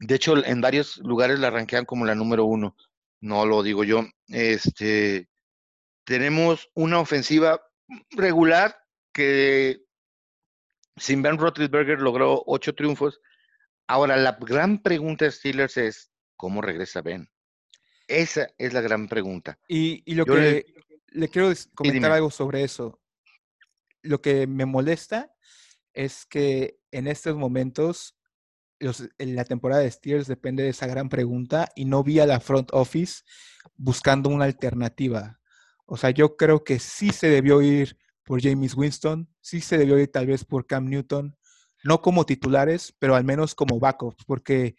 De 0.00 0.16
hecho, 0.16 0.44
en 0.44 0.60
varios 0.60 0.98
lugares 0.98 1.38
la 1.38 1.46
arranquean 1.46 1.84
como 1.84 2.04
la 2.04 2.14
número 2.14 2.44
uno. 2.44 2.76
No 3.20 3.46
lo 3.46 3.62
digo 3.62 3.84
yo. 3.84 4.04
Este, 4.28 5.28
tenemos 6.04 6.68
una 6.74 6.98
ofensiva 6.98 7.62
regular 8.10 8.76
que 9.12 9.82
sin 10.96 11.22
Ben 11.22 11.38
Roethlisberger 11.38 12.00
logró 12.00 12.42
ocho 12.46 12.74
triunfos. 12.74 13.20
Ahora, 13.86 14.16
la 14.16 14.36
gran 14.40 14.82
pregunta 14.82 15.26
de 15.26 15.32
Steelers 15.32 15.76
es, 15.76 16.10
¿cómo 16.36 16.62
regresa 16.62 17.02
Ben? 17.02 17.28
Esa 18.08 18.48
es 18.58 18.72
la 18.72 18.80
gran 18.80 19.06
pregunta. 19.06 19.58
Y, 19.68 20.14
lo 20.14 20.24
que 20.24 20.64
le, 21.08 21.28
quiero 21.28 21.52
comentar 21.74 22.10
algo 22.10 22.30
sobre 22.30 22.64
eso. 22.64 23.00
Lo 24.02 24.20
que 24.20 24.46
me 24.46 24.64
molesta 24.64 25.32
es 25.92 26.26
que 26.26 26.79
en 26.92 27.06
estos 27.06 27.36
momentos 27.36 28.16
en 29.18 29.36
la 29.36 29.44
temporada 29.44 29.82
de 29.82 29.90
Steelers 29.90 30.26
depende 30.26 30.62
de 30.62 30.70
esa 30.70 30.86
gran 30.86 31.08
pregunta 31.08 31.68
y 31.76 31.84
no 31.84 32.02
vi 32.02 32.18
a 32.18 32.26
la 32.26 32.40
front 32.40 32.70
office 32.72 33.22
buscando 33.76 34.30
una 34.30 34.46
alternativa. 34.46 35.38
O 35.84 35.96
sea, 35.96 36.10
yo 36.10 36.36
creo 36.36 36.64
que 36.64 36.78
sí 36.78 37.10
se 37.10 37.28
debió 37.28 37.60
ir 37.62 37.98
por 38.24 38.40
James 38.40 38.74
Winston, 38.74 39.28
sí 39.40 39.60
se 39.60 39.76
debió 39.76 39.98
ir 39.98 40.10
tal 40.10 40.26
vez 40.26 40.44
por 40.44 40.66
Cam 40.66 40.86
Newton, 40.86 41.36
no 41.84 42.00
como 42.00 42.24
titulares, 42.24 42.94
pero 42.98 43.16
al 43.16 43.24
menos 43.24 43.54
como 43.54 43.78
backups, 43.78 44.24
porque 44.24 44.76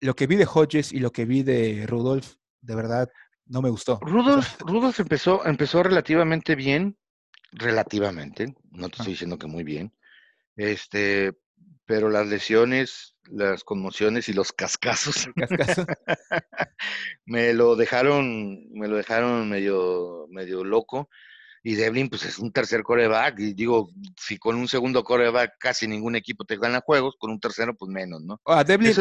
lo 0.00 0.14
que 0.16 0.26
vi 0.26 0.36
de 0.36 0.46
Hodges 0.46 0.92
y 0.92 0.98
lo 0.98 1.12
que 1.12 1.24
vi 1.24 1.42
de 1.42 1.86
Rudolph, 1.86 2.34
de 2.60 2.74
verdad, 2.74 3.08
no 3.46 3.62
me 3.62 3.70
gustó. 3.70 3.98
Rudolph, 4.00 4.60
Rudolph 4.60 4.98
empezó, 5.00 5.44
empezó 5.46 5.82
relativamente 5.82 6.54
bien, 6.54 6.96
relativamente, 7.52 8.54
no 8.70 8.88
te 8.88 8.96
estoy 8.96 9.12
diciendo 9.12 9.38
que 9.38 9.46
muy 9.46 9.64
bien. 9.64 9.92
Este, 10.58 11.32
pero 11.86 12.10
las 12.10 12.26
lesiones, 12.26 13.14
las 13.30 13.64
conmociones 13.64 14.28
y 14.28 14.32
los 14.32 14.52
cascazos 14.52 15.28
me 17.26 17.54
lo 17.54 17.76
dejaron, 17.76 18.68
me 18.72 18.88
lo 18.88 18.96
dejaron 18.96 19.48
medio, 19.48 20.26
medio 20.28 20.64
loco. 20.64 21.08
Y 21.62 21.76
Devlin, 21.76 22.08
pues 22.08 22.24
es 22.24 22.38
un 22.38 22.52
tercer 22.52 22.82
coreback. 22.82 23.38
Y 23.38 23.54
digo, 23.54 23.90
si 24.20 24.36
con 24.36 24.56
un 24.56 24.68
segundo 24.68 25.04
coreback 25.04 25.52
casi 25.58 25.86
ningún 25.86 26.16
equipo 26.16 26.44
te 26.44 26.56
gana 26.56 26.82
juegos, 26.84 27.14
con 27.18 27.30
un 27.30 27.40
tercero, 27.40 27.76
pues 27.76 27.90
menos, 27.90 28.22
¿no? 28.22 28.40
a 28.44 28.64
Devlin, 28.64 28.92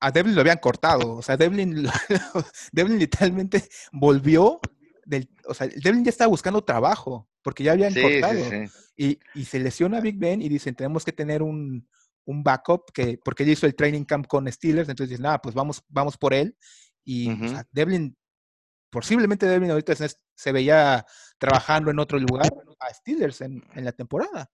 a 0.00 0.10
Devlin 0.12 0.34
lo 0.34 0.42
habían 0.42 0.58
cortado. 0.58 1.16
O 1.16 1.22
sea, 1.22 1.36
Devlin, 1.36 1.88
Devlin 2.72 2.98
literalmente 2.98 3.68
volvió 3.90 4.60
del, 5.04 5.28
o 5.46 5.54
sea, 5.54 5.66
Devlin 5.66 6.04
ya 6.04 6.10
estaba 6.10 6.28
buscando 6.28 6.62
trabajo, 6.62 7.28
porque 7.48 7.64
ya 7.64 7.72
habían 7.72 7.94
cortado. 7.94 8.38
Y, 8.94 9.18
y, 9.34 9.44
se 9.46 9.58
lesiona 9.58 10.02
Big 10.02 10.18
Ben 10.18 10.42
y 10.42 10.50
dicen, 10.50 10.74
tenemos 10.74 11.02
que 11.02 11.12
tener 11.12 11.42
un, 11.42 11.88
un 12.26 12.42
backup, 12.42 12.92
que, 12.92 13.18
porque 13.24 13.42
él 13.42 13.48
hizo 13.48 13.64
el 13.64 13.74
training 13.74 14.04
camp 14.04 14.26
con 14.26 14.52
Steelers, 14.52 14.90
entonces 14.90 15.08
dicen, 15.08 15.22
nada, 15.22 15.40
pues 15.40 15.54
vamos, 15.54 15.82
vamos 15.88 16.18
por 16.18 16.34
él. 16.34 16.54
Y 17.06 17.30
Devlin, 17.72 18.14
posiblemente 18.90 19.46
Devlin 19.46 19.70
ahorita 19.70 19.94
se, 19.94 20.52
veía 20.52 21.06
trabajando 21.38 21.90
en 21.90 21.98
otro 22.00 22.18
lugar 22.18 22.52
a 22.80 22.92
Steelers 22.92 23.40
en, 23.40 23.64
en 23.72 23.86
la 23.86 23.92
temporada. 23.92 24.50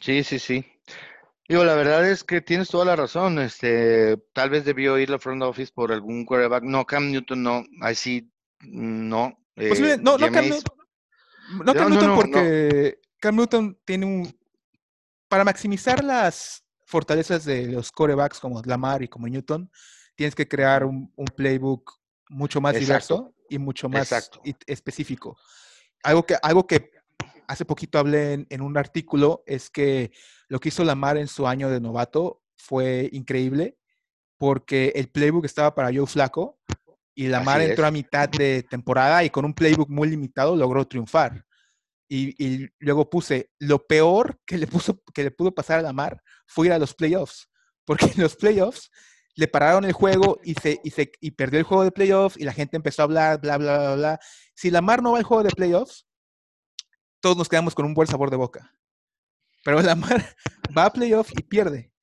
Sí, 0.00 0.24
sí, 0.24 0.38
sí. 0.38 0.64
Digo, 1.46 1.62
la 1.62 1.74
verdad 1.74 2.08
es 2.08 2.24
que 2.24 2.40
tienes 2.40 2.70
toda 2.70 2.86
la 2.86 2.96
razón. 2.96 3.38
Este, 3.38 4.16
tal 4.32 4.48
vez 4.48 4.64
debió 4.64 4.98
ir 4.98 5.10
la 5.10 5.18
front 5.18 5.42
office 5.42 5.70
por 5.74 5.92
algún 5.92 6.24
quarterback. 6.24 6.62
No, 6.62 6.86
Cam 6.86 7.10
Newton 7.10 7.42
no. 7.42 7.64
Ahí 7.82 7.94
sí, 7.94 8.32
no. 8.62 9.38
Eh, 9.56 9.98
no, 10.00 10.16
no, 10.16 10.32
Cam 10.32 10.46
Newton, 10.46 10.83
no, 11.50 11.74
Cam 11.74 11.90
Newton 11.90 12.16
porque 12.16 13.00
Cam 13.20 13.36
Newton 13.36 13.78
tiene 13.84 14.06
un... 14.06 14.38
Para 15.28 15.44
maximizar 15.44 16.04
las 16.04 16.64
fortalezas 16.84 17.44
de 17.44 17.66
los 17.66 17.90
corebacks 17.90 18.38
como 18.38 18.62
Lamar 18.62 19.02
y 19.02 19.08
como 19.08 19.26
Newton, 19.26 19.70
tienes 20.14 20.34
que 20.34 20.46
crear 20.46 20.84
un, 20.84 21.10
playbook 21.36 21.98
mucho 22.28 22.60
más 22.60 22.78
diverso 22.78 23.34
y 23.48 23.58
mucho 23.58 23.88
más 23.88 24.12
específico. 24.66 25.36
Algo 26.02 26.24
que, 26.24 26.36
algo 26.42 26.66
que 26.66 26.90
hace 27.48 27.64
poquito 27.64 27.98
hablé 27.98 28.46
en, 28.48 28.60
un 28.60 28.76
artículo 28.76 29.42
es 29.46 29.70
que 29.70 30.12
lo 30.48 30.60
que 30.60 30.68
hizo 30.68 30.84
Lamar 30.84 31.16
en 31.16 31.28
su 31.28 31.46
año 31.46 31.70
de 31.70 31.80
novato 31.80 32.42
fue 32.56 33.08
increíble 33.12 33.78
porque 34.38 34.92
el 34.94 35.08
playbook 35.08 35.44
estaba 35.44 35.74
para 35.74 35.92
Joe 35.92 36.06
Flaco 36.06 36.58
y 37.14 37.28
Lamar 37.28 37.60
entró 37.60 37.86
a 37.86 37.90
mitad 37.90 38.28
de 38.28 38.64
temporada 38.64 39.22
y 39.24 39.30
con 39.30 39.44
un 39.44 39.54
playbook 39.54 39.88
muy 39.88 40.08
limitado 40.08 40.56
logró 40.56 40.86
triunfar. 40.86 41.44
Y, 42.08 42.68
luego 42.78 43.08
puse, 43.10 43.50
lo 43.58 43.86
peor 43.86 44.38
que 44.46 44.58
le, 44.58 44.66
puso, 44.66 45.00
que 45.12 45.24
le 45.24 45.30
pudo 45.30 45.54
pasar 45.54 45.78
a 45.80 45.82
Lamar 45.82 46.22
fue 46.46 46.66
ir 46.66 46.72
a 46.72 46.78
los 46.78 46.94
playoffs, 46.94 47.48
porque 47.84 48.06
en 48.06 48.22
los 48.22 48.36
playoffs 48.36 48.90
le 49.36 49.48
pararon 49.48 49.84
el 49.84 49.92
juego 49.92 50.38
y, 50.44 50.54
se, 50.54 50.80
y, 50.84 50.90
se, 50.90 51.10
y 51.20 51.32
perdió 51.32 51.58
el 51.58 51.64
juego 51.64 51.82
de 51.82 51.90
playoffs 51.90 52.36
y 52.36 52.44
la 52.44 52.52
gente 52.52 52.76
empezó 52.76 53.02
a 53.02 53.04
hablar, 53.04 53.40
bla, 53.40 53.58
bla, 53.58 53.78
bla, 53.78 53.94
bla. 53.94 54.20
Si 54.54 54.70
Lamar 54.70 55.02
no 55.02 55.12
va 55.12 55.18
al 55.18 55.24
juego 55.24 55.42
de 55.42 55.50
playoffs, 55.50 56.06
todos 57.20 57.36
nos 57.36 57.48
quedamos 57.48 57.74
con 57.74 57.86
un 57.86 57.94
buen 57.94 58.06
sabor 58.06 58.30
de 58.30 58.36
boca. 58.36 58.72
Pero 59.64 59.80
Lamar 59.80 60.36
va 60.76 60.86
a 60.86 60.92
playoffs 60.92 61.32
y 61.36 61.42
pierde. 61.42 61.93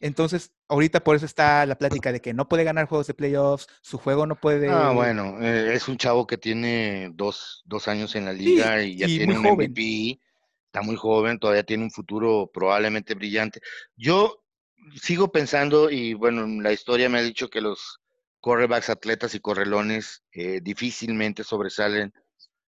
Entonces, 0.00 0.52
ahorita 0.68 1.02
por 1.02 1.16
eso 1.16 1.24
está 1.24 1.64
la 1.64 1.78
plática 1.78 2.12
de 2.12 2.20
que 2.20 2.34
no 2.34 2.48
puede 2.48 2.64
ganar 2.64 2.86
juegos 2.86 3.06
de 3.06 3.14
playoffs, 3.14 3.66
su 3.80 3.98
juego 3.98 4.26
no 4.26 4.36
puede... 4.36 4.68
Ah, 4.68 4.90
bueno, 4.90 5.40
eh, 5.40 5.74
es 5.74 5.88
un 5.88 5.96
chavo 5.96 6.26
que 6.26 6.36
tiene 6.36 7.10
dos, 7.14 7.62
dos 7.64 7.88
años 7.88 8.14
en 8.14 8.26
la 8.26 8.32
liga 8.32 8.82
y 8.82 8.96
ya 8.96 9.06
tiene 9.06 9.38
un 9.38 9.46
MVP, 9.46 10.20
está 10.66 10.82
muy 10.82 10.96
joven, 10.96 11.38
todavía 11.38 11.64
tiene 11.64 11.84
un 11.84 11.90
futuro 11.90 12.50
probablemente 12.52 13.14
brillante. 13.14 13.60
Yo 13.96 14.44
sigo 15.00 15.32
pensando, 15.32 15.90
y 15.90 16.12
bueno, 16.12 16.46
la 16.46 16.72
historia 16.72 17.08
me 17.08 17.18
ha 17.18 17.22
dicho 17.22 17.48
que 17.48 17.62
los 17.62 18.00
correbacks, 18.40 18.90
atletas 18.90 19.34
y 19.34 19.40
correlones 19.40 20.22
eh, 20.32 20.60
difícilmente 20.62 21.42
sobresalen. 21.42 22.12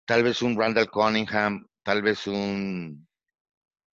Tal 0.04 0.24
vez 0.24 0.42
un 0.42 0.58
Randall 0.58 0.90
Cunningham, 0.90 1.66
tal 1.84 2.02
vez 2.02 2.26
un... 2.26 3.08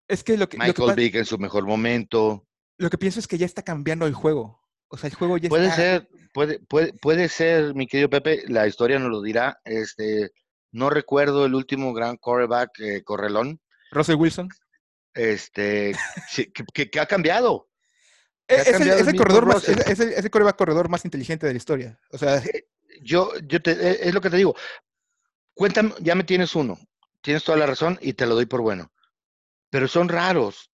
Es 0.09 0.25
que 0.25 0.39
lo 0.39 0.49
que, 0.49 0.57
Michael 0.57 0.97
Vick 0.97 1.17
en 1.17 1.27
su 1.27 1.39
mejor 1.39 1.67
momento. 1.67 2.48
Lo 2.79 2.91
que 2.91 2.99
pienso 2.99 3.21
es 3.21 3.29
que 3.29 3.39
ya 3.39 3.47
está 3.47 3.63
cambiando 3.63 4.07
el 4.07 4.15
juego. 4.15 4.63
O 4.89 4.97
sea, 4.97 5.09
el 5.09 5.17
juego 5.17 5.37
ya 5.37 5.49
puede 5.49 5.65
está... 5.65 5.77
ser, 5.77 6.09
puede, 6.33 6.61
puede, 6.61 6.95
puede 6.95 7.29
ser, 7.29 7.75
mi 7.75 7.87
querido 7.87 8.09
Pepe, 8.09 8.45
la 8.47 8.67
historia 8.67 8.99
nos 8.99 9.11
lo 9.11 9.21
dirá. 9.21 9.61
Este, 9.65 10.31
no 10.73 10.91
recuerdo 10.91 11.47
el 11.47 11.55
último 11.55 11.93
gran 11.93 12.17
quarterback 12.17 12.79
eh, 12.81 13.03
correlón. 13.03 13.61
Russell 13.91 14.17
Wilson. 14.17 14.49
Este, 15.15 15.95
que, 16.75 17.01
ha 17.01 17.07
cambiado. 17.07 17.69
Es, 18.47 18.67
el, 18.69 19.17
corredor 19.17 19.45
más, 19.45 19.69
es, 19.69 20.01
el, 20.01 20.31
corredor 20.31 20.89
más 20.89 21.05
inteligente 21.05 21.47
de 21.47 21.53
la 21.53 21.59
historia. 21.59 22.01
O 22.13 22.17
sea, 22.17 22.39
eh, 22.39 22.67
yo, 23.03 23.33
yo 23.47 23.61
te, 23.61 23.73
eh, 23.73 23.99
es 24.03 24.15
lo 24.15 24.23
que 24.23 24.31
te 24.31 24.39
digo. 24.39 24.55
Cuéntame, 25.53 25.93
ya 26.01 26.15
me 26.15 26.25
tienes 26.25 26.55
uno. 26.55 26.79
Tienes 27.21 27.45
toda 27.45 27.59
la 27.59 27.67
razón 27.67 27.99
y 28.01 28.15
te 28.15 28.27
lo 28.27 28.35
doy 28.35 28.47
por 28.47 28.63
bueno. 28.63 28.91
Pero 29.71 29.89
son 29.89 30.09
raros. 30.09 30.68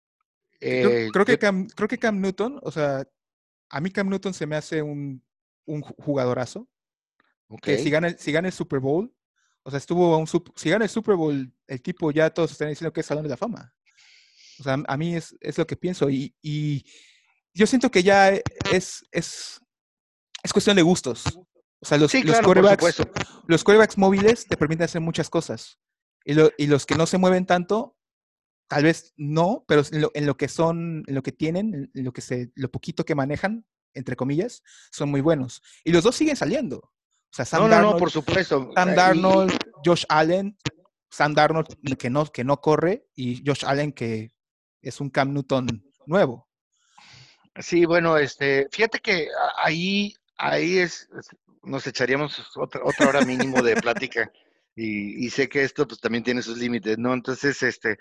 Eh, 0.66 1.10
creo, 1.12 1.26
que 1.26 1.38
Cam, 1.38 1.68
creo 1.68 1.88
que 1.88 1.98
Cam 1.98 2.20
Newton, 2.22 2.60
o 2.64 2.72
sea, 2.72 3.08
a 3.70 3.82
mí 3.82 3.92
Cam 3.92 4.10
Newton 4.10 4.34
se 4.34 4.46
me 4.46 4.56
hace 4.56 4.82
un, 4.82 5.24
un 5.66 5.82
jugadorazo. 5.82 6.68
Que 7.62 7.78
si 7.78 7.90
gana, 7.92 8.10
si 8.18 8.32
gana 8.32 8.48
el 8.48 8.54
Super 8.54 8.80
Bowl, 8.80 9.14
o 9.64 9.70
sea, 9.70 9.78
estuvo 9.78 10.18
un 10.18 10.26
si 10.56 10.70
gana 10.70 10.86
el 10.86 10.90
Super 10.90 11.16
Bowl, 11.16 11.54
el 11.68 11.82
tipo 11.82 12.10
ya 12.12 12.30
todos 12.32 12.52
están 12.52 12.70
diciendo 12.70 12.92
que 12.92 13.02
es 13.02 13.06
Salón 13.06 13.24
de 13.24 13.30
la 13.30 13.38
Fama. 13.38 13.74
O 14.60 14.64
sea, 14.64 14.78
a 14.88 14.98
mí 14.98 15.16
es, 15.16 15.36
es 15.40 15.58
lo 15.58 15.68
que 15.68 15.76
pienso. 15.76 16.10
Y, 16.10 16.36
y, 16.42 16.84
yo 17.54 17.68
siento 17.68 17.92
que 17.92 18.02
ya 18.02 18.30
es, 18.72 19.06
es, 19.12 19.62
es 20.42 20.52
cuestión 20.54 20.76
de 20.76 20.82
gustos. 20.82 21.24
O 21.80 21.86
sea, 21.86 21.98
los, 21.98 22.10
Sí, 22.12 22.24
los 22.24 22.40
claro, 22.40 22.46
quarterbacks, 22.46 23.02
los 23.48 23.64
quarterbacks 23.64 23.98
móviles 23.98 24.48
te 24.48 24.58
permiten 24.58 24.86
hacer 24.86 25.02
muchas 25.02 25.30
cosas. 25.30 25.80
Y, 26.26 26.34
lo- 26.34 26.52
y 26.58 26.68
los 26.68 26.86
que 26.86 26.96
no 26.96 27.06
se 27.06 27.18
mueven 27.18 27.46
tanto, 27.46 27.98
tal 28.74 28.84
vez 28.86 29.14
no, 29.18 29.66
pero 29.68 29.84
en 29.92 30.02
lo, 30.02 30.12
en 30.16 30.26
lo 30.26 30.36
que 30.36 30.48
son, 30.48 31.04
en 31.06 31.14
lo 31.14 31.22
que 31.22 31.32
tienen, 31.32 31.92
en 31.94 32.04
lo 32.04 32.12
que 32.12 32.22
se, 32.22 32.52
lo 32.56 32.72
poquito 32.72 33.06
que 33.06 33.14
manejan, 33.14 33.66
entre 33.94 34.16
comillas, 34.16 34.64
son 34.92 35.12
muy 35.12 35.22
buenos. 35.22 35.62
Y 35.84 35.92
los 35.92 36.04
dos 36.04 36.16
siguen 36.16 36.36
saliendo. 36.36 36.78
O 36.78 36.92
sea, 37.36 37.46
Sam 37.46 37.62
No, 37.62 37.68
no, 37.68 37.76
Darnold, 37.76 37.94
no, 37.94 38.00
por 38.00 38.10
supuesto. 38.12 38.72
Sam 38.74 38.96
Darnold, 38.96 39.54
Josh 39.86 40.06
Allen, 40.10 40.58
Sam 41.12 41.36
Darnold 41.36 41.68
que 42.00 42.10
no, 42.10 42.26
que 42.26 42.44
no 42.44 42.62
corre 42.62 43.06
y 43.16 43.44
Josh 43.46 43.64
Allen 43.64 43.92
que 43.94 44.32
es 44.82 45.00
un 45.00 45.12
Cam 45.12 45.34
Newton 45.34 45.68
nuevo. 46.08 46.50
Sí, 47.60 47.86
bueno, 47.86 48.18
este, 48.18 48.68
fíjate 48.72 49.00
que 49.00 49.28
ahí, 49.58 50.16
ahí 50.38 50.80
es- 50.80 51.08
nos 51.62 51.86
echaríamos 51.86 52.44
otra, 52.58 52.82
otra 52.84 53.08
hora 53.08 53.22
mínimo 53.22 53.62
de 53.62 53.76
plática 53.78 54.32
y, 54.76 55.24
y 55.26 55.30
sé 55.30 55.48
que 55.48 55.64
esto 55.64 55.88
pues 55.88 56.02
también 56.02 56.24
tiene 56.24 56.42
sus 56.42 56.58
límites, 56.58 56.98
¿no? 56.98 57.14
Entonces, 57.14 57.62
este, 57.62 58.00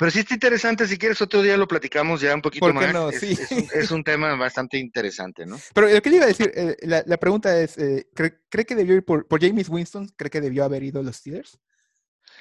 pero 0.00 0.10
sí 0.10 0.20
está 0.20 0.32
interesante, 0.34 0.86
si 0.88 0.96
quieres 0.98 1.20
otro 1.20 1.42
día 1.42 1.58
lo 1.58 1.68
platicamos 1.68 2.22
ya 2.22 2.34
un 2.34 2.40
poquito 2.40 2.66
¿Por 2.66 2.72
qué 2.72 2.86
más. 2.86 2.94
no? 2.94 3.10
Es, 3.10 3.20
Sí. 3.20 3.32
es 3.38 3.50
un, 3.52 3.68
es 3.74 3.90
un 3.90 4.02
tema 4.02 4.34
bastante 4.34 4.78
interesante, 4.78 5.44
¿no? 5.44 5.58
Pero 5.74 5.88
lo 5.88 6.00
que 6.00 6.08
le 6.08 6.16
iba 6.16 6.24
a 6.24 6.28
decir, 6.28 6.50
eh, 6.54 6.74
la, 6.84 7.04
la 7.06 7.18
pregunta 7.18 7.60
es, 7.60 7.76
eh, 7.76 8.08
¿cree, 8.14 8.40
cree 8.48 8.64
que 8.64 8.74
debió 8.74 8.94
ir 8.94 9.04
por, 9.04 9.28
por 9.28 9.40
James 9.40 9.68
Winston? 9.68 10.08
¿Cree 10.16 10.30
que 10.30 10.40
debió 10.40 10.64
haber 10.64 10.82
ido 10.82 11.00
a 11.00 11.02
los 11.02 11.16
Steelers? 11.16 11.60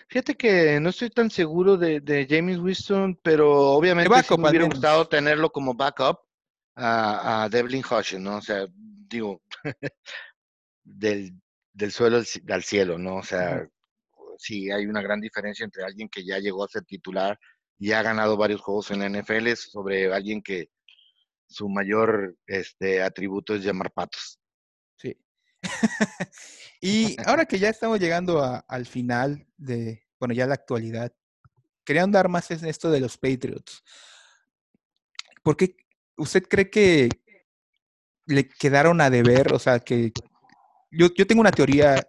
Fíjate 0.08 0.36
que 0.36 0.80
no 0.80 0.90
estoy 0.90 1.10
tan 1.10 1.30
seguro 1.30 1.76
de, 1.76 2.00
de 2.00 2.26
James 2.30 2.58
Winston, 2.60 3.20
pero 3.22 3.72
obviamente 3.72 4.24
sí 4.24 4.38
me 4.38 4.50
hubiera 4.50 4.66
gustado 4.66 5.08
tenerlo 5.10 5.52
como 5.52 5.74
backup 5.74 6.20
a, 6.76 7.44
a 7.44 7.50
Devlin 7.50 7.84
Hodges, 7.84 8.22
¿no? 8.22 8.38
O 8.38 8.42
sea, 8.42 8.66
digo, 8.74 9.42
del, 10.84 11.34
del 11.74 11.92
suelo 11.92 12.22
al 12.50 12.64
cielo, 12.64 12.98
¿no? 12.98 13.18
O 13.18 13.24
sea, 13.24 13.68
sí 14.40 14.72
hay 14.72 14.86
una 14.86 15.02
gran 15.02 15.20
diferencia 15.20 15.66
entre 15.66 15.84
alguien 15.84 16.08
que 16.08 16.24
ya 16.24 16.40
llegó 16.40 16.64
a 16.64 16.70
ser 16.70 16.84
titular 16.86 17.38
y 17.78 17.92
ha 17.92 18.02
ganado 18.02 18.38
varios 18.38 18.62
juegos 18.62 18.90
en 18.92 19.00
la 19.00 19.10
NFL 19.10 19.54
sobre 19.56 20.14
alguien 20.14 20.42
que 20.42 20.70
su 21.48 21.68
mayor 21.68 22.38
este, 22.48 23.02
atributo 23.02 23.56
es 23.56 23.64
llamar 23.64 23.92
patos. 23.92 24.40
Sí. 24.98 25.18
y 26.82 27.18
ahora 27.26 27.46
que 27.46 27.60
ya 27.60 27.70
estamos 27.70 28.00
llegando 28.00 28.64
al 28.68 28.86
final 28.86 29.46
de, 29.58 30.04
bueno, 30.20 30.34
ya 30.34 30.48
la 30.48 30.54
actualidad, 30.54 31.14
quería 31.84 32.04
andar 32.04 32.30
más 32.30 32.50
en 32.52 32.66
esto 32.66 32.90
de 32.92 33.02
los 33.02 33.18
Patriots. 33.18 33.84
¿Por 35.44 35.58
qué 35.58 35.76
usted 36.18 36.44
cree 36.44 36.70
que 36.70 37.10
le 38.26 38.48
quedaron 38.48 39.02
a 39.02 39.10
deber? 39.10 39.54
O 39.54 39.60
sea, 39.60 39.80
que 39.80 40.12
yo, 40.92 41.08
yo 41.14 41.28
tengo 41.28 41.42
una 41.42 41.52
teoría 41.52 42.06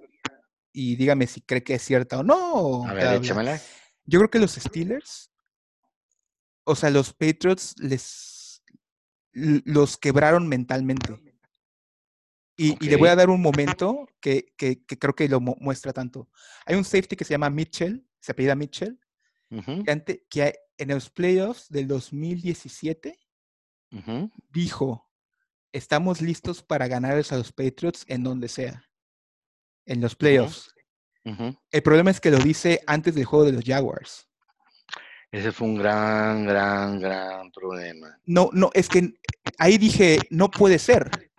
y 0.72 0.96
dígame 0.96 1.26
si 1.26 1.40
cree 1.40 1.62
que 1.62 1.74
es 1.74 1.82
cierta 1.82 2.18
o 2.18 2.22
no. 2.22 2.86
A 2.86 2.94
ver, 2.94 3.04
échamela. 3.24 3.60
Yo 4.04 4.18
creo 4.20 4.30
que 4.30 4.38
los 4.38 4.52
Steelers, 4.54 5.30
o 6.64 6.74
sea, 6.74 6.90
los 6.90 7.12
Patriots 7.12 7.74
les 7.78 8.62
los 9.32 9.96
quebraron 9.96 10.48
mentalmente. 10.48 11.12
Y, 12.56 12.72
y 12.84 12.88
le 12.90 12.96
voy 12.96 13.08
a 13.08 13.16
dar 13.16 13.30
un 13.30 13.40
momento 13.40 14.06
que, 14.20 14.52
que- 14.56 14.84
que 14.84 14.98
creo 14.98 15.14
que 15.14 15.28
lo 15.28 15.40
mu- 15.40 15.56
muestra 15.60 15.92
tanto. 15.92 16.28
Hay 16.66 16.76
un 16.76 16.84
safety 16.84 17.16
que 17.16 17.24
se 17.24 17.32
llama 17.32 17.48
Mitchell, 17.48 18.06
se 18.20 18.32
apellida 18.32 18.54
Mitchell, 18.54 19.00
que, 20.28 20.54
en 20.76 20.88
los 20.88 21.08
playoffs 21.10 21.68
del 21.70 21.86
2017 21.88 23.18
ujú. 23.92 24.30
dijo, 24.50 25.10
estamos 25.72 26.20
listos 26.20 26.62
para 26.62 26.88
ganarles 26.88 27.32
a 27.32 27.36
los 27.38 27.52
Patriots 27.52 28.04
en 28.08 28.24
donde 28.24 28.48
sea, 28.48 28.84
en 29.90 30.00
los 30.00 30.14
playoffs. 30.14 30.72
El 31.70 31.82
problema 31.82 32.10
es 32.10 32.20
que 32.20 32.30
lo 32.30 32.38
dice 32.38 32.80
antes 32.86 33.14
del 33.14 33.24
juego 33.24 33.44
de 33.44 33.52
los 33.52 33.64
Jaguars. 33.64 34.26
Ese 35.32 35.52
fue 35.52 35.66
un 35.68 35.76
gran, 35.76 36.44
gran, 36.46 36.98
gran 37.00 37.50
problema. 37.52 38.18
No, 38.24 38.50
no, 38.52 38.70
es 38.72 38.88
que 38.88 39.14
ahí 39.58 39.78
dije, 39.78 40.18
no 40.30 40.50
puede 40.50 40.78
ser. 40.78 41.30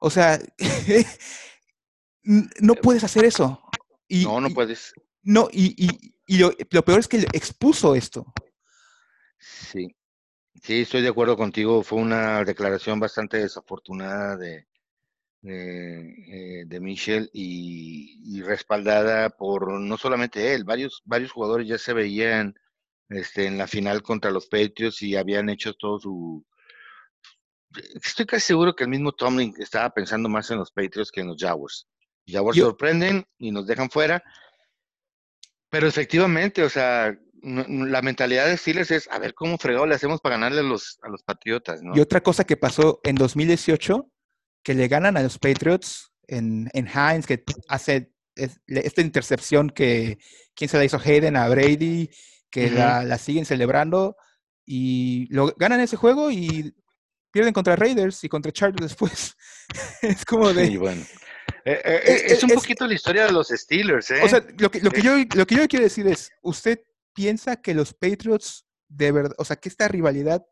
O 0.00 0.10
sea, 0.10 0.38
no 2.22 2.74
puedes 2.74 3.04
hacer 3.04 3.24
eso. 3.24 3.60
Y, 4.08 4.24
No, 4.24 4.40
no 4.40 4.48
y- 4.48 4.54
puedes. 4.54 4.92
no, 5.22 5.48
y, 5.50 5.74
y- 5.84 6.14
y 6.26 6.38
lo, 6.38 6.52
lo 6.70 6.84
peor 6.84 7.00
es 7.00 7.08
que 7.08 7.18
expuso 7.32 7.94
esto. 7.94 8.32
Sí, 9.38 9.94
sí, 10.62 10.82
estoy 10.82 11.02
de 11.02 11.08
acuerdo 11.08 11.36
contigo. 11.36 11.82
Fue 11.82 11.98
una 11.98 12.42
declaración 12.44 12.98
bastante 13.00 13.38
desafortunada 13.38 14.36
de, 14.36 14.66
de, 15.44 16.60
eh, 16.60 16.64
de 16.66 16.80
Michel 16.80 17.30
y, 17.32 18.18
y 18.36 18.42
respaldada 18.42 19.28
por 19.30 19.70
no 19.80 19.96
solamente 19.98 20.54
él, 20.54 20.64
varios, 20.64 21.02
varios 21.04 21.32
jugadores 21.32 21.68
ya 21.68 21.76
se 21.78 21.92
veían 21.92 22.54
este, 23.10 23.46
en 23.46 23.58
la 23.58 23.66
final 23.66 24.02
contra 24.02 24.30
los 24.30 24.46
Patriots 24.46 25.02
y 25.02 25.16
habían 25.16 25.48
hecho 25.50 25.74
todo 25.74 25.98
su... 26.00 26.44
Estoy 28.02 28.24
casi 28.26 28.46
seguro 28.46 28.74
que 28.74 28.84
el 28.84 28.90
mismo 28.90 29.12
Tomlin 29.12 29.52
estaba 29.58 29.90
pensando 29.90 30.28
más 30.28 30.50
en 30.50 30.58
los 30.58 30.70
Patriots 30.70 31.10
que 31.10 31.20
en 31.20 31.26
los 31.28 31.36
Jaguars. 31.38 31.86
Jaguars 32.26 32.56
Yo- 32.56 32.66
sorprenden 32.66 33.24
y 33.36 33.50
nos 33.50 33.66
dejan 33.66 33.90
fuera. 33.90 34.22
Pero 35.68 35.88
efectivamente, 35.88 36.62
o 36.62 36.70
sea, 36.70 37.14
la 37.42 38.00
mentalidad 38.00 38.46
de 38.46 38.56
Steelers 38.56 38.90
es, 38.92 39.10
a 39.10 39.18
ver 39.18 39.34
cómo 39.34 39.58
fregado 39.58 39.86
le 39.86 39.96
hacemos 39.96 40.20
para 40.20 40.36
ganarle 40.36 40.60
a 40.60 40.62
los, 40.62 40.98
a 41.02 41.08
los 41.08 41.22
Patriotas, 41.24 41.82
¿no? 41.82 41.94
Y 41.96 42.00
otra 42.00 42.22
cosa 42.22 42.44
que 42.44 42.56
pasó 42.56 43.00
en 43.02 43.16
2018, 43.16 44.08
que 44.64 44.74
le 44.74 44.88
ganan 44.88 45.16
a 45.16 45.22
los 45.22 45.38
Patriots 45.38 46.10
en, 46.26 46.68
en 46.72 46.88
Heinz, 46.88 47.26
que 47.26 47.44
hace 47.68 48.12
es- 48.34 48.58
esta 48.66 49.00
intercepción 49.02 49.70
que, 49.70 50.18
¿quién 50.56 50.68
se 50.68 50.78
la 50.78 50.84
hizo? 50.84 50.98
Hayden 50.98 51.36
a 51.36 51.46
Brady, 51.48 52.10
que 52.50 52.70
la, 52.70 53.04
la 53.04 53.18
siguen 53.18 53.44
celebrando 53.44 54.16
y 54.66 55.26
lo 55.32 55.54
ganan 55.58 55.80
ese 55.80 55.96
juego 55.96 56.30
y 56.30 56.74
pierden 57.30 57.52
contra 57.52 57.76
Raiders 57.76 58.24
y 58.24 58.28
contra 58.28 58.52
Chargers 58.52 58.82
después. 58.82 59.36
es 60.02 60.24
como 60.24 60.52
de... 60.52 60.66
Sí, 60.68 60.76
bueno. 60.76 61.02
Eh, 61.64 61.80
eh, 61.84 62.00
Es- 62.04 62.32
es, 62.32 62.42
un 62.44 62.50
es- 62.50 62.56
poquito 62.56 62.86
la 62.86 62.94
historia 62.94 63.26
de 63.26 63.32
los 63.32 63.48
Steelers, 63.48 64.10
¿eh? 64.12 64.20
O 64.22 64.28
sea, 64.28 64.44
lo 64.58 64.70
que, 64.70 64.80
lo 64.80 64.90
que 64.90 65.02
yo, 65.02 65.16
lo 65.34 65.46
que 65.46 65.56
yo 65.56 65.68
quiero 65.68 65.84
decir 65.84 66.06
es, 66.06 66.30
¿usted 66.42 66.80
piensa 67.12 67.56
que 67.60 67.74
los 67.74 67.92
Patriots 67.92 68.66
de 68.88 69.12
verdad, 69.12 69.34
o 69.38 69.44
sea, 69.44 69.56
que 69.56 69.68
esta 69.68 69.88
rivalidad 69.88 70.44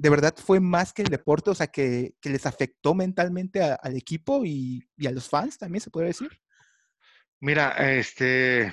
de 0.00 0.08
verdad 0.08 0.34
fue 0.34 0.60
más 0.60 0.94
que 0.94 1.02
el 1.02 1.08
deporte, 1.08 1.50
o 1.50 1.54
sea, 1.54 1.66
que, 1.66 2.14
les 2.22 2.46
afectó 2.46 2.94
mentalmente 2.94 3.60
al 3.62 3.96
equipo 3.96 4.46
y, 4.46 4.82
a 5.06 5.10
los 5.10 5.28
fans 5.28 5.58
también, 5.58 5.82
se 5.82 5.90
podría 5.90 6.08
decir? 6.08 6.40
Mira, 7.38 7.72
este, 7.92 8.72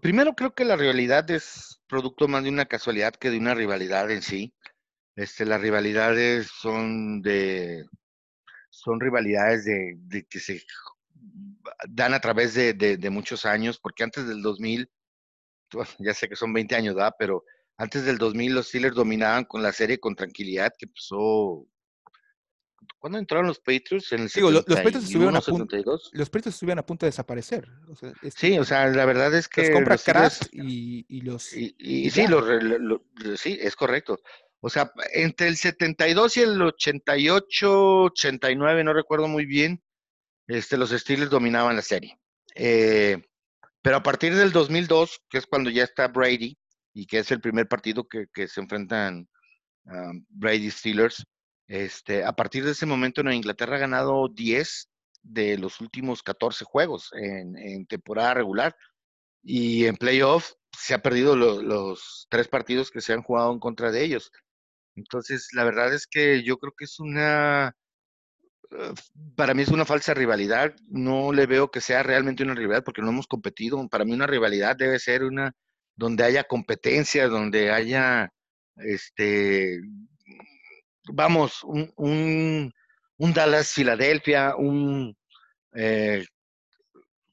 primero 0.00 0.34
creo 0.34 0.54
que 0.54 0.64
la 0.64 0.76
rivalidad 0.76 1.30
es 1.30 1.82
producto 1.86 2.28
más 2.28 2.44
de 2.44 2.48
una 2.48 2.64
casualidad 2.64 3.12
que 3.12 3.30
de 3.30 3.36
una 3.36 3.54
rivalidad 3.54 4.10
en 4.10 4.22
sí. 4.22 4.54
Este, 5.16 5.44
las 5.44 5.60
rivalidades 5.60 6.46
son 6.46 7.20
de, 7.20 7.84
son 8.70 9.00
rivalidades 9.00 9.66
de, 9.66 10.26
que 10.30 10.40
se 10.40 10.62
dan 11.90 12.14
a 12.14 12.20
través 12.20 12.54
de, 12.54 13.10
muchos 13.10 13.44
años, 13.44 13.78
porque 13.78 14.02
antes 14.02 14.26
del 14.26 14.40
2000, 14.40 14.90
bueno, 15.74 15.90
ya 15.98 16.14
sé 16.14 16.26
que 16.26 16.36
son 16.36 16.54
20 16.54 16.74
años, 16.74 16.94
¿verdad? 16.94 17.14
Pero 17.18 17.44
antes 17.76 18.04
del 18.04 18.18
2000 18.18 18.54
los 18.54 18.68
Steelers 18.68 18.94
dominaban 18.94 19.44
con 19.44 19.62
la 19.62 19.72
serie 19.72 19.98
con 19.98 20.14
tranquilidad 20.14 20.72
que 20.78 20.86
empezó. 20.86 21.66
¿Cuándo 22.98 23.18
entraron 23.18 23.46
los 23.46 23.58
Patriots? 23.58 24.12
En 24.12 24.22
el 24.22 24.28
Digo, 24.28 24.50
lo- 24.50 24.56
los 24.58 24.64
Patriots 24.80 25.06
71, 25.06 25.06
estuvieron 25.06 25.36
a 25.36 25.40
punto, 25.40 25.64
72. 25.76 26.10
los 26.12 26.30
Patriots 26.30 26.54
estuvieron 26.56 26.78
a 26.80 26.86
punto 26.86 27.06
de 27.06 27.10
desaparecer. 27.10 27.68
O 27.88 27.94
sea, 27.96 28.12
Sí, 28.36 28.58
o 28.58 28.64
sea, 28.64 28.86
la 28.88 29.04
verdad 29.04 29.34
es 29.34 29.48
que 29.48 29.62
los 29.62 29.70
compra 29.70 29.94
los 29.94 30.04
Kraft 30.04 30.42
y, 30.52 31.04
y 31.08 31.20
los... 31.22 31.52
Y, 31.56 31.74
y 31.78 32.06
y 32.06 32.10
sí, 32.10 32.22
ya. 32.22 32.30
lo 32.30 32.40
re- 32.40 32.62
lo- 32.62 32.78
lo- 32.78 33.36
sí, 33.36 33.56
es 33.60 33.74
correcto. 33.76 34.20
O 34.60 34.68
sea, 34.70 34.92
entre 35.14 35.48
el 35.48 35.56
72 35.56 36.36
y 36.36 36.40
el 36.42 36.60
88, 36.62 38.02
89, 38.04 38.84
no 38.84 38.92
recuerdo 38.92 39.26
muy 39.26 39.46
bien, 39.46 39.82
este, 40.46 40.76
los 40.76 40.90
Steelers 40.90 41.30
dominaban 41.30 41.74
la 41.76 41.82
serie. 41.82 42.18
Eh, 42.54 43.20
pero 43.80 43.96
a 43.96 44.02
partir 44.02 44.34
del 44.36 44.52
2002, 44.52 45.22
que 45.28 45.38
es 45.38 45.46
cuando 45.46 45.70
ya 45.70 45.82
está 45.84 46.06
Brady, 46.08 46.56
y 46.92 47.06
que 47.06 47.18
es 47.18 47.30
el 47.30 47.40
primer 47.40 47.68
partido 47.68 48.06
que, 48.08 48.26
se 48.48 48.60
enfrentan 48.60 49.28
um, 49.86 50.24
Brady 50.28 50.70
Steelers, 50.70 51.24
este, 51.68 52.24
a 52.24 52.32
partir 52.32 52.64
de 52.64 52.72
ese 52.72 52.86
momento 52.86 53.22
Nueva 53.22 53.36
Inglaterra 53.36 53.76
ha 53.76 53.80
ganado 53.80 54.28
10 54.28 54.90
de 55.22 55.58
los 55.58 55.80
últimos 55.80 56.22
14 56.22 56.64
juegos 56.64 57.10
en, 57.14 57.86
temporada 57.86 58.34
regular. 58.34 58.76
Y 59.42 59.86
en 59.86 59.96
playoff 59.96 60.52
se 60.78 60.94
ha 60.94 61.02
perdido 61.02 61.36
lo- 61.36 61.62
los 61.62 62.26
tres 62.30 62.48
partidos 62.48 62.90
que 62.90 63.00
se 63.00 63.12
han 63.12 63.22
jugado 63.22 63.52
en 63.52 63.60
contra 63.60 63.90
de 63.92 64.04
ellos. 64.04 64.30
Entonces, 64.96 65.48
la 65.54 65.64
verdad 65.64 65.94
es 65.94 66.06
que 66.06 66.42
yo 66.44 66.58
creo 66.58 66.72
que 66.76 66.84
es 66.86 67.00
una, 67.00 67.74
eh, 68.70 68.92
para 69.36 69.54
mí 69.54 69.62
es 69.62 69.68
una 69.68 69.84
falsa 69.84 70.14
rivalidad. 70.14 70.74
No 70.88 71.32
le 71.32 71.46
veo 71.46 71.70
que 71.70 71.80
sea 71.80 72.02
realmente 72.02 72.42
una 72.42 72.54
rivalidad 72.54 72.84
porque 72.84 73.02
no 73.02 73.10
hemos 73.10 73.26
competido. 73.26 73.86
Para 73.88 74.04
mí 74.04 74.12
una 74.12 74.26
rivalidad 74.26 74.76
debe 74.76 74.98
ser 74.98 75.24
una 75.24 75.52
donde 75.96 76.24
haya 76.24 76.44
competencia, 76.44 77.28
donde 77.28 77.70
haya, 77.70 78.32
este, 78.76 79.80
vamos, 81.12 81.62
un, 81.64 81.92
un, 81.96 82.72
un 83.18 83.32
Dallas 83.32 83.70
Filadelfia, 83.70 84.54
un, 84.56 85.16
eh, 85.74 86.24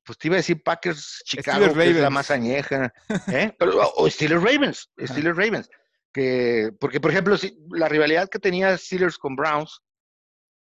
pues 0.03 0.17
te 0.17 0.27
iba 0.27 0.35
a 0.35 0.37
decir 0.37 0.61
Packers 0.63 1.21
Chicago, 1.25 1.73
que 1.73 1.89
es 1.89 1.95
la 1.97 2.09
más 2.09 2.31
añeja, 2.31 2.93
¿eh? 3.31 3.55
o 3.95 4.09
Steelers 4.09 4.43
Ravens, 4.43 4.89
Steelers 4.99 5.37
Ravens, 5.37 5.69
que, 6.11 6.71
porque 6.79 6.99
por 6.99 7.11
ejemplo, 7.11 7.37
si, 7.37 7.57
la 7.69 7.87
rivalidad 7.87 8.29
que 8.29 8.39
tenía 8.39 8.77
Steelers 8.77 9.17
con 9.17 9.35
Browns, 9.35 9.81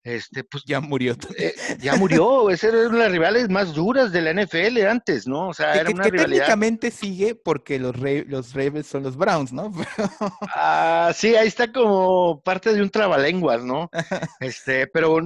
este, 0.07 0.45
pues 0.45 0.63
ya 0.65 0.79
murió. 0.79 1.17
Eh, 1.37 1.53
ya 1.79 1.97
murió. 1.97 2.49
Esa 2.49 2.69
era 2.69 2.87
una 2.87 2.97
de 2.97 3.03
las 3.03 3.11
rivales 3.11 3.49
más 3.49 3.73
duras 3.73 4.13
de 4.13 4.21
la 4.21 4.41
NFL 4.41 4.87
antes, 4.87 5.27
¿no? 5.27 5.49
O 5.49 5.53
sea, 5.53 5.75
era 5.75 5.89
una 5.89 6.03
rivalidad. 6.03 6.45
técnicamente 6.45 6.91
sigue 6.91 7.35
porque 7.35 7.77
los, 7.77 7.93
los 7.97 8.53
Ravens 8.53 8.87
son 8.87 9.03
los 9.03 9.17
Browns, 9.17 9.51
¿no? 9.51 9.69
ah, 10.55 11.11
sí, 11.13 11.35
ahí 11.35 11.49
está 11.49 11.73
como 11.73 12.41
parte 12.41 12.73
de 12.73 12.81
un 12.81 12.89
trabalenguas, 12.89 13.65
¿no? 13.65 13.89
este, 14.39 14.87
pero 14.87 15.19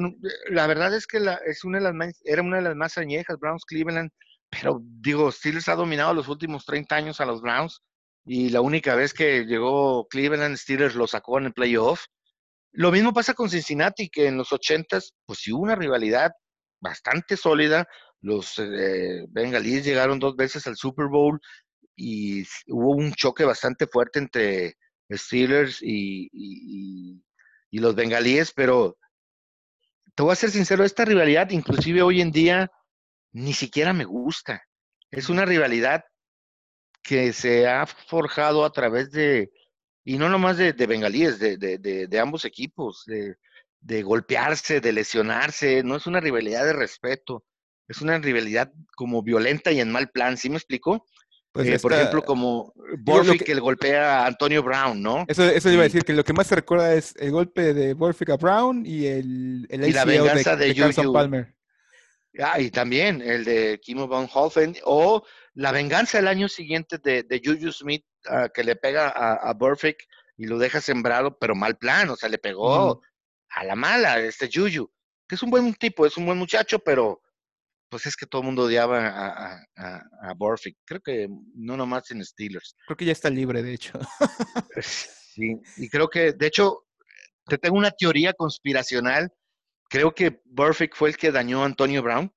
la 0.50 0.66
verdad 0.66 0.96
es 0.96 1.06
que 1.06 1.20
la, 1.20 1.36
es 1.46 1.64
una 1.64 1.78
de 1.78 1.84
las 1.84 1.94
más, 1.94 2.20
era 2.26 2.42
una 2.42 2.58
de 2.58 2.64
las 2.64 2.76
más 2.76 2.98
añejas, 2.98 3.38
Browns 3.40 3.66
Cleveland. 3.66 4.10
Pero 4.50 4.82
digo, 4.84 5.32
Steelers 5.32 5.70
ha 5.70 5.76
dominado 5.76 6.16
los 6.16 6.28
últimos 6.28 6.66
30 6.66 6.96
años 6.96 7.22
a 7.22 7.26
los 7.26 7.40
Browns. 7.42 7.84
Y 8.26 8.50
la 8.50 8.62
única 8.62 8.96
vez 8.96 9.14
que 9.14 9.46
llegó 9.46 10.08
Cleveland, 10.08 10.58
Steelers 10.58 10.96
lo 10.96 11.06
sacó 11.06 11.38
en 11.38 11.46
el 11.46 11.54
playoff. 11.54 12.06
Lo 12.74 12.92
mismo 12.92 13.14
pasa 13.14 13.34
con 13.34 13.50
Cincinnati, 13.50 14.10
que 14.10 14.28
en 14.28 14.38
los 14.38 14.52
ochentas, 14.54 15.14
pues 15.26 15.40
sí 15.40 15.52
hubo 15.52 15.64
una 15.64 15.76
rivalidad 15.76 16.32
bastante 16.80 17.36
sólida. 17.36 17.88
Los 18.22 18.60
eh, 18.60 19.26
bengalíes 19.30 19.84
llegaron 19.84 20.20
dos 20.20 20.36
veces 20.36 20.66
al 20.68 20.78
Super 20.78 21.08
Bowl 21.08 21.40
y 21.96 22.44
hubo 22.68 22.92
un 22.96 23.14
choque 23.14 23.44
bastante 23.44 23.88
fuerte 23.88 24.20
entre 24.20 24.78
Steelers 25.12 25.80
y, 25.82 27.22
los 27.72 27.96
bengalíes, 27.96 28.52
pero 28.54 28.98
te 30.16 30.24
voy 30.24 30.34
a 30.34 30.36
ser 30.36 30.52
sincero, 30.52 30.84
esta 30.84 31.06
rivalidad 31.06 31.50
inclusive 31.52 32.02
hoy 32.02 32.22
en 32.22 32.32
día 32.32 32.72
ni 33.32 33.54
siquiera 33.54 33.94
me 33.94 34.06
gusta. 34.06 34.64
Es 35.10 35.30
una 35.30 35.46
rivalidad 35.46 36.04
que 37.02 37.34
se 37.34 37.68
ha 37.68 37.86
forjado 37.86 38.66
a 38.66 38.72
través 38.72 39.12
de, 39.12 39.52
y 40.04 40.18
no 40.18 40.30
nomás 40.30 40.58
de, 40.58 40.74
bengalíes, 40.74 41.40
de, 41.40 41.58
de, 41.58 42.20
ambos 42.20 42.46
equipos, 42.46 43.06
de, 43.06 44.04
golpearse, 44.04 44.82
de 44.82 44.94
lesionarse, 44.94 45.84
no 45.84 45.96
es 45.96 46.08
una 46.08 46.20
rivalidad 46.20 46.66
de 46.66 46.74
respeto, 46.74 47.44
es 47.88 48.02
una 48.02 48.18
rivalidad 48.18 48.72
como 48.96 49.22
violenta 49.22 49.72
y 49.72 49.80
en 49.80 49.92
mal 49.92 50.10
plan, 50.10 50.38
¿sí 50.38 50.50
me 50.50 50.58
explico? 50.58 51.06
Pues 51.52 51.68
eh, 51.68 51.80
por 51.80 51.92
ejemplo, 51.92 52.24
como 52.24 52.74
Borfick 53.00 53.44
que, 53.44 53.54
le 53.54 53.60
golpea 53.60 54.22
a 54.22 54.28
Antonio 54.28 54.64
Brown, 54.64 55.02
¿no? 55.02 55.26
Eso, 55.28 55.44
eso 55.44 55.70
iba 55.70 55.82
a 55.82 55.84
decir, 55.84 56.04
que 56.04 56.14
lo 56.14 56.24
que 56.24 56.32
más 56.32 56.48
se 56.48 56.56
recuerda 56.56 56.94
es 56.96 57.14
el 57.18 57.32
golpe 57.32 57.74
de 57.74 57.94
Borfick 57.94 58.30
a 58.30 58.38
Brown 58.38 58.86
y 58.86 59.06
el, 59.08 59.68
el 59.70 59.86
y 59.86 59.92
la 59.92 60.06
venganza 60.06 60.56
de, 60.56 60.74
de, 60.74 61.10
Palmer. 61.12 61.54
Ah, 62.40 62.62
y 62.62 62.72
también 62.72 63.22
el 63.22 63.44
de 63.44 63.80
Kimo 63.84 64.08
Von 64.08 64.30
Holfen, 64.34 64.78
o 64.86 65.24
la 65.54 65.72
venganza 65.72 66.20
el 66.20 66.28
año 66.28 66.48
siguiente 66.48 66.98
de, 66.98 67.24
de 67.24 67.42
Juju 67.44 67.72
Smith, 67.72 68.06
ah, 68.28 68.50
que 68.54 68.64
le 68.64 68.76
pega 68.76 69.10
a, 69.10 69.34
a 69.34 69.54
Burfict 69.54 70.02
y 70.38 70.46
lo 70.46 70.58
deja 70.58 70.82
sembrado, 70.82 71.38
pero 71.38 71.56
mal 71.56 71.78
plan, 71.78 72.10
o 72.10 72.16
sea, 72.16 72.30
le 72.30 72.38
pegó 72.38 73.02
a 73.50 73.64
la 73.64 73.76
mala 73.76 74.20
este 74.20 74.50
Juju, 74.52 74.92
que 75.28 75.36
es 75.36 75.44
un 75.44 75.50
buen 75.50 75.74
tipo, 75.76 76.06
es 76.06 76.18
un 76.18 76.26
buen 76.26 76.38
muchacho, 76.38 76.80
pero 76.80 77.22
pues 77.92 78.06
es 78.06 78.16
que 78.16 78.26
todo 78.26 78.42
el 78.42 78.46
mundo 78.46 78.64
odiaba 78.64 79.06
a, 79.06 79.66
a, 79.76 79.98
a 80.30 80.36
Creo 80.86 81.02
que 81.02 81.28
no 81.56 81.76
nomás 81.76 82.10
en 82.12 82.24
Steelers. 82.24 82.76
Creo 82.88 82.96
que 82.96 83.06
ya 83.06 83.12
está 83.12 83.30
libre, 83.30 83.62
de 83.62 83.74
hecho. 83.74 84.00
sí, 84.82 85.60
y 85.76 85.90
creo 85.90 86.10
que, 86.10 86.32
de 86.32 86.48
hecho, 86.48 86.88
te 87.46 87.58
tengo 87.58 87.78
una 87.78 87.92
teoría 87.92 88.32
conspiracional. 88.32 89.34
Creo 89.90 90.16
que 90.16 90.42
Burfict 90.46 90.96
fue 90.96 91.10
el 91.10 91.18
que 91.18 91.34
dañó 91.34 91.64
a 91.64 91.66
Antonio 91.66 92.02
Brown. 92.02 92.34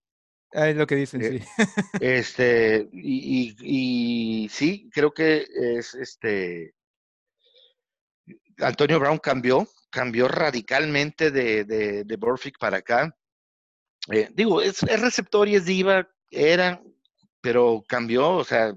Ah, 0.54 0.68
es 0.68 0.76
lo 0.76 0.86
que 0.86 0.94
dicen, 0.94 1.20
eh, 1.20 1.40
sí. 1.40 1.64
Este, 2.00 2.88
y, 2.92 3.56
y, 3.60 4.48
sí, 4.48 4.88
creo 4.92 5.12
que 5.12 5.44
es 5.50 5.94
este. 5.94 6.74
Antonio 8.58 9.00
Brown 9.00 9.18
cambió, 9.18 9.66
cambió 9.90 10.28
radicalmente 10.28 11.32
de, 11.32 11.64
de, 11.64 12.04
de 12.04 12.18
para 12.58 12.76
acá. 12.76 13.16
Eh, 14.12 14.28
digo, 14.32 14.62
es, 14.62 14.82
receptor 14.82 15.48
y 15.48 15.56
es 15.56 15.64
diva, 15.64 16.08
era, 16.30 16.80
pero 17.40 17.82
cambió, 17.88 18.30
o 18.30 18.44
sea, 18.44 18.72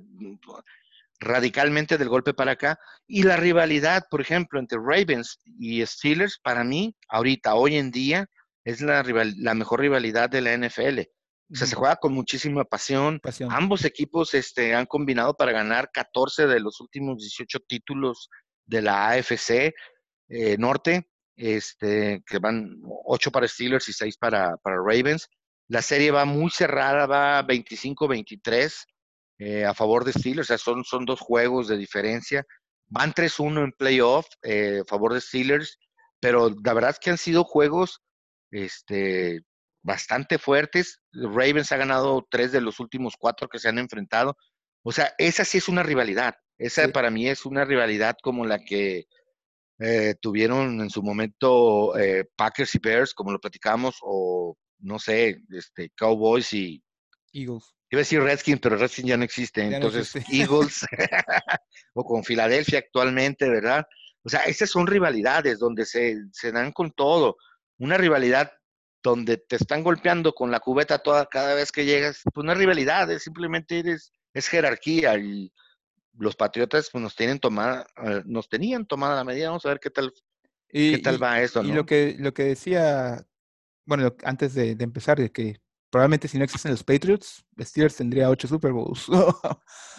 radicalmente 1.20 2.00
del 2.00 2.10
golpe 2.10 2.34
para 2.34 2.54
acá. 2.54 2.80
Y 3.06 3.22
la 3.22 3.38
rivalidad, 3.38 4.08
por 4.10 4.22
ejemplo, 4.22 4.60
entre 4.60 4.80
Ravens 4.80 5.40
y 5.60 5.86
Steelers, 5.86 6.40
para 6.42 6.64
mí, 6.64 6.96
ahorita, 7.10 7.54
hoy 7.54 7.76
en 7.76 7.92
día, 7.92 8.28
es 8.64 8.82
la, 8.82 9.04
la 9.04 9.54
mejor 9.54 9.82
rivalidad 9.82 10.28
de 10.28 10.42
la 10.42 10.58
NFL. 10.58 11.02
O 11.50 11.56
sea, 11.56 11.68
se 11.68 11.76
juega 11.76 11.96
con 11.96 12.14
muchísima 12.14 12.66
pasión. 12.66 13.22
Ambos 13.50 13.86
equipos 13.86 14.34
este, 14.34 14.76
han 14.76 14.86
combinado 14.86 15.34
para 15.34 15.54
ganar 15.54 15.90
14 15.94 16.46
de 16.48 16.60
los 16.60 16.82
últimos 16.82 17.20
18 17.20 17.60
títulos 17.68 18.30
de 18.66 18.82
la 18.82 19.10
AFC 19.10 19.74
eh, 20.30 20.58
Norte, 20.58 21.10
este, 21.38 22.22
que 22.26 22.40
van 22.40 22.82
8 23.06 23.32
para 23.32 23.48
Steelers 23.48 23.88
y 23.88 23.94
6 23.94 24.18
para, 24.18 24.58
para 24.58 24.76
Ravens. 24.78 25.30
La 25.70 25.82
serie 25.82 26.12
va 26.12 26.26
muy 26.26 26.50
cerrada, 26.50 27.06
va 27.06 27.46
25-23 27.46 28.86
eh, 29.40 29.66
a 29.66 29.74
favor 29.74 30.04
de 30.04 30.14
Steelers, 30.14 30.48
o 30.48 30.50
sea, 30.50 30.58
son, 30.58 30.84
son 30.84 31.06
dos 31.06 31.20
juegos 31.20 31.68
de 31.68 31.78
diferencia. 31.78 32.46
Van 32.88 33.14
3-1 33.14 33.64
en 33.64 33.72
playoff 33.72 34.28
eh, 34.44 34.82
a 34.82 34.86
favor 34.86 35.14
de 35.14 35.22
Steelers, 35.22 35.78
pero 36.20 36.50
la 36.64 36.74
verdad 36.74 36.92
es 36.92 37.00
que 37.00 37.12
han 37.12 37.18
sido 37.18 37.44
juegos 37.44 38.02
este, 38.52 39.42
bastante 39.88 40.38
fuertes. 40.38 41.00
Ravens 41.14 41.72
ha 41.72 41.78
ganado 41.78 42.28
tres 42.30 42.52
de 42.52 42.60
los 42.60 42.82
últimos 42.82 43.16
cuatro 43.18 43.48
que 43.48 43.58
se 43.58 43.70
han 43.70 43.80
enfrentado. 43.80 44.38
O 44.84 44.92
sea, 44.92 45.14
esa 45.18 45.46
sí 45.46 45.60
es 45.60 45.70
una 45.70 45.82
rivalidad. 45.82 46.36
Esa 46.58 46.90
para 46.90 47.10
mí 47.10 47.28
es 47.28 47.46
una 47.46 47.64
rivalidad 47.64 48.18
como 48.22 48.46
la 48.46 48.60
que 48.60 49.06
eh, 49.80 50.16
tuvieron 50.22 50.82
en 50.82 50.90
su 50.90 51.02
momento 51.02 51.98
eh, 51.98 52.26
Packers 52.36 52.76
y 52.76 52.80
Bears, 52.80 53.14
como 53.14 53.32
lo 53.32 53.40
platicamos, 53.40 53.96
o 54.02 54.58
no 54.80 55.00
sé, 55.00 55.38
este, 55.52 55.90
Cowboys 55.96 56.52
y 56.52 56.84
Eagles. 57.32 57.74
Iba 57.90 58.00
a 58.00 58.04
decir 58.04 58.22
Redskins, 58.22 58.60
pero 58.60 58.76
Redskins 58.76 59.08
ya 59.08 59.16
no 59.16 59.24
existe. 59.24 59.62
Entonces, 59.62 60.14
Eagles 60.34 60.86
o 61.94 62.04
con 62.04 62.26
Filadelfia 62.26 62.80
actualmente, 62.80 63.50
¿verdad? 63.50 63.86
O 64.24 64.30
sea, 64.30 64.42
esas 64.42 64.70
son 64.70 64.86
rivalidades 64.86 65.60
donde 65.60 65.86
se, 65.86 66.18
se 66.34 66.52
dan 66.52 66.74
con 66.74 66.92
todo. 66.92 67.38
Una 67.78 67.98
rivalidad 67.98 68.52
donde 69.08 69.38
te 69.38 69.56
están 69.56 69.84
golpeando 69.84 70.34
con 70.34 70.52
la 70.52 70.60
cubeta 70.60 71.00
toda 71.00 71.26
cada 71.28 71.56
vez 71.56 71.72
que 71.72 71.86
llegas, 71.86 72.22
pues 72.34 72.46
no 72.46 72.52
es 72.52 72.58
rivalidad, 72.58 73.10
es 73.12 73.24
simplemente 73.24 73.80
eres, 73.80 74.12
es 74.34 74.48
jerarquía 74.48 75.18
y 75.18 75.52
los 76.20 76.36
patriotas 76.36 76.90
pues, 76.92 77.02
nos 77.02 77.16
tienen 77.16 77.40
tomada, 77.40 77.88
eh, 78.04 78.22
nos 78.26 78.50
tenían 78.50 78.86
tomada 78.86 79.16
la 79.16 79.24
medida, 79.24 79.50
vamos 79.50 79.66
a 79.66 79.70
ver 79.70 79.80
qué 79.80 79.90
tal, 79.90 80.14
qué 80.70 81.00
tal 81.04 81.22
va 81.22 81.42
eso, 81.42 81.64
¿no? 81.64 81.70
Y 81.70 81.74
lo 81.74 81.86
que, 81.86 82.16
lo 82.20 82.34
que 82.34 82.44
decía, 82.44 83.26
bueno, 83.86 84.16
antes 84.24 84.54
de, 84.54 84.72
empezar, 84.80 85.20
de 85.20 85.32
que 85.32 85.60
probablemente 85.90 86.28
si 86.28 86.38
no 86.38 86.44
existen 86.44 86.72
los 86.72 86.84
Patriots, 86.84 87.46
Steelers 87.60 87.96
tendría 87.96 88.30
ocho 88.30 88.48
Super 88.48 88.72
Bowls. 88.72 89.08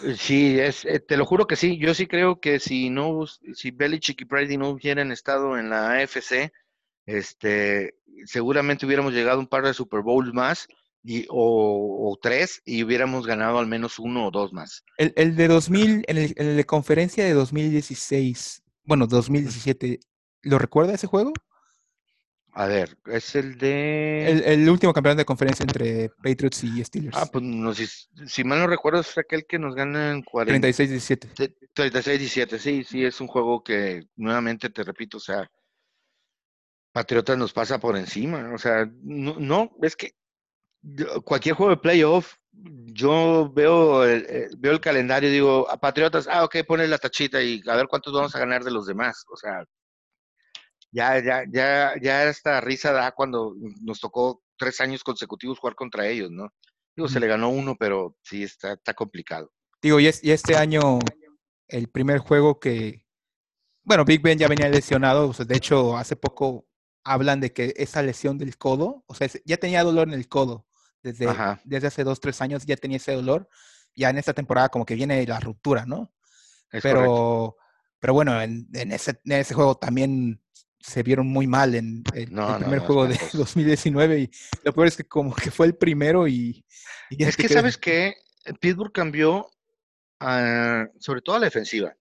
Eh, 0.05 0.15
sí, 0.17 0.61
es, 0.61 0.85
eh, 0.85 1.01
te 1.01 1.17
lo 1.17 1.27
juro 1.27 1.49
que 1.49 1.57
sí, 1.57 1.77
yo 1.77 1.93
sí 1.93 2.07
creo 2.07 2.39
que 2.39 2.61
si 2.61 2.89
no, 2.89 3.27
si 3.27 3.73
Belichick 3.73 4.21
y 4.21 4.25
Brady 4.25 4.57
no 4.57 4.69
hubieran 4.69 5.11
estado 5.11 5.59
en 5.59 5.71
la 5.71 5.91
AFC, 5.91 6.53
este, 7.09 7.95
seguramente 8.27 8.85
hubiéramos 8.85 9.15
llegado 9.15 9.39
a 9.39 9.41
un 9.41 9.47
par 9.47 9.65
de 9.65 9.73
Super 9.73 10.03
Bowls 10.03 10.35
más 10.35 10.69
y, 11.03 11.27
o, 11.31 12.19
tres 12.21 12.61
y 12.67 12.85
hubiéramos 12.85 13.27
ganado 13.27 13.59
al 13.59 13.67
menos 13.67 13.99
uno 13.99 14.27
o 14.27 14.31
dos 14.31 14.53
más. 14.53 14.85
El, 14.99 15.15
el 15.17 15.35
de 15.35 15.49
2000, 15.49 16.05
en 16.07 16.19
el, 16.19 16.35
en 16.37 16.57
de 16.57 16.67
conferencia 16.67 17.25
de 17.25 17.33
2016, 17.33 18.63
bueno, 18.85 19.07
2017, 19.07 20.01
¿lo 20.43 20.59
recuerda 20.59 20.95
ese 20.95 21.07
juego? 21.07 21.33
A 22.53 22.67
ver, 22.67 22.99
es 23.07 23.37
el 23.37 23.57
de... 23.57 24.43
El, 24.45 24.69
último 24.69 24.93
campeón 24.93 25.17
de 25.17 25.25
conferencia 25.25 25.63
entre 25.63 26.11
Patriots 26.11 26.65
y 26.65 26.85
Steelers. 26.85 27.17
Ah, 27.17 27.27
pues 27.33 27.45
no, 27.45 27.73
si, 27.73 27.87
si, 28.27 28.45
mal 28.45 28.59
no 28.59 28.67
recuerdo 28.67 29.01
es 29.01 29.17
aquel 29.17 29.47
que 29.47 29.59
nos 29.59 29.75
gana 29.75 30.11
en 30.11 30.25
36-17. 30.25 31.55
36-17, 31.75 32.59
sí, 32.59 32.85
sí, 32.85 33.05
es 33.05 33.21
un 33.21 33.29
juego 33.29 33.63
que 33.63 34.09
nuevamente 34.17 34.69
te 34.71 34.83
repito, 34.83 35.19
o 35.19 35.21
sea, 35.21 35.49
Patriotas 36.99 37.39
nos 37.39 37.53
pasa 37.53 37.79
por 37.79 37.97
encima. 37.97 38.53
O 38.53 38.59
sea, 38.59 38.91
no, 39.03 39.71
es 39.83 39.95
que 39.95 40.17
cualquier 41.25 41.55
juego 41.55 41.71
de 41.71 41.77
playoff, 41.77 42.35
yo 42.51 43.53
veo 43.55 44.05
el, 44.05 44.27
eh, 44.29 44.49
veo 44.59 44.73
el 44.73 44.81
calendario 44.81 45.29
y 45.29 45.35
digo, 45.35 45.71
a 45.71 45.77
Patriotas, 45.77 46.27
ah, 46.29 46.43
ok, 46.43 46.57
pone 46.67 46.89
la 46.89 46.99
tachita 46.99 47.41
y 47.41 47.63
a 47.69 47.77
ver 47.77 47.87
cuántos 47.87 48.13
vamos 48.13 48.35
a 48.35 48.41
ganar 48.41 48.65
de 48.65 48.73
los 48.73 48.87
demás. 48.87 49.25
O 49.33 49.37
sea, 49.37 49.65
ya, 50.91 51.23
ya, 51.23 51.45
ya, 51.49 51.95
ya 52.03 52.25
esta 52.25 52.61
risa 52.61 52.91
da 52.91 53.13
cuando 53.13 53.55
nos 53.83 54.01
tocó 54.01 54.43
tres 54.57 54.81
años 54.81 55.05
consecutivos 55.05 55.61
jugar 55.61 55.77
contra 55.77 56.09
ellos, 56.09 56.33
¿no? 56.33 56.49
Digo, 56.97 57.07
se 57.07 57.21
le 57.21 57.29
ganó 57.29 57.49
uno, 57.51 57.77
pero 57.79 58.17
sí 58.23 58.43
está, 58.43 58.73
está 58.73 58.93
complicado. 58.93 59.53
Digo, 59.81 60.01
y, 60.01 60.07
y 60.23 60.33
este 60.33 60.57
año, 60.57 60.99
el 61.69 61.89
primer 61.91 62.19
juego 62.19 62.59
que, 62.59 63.07
bueno, 63.85 64.05
Big 64.05 64.21
Ben 64.21 64.37
ya 64.37 64.49
venía 64.49 64.69
lesionado, 64.69 65.33
de 65.33 65.57
hecho, 65.57 65.97
hace 65.97 66.17
poco 66.17 66.68
hablan 67.09 67.41
de 67.41 67.53
que 67.53 67.75
esa 67.77 68.03
lesión 68.03 68.39
del 68.39 68.57
codo, 68.57 69.05
o 69.07 69.15
sea, 69.15 69.29
ya 69.45 69.57
tenía 69.57 69.83
dolor 69.83 70.09
en 70.09 70.15
el 70.15 70.29
codo 70.29 70.67
Desde, 71.03 71.27
desde 71.65 71.87
hace 71.87 72.05
dos, 72.05 72.21
tres 72.21 72.41
años 72.41 72.67
ya 72.67 72.77
tenía 72.77 72.99
ese 72.99 73.13
dolor. 73.13 73.49
Ya 73.95 74.11
en 74.11 74.19
esta 74.19 74.35
temporada 74.35 74.69
como 74.69 74.85
que 74.85 74.95
viene 74.95 75.27
la 75.27 75.41
ruptura, 75.41 75.87
¿no? 75.87 76.13
pero, 76.83 77.57
pero 77.99 78.13
bueno, 78.13 78.41
en, 78.41 78.69
ese, 78.73 79.21
en 79.25 79.33
ese 79.33 79.55
juego 79.55 79.77
también 79.77 80.41
se 80.79 81.03
vieron 81.03 81.27
muy 81.27 81.47
mal 81.47 81.75
en, 81.75 82.05
el 82.13 82.29
primer 82.29 82.81
juego 82.81 83.09
de 83.09 83.19
2019 83.33 84.21
y 84.21 84.31
lo 84.63 84.73
peor 84.73 84.87
es 84.87 84.97
que 84.97 85.05
como 85.05 85.35
que 85.35 85.51
fue 85.51 85.67
el 85.67 85.75
primero 85.75 86.29
y... 86.29 86.65
es 87.11 87.37
que, 87.37 87.49
¿sabes 87.49 87.79
que 87.79 88.15
Pittsburgh 88.61 88.93
cambió 88.93 89.51
sobre 90.99 91.23
todo 91.23 91.37
a 91.37 91.39
la 91.41 91.47
defensiva, 91.47 91.97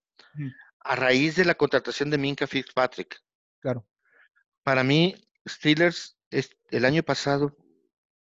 a 0.82 0.96
raíz 0.96 1.36
de 1.36 1.46
la 1.46 1.56
contratación 1.56 2.10
de 2.10 2.18
Minka 2.18 2.48
Fitzpatrick. 2.48 3.22
Claro. 3.60 3.86
Para 4.68 4.84
mí, 4.84 5.15
Steelers 5.48 6.18
el 6.72 6.84
año 6.84 7.02
pasado 7.02 7.56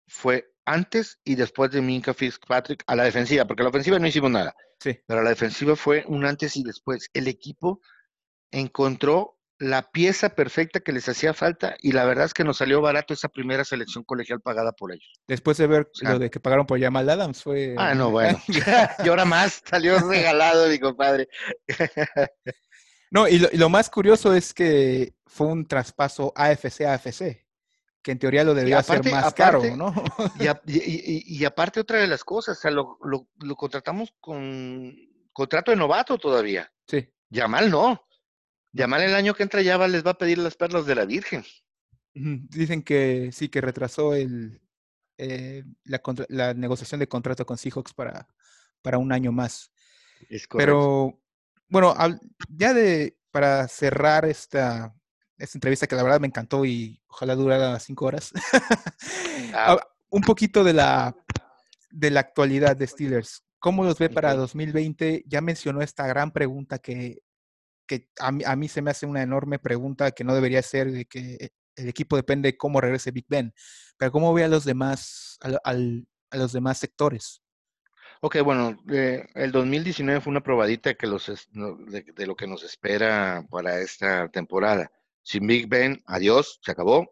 fue 0.06 0.52
antes 0.64 1.18
y 1.24 1.34
después 1.34 1.72
de 1.72 1.82
Minka 1.82 2.14
Fitzpatrick 2.14 2.84
a 2.86 2.94
la 2.94 3.02
defensiva, 3.02 3.46
porque 3.46 3.62
a 3.62 3.64
la 3.64 3.70
ofensiva 3.70 3.98
no 3.98 4.06
hicimos 4.06 4.30
nada. 4.30 4.54
Sí. 4.78 4.96
Pero 5.08 5.22
a 5.22 5.24
la 5.24 5.30
defensiva 5.30 5.74
fue 5.74 6.04
un 6.06 6.24
antes 6.24 6.56
y 6.56 6.62
después. 6.62 7.10
El 7.14 7.26
equipo 7.26 7.80
encontró 8.52 9.40
la 9.58 9.90
pieza 9.90 10.36
perfecta 10.36 10.78
que 10.78 10.92
les 10.92 11.08
hacía 11.08 11.34
falta 11.34 11.74
y 11.80 11.90
la 11.90 12.04
verdad 12.04 12.26
es 12.26 12.32
que 12.32 12.44
nos 12.44 12.58
salió 12.58 12.80
barato 12.80 13.12
esa 13.12 13.28
primera 13.28 13.64
selección 13.64 14.04
colegial 14.04 14.40
pagada 14.40 14.70
por 14.70 14.92
ellos. 14.92 15.10
Después 15.26 15.56
de 15.56 15.66
ver 15.66 15.90
lo 16.00 16.20
de 16.20 16.30
que 16.30 16.38
pagaron 16.38 16.64
por 16.64 16.80
Jamal 16.80 17.10
Adams 17.10 17.42
fue... 17.42 17.74
Ah, 17.76 17.96
no, 17.96 18.10
bueno. 18.12 18.40
y 18.46 19.08
ahora 19.08 19.24
más, 19.24 19.64
salió 19.68 19.98
regalado 19.98 20.68
mi 20.68 20.78
compadre. 20.78 21.28
no, 23.10 23.28
y 23.28 23.38
lo, 23.38 23.68
más 23.68 23.90
curioso 23.90 24.34
es 24.34 24.54
que 24.54 25.14
fue 25.26 25.48
un 25.48 25.66
traspaso 25.66 26.32
AFC-AFC, 26.34 27.44
que 28.02 28.12
en 28.12 28.18
teoría 28.18 28.44
lo 28.44 28.54
debía 28.54 28.82
ser 28.82 29.04
más 29.10 29.34
caro, 29.34 29.62
¿no? 29.76 29.92
y, 30.66 31.44
aparte 31.44 31.80
otra 31.80 31.98
de 31.98 32.06
las 32.06 32.24
cosas, 32.24 32.58
o 32.58 32.60
sea, 32.60 32.70
lo, 32.70 32.98
lo 33.02 33.56
contratamos 33.56 34.14
con 34.20 34.94
contrato 35.32 35.70
de 35.70 35.76
novato 35.76 36.18
todavía. 36.18 36.70
Sí. 36.86 37.08
Yamal 37.30 37.70
no. 37.70 38.06
Yamal 38.72 39.02
el 39.02 39.14
año 39.14 39.34
que 39.34 39.42
entra 39.42 39.62
ya 39.62 39.78
les 39.88 40.04
va 40.04 40.12
a 40.12 40.18
pedir 40.18 40.38
las 40.38 40.56
perlas 40.56 40.86
de 40.86 40.94
la 40.94 41.04
Virgen. 41.04 41.44
Dicen 42.12 42.82
que 42.82 43.30
sí, 43.32 43.48
que 43.48 43.60
retrasó 43.60 44.14
el, 44.14 44.60
eh, 45.16 45.64
la, 45.84 46.54
negociación 46.54 47.00
de 47.00 47.08
contrato 47.08 47.46
con 47.46 47.56
Seahawks 47.56 47.94
para, 47.94 48.28
para 48.82 48.98
un 48.98 49.12
año 49.12 49.32
más. 49.32 49.72
Es 50.28 50.46
Pero, 50.48 51.20
bueno, 51.70 51.94
ya 52.48 52.74
de, 52.74 53.16
para 53.30 53.66
cerrar 53.68 54.24
esta, 54.26 54.94
esta 55.38 55.56
entrevista 55.56 55.86
que 55.86 55.96
la 55.96 56.02
verdad 56.02 56.20
me 56.20 56.26
encantó 56.26 56.64
y 56.64 57.00
ojalá 57.08 57.34
durara 57.34 57.78
cinco 57.80 58.06
horas, 58.06 58.32
un 60.10 60.22
poquito 60.22 60.64
de 60.64 60.74
la, 60.74 61.16
de 61.90 62.10
la 62.10 62.20
actualidad 62.20 62.76
de 62.76 62.86
Steelers. 62.86 63.44
¿Cómo 63.58 63.84
los 63.84 63.98
ve 63.98 64.08
para 64.08 64.34
2020? 64.34 65.24
Ya 65.26 65.40
mencionó 65.40 65.82
esta 65.82 66.06
gran 66.06 66.30
pregunta 66.30 66.78
que 66.78 67.22
que 67.90 68.08
a 68.20 68.54
mí, 68.54 68.68
se 68.68 68.82
me 68.82 68.92
hace 68.92 69.04
una 69.04 69.20
enorme 69.20 69.58
pregunta 69.58 70.12
que 70.12 70.22
no 70.22 70.32
debería 70.32 70.62
ser 70.62 70.92
de 70.92 71.06
que 71.06 71.50
el 71.74 71.88
equipo 71.88 72.14
depende 72.14 72.52
de 72.52 72.56
cómo 72.56 72.80
regrese 72.80 73.10
Big 73.10 73.26
Ben, 73.28 73.52
pero 73.96 74.12
cómo 74.12 74.32
ve 74.32 74.44
a 74.44 74.48
los 74.48 74.64
demás, 74.64 75.38
a, 75.40 75.74
los 76.36 76.52
demás 76.52 76.78
sectores. 76.78 77.42
Ok, 78.22 78.36
bueno, 78.42 78.78
eh, 78.92 79.26
el 79.34 79.50
2019 79.50 80.20
fue 80.20 80.30
una 80.30 80.42
probadita 80.42 80.92
que 80.94 81.06
los, 81.06 81.26
de, 81.52 82.02
de, 82.02 82.26
lo 82.26 82.36
que 82.36 82.46
nos 82.46 82.62
espera 82.62 83.46
para 83.50 83.80
esta 83.80 84.28
temporada. 84.28 84.92
Sin 85.22 85.46
Big 85.46 85.68
Ben, 85.68 86.02
adiós, 86.06 86.60
se 86.62 86.70
acabó. 86.70 87.10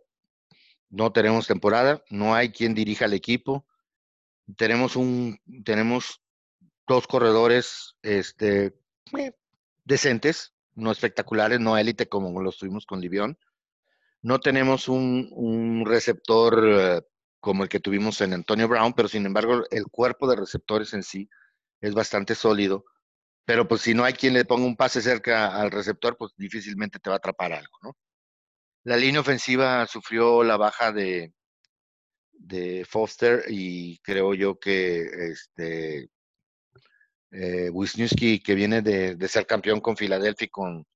No 0.90 1.10
tenemos 1.12 1.46
temporada, 1.46 2.02
no 2.10 2.34
hay 2.34 2.50
quien 2.50 2.74
dirija 2.74 3.06
al 3.06 3.14
equipo. 3.14 3.66
Tenemos 4.56 4.96
un, 4.96 5.40
tenemos 5.64 6.22
dos 6.86 7.06
corredores, 7.06 7.96
este, 8.02 8.74
eh, 9.18 9.32
decentes, 9.84 10.54
no 10.74 10.92
espectaculares, 10.92 11.58
no 11.58 11.78
élite 11.78 12.08
como 12.08 12.42
los 12.42 12.58
tuvimos 12.58 12.84
con 12.84 13.00
Livión. 13.00 13.38
No 14.20 14.40
tenemos 14.40 14.88
un, 14.88 15.84
receptor 15.86 16.64
eh, 16.66 17.02
como 17.40 17.62
el 17.62 17.68
que 17.68 17.80
tuvimos 17.80 18.20
en 18.20 18.34
Antonio 18.34 18.68
Brown, 18.68 18.92
pero 18.94 19.08
sin 19.08 19.26
embargo 19.26 19.64
el 19.70 19.86
cuerpo 19.86 20.28
de 20.28 20.36
receptores 20.36 20.94
en 20.94 21.02
sí 21.02 21.28
es 21.80 21.94
bastante 21.94 22.34
sólido. 22.34 22.84
Pero 23.44 23.66
pues 23.68 23.82
si 23.82 23.94
no 23.94 24.04
hay 24.04 24.12
quien 24.14 24.34
le 24.34 24.44
ponga 24.44 24.66
un 24.66 24.76
pase 24.76 25.00
cerca 25.02 25.56
al 25.60 25.70
receptor, 25.70 26.16
pues 26.18 26.32
difícilmente 26.36 26.98
te 26.98 27.10
va 27.10 27.16
a 27.16 27.18
atrapar 27.18 27.52
algo, 27.52 27.78
¿no? 27.82 27.96
La 28.84 28.96
línea 28.96 29.20
ofensiva 29.20 29.86
sufrió 29.86 30.42
la 30.44 30.56
baja 30.56 30.92
de, 30.92 31.32
de 32.32 32.86
Foster 32.88 33.44
y 33.48 33.98
creo 34.00 34.34
yo 34.34 34.58
que 34.58 35.02
este 35.30 36.10
eh, 37.30 37.70
Wisniewski, 37.70 38.40
que 38.40 38.54
viene 38.54 38.82
de, 38.82 39.28
ser 39.28 39.46
campeón 39.46 39.80
con 39.80 39.96
Filadelfia 39.96 40.46
y 40.46 40.48
con, 40.48 40.86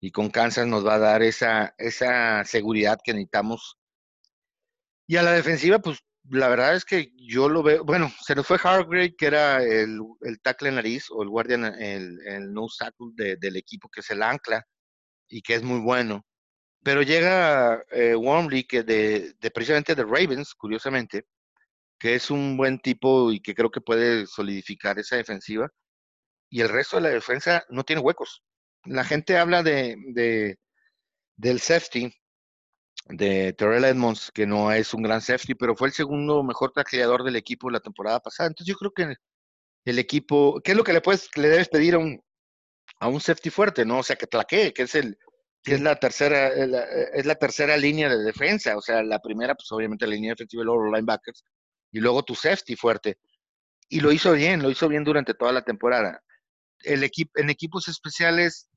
y 0.00 0.10
con 0.12 0.30
Kansas, 0.30 0.66
nos 0.66 0.86
va 0.86 0.94
a 0.94 0.98
dar 0.98 1.22
esa, 1.22 1.74
esa 1.78 2.44
seguridad 2.44 2.98
que 3.02 3.14
necesitamos. 3.14 3.78
Y 5.10 5.16
a 5.16 5.24
la 5.24 5.32
defensiva, 5.32 5.80
pues 5.80 5.98
la 6.28 6.46
verdad 6.46 6.76
es 6.76 6.84
que 6.84 7.10
yo 7.16 7.48
lo 7.48 7.64
veo, 7.64 7.84
bueno, 7.84 8.12
se 8.24 8.36
nos 8.36 8.46
fue 8.46 8.60
Hargrave, 8.62 9.16
que 9.16 9.26
era 9.26 9.60
el, 9.60 9.98
el 10.20 10.40
tackle 10.40 10.70
nariz 10.70 11.06
o 11.10 11.24
el 11.24 11.28
guardián, 11.28 11.64
el, 11.64 12.16
el 12.28 12.52
nose 12.52 12.76
tackle 12.78 13.36
del 13.36 13.56
equipo, 13.56 13.88
que 13.88 14.02
es 14.02 14.10
el 14.10 14.22
ancla 14.22 14.64
y 15.28 15.42
que 15.42 15.56
es 15.56 15.64
muy 15.64 15.80
bueno. 15.80 16.24
Pero 16.84 17.02
llega 17.02 17.82
eh, 17.90 18.14
Wormley, 18.14 18.62
que 18.62 18.84
de, 18.84 19.34
de, 19.40 19.50
precisamente 19.50 19.96
de 19.96 20.04
Ravens, 20.04 20.54
curiosamente, 20.54 21.24
que 21.98 22.14
es 22.14 22.30
un 22.30 22.56
buen 22.56 22.78
tipo 22.78 23.32
y 23.32 23.40
que 23.40 23.56
creo 23.56 23.72
que 23.72 23.80
puede 23.80 24.28
solidificar 24.28 24.96
esa 25.00 25.16
defensiva. 25.16 25.68
Y 26.50 26.60
el 26.60 26.68
resto 26.68 26.98
de 26.98 27.02
la 27.02 27.08
defensa 27.08 27.64
no 27.68 27.82
tiene 27.82 28.02
huecos. 28.02 28.44
La 28.84 29.02
gente 29.04 29.38
habla 29.38 29.64
de, 29.64 29.96
de 30.14 30.56
del 31.36 31.58
safety, 31.58 32.14
de 33.06 33.52
Terrell 33.54 33.84
Edmonds, 33.84 34.30
que 34.32 34.46
no 34.46 34.72
es 34.72 34.94
un 34.94 35.02
gran 35.02 35.20
safety, 35.20 35.54
pero 35.54 35.74
fue 35.74 35.88
el 35.88 35.94
segundo 35.94 36.42
mejor 36.42 36.72
tacleador 36.72 37.24
del 37.24 37.36
equipo 37.36 37.70
la 37.70 37.80
temporada 37.80 38.20
pasada. 38.20 38.48
Entonces 38.48 38.68
yo 38.72 38.78
creo 38.78 38.92
que 38.92 39.16
el 39.84 39.98
equipo, 39.98 40.60
¿qué 40.62 40.72
es 40.72 40.76
lo 40.76 40.84
que 40.84 40.92
le 40.92 41.00
puedes, 41.00 41.28
le 41.36 41.48
debes 41.48 41.68
pedir 41.68 41.94
a 41.94 41.98
un, 41.98 42.22
a 43.00 43.08
un 43.08 43.20
safety 43.20 43.50
fuerte, 43.50 43.84
no? 43.84 43.98
O 43.98 44.02
sea, 44.02 44.16
que 44.16 44.26
tlaquee, 44.26 44.72
que 44.72 44.82
es 44.82 44.94
el, 44.94 45.18
que 45.62 45.74
es 45.74 45.80
la 45.80 45.96
tercera, 45.96 46.48
es 46.48 47.26
la 47.26 47.34
tercera 47.34 47.76
línea 47.76 48.08
de 48.08 48.22
defensa. 48.22 48.76
O 48.76 48.82
sea, 48.82 49.02
la 49.02 49.18
primera, 49.20 49.54
pues 49.54 49.70
obviamente 49.72 50.06
la 50.06 50.14
línea 50.14 50.32
defensiva 50.32 50.62
y 50.62 50.66
luego 50.66 50.84
los 50.84 50.92
linebackers 50.92 51.44
y 51.92 52.00
luego 52.00 52.22
tu 52.22 52.34
safety 52.34 52.76
fuerte. 52.76 53.18
Y 53.88 54.00
lo 54.00 54.12
hizo 54.12 54.32
bien, 54.32 54.62
lo 54.62 54.70
hizo 54.70 54.88
bien 54.88 55.04
durante 55.04 55.34
toda 55.34 55.52
la 55.52 55.62
temporada. 55.62 56.22
El 56.80 57.02
equipo, 57.02 57.32
en 57.36 57.50
equipos 57.50 57.88
especiales 57.88 58.68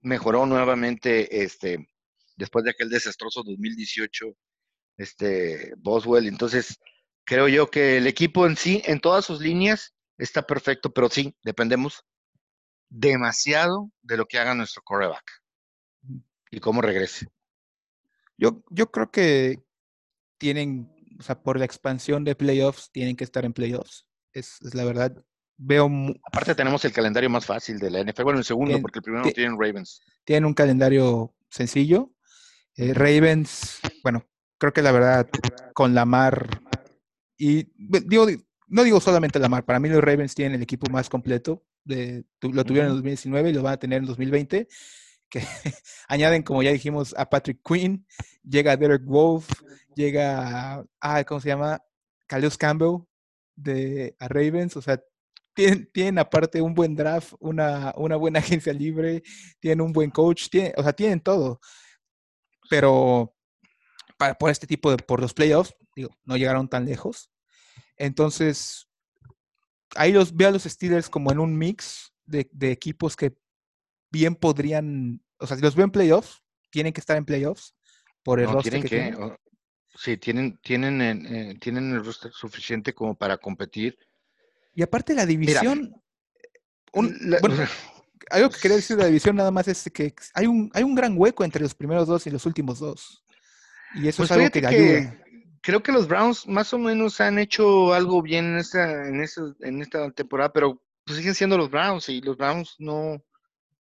mejoró 0.00 0.46
nuevamente 0.46 1.44
este, 1.44 1.88
después 2.42 2.64
de 2.64 2.72
aquel 2.72 2.90
desastroso 2.90 3.42
2018, 3.44 4.26
este, 4.96 5.72
Boswell. 5.78 6.26
Entonces, 6.26 6.78
creo 7.24 7.48
yo 7.48 7.70
que 7.70 7.98
el 7.98 8.06
equipo 8.06 8.46
en 8.46 8.56
sí, 8.56 8.82
en 8.84 9.00
todas 9.00 9.24
sus 9.24 9.40
líneas, 9.40 9.94
está 10.18 10.42
perfecto, 10.42 10.92
pero 10.92 11.08
sí, 11.08 11.36
dependemos 11.42 12.04
demasiado 12.88 13.90
de 14.02 14.16
lo 14.16 14.26
que 14.26 14.38
haga 14.38 14.54
nuestro 14.54 14.82
coreback 14.82 15.24
y 16.50 16.60
cómo 16.60 16.82
regrese. 16.82 17.28
Yo, 18.36 18.62
yo 18.70 18.90
creo 18.90 19.10
que 19.10 19.62
tienen 20.38 20.92
o 21.22 21.22
sea, 21.22 21.40
por 21.40 21.56
la 21.56 21.64
expansión 21.64 22.24
de 22.24 22.34
playoffs, 22.34 22.90
tienen 22.90 23.14
que 23.14 23.22
estar 23.22 23.44
en 23.44 23.52
playoffs. 23.52 24.06
Es, 24.32 24.58
la 24.74 24.84
verdad. 24.84 25.24
Veo. 25.56 25.88
Aparte, 26.24 26.56
tenemos 26.56 26.84
el 26.84 26.92
calendario 26.92 27.30
más 27.30 27.46
fácil 27.46 27.78
de 27.78 27.90
la 27.90 28.02
NFL. 28.02 28.24
Bueno, 28.24 28.38
el 28.40 28.44
segundo, 28.44 28.80
porque 28.80 28.98
el 28.98 29.02
primero 29.04 29.30
tienen 29.32 29.52
Ravens. 29.52 30.00
Tienen 30.24 30.46
un 30.46 30.54
calendario 30.54 31.32
sencillo. 31.48 32.10
Eh, 32.76 32.94
Ravens, 32.94 33.80
bueno, 34.02 34.24
creo 34.58 34.72
que 34.72 34.82
la 34.82 34.92
verdad, 34.92 35.28
con 35.74 35.94
Lamar. 35.94 36.48
Y 37.36 37.68
digo, 37.76 38.26
no 38.68 38.84
digo 38.84 39.00
solamente 39.00 39.38
Lamar, 39.38 39.64
para 39.64 39.80
mí 39.80 39.88
los 39.88 40.02
Ravens 40.02 40.34
tienen 40.34 40.56
el 40.56 40.62
equipo 40.62 40.90
más 40.90 41.08
completo. 41.08 41.64
De, 41.84 42.24
lo 42.40 42.64
tuvieron 42.64 42.90
en 42.90 42.96
2019 42.96 43.50
y 43.50 43.52
lo 43.52 43.62
van 43.62 43.74
a 43.74 43.78
tener 43.78 43.98
en 43.98 44.06
2020 44.06 44.68
que 45.32 45.40
añaden, 46.08 46.42
como 46.42 46.62
ya 46.62 46.70
dijimos, 46.70 47.14
a 47.16 47.28
Patrick 47.28 47.60
Quinn, 47.64 48.06
llega 48.44 48.76
Derek 48.76 49.04
Wolf, 49.04 49.48
llega, 49.96 50.84
ah, 51.00 51.24
¿cómo 51.24 51.40
se 51.40 51.48
llama? 51.48 51.82
Calus 52.26 52.58
Campbell 52.58 52.98
de 53.56 54.14
a 54.18 54.28
Ravens, 54.28 54.76
o 54.76 54.82
sea, 54.82 55.02
tienen, 55.54 55.90
tienen, 55.92 56.18
aparte 56.18 56.60
un 56.60 56.74
buen 56.74 56.94
draft, 56.94 57.32
una, 57.40 57.94
una 57.96 58.16
buena 58.16 58.38
agencia 58.40 58.72
libre, 58.74 59.22
tienen 59.58 59.80
un 59.80 59.92
buen 59.92 60.10
coach, 60.10 60.48
tienen, 60.50 60.72
o 60.76 60.82
sea, 60.82 60.92
tienen 60.92 61.20
todo. 61.20 61.60
Pero 62.72 63.36
para, 64.16 64.32
por 64.32 64.50
este 64.50 64.66
tipo 64.66 64.90
de, 64.90 64.96
por 64.96 65.20
los 65.20 65.34
playoffs, 65.34 65.74
digo, 65.94 66.08
no 66.24 66.38
llegaron 66.38 66.70
tan 66.70 66.86
lejos. 66.86 67.30
Entonces, 67.98 68.88
ahí 69.94 70.10
los 70.10 70.34
veo 70.34 70.48
a 70.48 70.52
los 70.52 70.62
Steelers 70.62 71.10
como 71.10 71.30
en 71.30 71.38
un 71.38 71.58
mix 71.58 72.14
de, 72.24 72.48
de 72.50 72.72
equipos 72.72 73.14
que 73.14 73.36
bien 74.10 74.36
podrían, 74.36 75.22
o 75.36 75.46
sea, 75.46 75.58
si 75.58 75.62
los 75.62 75.74
veo 75.74 75.84
en 75.84 75.90
playoffs, 75.90 76.42
tienen 76.70 76.94
que 76.94 77.02
estar 77.02 77.18
en 77.18 77.26
playoffs 77.26 77.74
por 78.22 78.40
el 78.40 78.50
roster 78.50 78.80
que, 78.80 78.88
tienen. 78.88 79.36
Sí, 79.94 80.16
tienen, 80.16 80.56
tienen, 80.62 81.02
eh, 81.02 81.58
tienen 81.60 81.92
el 81.92 82.02
roster 82.02 82.32
suficiente 82.32 82.94
como 82.94 83.14
para 83.14 83.36
competir. 83.36 83.98
Y 84.72 84.80
aparte 84.80 85.14
la 85.14 85.26
división, 85.26 85.94
bueno, 86.94 87.10
algo 88.30 88.50
que 88.50 88.60
quería 88.60 88.76
decir 88.76 88.96
de 88.96 89.02
la 89.02 89.08
división 89.08 89.36
nada 89.36 89.50
más 89.50 89.68
es 89.68 89.90
que 89.92 90.14
hay 90.34 90.46
un, 90.46 90.70
hay 90.74 90.82
un 90.82 90.94
gran 90.94 91.14
hueco 91.16 91.44
entre 91.44 91.62
los 91.62 91.74
primeros 91.74 92.06
dos 92.06 92.26
y 92.26 92.30
los 92.30 92.46
últimos 92.46 92.78
dos. 92.78 93.24
Y 93.94 94.08
eso 94.08 94.18
pues 94.18 94.30
es 94.30 94.36
algo 94.36 94.50
que, 94.50 94.66
ayuda. 94.66 95.18
Creo 95.60 95.82
que 95.82 95.92
los 95.92 96.08
Browns 96.08 96.46
más 96.46 96.72
o 96.72 96.78
menos 96.78 97.20
han 97.20 97.38
hecho 97.38 97.92
algo 97.94 98.22
bien 98.22 98.46
en 98.46 98.56
esta, 98.58 99.06
en 99.06 99.24
en 99.60 99.82
esta 99.82 100.10
temporada, 100.10 100.52
pero 100.52 100.82
pues 101.04 101.18
siguen 101.18 101.34
siendo 101.34 101.58
los 101.58 101.70
Browns 101.70 102.08
y 102.08 102.20
los 102.20 102.36
Browns 102.36 102.76
no 102.78 103.22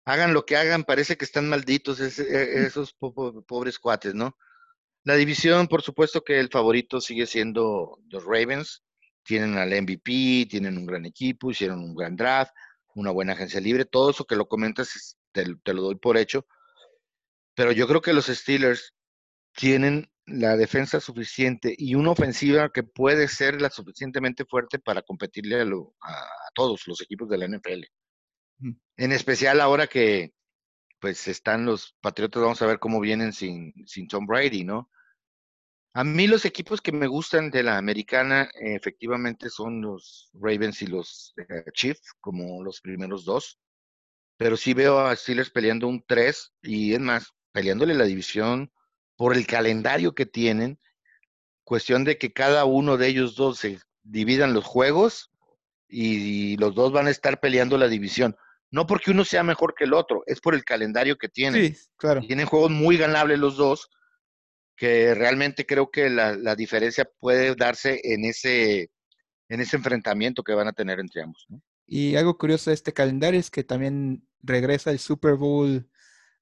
hagan 0.04 0.34
lo 0.34 0.44
que 0.44 0.56
hagan, 0.56 0.84
parece 0.84 1.16
que 1.16 1.24
están 1.24 1.48
malditos 1.48 2.00
e, 2.00 2.66
esos 2.66 2.94
pobres 2.94 3.78
cuates, 3.78 4.14
¿no? 4.14 4.36
La 5.04 5.14
división, 5.14 5.66
por 5.66 5.82
supuesto 5.82 6.22
que 6.22 6.38
el 6.38 6.48
favorito 6.48 7.00
sigue 7.00 7.26
siendo 7.26 7.98
los 8.08 8.24
Ravens. 8.24 8.82
Tienen 9.24 9.56
al 9.56 9.70
MVP, 9.70 10.46
tienen 10.50 10.76
un 10.78 10.86
gran 10.86 11.06
equipo, 11.06 11.50
hicieron 11.50 11.80
un 11.80 11.94
gran 11.94 12.16
draft, 12.16 12.52
una 12.94 13.10
buena 13.10 13.32
agencia 13.32 13.60
libre. 13.60 13.84
Todo 13.84 14.10
eso 14.10 14.24
que 14.24 14.36
lo 14.36 14.48
comentas 14.48 15.18
te, 15.32 15.44
lo 15.46 15.82
doy 15.82 15.96
por 15.96 16.16
hecho. 16.16 16.46
Pero 17.54 17.72
yo 17.72 17.86
creo 17.86 18.00
que 18.00 18.12
los 18.12 18.26
Steelers 18.26 18.94
tienen 19.54 20.10
la 20.24 20.56
defensa 20.56 21.00
suficiente 21.00 21.74
y 21.76 21.94
una 21.94 22.12
ofensiva 22.12 22.70
que 22.70 22.82
puede 22.82 23.28
ser 23.28 23.60
la 23.60 23.70
suficientemente 23.70 24.44
fuerte 24.44 24.78
para 24.78 25.02
competirle 25.02 25.60
a, 25.60 25.64
a 25.64 26.50
todos 26.54 26.86
los 26.86 27.00
equipos 27.00 27.28
de 27.28 27.38
la 27.38 27.46
NFL. 27.46 27.84
En 28.96 29.12
especial 29.12 29.60
ahora 29.60 29.86
que 29.88 30.32
pues 31.00 31.26
están 31.26 31.66
los 31.66 31.96
Patriotas, 32.00 32.40
vamos 32.40 32.62
a 32.62 32.66
ver 32.66 32.78
cómo 32.78 33.00
vienen 33.00 33.32
sin, 33.32 33.74
sin 33.86 34.06
Tom 34.06 34.24
Brady, 34.24 34.62
¿no? 34.62 34.88
A 35.94 36.04
mí 36.04 36.26
los 36.26 36.44
equipos 36.44 36.80
que 36.80 36.92
me 36.92 37.06
gustan 37.06 37.50
de 37.50 37.62
la 37.62 37.76
americana 37.76 38.50
efectivamente 38.54 39.50
son 39.50 39.82
los 39.82 40.30
Ravens 40.34 40.80
y 40.82 40.86
los 40.86 41.34
eh, 41.36 41.70
Chiefs, 41.72 42.14
como 42.20 42.62
los 42.62 42.80
primeros 42.80 43.24
dos. 43.24 43.58
Pero 44.38 44.56
sí 44.56 44.72
veo 44.72 45.00
a 45.00 45.14
Steelers 45.14 45.50
peleando 45.50 45.86
un 45.86 46.02
3 46.06 46.52
y 46.62 46.94
es 46.94 47.00
más, 47.00 47.32
peleándole 47.52 47.94
la 47.94 48.04
división 48.04 48.72
por 49.16 49.36
el 49.36 49.46
calendario 49.46 50.14
que 50.14 50.24
tienen. 50.24 50.80
Cuestión 51.64 52.04
de 52.04 52.16
que 52.16 52.32
cada 52.32 52.64
uno 52.64 52.96
de 52.96 53.08
ellos 53.08 53.36
dos 53.36 53.58
se 53.58 53.78
dividan 54.02 54.54
los 54.54 54.64
juegos 54.64 55.30
y 55.88 56.56
los 56.56 56.74
dos 56.74 56.90
van 56.92 57.06
a 57.06 57.10
estar 57.10 57.38
peleando 57.38 57.76
la 57.76 57.88
división 57.88 58.34
no 58.72 58.86
porque 58.86 59.10
uno 59.10 59.24
sea 59.24 59.44
mejor 59.44 59.74
que 59.74 59.84
el 59.84 59.92
otro, 59.92 60.24
es 60.26 60.40
por 60.40 60.54
el 60.54 60.64
calendario 60.64 61.16
que 61.16 61.28
tienen. 61.28 61.74
Sí, 61.74 61.80
claro. 61.96 62.22
Tienen 62.22 62.46
juegos 62.46 62.70
muy 62.70 62.96
ganables 62.96 63.38
los 63.38 63.56
dos, 63.56 63.90
que 64.82 65.14
realmente 65.14 65.64
creo 65.64 65.92
que 65.92 66.10
la, 66.10 66.56
diferencia 66.56 67.08
puede 67.20 67.54
darse 67.54 68.00
en 68.02 68.24
ese, 68.24 68.90
en 69.48 69.60
ese 69.60 69.76
enfrentamiento 69.76 70.42
que 70.42 70.54
van 70.54 70.66
a 70.66 70.72
tener 70.72 70.98
entre 70.98 71.22
ambos. 71.22 71.46
Y 71.86 72.16
algo 72.16 72.36
curioso 72.36 72.70
de 72.70 72.74
este 72.74 72.92
calendario 72.92 73.38
es 73.38 73.48
que 73.48 73.62
también 73.62 74.26
regresa 74.42 74.90
el 74.90 74.98
Super 74.98 75.36
Bowl, 75.36 75.88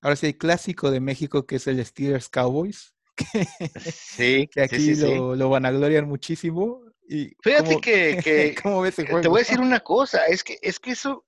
ahora 0.00 0.16
sí, 0.16 0.28
el 0.28 0.38
clásico 0.38 0.90
de 0.90 1.00
México, 1.00 1.44
que 1.44 1.56
es 1.56 1.66
el 1.66 1.84
Steelers 1.84 2.30
Cowboys. 2.30 2.94
Que, 3.20 3.44
sí, 3.92 4.48
que 4.50 4.62
aquí 4.62 4.94
lo, 4.94 5.36
lo 5.36 5.50
vanaglorian 5.50 6.08
muchísimo. 6.08 6.80
Y 7.06 7.36
Fíjate 7.42 7.78
que, 7.78 8.18
que 8.24 8.54
te 9.22 9.28
voy 9.28 9.40
a 9.40 9.44
decir 9.44 9.60
una 9.60 9.80
cosa, 9.80 10.24
es 10.24 10.42
que, 10.42 10.56
es 10.62 10.80
que 10.80 10.92
eso 10.92 11.26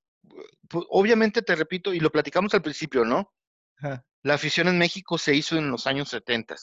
obviamente 0.88 1.42
te 1.42 1.54
repito, 1.54 1.92
y 1.92 2.00
lo 2.00 2.10
platicamos 2.10 2.54
al 2.54 2.62
principio, 2.62 3.04
¿no? 3.04 3.30
La 4.22 4.32
afición 4.32 4.68
en 4.68 4.78
México 4.78 5.18
se 5.18 5.34
hizo 5.34 5.58
en 5.58 5.70
los 5.70 5.86
años 5.86 6.08
70. 6.08 6.56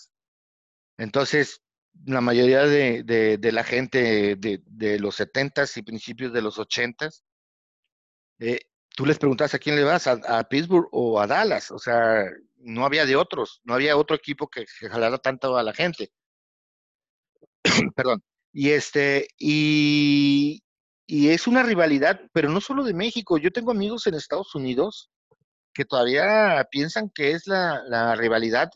Entonces, 1.00 1.62
la 2.06 2.22
mayoría 2.22 2.66
de, 2.66 3.40
la 3.42 3.64
gente 3.64 4.36
de, 4.36 5.00
los 5.00 5.16
70 5.16 5.66
y 5.76 5.82
principios 5.82 6.34
de 6.34 6.42
los 6.42 6.60
80 6.60 7.10
eh, 8.40 8.60
tú 8.96 9.06
les 9.06 9.18
preguntas 9.18 9.54
a 9.54 9.60
quién 9.60 9.76
le 9.76 9.84
vas, 9.84 10.08
a, 10.08 10.44
Pittsburgh 10.50 10.88
o 10.92 11.20
a 11.20 11.28
Dallas. 11.28 11.72
O 11.72 11.80
sea, 11.80 12.26
no 12.58 12.86
había 12.86 13.06
de 13.06 13.16
otros, 13.16 13.62
no 13.64 13.74
había 13.74 13.98
otro 13.98 14.16
equipo 14.16 14.50
que, 14.50 14.66
que 14.66 14.90
jalara 14.90 15.18
tanto 15.18 15.58
a 15.58 15.64
la 15.64 15.74
gente. 15.74 16.12
Perdón. 17.96 18.24
Y 18.52 18.72
este, 18.72 19.28
y 19.38 20.62
es 21.08 21.48
una 21.48 21.64
rivalidad, 21.64 22.22
pero 22.34 22.50
no 22.50 22.62
solo 22.62 22.84
de 22.84 22.94
México. 22.94 23.38
Yo 23.38 23.52
tengo 23.52 23.72
amigos 23.72 24.06
en 24.08 24.16
Estados 24.16 24.54
Unidos 24.56 25.10
que 25.74 25.86
todavía 25.86 26.68
piensan 26.72 27.10
que 27.10 27.32
es 27.32 27.48
la, 27.48 28.16
rivalidad 28.16 28.70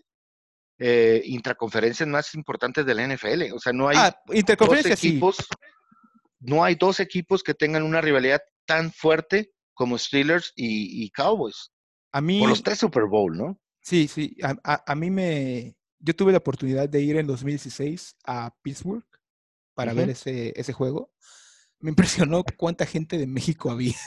eh, 0.86 1.22
intraconferencias 1.26 2.10
más 2.10 2.36
importante 2.36 2.84
de 2.84 2.94
la 2.94 3.08
NFL. 3.08 3.54
O 3.54 3.60
sea, 3.60 3.72
no 3.72 3.88
hay 3.88 3.96
ah, 3.98 4.18
dos 4.28 4.86
equipos, 4.86 5.38
no 6.40 6.64
hay 6.64 6.76
dos 6.76 7.00
equipos 7.00 7.42
que 7.44 7.54
tengan 7.54 7.84
una 7.84 8.02
rivalidad 8.02 8.42
tan 8.66 8.92
fuerte 8.92 9.54
como 9.74 9.98
Steelers 9.98 10.52
y, 10.56 11.10
Cowboys. 11.12 11.72
A 12.12 12.20
mí, 12.22 12.40
por 12.40 12.50
los 12.50 12.62
tres 12.62 12.80
Super 12.80 13.06
Bowl, 13.06 13.38
¿no? 13.38 13.58
Sí, 13.82 14.08
sí. 14.08 14.36
A, 14.44 14.84
a, 14.86 14.96
mí 14.96 15.10
me. 15.10 15.76
Yo 16.00 16.16
tuve 16.16 16.32
la 16.32 16.40
oportunidad 16.40 16.90
de 16.90 17.02
ir 17.02 17.18
en 17.18 17.28
2016 17.28 18.18
a 18.26 18.54
Pittsburgh 18.62 19.06
para 19.74 19.94
ver 19.94 20.10
ese, 20.10 20.54
ese 20.56 20.74
juego 20.74 21.14
me 21.84 21.90
impresionó 21.90 22.44
cuánta 22.58 22.86
gente 22.86 23.18
de 23.18 23.28
México 23.28 23.70
había. 23.70 23.98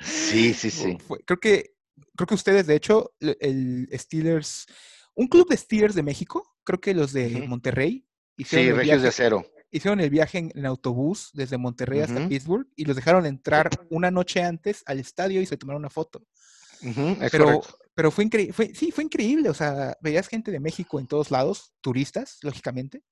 Sí, 0.00 0.52
sí, 0.54 0.70
sí. 0.70 0.98
creo 1.24 1.38
que 1.38 1.76
creo 2.16 2.26
que 2.26 2.34
ustedes, 2.34 2.66
de 2.66 2.74
hecho, 2.74 3.14
el 3.20 3.88
Steelers, 3.92 4.66
un 5.14 5.28
club 5.28 5.48
de 5.48 5.56
Steelers 5.56 5.94
de 5.94 6.02
México, 6.02 6.56
creo 6.64 6.80
que 6.80 6.94
los 6.94 7.12
de 7.12 7.46
Monterrey. 7.48 8.06
sí, 8.38 8.72
Regios 8.72 9.02
de 9.02 9.08
Acero. 9.08 9.46
Hicieron 9.70 10.00
el 10.00 10.10
viaje 10.10 10.50
en, 10.54 10.66
autobús 10.66 11.30
desde 11.32 11.56
Monterrey 11.56 12.00
hasta 12.00 12.28
Pittsburgh 12.28 12.68
y 12.76 12.84
los 12.84 12.94
dejaron 12.94 13.24
entrar 13.24 13.70
una 13.88 14.10
noche 14.10 14.42
antes 14.42 14.82
al 14.84 15.00
estadio 15.00 15.40
y 15.40 15.46
se 15.46 15.56
tomaron 15.56 15.80
una 15.80 15.88
foto. 15.88 16.22
Pero 17.30 17.62
pero 17.94 18.10
fue 18.10 18.24
increíble, 18.24 18.54
sí, 18.74 18.90
fue 18.90 19.04
increíble, 19.04 19.50
o 19.50 19.54
sea, 19.54 19.96
veías 20.00 20.26
gente 20.26 20.50
de 20.50 20.60
México 20.60 20.98
en 20.98 21.06
todos 21.06 21.30
lados, 21.30 21.74
turistas, 21.82 22.38
lógicamente, 22.42 23.02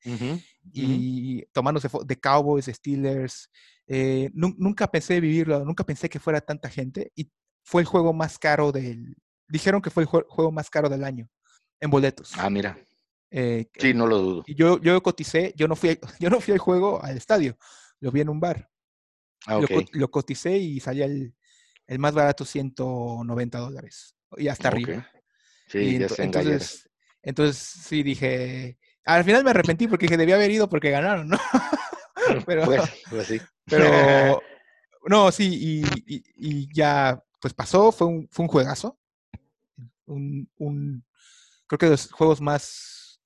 y 0.72 1.42
tomándose 1.52 1.88
de 2.04 2.18
Cowboys, 2.18 2.66
Steelers. 2.66 3.50
Eh, 3.86 4.30
nunca 4.32 4.90
pensé 4.90 5.20
vivirlo, 5.20 5.64
nunca 5.64 5.84
pensé 5.84 6.08
que 6.08 6.18
fuera 6.18 6.40
tanta 6.40 6.70
gente, 6.70 7.12
y 7.14 7.30
fue 7.62 7.82
el 7.82 7.86
juego 7.86 8.14
más 8.14 8.38
caro 8.38 8.72
del, 8.72 9.16
dijeron 9.48 9.82
que 9.82 9.90
fue 9.90 10.04
el 10.04 10.06
juego 10.06 10.50
más 10.50 10.70
caro 10.70 10.88
del 10.88 11.04
año, 11.04 11.28
en 11.80 11.90
boletos. 11.90 12.32
Ah, 12.36 12.50
mira. 12.50 12.78
Eh, 13.30 13.68
sí, 13.78 13.94
no 13.94 14.06
lo 14.06 14.18
dudo. 14.18 14.44
Y 14.46 14.54
yo, 14.54 14.80
yo 14.80 15.02
coticé, 15.02 15.52
yo 15.56 15.68
no, 15.68 15.76
fui, 15.76 15.98
yo 16.20 16.30
no 16.30 16.40
fui 16.40 16.52
al 16.52 16.58
juego, 16.58 17.02
al 17.02 17.16
estadio, 17.16 17.56
lo 18.00 18.10
vi 18.10 18.20
en 18.20 18.28
un 18.28 18.40
bar. 18.40 18.68
Ah, 19.46 19.58
lo, 19.58 19.66
lo, 19.92 20.10
coticé 20.10 20.58
y 20.58 20.80
salía 20.80 21.06
el, 21.06 21.34
el 21.86 21.98
más 21.98 22.12
barato 22.12 22.44
190 22.44 23.58
dólares 23.58 24.14
y 24.36 24.48
hasta 24.48 24.68
arriba. 24.68 25.08
Sí, 25.66 25.98
ya 25.98 26.06
entonces, 26.18 26.90
entonces 27.22 27.56
sí 27.56 28.02
dije, 28.02 28.78
al 29.04 29.24
final 29.24 29.44
me 29.44 29.50
arrepentí 29.50 29.88
porque 29.88 30.06
dije, 30.06 30.16
debía 30.16 30.34
haber 30.34 30.50
ido 30.50 30.68
porque 30.68 30.90
ganaron, 30.90 31.28
¿no? 31.28 31.38
pero, 32.46 32.64
pues, 32.64 32.82
pues 33.08 33.26
sí. 33.26 33.40
Pero, 33.64 34.40
no, 35.06 35.32
sí, 35.32 35.84
y, 36.06 36.72
ya, 36.74 37.22
pues 37.40 37.54
pasó, 37.54 37.92
fue 37.92 38.06
un, 38.06 38.28
fue 38.30 38.44
un 38.44 38.48
juegazo. 38.48 38.98
Un, 40.06 40.50
un, 40.58 41.04
creo 41.70 41.78
que 41.78 41.86
los 41.86 42.10
juegos 42.10 42.40
más 42.40 43.20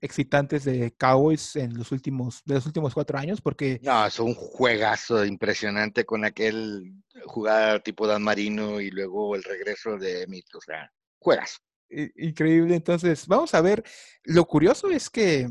excitantes 0.00 0.64
de 0.64 0.92
Cowboys 0.96 1.54
en 1.54 1.78
los 1.78 1.92
últimos, 1.92 2.42
de 2.44 2.54
los 2.54 2.66
últimos 2.66 2.94
cuatro 2.94 3.16
años, 3.16 3.40
porque... 3.40 3.78
No, 3.84 4.06
es 4.06 4.18
un 4.18 4.34
juegazo 4.34 5.24
impresionante 5.24 6.04
con 6.04 6.24
aquel 6.24 6.92
jugada 7.26 7.78
tipo 7.78 8.08
Dan 8.08 8.24
Marino 8.24 8.80
y 8.80 8.90
luego 8.90 9.36
el 9.36 9.44
regreso 9.44 9.96
de 9.98 10.22
Emit, 10.22 10.52
o 10.56 10.60
sea, 10.60 10.90
juegas. 11.20 11.60
Increíble, 11.88 12.74
entonces, 12.74 13.28
vamos 13.28 13.54
a 13.54 13.60
ver, 13.60 13.84
lo 14.24 14.46
curioso 14.46 14.90
es 14.90 15.08
que 15.08 15.48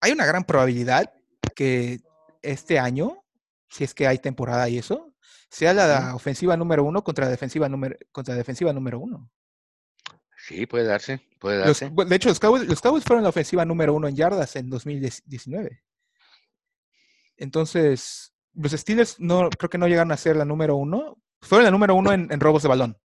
hay 0.00 0.10
una 0.10 0.26
gran 0.26 0.42
probabilidad 0.42 1.12
que 1.54 2.00
este 2.42 2.80
año, 2.80 3.22
si 3.68 3.84
es 3.84 3.94
que 3.94 4.08
hay 4.08 4.18
temporada 4.18 4.68
y 4.68 4.78
eso, 4.78 5.14
sea 5.48 5.72
la 5.72 6.16
ofensiva 6.16 6.56
número 6.56 6.82
uno 6.82 7.04
contra 7.04 7.26
la 7.26 7.30
defensiva 7.30 7.68
número, 7.68 7.96
contra 8.10 8.34
la 8.34 8.38
defensiva 8.38 8.72
número 8.72 8.98
uno. 8.98 9.30
Sí, 10.46 10.64
puede 10.66 10.84
darse, 10.84 11.20
puede 11.40 11.58
darse. 11.58 11.90
de 11.90 12.16
hecho, 12.16 12.28
los 12.28 12.38
Cowboys, 12.38 12.68
los 12.68 12.80
Cowboys 12.80 13.02
fueron 13.02 13.24
la 13.24 13.30
ofensiva 13.30 13.64
número 13.64 13.92
uno 13.94 14.06
en 14.06 14.14
yardas 14.14 14.54
en 14.54 14.70
2019. 14.70 15.82
Entonces, 17.36 18.32
los 18.54 18.70
Steelers 18.70 19.18
no, 19.18 19.50
creo 19.50 19.68
que 19.68 19.78
no 19.78 19.88
llegaron 19.88 20.12
a 20.12 20.16
ser 20.16 20.36
la 20.36 20.44
número 20.44 20.76
uno. 20.76 21.18
Fueron 21.40 21.64
la 21.64 21.72
número 21.72 21.96
uno 21.96 22.12
en, 22.12 22.40
robos 22.40 22.62
de 22.62 22.68
balón. 22.68 22.96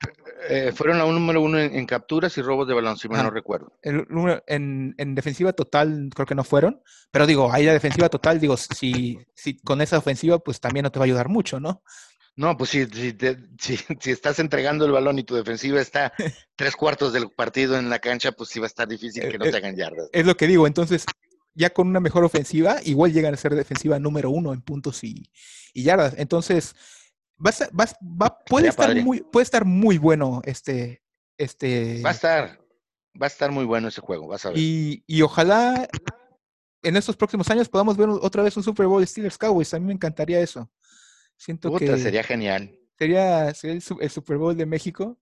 Eh, 0.50 0.72
fueron 0.76 1.00
la 1.00 1.06
número 1.06 1.42
uno 1.42 1.58
en, 1.60 1.86
capturas 1.88 2.38
y 2.38 2.44
robos 2.44 2.68
de 2.68 2.76
balón, 2.76 2.96
si 2.98 3.10
mal 3.10 3.24
no 3.24 3.32
recuerdo. 3.32 3.74
en, 3.82 4.96
en, 4.98 5.16
defensiva 5.16 5.52
total 5.54 6.10
creo 6.14 6.28
que 6.28 6.36
no 6.36 6.44
fueron, 6.44 6.82
pero 7.10 7.26
digo, 7.26 7.52
ahí 7.52 7.66
la 7.66 7.74
defensiva 7.74 8.08
total, 8.08 8.40
digo, 8.40 8.56
si, 8.56 9.18
si 9.34 9.60
con 9.62 9.82
esa 9.82 9.98
ofensiva, 9.98 10.38
pues 10.38 10.60
también 10.60 10.84
no 10.84 10.92
te 10.92 11.00
va 11.00 11.06
a 11.06 11.08
ayudar 11.08 11.28
mucho, 11.28 11.60
¿no? 11.60 11.82
No, 12.36 12.58
pues 12.58 12.70
si, 12.70 12.86
si, 12.86 13.18
si, 14.00 14.12
estás 14.12 14.40
entregando 14.40 14.86
el 14.86 14.92
balón 14.92 15.20
y 15.20 15.24
tu 15.24 15.36
defensiva 15.36 15.82
está 15.82 16.14
tres 16.56 16.76
cuartos 16.76 17.14
del 17.14 17.30
partido 17.30 17.78
en 17.78 17.90
la 17.90 18.00
cancha, 18.00 18.32
pues 18.32 18.50
sí 18.50 18.60
va 18.60 18.66
a 18.66 18.68
estar 18.68 18.88
difícil 18.88 19.30
que 19.30 19.38
no 19.38 19.46
te 19.46 19.58
hagan 19.58 19.76
yardas. 19.76 20.10
Es 20.14 20.26
lo 20.26 20.36
que 20.36 20.48
digo, 20.48 20.68
entonces 20.68 21.06
ya 21.54 21.72
con 21.72 21.88
una 21.88 22.00
mejor 22.00 22.24
ofensiva, 22.24 22.78
igual 22.84 23.12
llegan 23.12 23.34
a 23.34 23.38
ser 23.38 23.56
defensiva 23.56 24.00
número 24.00 24.30
uno 24.30 24.54
en 24.54 24.62
puntos 24.62 25.04
y, 25.04 25.30
yardas. 25.74 26.16
Entonces, 26.18 26.76
vas, 27.38 27.68
vas, 27.74 27.96
va, 28.02 28.40
puede, 28.46 28.70
estar 28.70 28.96
muy, 28.96 29.22
puede 29.22 29.44
estar 29.44 29.66
muy 29.66 29.98
bueno 29.98 30.42
este, 30.46 31.04
este... 31.38 32.02
Va 32.04 32.12
a 32.12 32.14
estar, 32.14 32.60
va 33.22 33.26
a 33.26 33.28
estar 33.28 33.52
muy 33.52 33.66
bueno 33.66 33.90
ese 33.90 34.02
juego, 34.02 34.28
vas 34.28 34.46
a 34.46 34.50
ver. 34.50 34.58
Y, 34.58 35.04
y 35.06 35.22
ojalá 35.22 35.90
en 36.84 36.96
estos 36.96 37.16
próximos 37.16 37.50
años 37.50 37.70
podamos 37.70 37.98
ver 37.98 38.10
otra 38.10 38.44
vez 38.44 38.56
un 38.58 38.64
Super 38.64 38.88
Bowl 38.88 39.06
Steelers 39.06 39.38
Cowboys. 39.38 39.74
A 39.74 39.80
mí 39.80 39.86
me 39.86 39.94
encantaría 39.94 40.40
eso. 40.40 40.70
Siento 41.42 41.76
que 41.76 41.98
sería 41.98 42.22
genial. 42.22 42.78
Sería, 43.00 43.50
el, 43.50 43.82
Super 43.82 44.38
Bowl 44.38 44.56
de 44.56 44.68
México. 44.68 45.20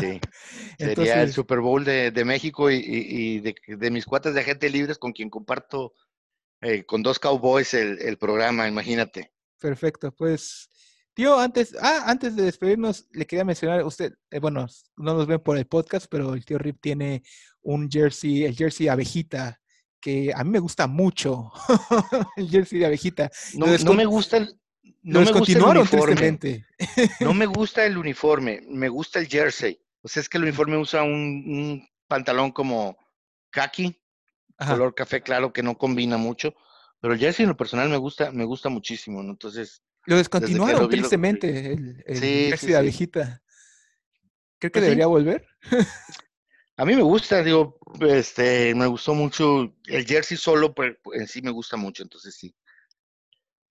Sí, 0.00 0.20
sería 0.78 1.22
el 1.22 1.32
Super 1.32 1.60
Bowl 1.60 1.84
de, 1.84 2.24
México 2.24 2.68
y, 2.68 3.38
de, 3.38 3.90
mis 3.92 4.06
cuates 4.06 4.34
de 4.34 4.40
agente 4.40 4.68
libres 4.68 4.98
con 4.98 5.12
quien 5.12 5.30
comparto 5.30 5.92
eh, 6.62 6.84
con 6.84 7.04
dos 7.04 7.20
Cowboys 7.20 7.74
el, 7.74 8.18
programa, 8.18 8.66
imagínate. 8.66 9.32
Perfecto, 9.60 10.12
pues 10.12 10.68
Tío, 11.14 11.38
antes, 11.38 11.76
ah, 11.80 12.06
antes 12.06 12.34
de 12.34 12.42
despedirnos, 12.42 13.06
le 13.12 13.24
quería 13.24 13.44
mencionar, 13.44 13.84
usted, 13.84 14.14
eh, 14.32 14.40
bueno, 14.40 14.66
no 14.96 15.14
nos 15.14 15.28
ven 15.28 15.38
por 15.38 15.56
el 15.56 15.68
podcast, 15.68 16.06
pero 16.10 16.34
el 16.34 16.44
tío 16.44 16.58
Rip 16.58 16.80
tiene 16.80 17.22
un 17.62 17.88
jersey, 17.88 18.42
el 18.42 18.56
jersey 18.56 18.88
abejita, 18.88 19.60
que 20.00 20.32
a 20.34 20.42
mí 20.42 20.50
me 20.50 20.58
gusta 20.58 20.88
mucho, 20.88 21.52
el 22.36 22.50
jersey 22.50 22.80
de 22.80 22.86
abejita. 22.86 23.30
No, 23.54 23.94
me 23.94 24.06
gusta 24.06 24.38
el, 24.38 24.58
no 25.04 25.20
me 25.20 25.32
gusta 25.32 25.52
el 25.52 25.62
uniforme. 25.62 26.66
no 27.20 27.34
me 27.34 27.46
gusta 27.46 27.84
el 27.84 27.98
uniforme, 27.98 28.62
me 28.68 28.88
gusta 28.88 29.18
el 29.18 29.28
jersey. 29.28 29.78
O 30.02 30.08
sea, 30.08 30.22
es 30.22 30.28
que 30.28 30.38
el 30.38 30.44
uniforme 30.44 30.76
usa 30.76 31.02
un, 31.02 31.86
pantalón 32.08 32.50
como 32.52 32.96
khaki, 33.50 34.00
color 34.56 34.94
café 34.94 35.22
claro, 35.22 35.52
que 35.52 35.62
no 35.62 35.76
combina 35.76 36.16
mucho. 36.16 36.54
Pero 37.00 37.14
el 37.14 37.20
jersey 37.20 37.44
en 37.44 37.50
lo 37.50 37.56
personal 37.56 37.88
me 37.90 37.98
gusta, 37.98 38.32
me 38.32 38.44
gusta 38.44 38.70
muchísimo, 38.70 39.22
¿no? 39.22 39.32
Entonces, 39.32 39.82
lo 40.06 40.16
descontinuaron 40.16 40.88
tristemente, 40.88 41.72
el, 41.72 42.02
el 42.06 42.20
jersey 42.20 42.70
de 42.70 42.76
abejita. 42.76 43.42
¿Cree 44.58 44.70
que 44.70 44.80
pues 44.80 44.84
debería 44.84 45.06
volver? 45.06 45.46
A 46.76 46.84
mí 46.84 46.96
me 46.96 47.02
gusta, 47.02 47.42
digo, 47.42 47.78
este, 48.00 48.74
me 48.74 48.86
gustó 48.86 49.14
mucho 49.14 49.72
el 49.86 50.04
jersey 50.04 50.36
solo, 50.36 50.74
pero 50.74 50.96
en 51.12 51.28
sí 51.28 51.40
me 51.40 51.52
gusta 51.52 51.76
mucho, 51.76 52.02
entonces 52.02 52.34
sí. 52.34 52.54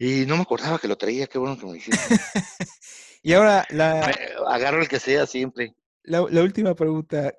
Y 0.03 0.25
no 0.25 0.35
me 0.35 0.41
acordaba 0.41 0.79
que 0.79 0.89
lo 0.89 0.97
traía, 0.97 1.27
qué 1.27 1.37
bueno 1.37 1.57
que 1.57 1.65
me 1.65 1.75
dijiste. 1.75 1.97
y 3.23 3.31
ahora 3.31 3.65
la... 3.69 4.13
Agarro 4.49 4.81
el 4.81 4.89
que 4.89 4.99
sea 4.99 5.25
siempre. 5.25 5.77
La, 6.03 6.25
la, 6.29 6.41
última 6.41 6.75
pregunta. 6.75 7.33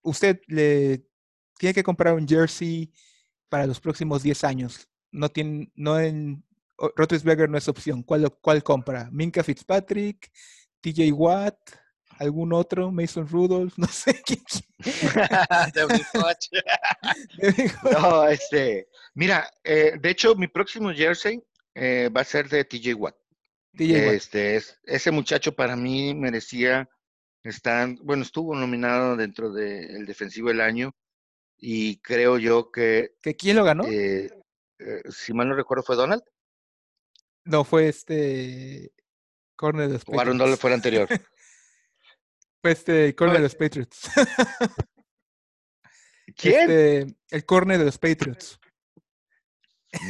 Usted 0.00 0.40
le 0.46 1.04
tiene 1.58 1.74
que 1.74 1.82
comprar 1.82 2.14
un 2.14 2.26
jersey 2.26 2.90
para 3.50 3.66
los 3.66 3.80
próximos 3.80 4.22
10 4.22 4.44
años. 4.44 4.88
No 5.10 5.28
tiene, 5.28 5.70
no 5.74 6.00
en, 6.00 6.42
Rotlisberger 6.96 7.50
no 7.50 7.58
es 7.58 7.68
opción. 7.68 8.02
¿Cuál, 8.02 8.34
¿Cuál 8.40 8.62
compra? 8.62 9.10
¿Minka 9.12 9.44
Fitzpatrick? 9.44 10.30
¿TJ 10.80 11.12
Watt? 11.12 11.58
¿Algún 12.18 12.54
otro? 12.54 12.90
¿Mason 12.90 13.28
Rudolph? 13.28 13.74
No 13.76 13.88
sé 13.88 14.22
quién. 14.24 14.40
no, 17.92 18.26
este. 18.26 18.88
Mira, 19.12 19.50
eh, 19.62 19.98
de 20.00 20.08
hecho, 20.08 20.34
mi 20.34 20.48
próximo 20.48 20.94
jersey 20.94 21.42
eh, 21.78 22.08
va 22.08 22.22
a 22.22 22.24
ser 22.24 22.48
de 22.48 22.64
TJ 22.64 22.94
Watt. 22.94 23.16
este, 23.72 24.56
Es, 24.56 24.78
ese 24.84 25.10
muchacho 25.10 25.54
para 25.54 25.76
mí 25.76 26.14
merecía 26.14 26.88
estar, 27.44 27.88
bueno, 28.02 28.22
estuvo 28.22 28.54
nominado 28.54 29.16
dentro 29.16 29.52
del 29.52 30.04
defensivo 30.06 30.48
del 30.48 30.60
año 30.60 30.94
y 31.56 31.98
creo 32.00 32.38
yo 32.38 32.70
que... 32.70 33.14
¿Que 33.22 33.36
quién 33.36 33.56
lo 33.56 33.64
ganó? 33.64 33.84
Eh, 33.86 34.30
si 35.10 35.32
mal 35.32 35.48
no 35.48 35.54
recuerdo, 35.54 35.82
fue 35.82 35.96
Donald. 35.96 36.22
No, 37.44 37.64
fue 37.64 37.88
este. 37.88 38.92
Corner 39.56 39.88
de 39.88 39.94
los 39.94 40.04
Patriots. 40.04 40.40
Aaron 40.40 40.56
fue 40.56 40.70
el 40.70 40.74
anterior. 40.74 41.08
fue 42.62 42.72
este 42.72 43.14
Corner 43.16 43.38
de 43.38 43.42
los 43.42 43.54
Patriots. 43.54 44.10
¿Quién? 46.36 46.60
Este, 46.60 47.16
el 47.30 47.44
corner 47.44 47.78
de 47.78 47.84
los 47.86 47.98
Patriots. 47.98 48.60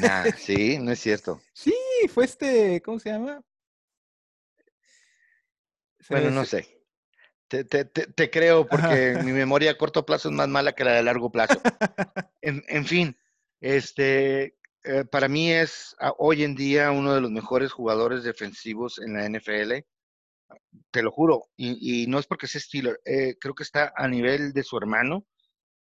Nah, 0.00 0.24
sí, 0.36 0.78
no 0.78 0.92
es 0.92 1.00
cierto. 1.00 1.40
sí, 1.52 1.74
fue 2.12 2.24
este, 2.24 2.82
¿cómo 2.82 2.98
se 2.98 3.10
llama? 3.10 3.42
bueno, 6.08 6.30
no 6.30 6.44
sé. 6.44 6.78
Te, 7.48 7.64
te, 7.64 7.84
te, 7.84 8.30
creo 8.30 8.66
porque 8.66 9.18
mi 9.24 9.32
memoria 9.32 9.70
a 9.70 9.78
corto 9.78 10.04
plazo 10.04 10.28
es 10.28 10.34
más 10.34 10.48
mala 10.48 10.74
que 10.74 10.84
la 10.84 10.92
de 10.92 11.02
largo 11.02 11.30
plazo. 11.30 11.60
En, 12.40 12.62
en 12.68 12.86
fin, 12.86 13.16
este, 13.60 14.58
eh, 14.84 15.04
para 15.04 15.28
mí 15.28 15.52
es 15.52 15.96
hoy 16.18 16.44
en 16.44 16.54
día 16.54 16.90
uno 16.90 17.14
de 17.14 17.20
los 17.20 17.30
mejores 17.30 17.72
jugadores 17.72 18.22
defensivos 18.22 18.98
en 18.98 19.14
la 19.14 19.28
NFL. 19.28 19.84
Te 20.90 21.02
lo 21.02 21.10
juro, 21.10 21.50
y, 21.56 22.06
no 22.06 22.18
es 22.18 22.26
porque 22.26 22.46
sea 22.46 22.60
Steeler, 22.60 22.98
eh, 23.04 23.36
creo 23.38 23.54
que 23.54 23.64
está 23.64 23.92
a 23.94 24.08
nivel 24.08 24.52
de 24.52 24.62
su 24.62 24.78
hermano. 24.78 25.26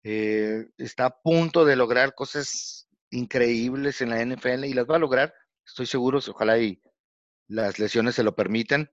Eh, 0.03 0.67
está 0.77 1.05
a 1.05 1.21
punto 1.21 1.65
de 1.65 1.75
lograr 1.75 2.13
cosas 2.13 2.87
increíbles 3.13 4.01
en 4.01 4.09
la 4.09 4.23
NFL 4.23 4.65
y 4.65 4.73
las 4.73 4.85
va 4.85 4.97
a 4.97 4.99
lograr, 4.99 5.33
estoy 5.65 5.85
seguro, 5.85 6.19
ojalá 6.27 6.57
y 6.59 6.81
las 7.47 7.79
lesiones 7.79 8.15
se 8.15 8.23
lo 8.23 8.35
permitan. 8.35 8.91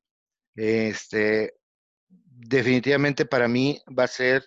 Este, 0.55 1.55
definitivamente 2.09 3.25
para 3.25 3.49
mí 3.49 3.81
va 3.97 4.05
a 4.05 4.09
ser 4.09 4.45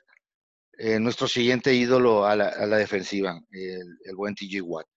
nuestro 1.00 1.28
siguiente 1.28 1.74
ídolo 1.74 2.26
a 2.26 2.36
la, 2.36 2.78
defensiva, 2.78 3.40
el, 3.52 3.98
el 4.04 4.16
buen 4.16 4.36
TJ 4.36 4.62
Watt. 4.62 4.88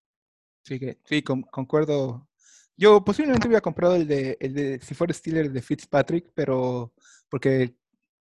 Sí, 0.66 0.80
sí 1.04 1.22
concuerdo. 1.22 2.28
Yo 2.76 3.04
posiblemente 3.04 3.46
hubiera 3.46 3.60
comprado 3.60 3.94
el 3.94 4.06
de, 4.06 4.36
el 4.40 4.52
de, 4.52 4.80
si 4.80 4.94
fuera 4.94 5.14
Steeler, 5.14 5.50
de 5.50 5.62
Fitzpatrick, 5.62 6.32
pero 6.34 6.92
porque, 7.30 7.76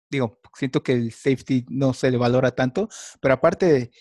digo, 0.09 0.39
siento 0.57 0.81
que 0.81 0.93
el 0.93 1.11
safety 1.11 1.65
no 1.69 1.93
se 1.93 2.09
le 2.09 2.17
valora 2.17 2.51
tanto, 2.51 2.87
pero 3.21 3.33
aparte, 3.33 3.91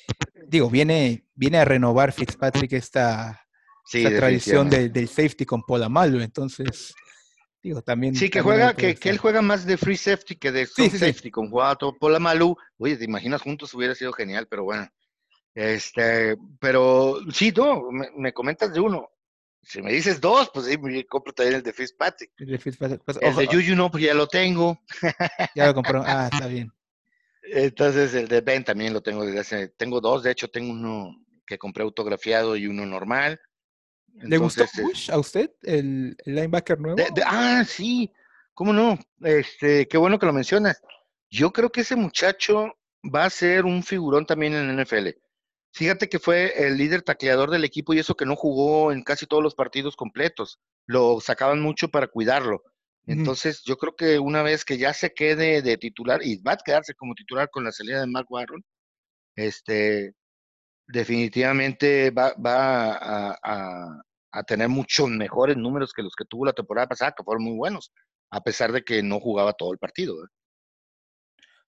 digo, 0.48 0.70
viene, 0.70 1.26
viene 1.34 1.58
a 1.58 1.64
renovar 1.64 2.12
Fitzpatrick 2.12 2.72
esta, 2.72 3.46
tradición 3.90 4.68
del 4.70 5.08
safety 5.08 5.44
con 5.44 5.62
Polamalu, 5.62 6.20
entonces, 6.20 6.94
digo, 7.62 7.82
también... 7.82 8.14
Sí, 8.14 8.30
que 8.30 8.40
juega, 8.40 8.74
que, 8.74 8.94
que, 8.94 9.10
él 9.10 9.18
juega 9.18 9.42
más 9.42 9.64
de 9.66 9.76
free 9.76 9.96
safety 9.96 10.36
que 10.36 10.50
de 10.50 10.66
safety, 10.66 11.30
con 11.30 11.50
Juato, 11.50 11.96
Polamalu, 11.98 12.56
oye, 12.78 12.96
te 12.96 13.04
imaginas 13.04 13.42
juntos 13.42 13.72
hubiera 13.74 13.94
sido 13.94 14.12
genial, 14.12 14.46
pero 14.48 14.64
bueno. 14.64 14.88
Este, 15.54 16.36
pero 16.60 17.18
sí, 17.32 17.52
no, 17.54 17.90
me, 17.90 18.32
comentas 18.32 18.72
de 18.72 18.80
uno. 18.80 19.10
Si 19.60 19.82
me 19.82 19.92
dices 19.92 20.20
dos, 20.20 20.50
pues 20.54 20.66
sí, 20.66 20.78
me 20.78 21.04
compro 21.04 21.32
también 21.32 21.56
el 21.56 21.62
de 21.62 21.72
Fitzpatrick. 21.72 22.30
El 22.38 22.46
de 22.46 22.58
Fitzpatrick. 22.58 23.02
Pues, 23.04 23.18
el 23.20 23.34
de 23.34 23.48
Yuyu 23.48 23.74
no, 23.74 23.90
pues 23.90 24.04
ya 24.04 24.14
lo 24.14 24.28
tengo. 24.28 24.80
ya 25.54 25.66
lo 25.66 25.74
compró. 25.74 26.02
Ah, 26.06 26.28
está 26.32 26.46
bien. 26.46 26.72
Entonces, 27.52 28.14
el 28.14 28.28
de 28.28 28.40
Ben 28.40 28.64
también 28.64 28.92
lo 28.92 29.02
tengo 29.02 29.24
desde 29.24 29.40
hace. 29.40 29.68
Tengo 29.68 30.00
dos, 30.00 30.22
de 30.22 30.30
hecho, 30.30 30.48
tengo 30.48 30.72
uno 30.72 31.16
que 31.46 31.58
compré 31.58 31.82
autografiado 31.82 32.56
y 32.56 32.66
uno 32.66 32.86
normal. 32.86 33.40
¿Le 34.14 34.38
gustó 34.38 34.64
Bush 34.82 35.10
a 35.10 35.18
usted, 35.18 35.50
el, 35.62 36.16
linebacker 36.24 36.80
nuevo? 36.80 36.96
ah, 37.24 37.64
sí, 37.66 38.12
cómo 38.52 38.72
no. 38.72 38.98
Este, 39.22 39.86
qué 39.86 39.96
bueno 39.96 40.18
que 40.18 40.26
lo 40.26 40.32
mencionas. 40.32 40.82
Yo 41.30 41.52
creo 41.52 41.70
que 41.70 41.82
ese 41.82 41.94
muchacho 41.94 42.72
va 43.04 43.24
a 43.24 43.30
ser 43.30 43.64
un 43.64 43.82
figurón 43.82 44.26
también 44.26 44.54
en 44.54 44.70
el 44.70 44.84
NFL. 44.84 45.08
Fíjate 45.72 46.08
que 46.08 46.18
fue 46.18 46.66
el 46.66 46.76
líder 46.76 47.02
tacleador 47.02 47.50
del 47.50 47.64
equipo 47.64 47.94
y 47.94 47.98
eso 47.98 48.16
que 48.16 48.26
no 48.26 48.34
jugó 48.34 48.90
en 48.90 49.02
casi 49.02 49.26
todos 49.26 49.42
los 49.42 49.54
partidos 49.54 49.94
completos. 49.94 50.58
Lo 50.86 51.20
sacaban 51.20 51.60
mucho 51.60 51.88
para 51.88 52.08
cuidarlo. 52.08 52.62
Entonces, 53.09 53.62
yo 53.64 53.78
creo 53.78 53.97
que 53.97 54.18
una 54.18 54.43
vez 54.43 54.66
que 54.66 54.76
ya 54.76 54.93
se 54.93 55.14
quede 55.14 55.62
de 55.62 55.78
titular, 55.78 56.20
y 56.22 56.36
va 56.43 56.52
a 56.52 56.56
quedarse 56.59 56.94
como 56.94 57.14
titular 57.14 57.48
con 57.51 57.64
la 57.64 57.72
salida 57.72 58.01
de 58.01 58.06
Mark 58.06 58.26
Warren, 58.28 58.62
este, 59.35 60.14
definitivamente 60.86 62.10
va, 62.10 62.35
a, 63.43 64.02
tener 64.47 64.68
muchos 64.68 65.09
mejores 65.09 65.56
números 65.56 65.93
que 65.93 66.02
los 66.02 66.14
que 66.14 66.24
tuvo 66.26 66.44
la 66.44 66.52
temporada 66.52 66.86
pasada, 66.86 67.14
que 67.16 67.24
fueron 67.24 67.44
muy 67.44 67.56
buenos, 67.56 67.93
a 68.30 68.43
pesar 68.43 68.72
de 68.72 68.82
que 68.85 69.02
no 69.02 69.20
jugaba 69.20 69.52
todo 69.55 69.72
el 69.72 69.78
partido. 69.78 70.22
¿eh? 70.22 70.28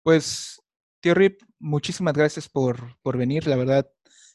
Pues 0.02 0.60
Tío 1.00 1.14
Rip, 1.14 1.40
muchísimas 1.58 2.14
gracias 2.14 2.48
por, 2.48 2.98
por 3.02 3.16
venir. 3.16 3.46
La 3.46 3.56
verdad, 3.56 3.88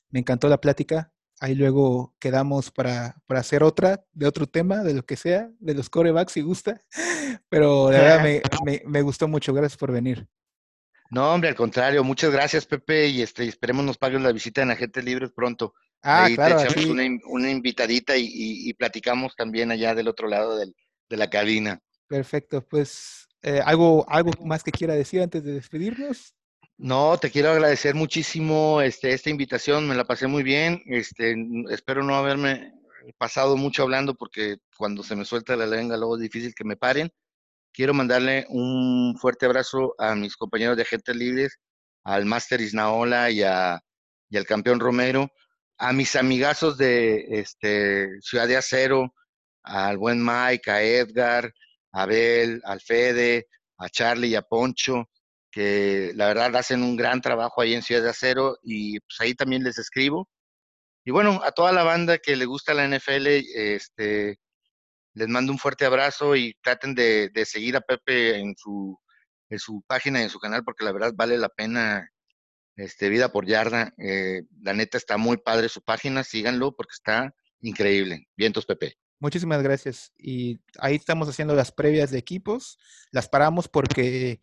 me 0.09 0.19
encantó 0.19 0.47
la 0.47 0.61
plática. 0.61 1.11
Ahí 1.43 1.55
luego 1.55 2.13
quedamos 2.19 2.69
para, 2.69 3.15
para, 3.25 3.39
hacer 3.39 3.63
otra, 3.63 4.05
de 4.13 4.27
otro 4.27 4.45
tema, 4.45 4.83
de 4.83 4.93
lo 4.93 5.03
que 5.03 5.15
sea, 5.17 5.49
de 5.59 5.73
los 5.73 5.89
corebacks 5.89 6.33
si 6.33 6.41
gusta. 6.41 6.81
Pero 7.49 7.91
la 7.91 7.97
verdad 7.97 8.23
me, 8.65 8.81
me, 8.85 9.01
gustó 9.01 9.27
mucho. 9.27 9.51
Gracias 9.51 9.75
por 9.75 9.91
venir. 9.91 10.27
No, 11.09 11.33
hombre, 11.33 11.49
al 11.49 11.55
contrario. 11.55 12.03
Muchas 12.03 12.31
gracias, 12.31 12.67
Pepe. 12.67 13.07
Y 13.07 13.23
este, 13.23 13.47
esperemos 13.47 13.83
nos 13.83 13.97
paguen 13.97 14.21
la 14.21 14.31
visita 14.31 14.61
en 14.61 14.69
Agentes 14.69 15.03
Libres 15.03 15.31
pronto. 15.31 15.73
Ah, 16.03 16.25
Ahí 16.25 16.35
claro. 16.35 16.57
Te 16.57 16.63
echamos 16.65 16.85
una, 16.85 17.03
una, 17.25 17.49
invitadita 17.49 18.15
y, 18.15 18.29
y, 18.29 18.73
platicamos 18.75 19.35
también 19.35 19.71
allá 19.71 19.95
del 19.95 20.07
otro 20.07 20.27
lado 20.27 20.57
del, 20.57 20.75
de 21.09 21.17
la 21.17 21.27
cabina. 21.27 21.81
Perfecto, 22.07 22.61
pues 22.67 23.27
eh, 23.41 23.61
¿algo, 23.65 24.05
¿algo 24.07 24.31
más 24.45 24.63
que 24.63 24.71
quiera 24.71 24.93
decir 24.93 25.21
antes 25.21 25.43
de 25.43 25.53
despedirnos? 25.53 26.35
No, 26.83 27.15
te 27.19 27.29
quiero 27.29 27.51
agradecer 27.51 27.93
muchísimo 27.93 28.81
este, 28.81 29.13
esta 29.13 29.29
invitación, 29.29 29.87
me 29.87 29.93
la 29.93 30.03
pasé 30.03 30.25
muy 30.25 30.41
bien. 30.41 30.81
Este, 30.87 31.35
espero 31.69 32.01
no 32.03 32.15
haberme 32.15 32.73
pasado 33.19 33.55
mucho 33.55 33.83
hablando 33.83 34.15
porque 34.15 34.57
cuando 34.75 35.03
se 35.03 35.15
me 35.15 35.23
suelta 35.23 35.55
la 35.55 35.67
lengua 35.67 35.95
luego 35.95 36.15
es 36.15 36.23
difícil 36.23 36.55
que 36.55 36.63
me 36.63 36.77
paren. 36.77 37.11
Quiero 37.71 37.93
mandarle 37.93 38.47
un 38.49 39.15
fuerte 39.19 39.45
abrazo 39.45 39.93
a 39.99 40.15
mis 40.15 40.35
compañeros 40.35 40.75
de 40.75 40.81
Agentes 40.81 41.15
Libres, 41.15 41.59
al 42.03 42.25
Máster 42.25 42.61
Isnaola 42.61 43.29
y, 43.29 43.43
al 43.43 44.45
campeón 44.47 44.79
Romero, 44.79 45.29
a 45.77 45.93
mis 45.93 46.15
amigazos 46.15 46.79
de 46.79 47.27
este, 47.29 48.09
Ciudad 48.21 48.47
de 48.47 48.57
Acero, 48.57 49.13
al 49.61 49.99
buen 49.99 50.19
Mike, 50.25 50.71
a 50.71 50.81
Edgar, 50.81 51.53
a 51.91 52.01
Abel, 52.01 52.59
al 52.65 52.81
Fede, 52.81 53.49
a 53.77 53.87
Charlie 53.87 54.29
y 54.29 54.35
a 54.35 54.41
Poncho, 54.41 55.07
que 55.51 56.13
la 56.15 56.27
verdad 56.27 56.55
hacen 56.55 56.81
un 56.83 56.95
gran 56.95 57.21
trabajo 57.21 57.61
ahí 57.61 57.73
en 57.73 57.83
Ciudad 57.83 58.01
de 58.01 58.09
Acero 58.09 58.57
y 58.63 58.99
pues 59.01 59.19
ahí 59.19 59.35
también 59.35 59.63
les 59.63 59.77
escribo. 59.77 60.29
Y 61.03 61.11
bueno, 61.11 61.41
a 61.43 61.51
toda 61.51 61.71
la 61.71 61.83
banda 61.83 62.17
que 62.19 62.35
le 62.35 62.45
gusta 62.45 62.73
la 62.73 62.87
NFL, 62.87 63.27
este, 63.27 64.39
les 65.13 65.27
mando 65.27 65.51
un 65.51 65.59
fuerte 65.59 65.85
abrazo 65.85 66.35
y 66.35 66.55
traten 66.61 66.95
de, 66.95 67.31
seguir 67.45 67.75
a 67.75 67.81
Pepe 67.81 68.39
en 68.39 68.55
su, 68.55 68.97
en 69.49 69.59
su 69.59 69.83
página 69.87 70.21
y 70.21 70.23
en 70.23 70.29
su 70.29 70.39
canal 70.39 70.63
porque 70.63 70.85
la 70.85 70.91
verdad 70.91 71.13
vale 71.15 71.37
la 71.37 71.49
pena 71.49 72.07
este, 72.75 73.09
Vida 73.09 73.31
por 73.31 73.45
Yarda. 73.45 73.93
Eh, 73.97 74.43
la 74.61 74.73
neta 74.73 74.97
está 74.97 75.17
muy 75.17 75.37
padre 75.37 75.69
su 75.69 75.81
página, 75.81 76.23
síganlo 76.23 76.75
porque 76.75 76.93
está 76.93 77.35
increíble. 77.59 78.27
Vientos, 78.37 78.65
Pepe. 78.65 78.95
Muchísimas 79.19 79.61
gracias. 79.61 80.11
Y 80.17 80.59
ahí 80.79 80.95
estamos 80.95 81.29
haciendo 81.29 81.55
las 81.55 81.71
previas 81.71 82.09
de 82.09 82.17
equipos. 82.17 82.79
Las 83.11 83.29
paramos 83.29 83.67
porque 83.67 84.39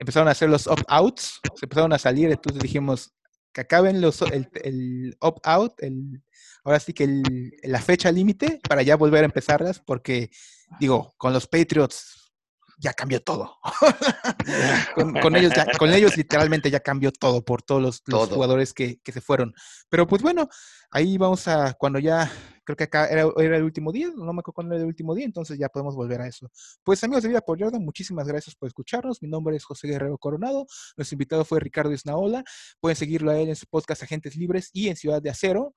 empezaron 0.00 0.28
a 0.28 0.32
hacer 0.32 0.48
los 0.48 0.66
opt-outs, 0.66 1.40
se 1.54 1.66
empezaron 1.66 1.92
a 1.92 1.98
salir, 1.98 2.30
entonces 2.30 2.60
dijimos 2.60 3.12
que 3.52 3.60
acaben 3.60 4.00
los, 4.00 4.22
el, 4.22 4.48
el 4.64 5.16
opt-out, 5.20 5.74
el, 5.82 6.22
ahora 6.64 6.80
sí 6.80 6.92
que 6.92 7.04
el, 7.04 7.52
la 7.62 7.80
fecha 7.80 8.10
límite 8.10 8.60
para 8.68 8.82
ya 8.82 8.96
volver 8.96 9.22
a 9.22 9.26
empezarlas, 9.26 9.80
porque 9.80 10.30
digo, 10.78 11.14
con 11.18 11.32
los 11.32 11.46
Patriots 11.46 12.32
ya 12.78 12.94
cambió 12.94 13.20
todo. 13.20 13.58
con, 14.94 15.36
ellos 15.36 15.52
con 15.78 15.92
ellos 15.92 16.16
literalmente 16.16 16.70
ya 16.70 16.80
cambió 16.80 17.12
todo 17.12 17.44
por 17.44 17.62
todos 17.62 18.02
los, 18.06 18.28
jugadores 18.28 18.72
que, 18.72 18.98
se 19.04 19.20
fueron. 19.20 19.52
Pero 19.90 20.06
pues 20.06 20.22
bueno, 20.22 20.48
ahí 20.90 21.18
vamos 21.18 21.46
a, 21.46 21.74
cuando 21.74 21.98
ya, 21.98 22.32
creo 22.64 22.76
que 22.76 22.84
acá 22.84 23.06
era, 23.06 23.22
el 23.36 23.62
último 23.62 23.92
día, 23.92 24.08
no 24.14 24.32
me 24.32 24.40
acuerdo 24.40 24.52
cuándo 24.52 24.74
era 24.74 24.82
el 24.82 24.88
último 24.88 25.14
día, 25.14 25.24
entonces 25.24 25.58
ya 25.58 25.68
podemos 25.68 25.94
volver 25.94 26.20
a 26.20 26.26
eso. 26.26 26.50
Pues 26.84 27.02
amigos 27.04 27.22
de 27.22 27.28
Vida 27.28 27.40
por 27.40 27.58
muchísimas 27.80 28.26
gracias 28.26 28.54
por 28.56 28.68
escucharnos. 28.68 29.22
Mi 29.22 29.28
nombre 29.28 29.56
es 29.56 29.64
José 29.64 29.88
Guerrero 29.88 30.18
Coronado. 30.18 30.66
Nuestro 30.96 31.14
invitado 31.14 31.44
fue 31.44 31.60
Ricardo 31.60 31.92
Isnaola. 31.92 32.44
Pueden 32.80 32.96
seguirlo 32.96 33.30
a 33.30 33.38
él 33.38 33.48
en 33.48 33.56
su 33.56 33.66
podcast 33.66 34.02
Agentes 34.02 34.36
Libres 34.36 34.70
y 34.72 34.88
en 34.88 34.96
Ciudad 34.96 35.20
de 35.20 35.30
Acero. 35.30 35.74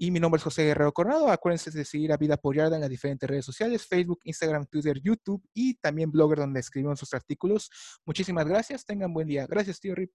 Y 0.00 0.12
mi 0.12 0.20
nombre 0.20 0.38
es 0.38 0.44
José 0.44 0.64
Guerrero 0.64 0.92
Coronado. 0.92 1.28
Acuérdense 1.28 1.72
de 1.72 1.84
seguir 1.84 2.12
a 2.12 2.16
Vida 2.16 2.34
Apoyada 2.34 2.76
en 2.76 2.82
las 2.82 2.90
diferentes 2.90 3.28
redes 3.28 3.44
sociales, 3.44 3.84
Facebook, 3.84 4.20
Instagram, 4.24 4.66
Twitter, 4.66 5.00
YouTube 5.02 5.42
y 5.52 5.74
también 5.74 6.12
Blogger 6.12 6.38
donde 6.38 6.60
escribimos 6.60 7.00
sus 7.00 7.12
artículos. 7.14 7.68
Muchísimas 8.06 8.46
gracias. 8.46 8.84
Tengan 8.84 9.12
buen 9.12 9.26
día. 9.26 9.46
Gracias, 9.48 9.80
tío 9.80 9.96
Rip. 9.96 10.12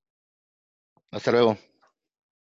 Hasta 1.11 1.31
luego. 1.31 1.72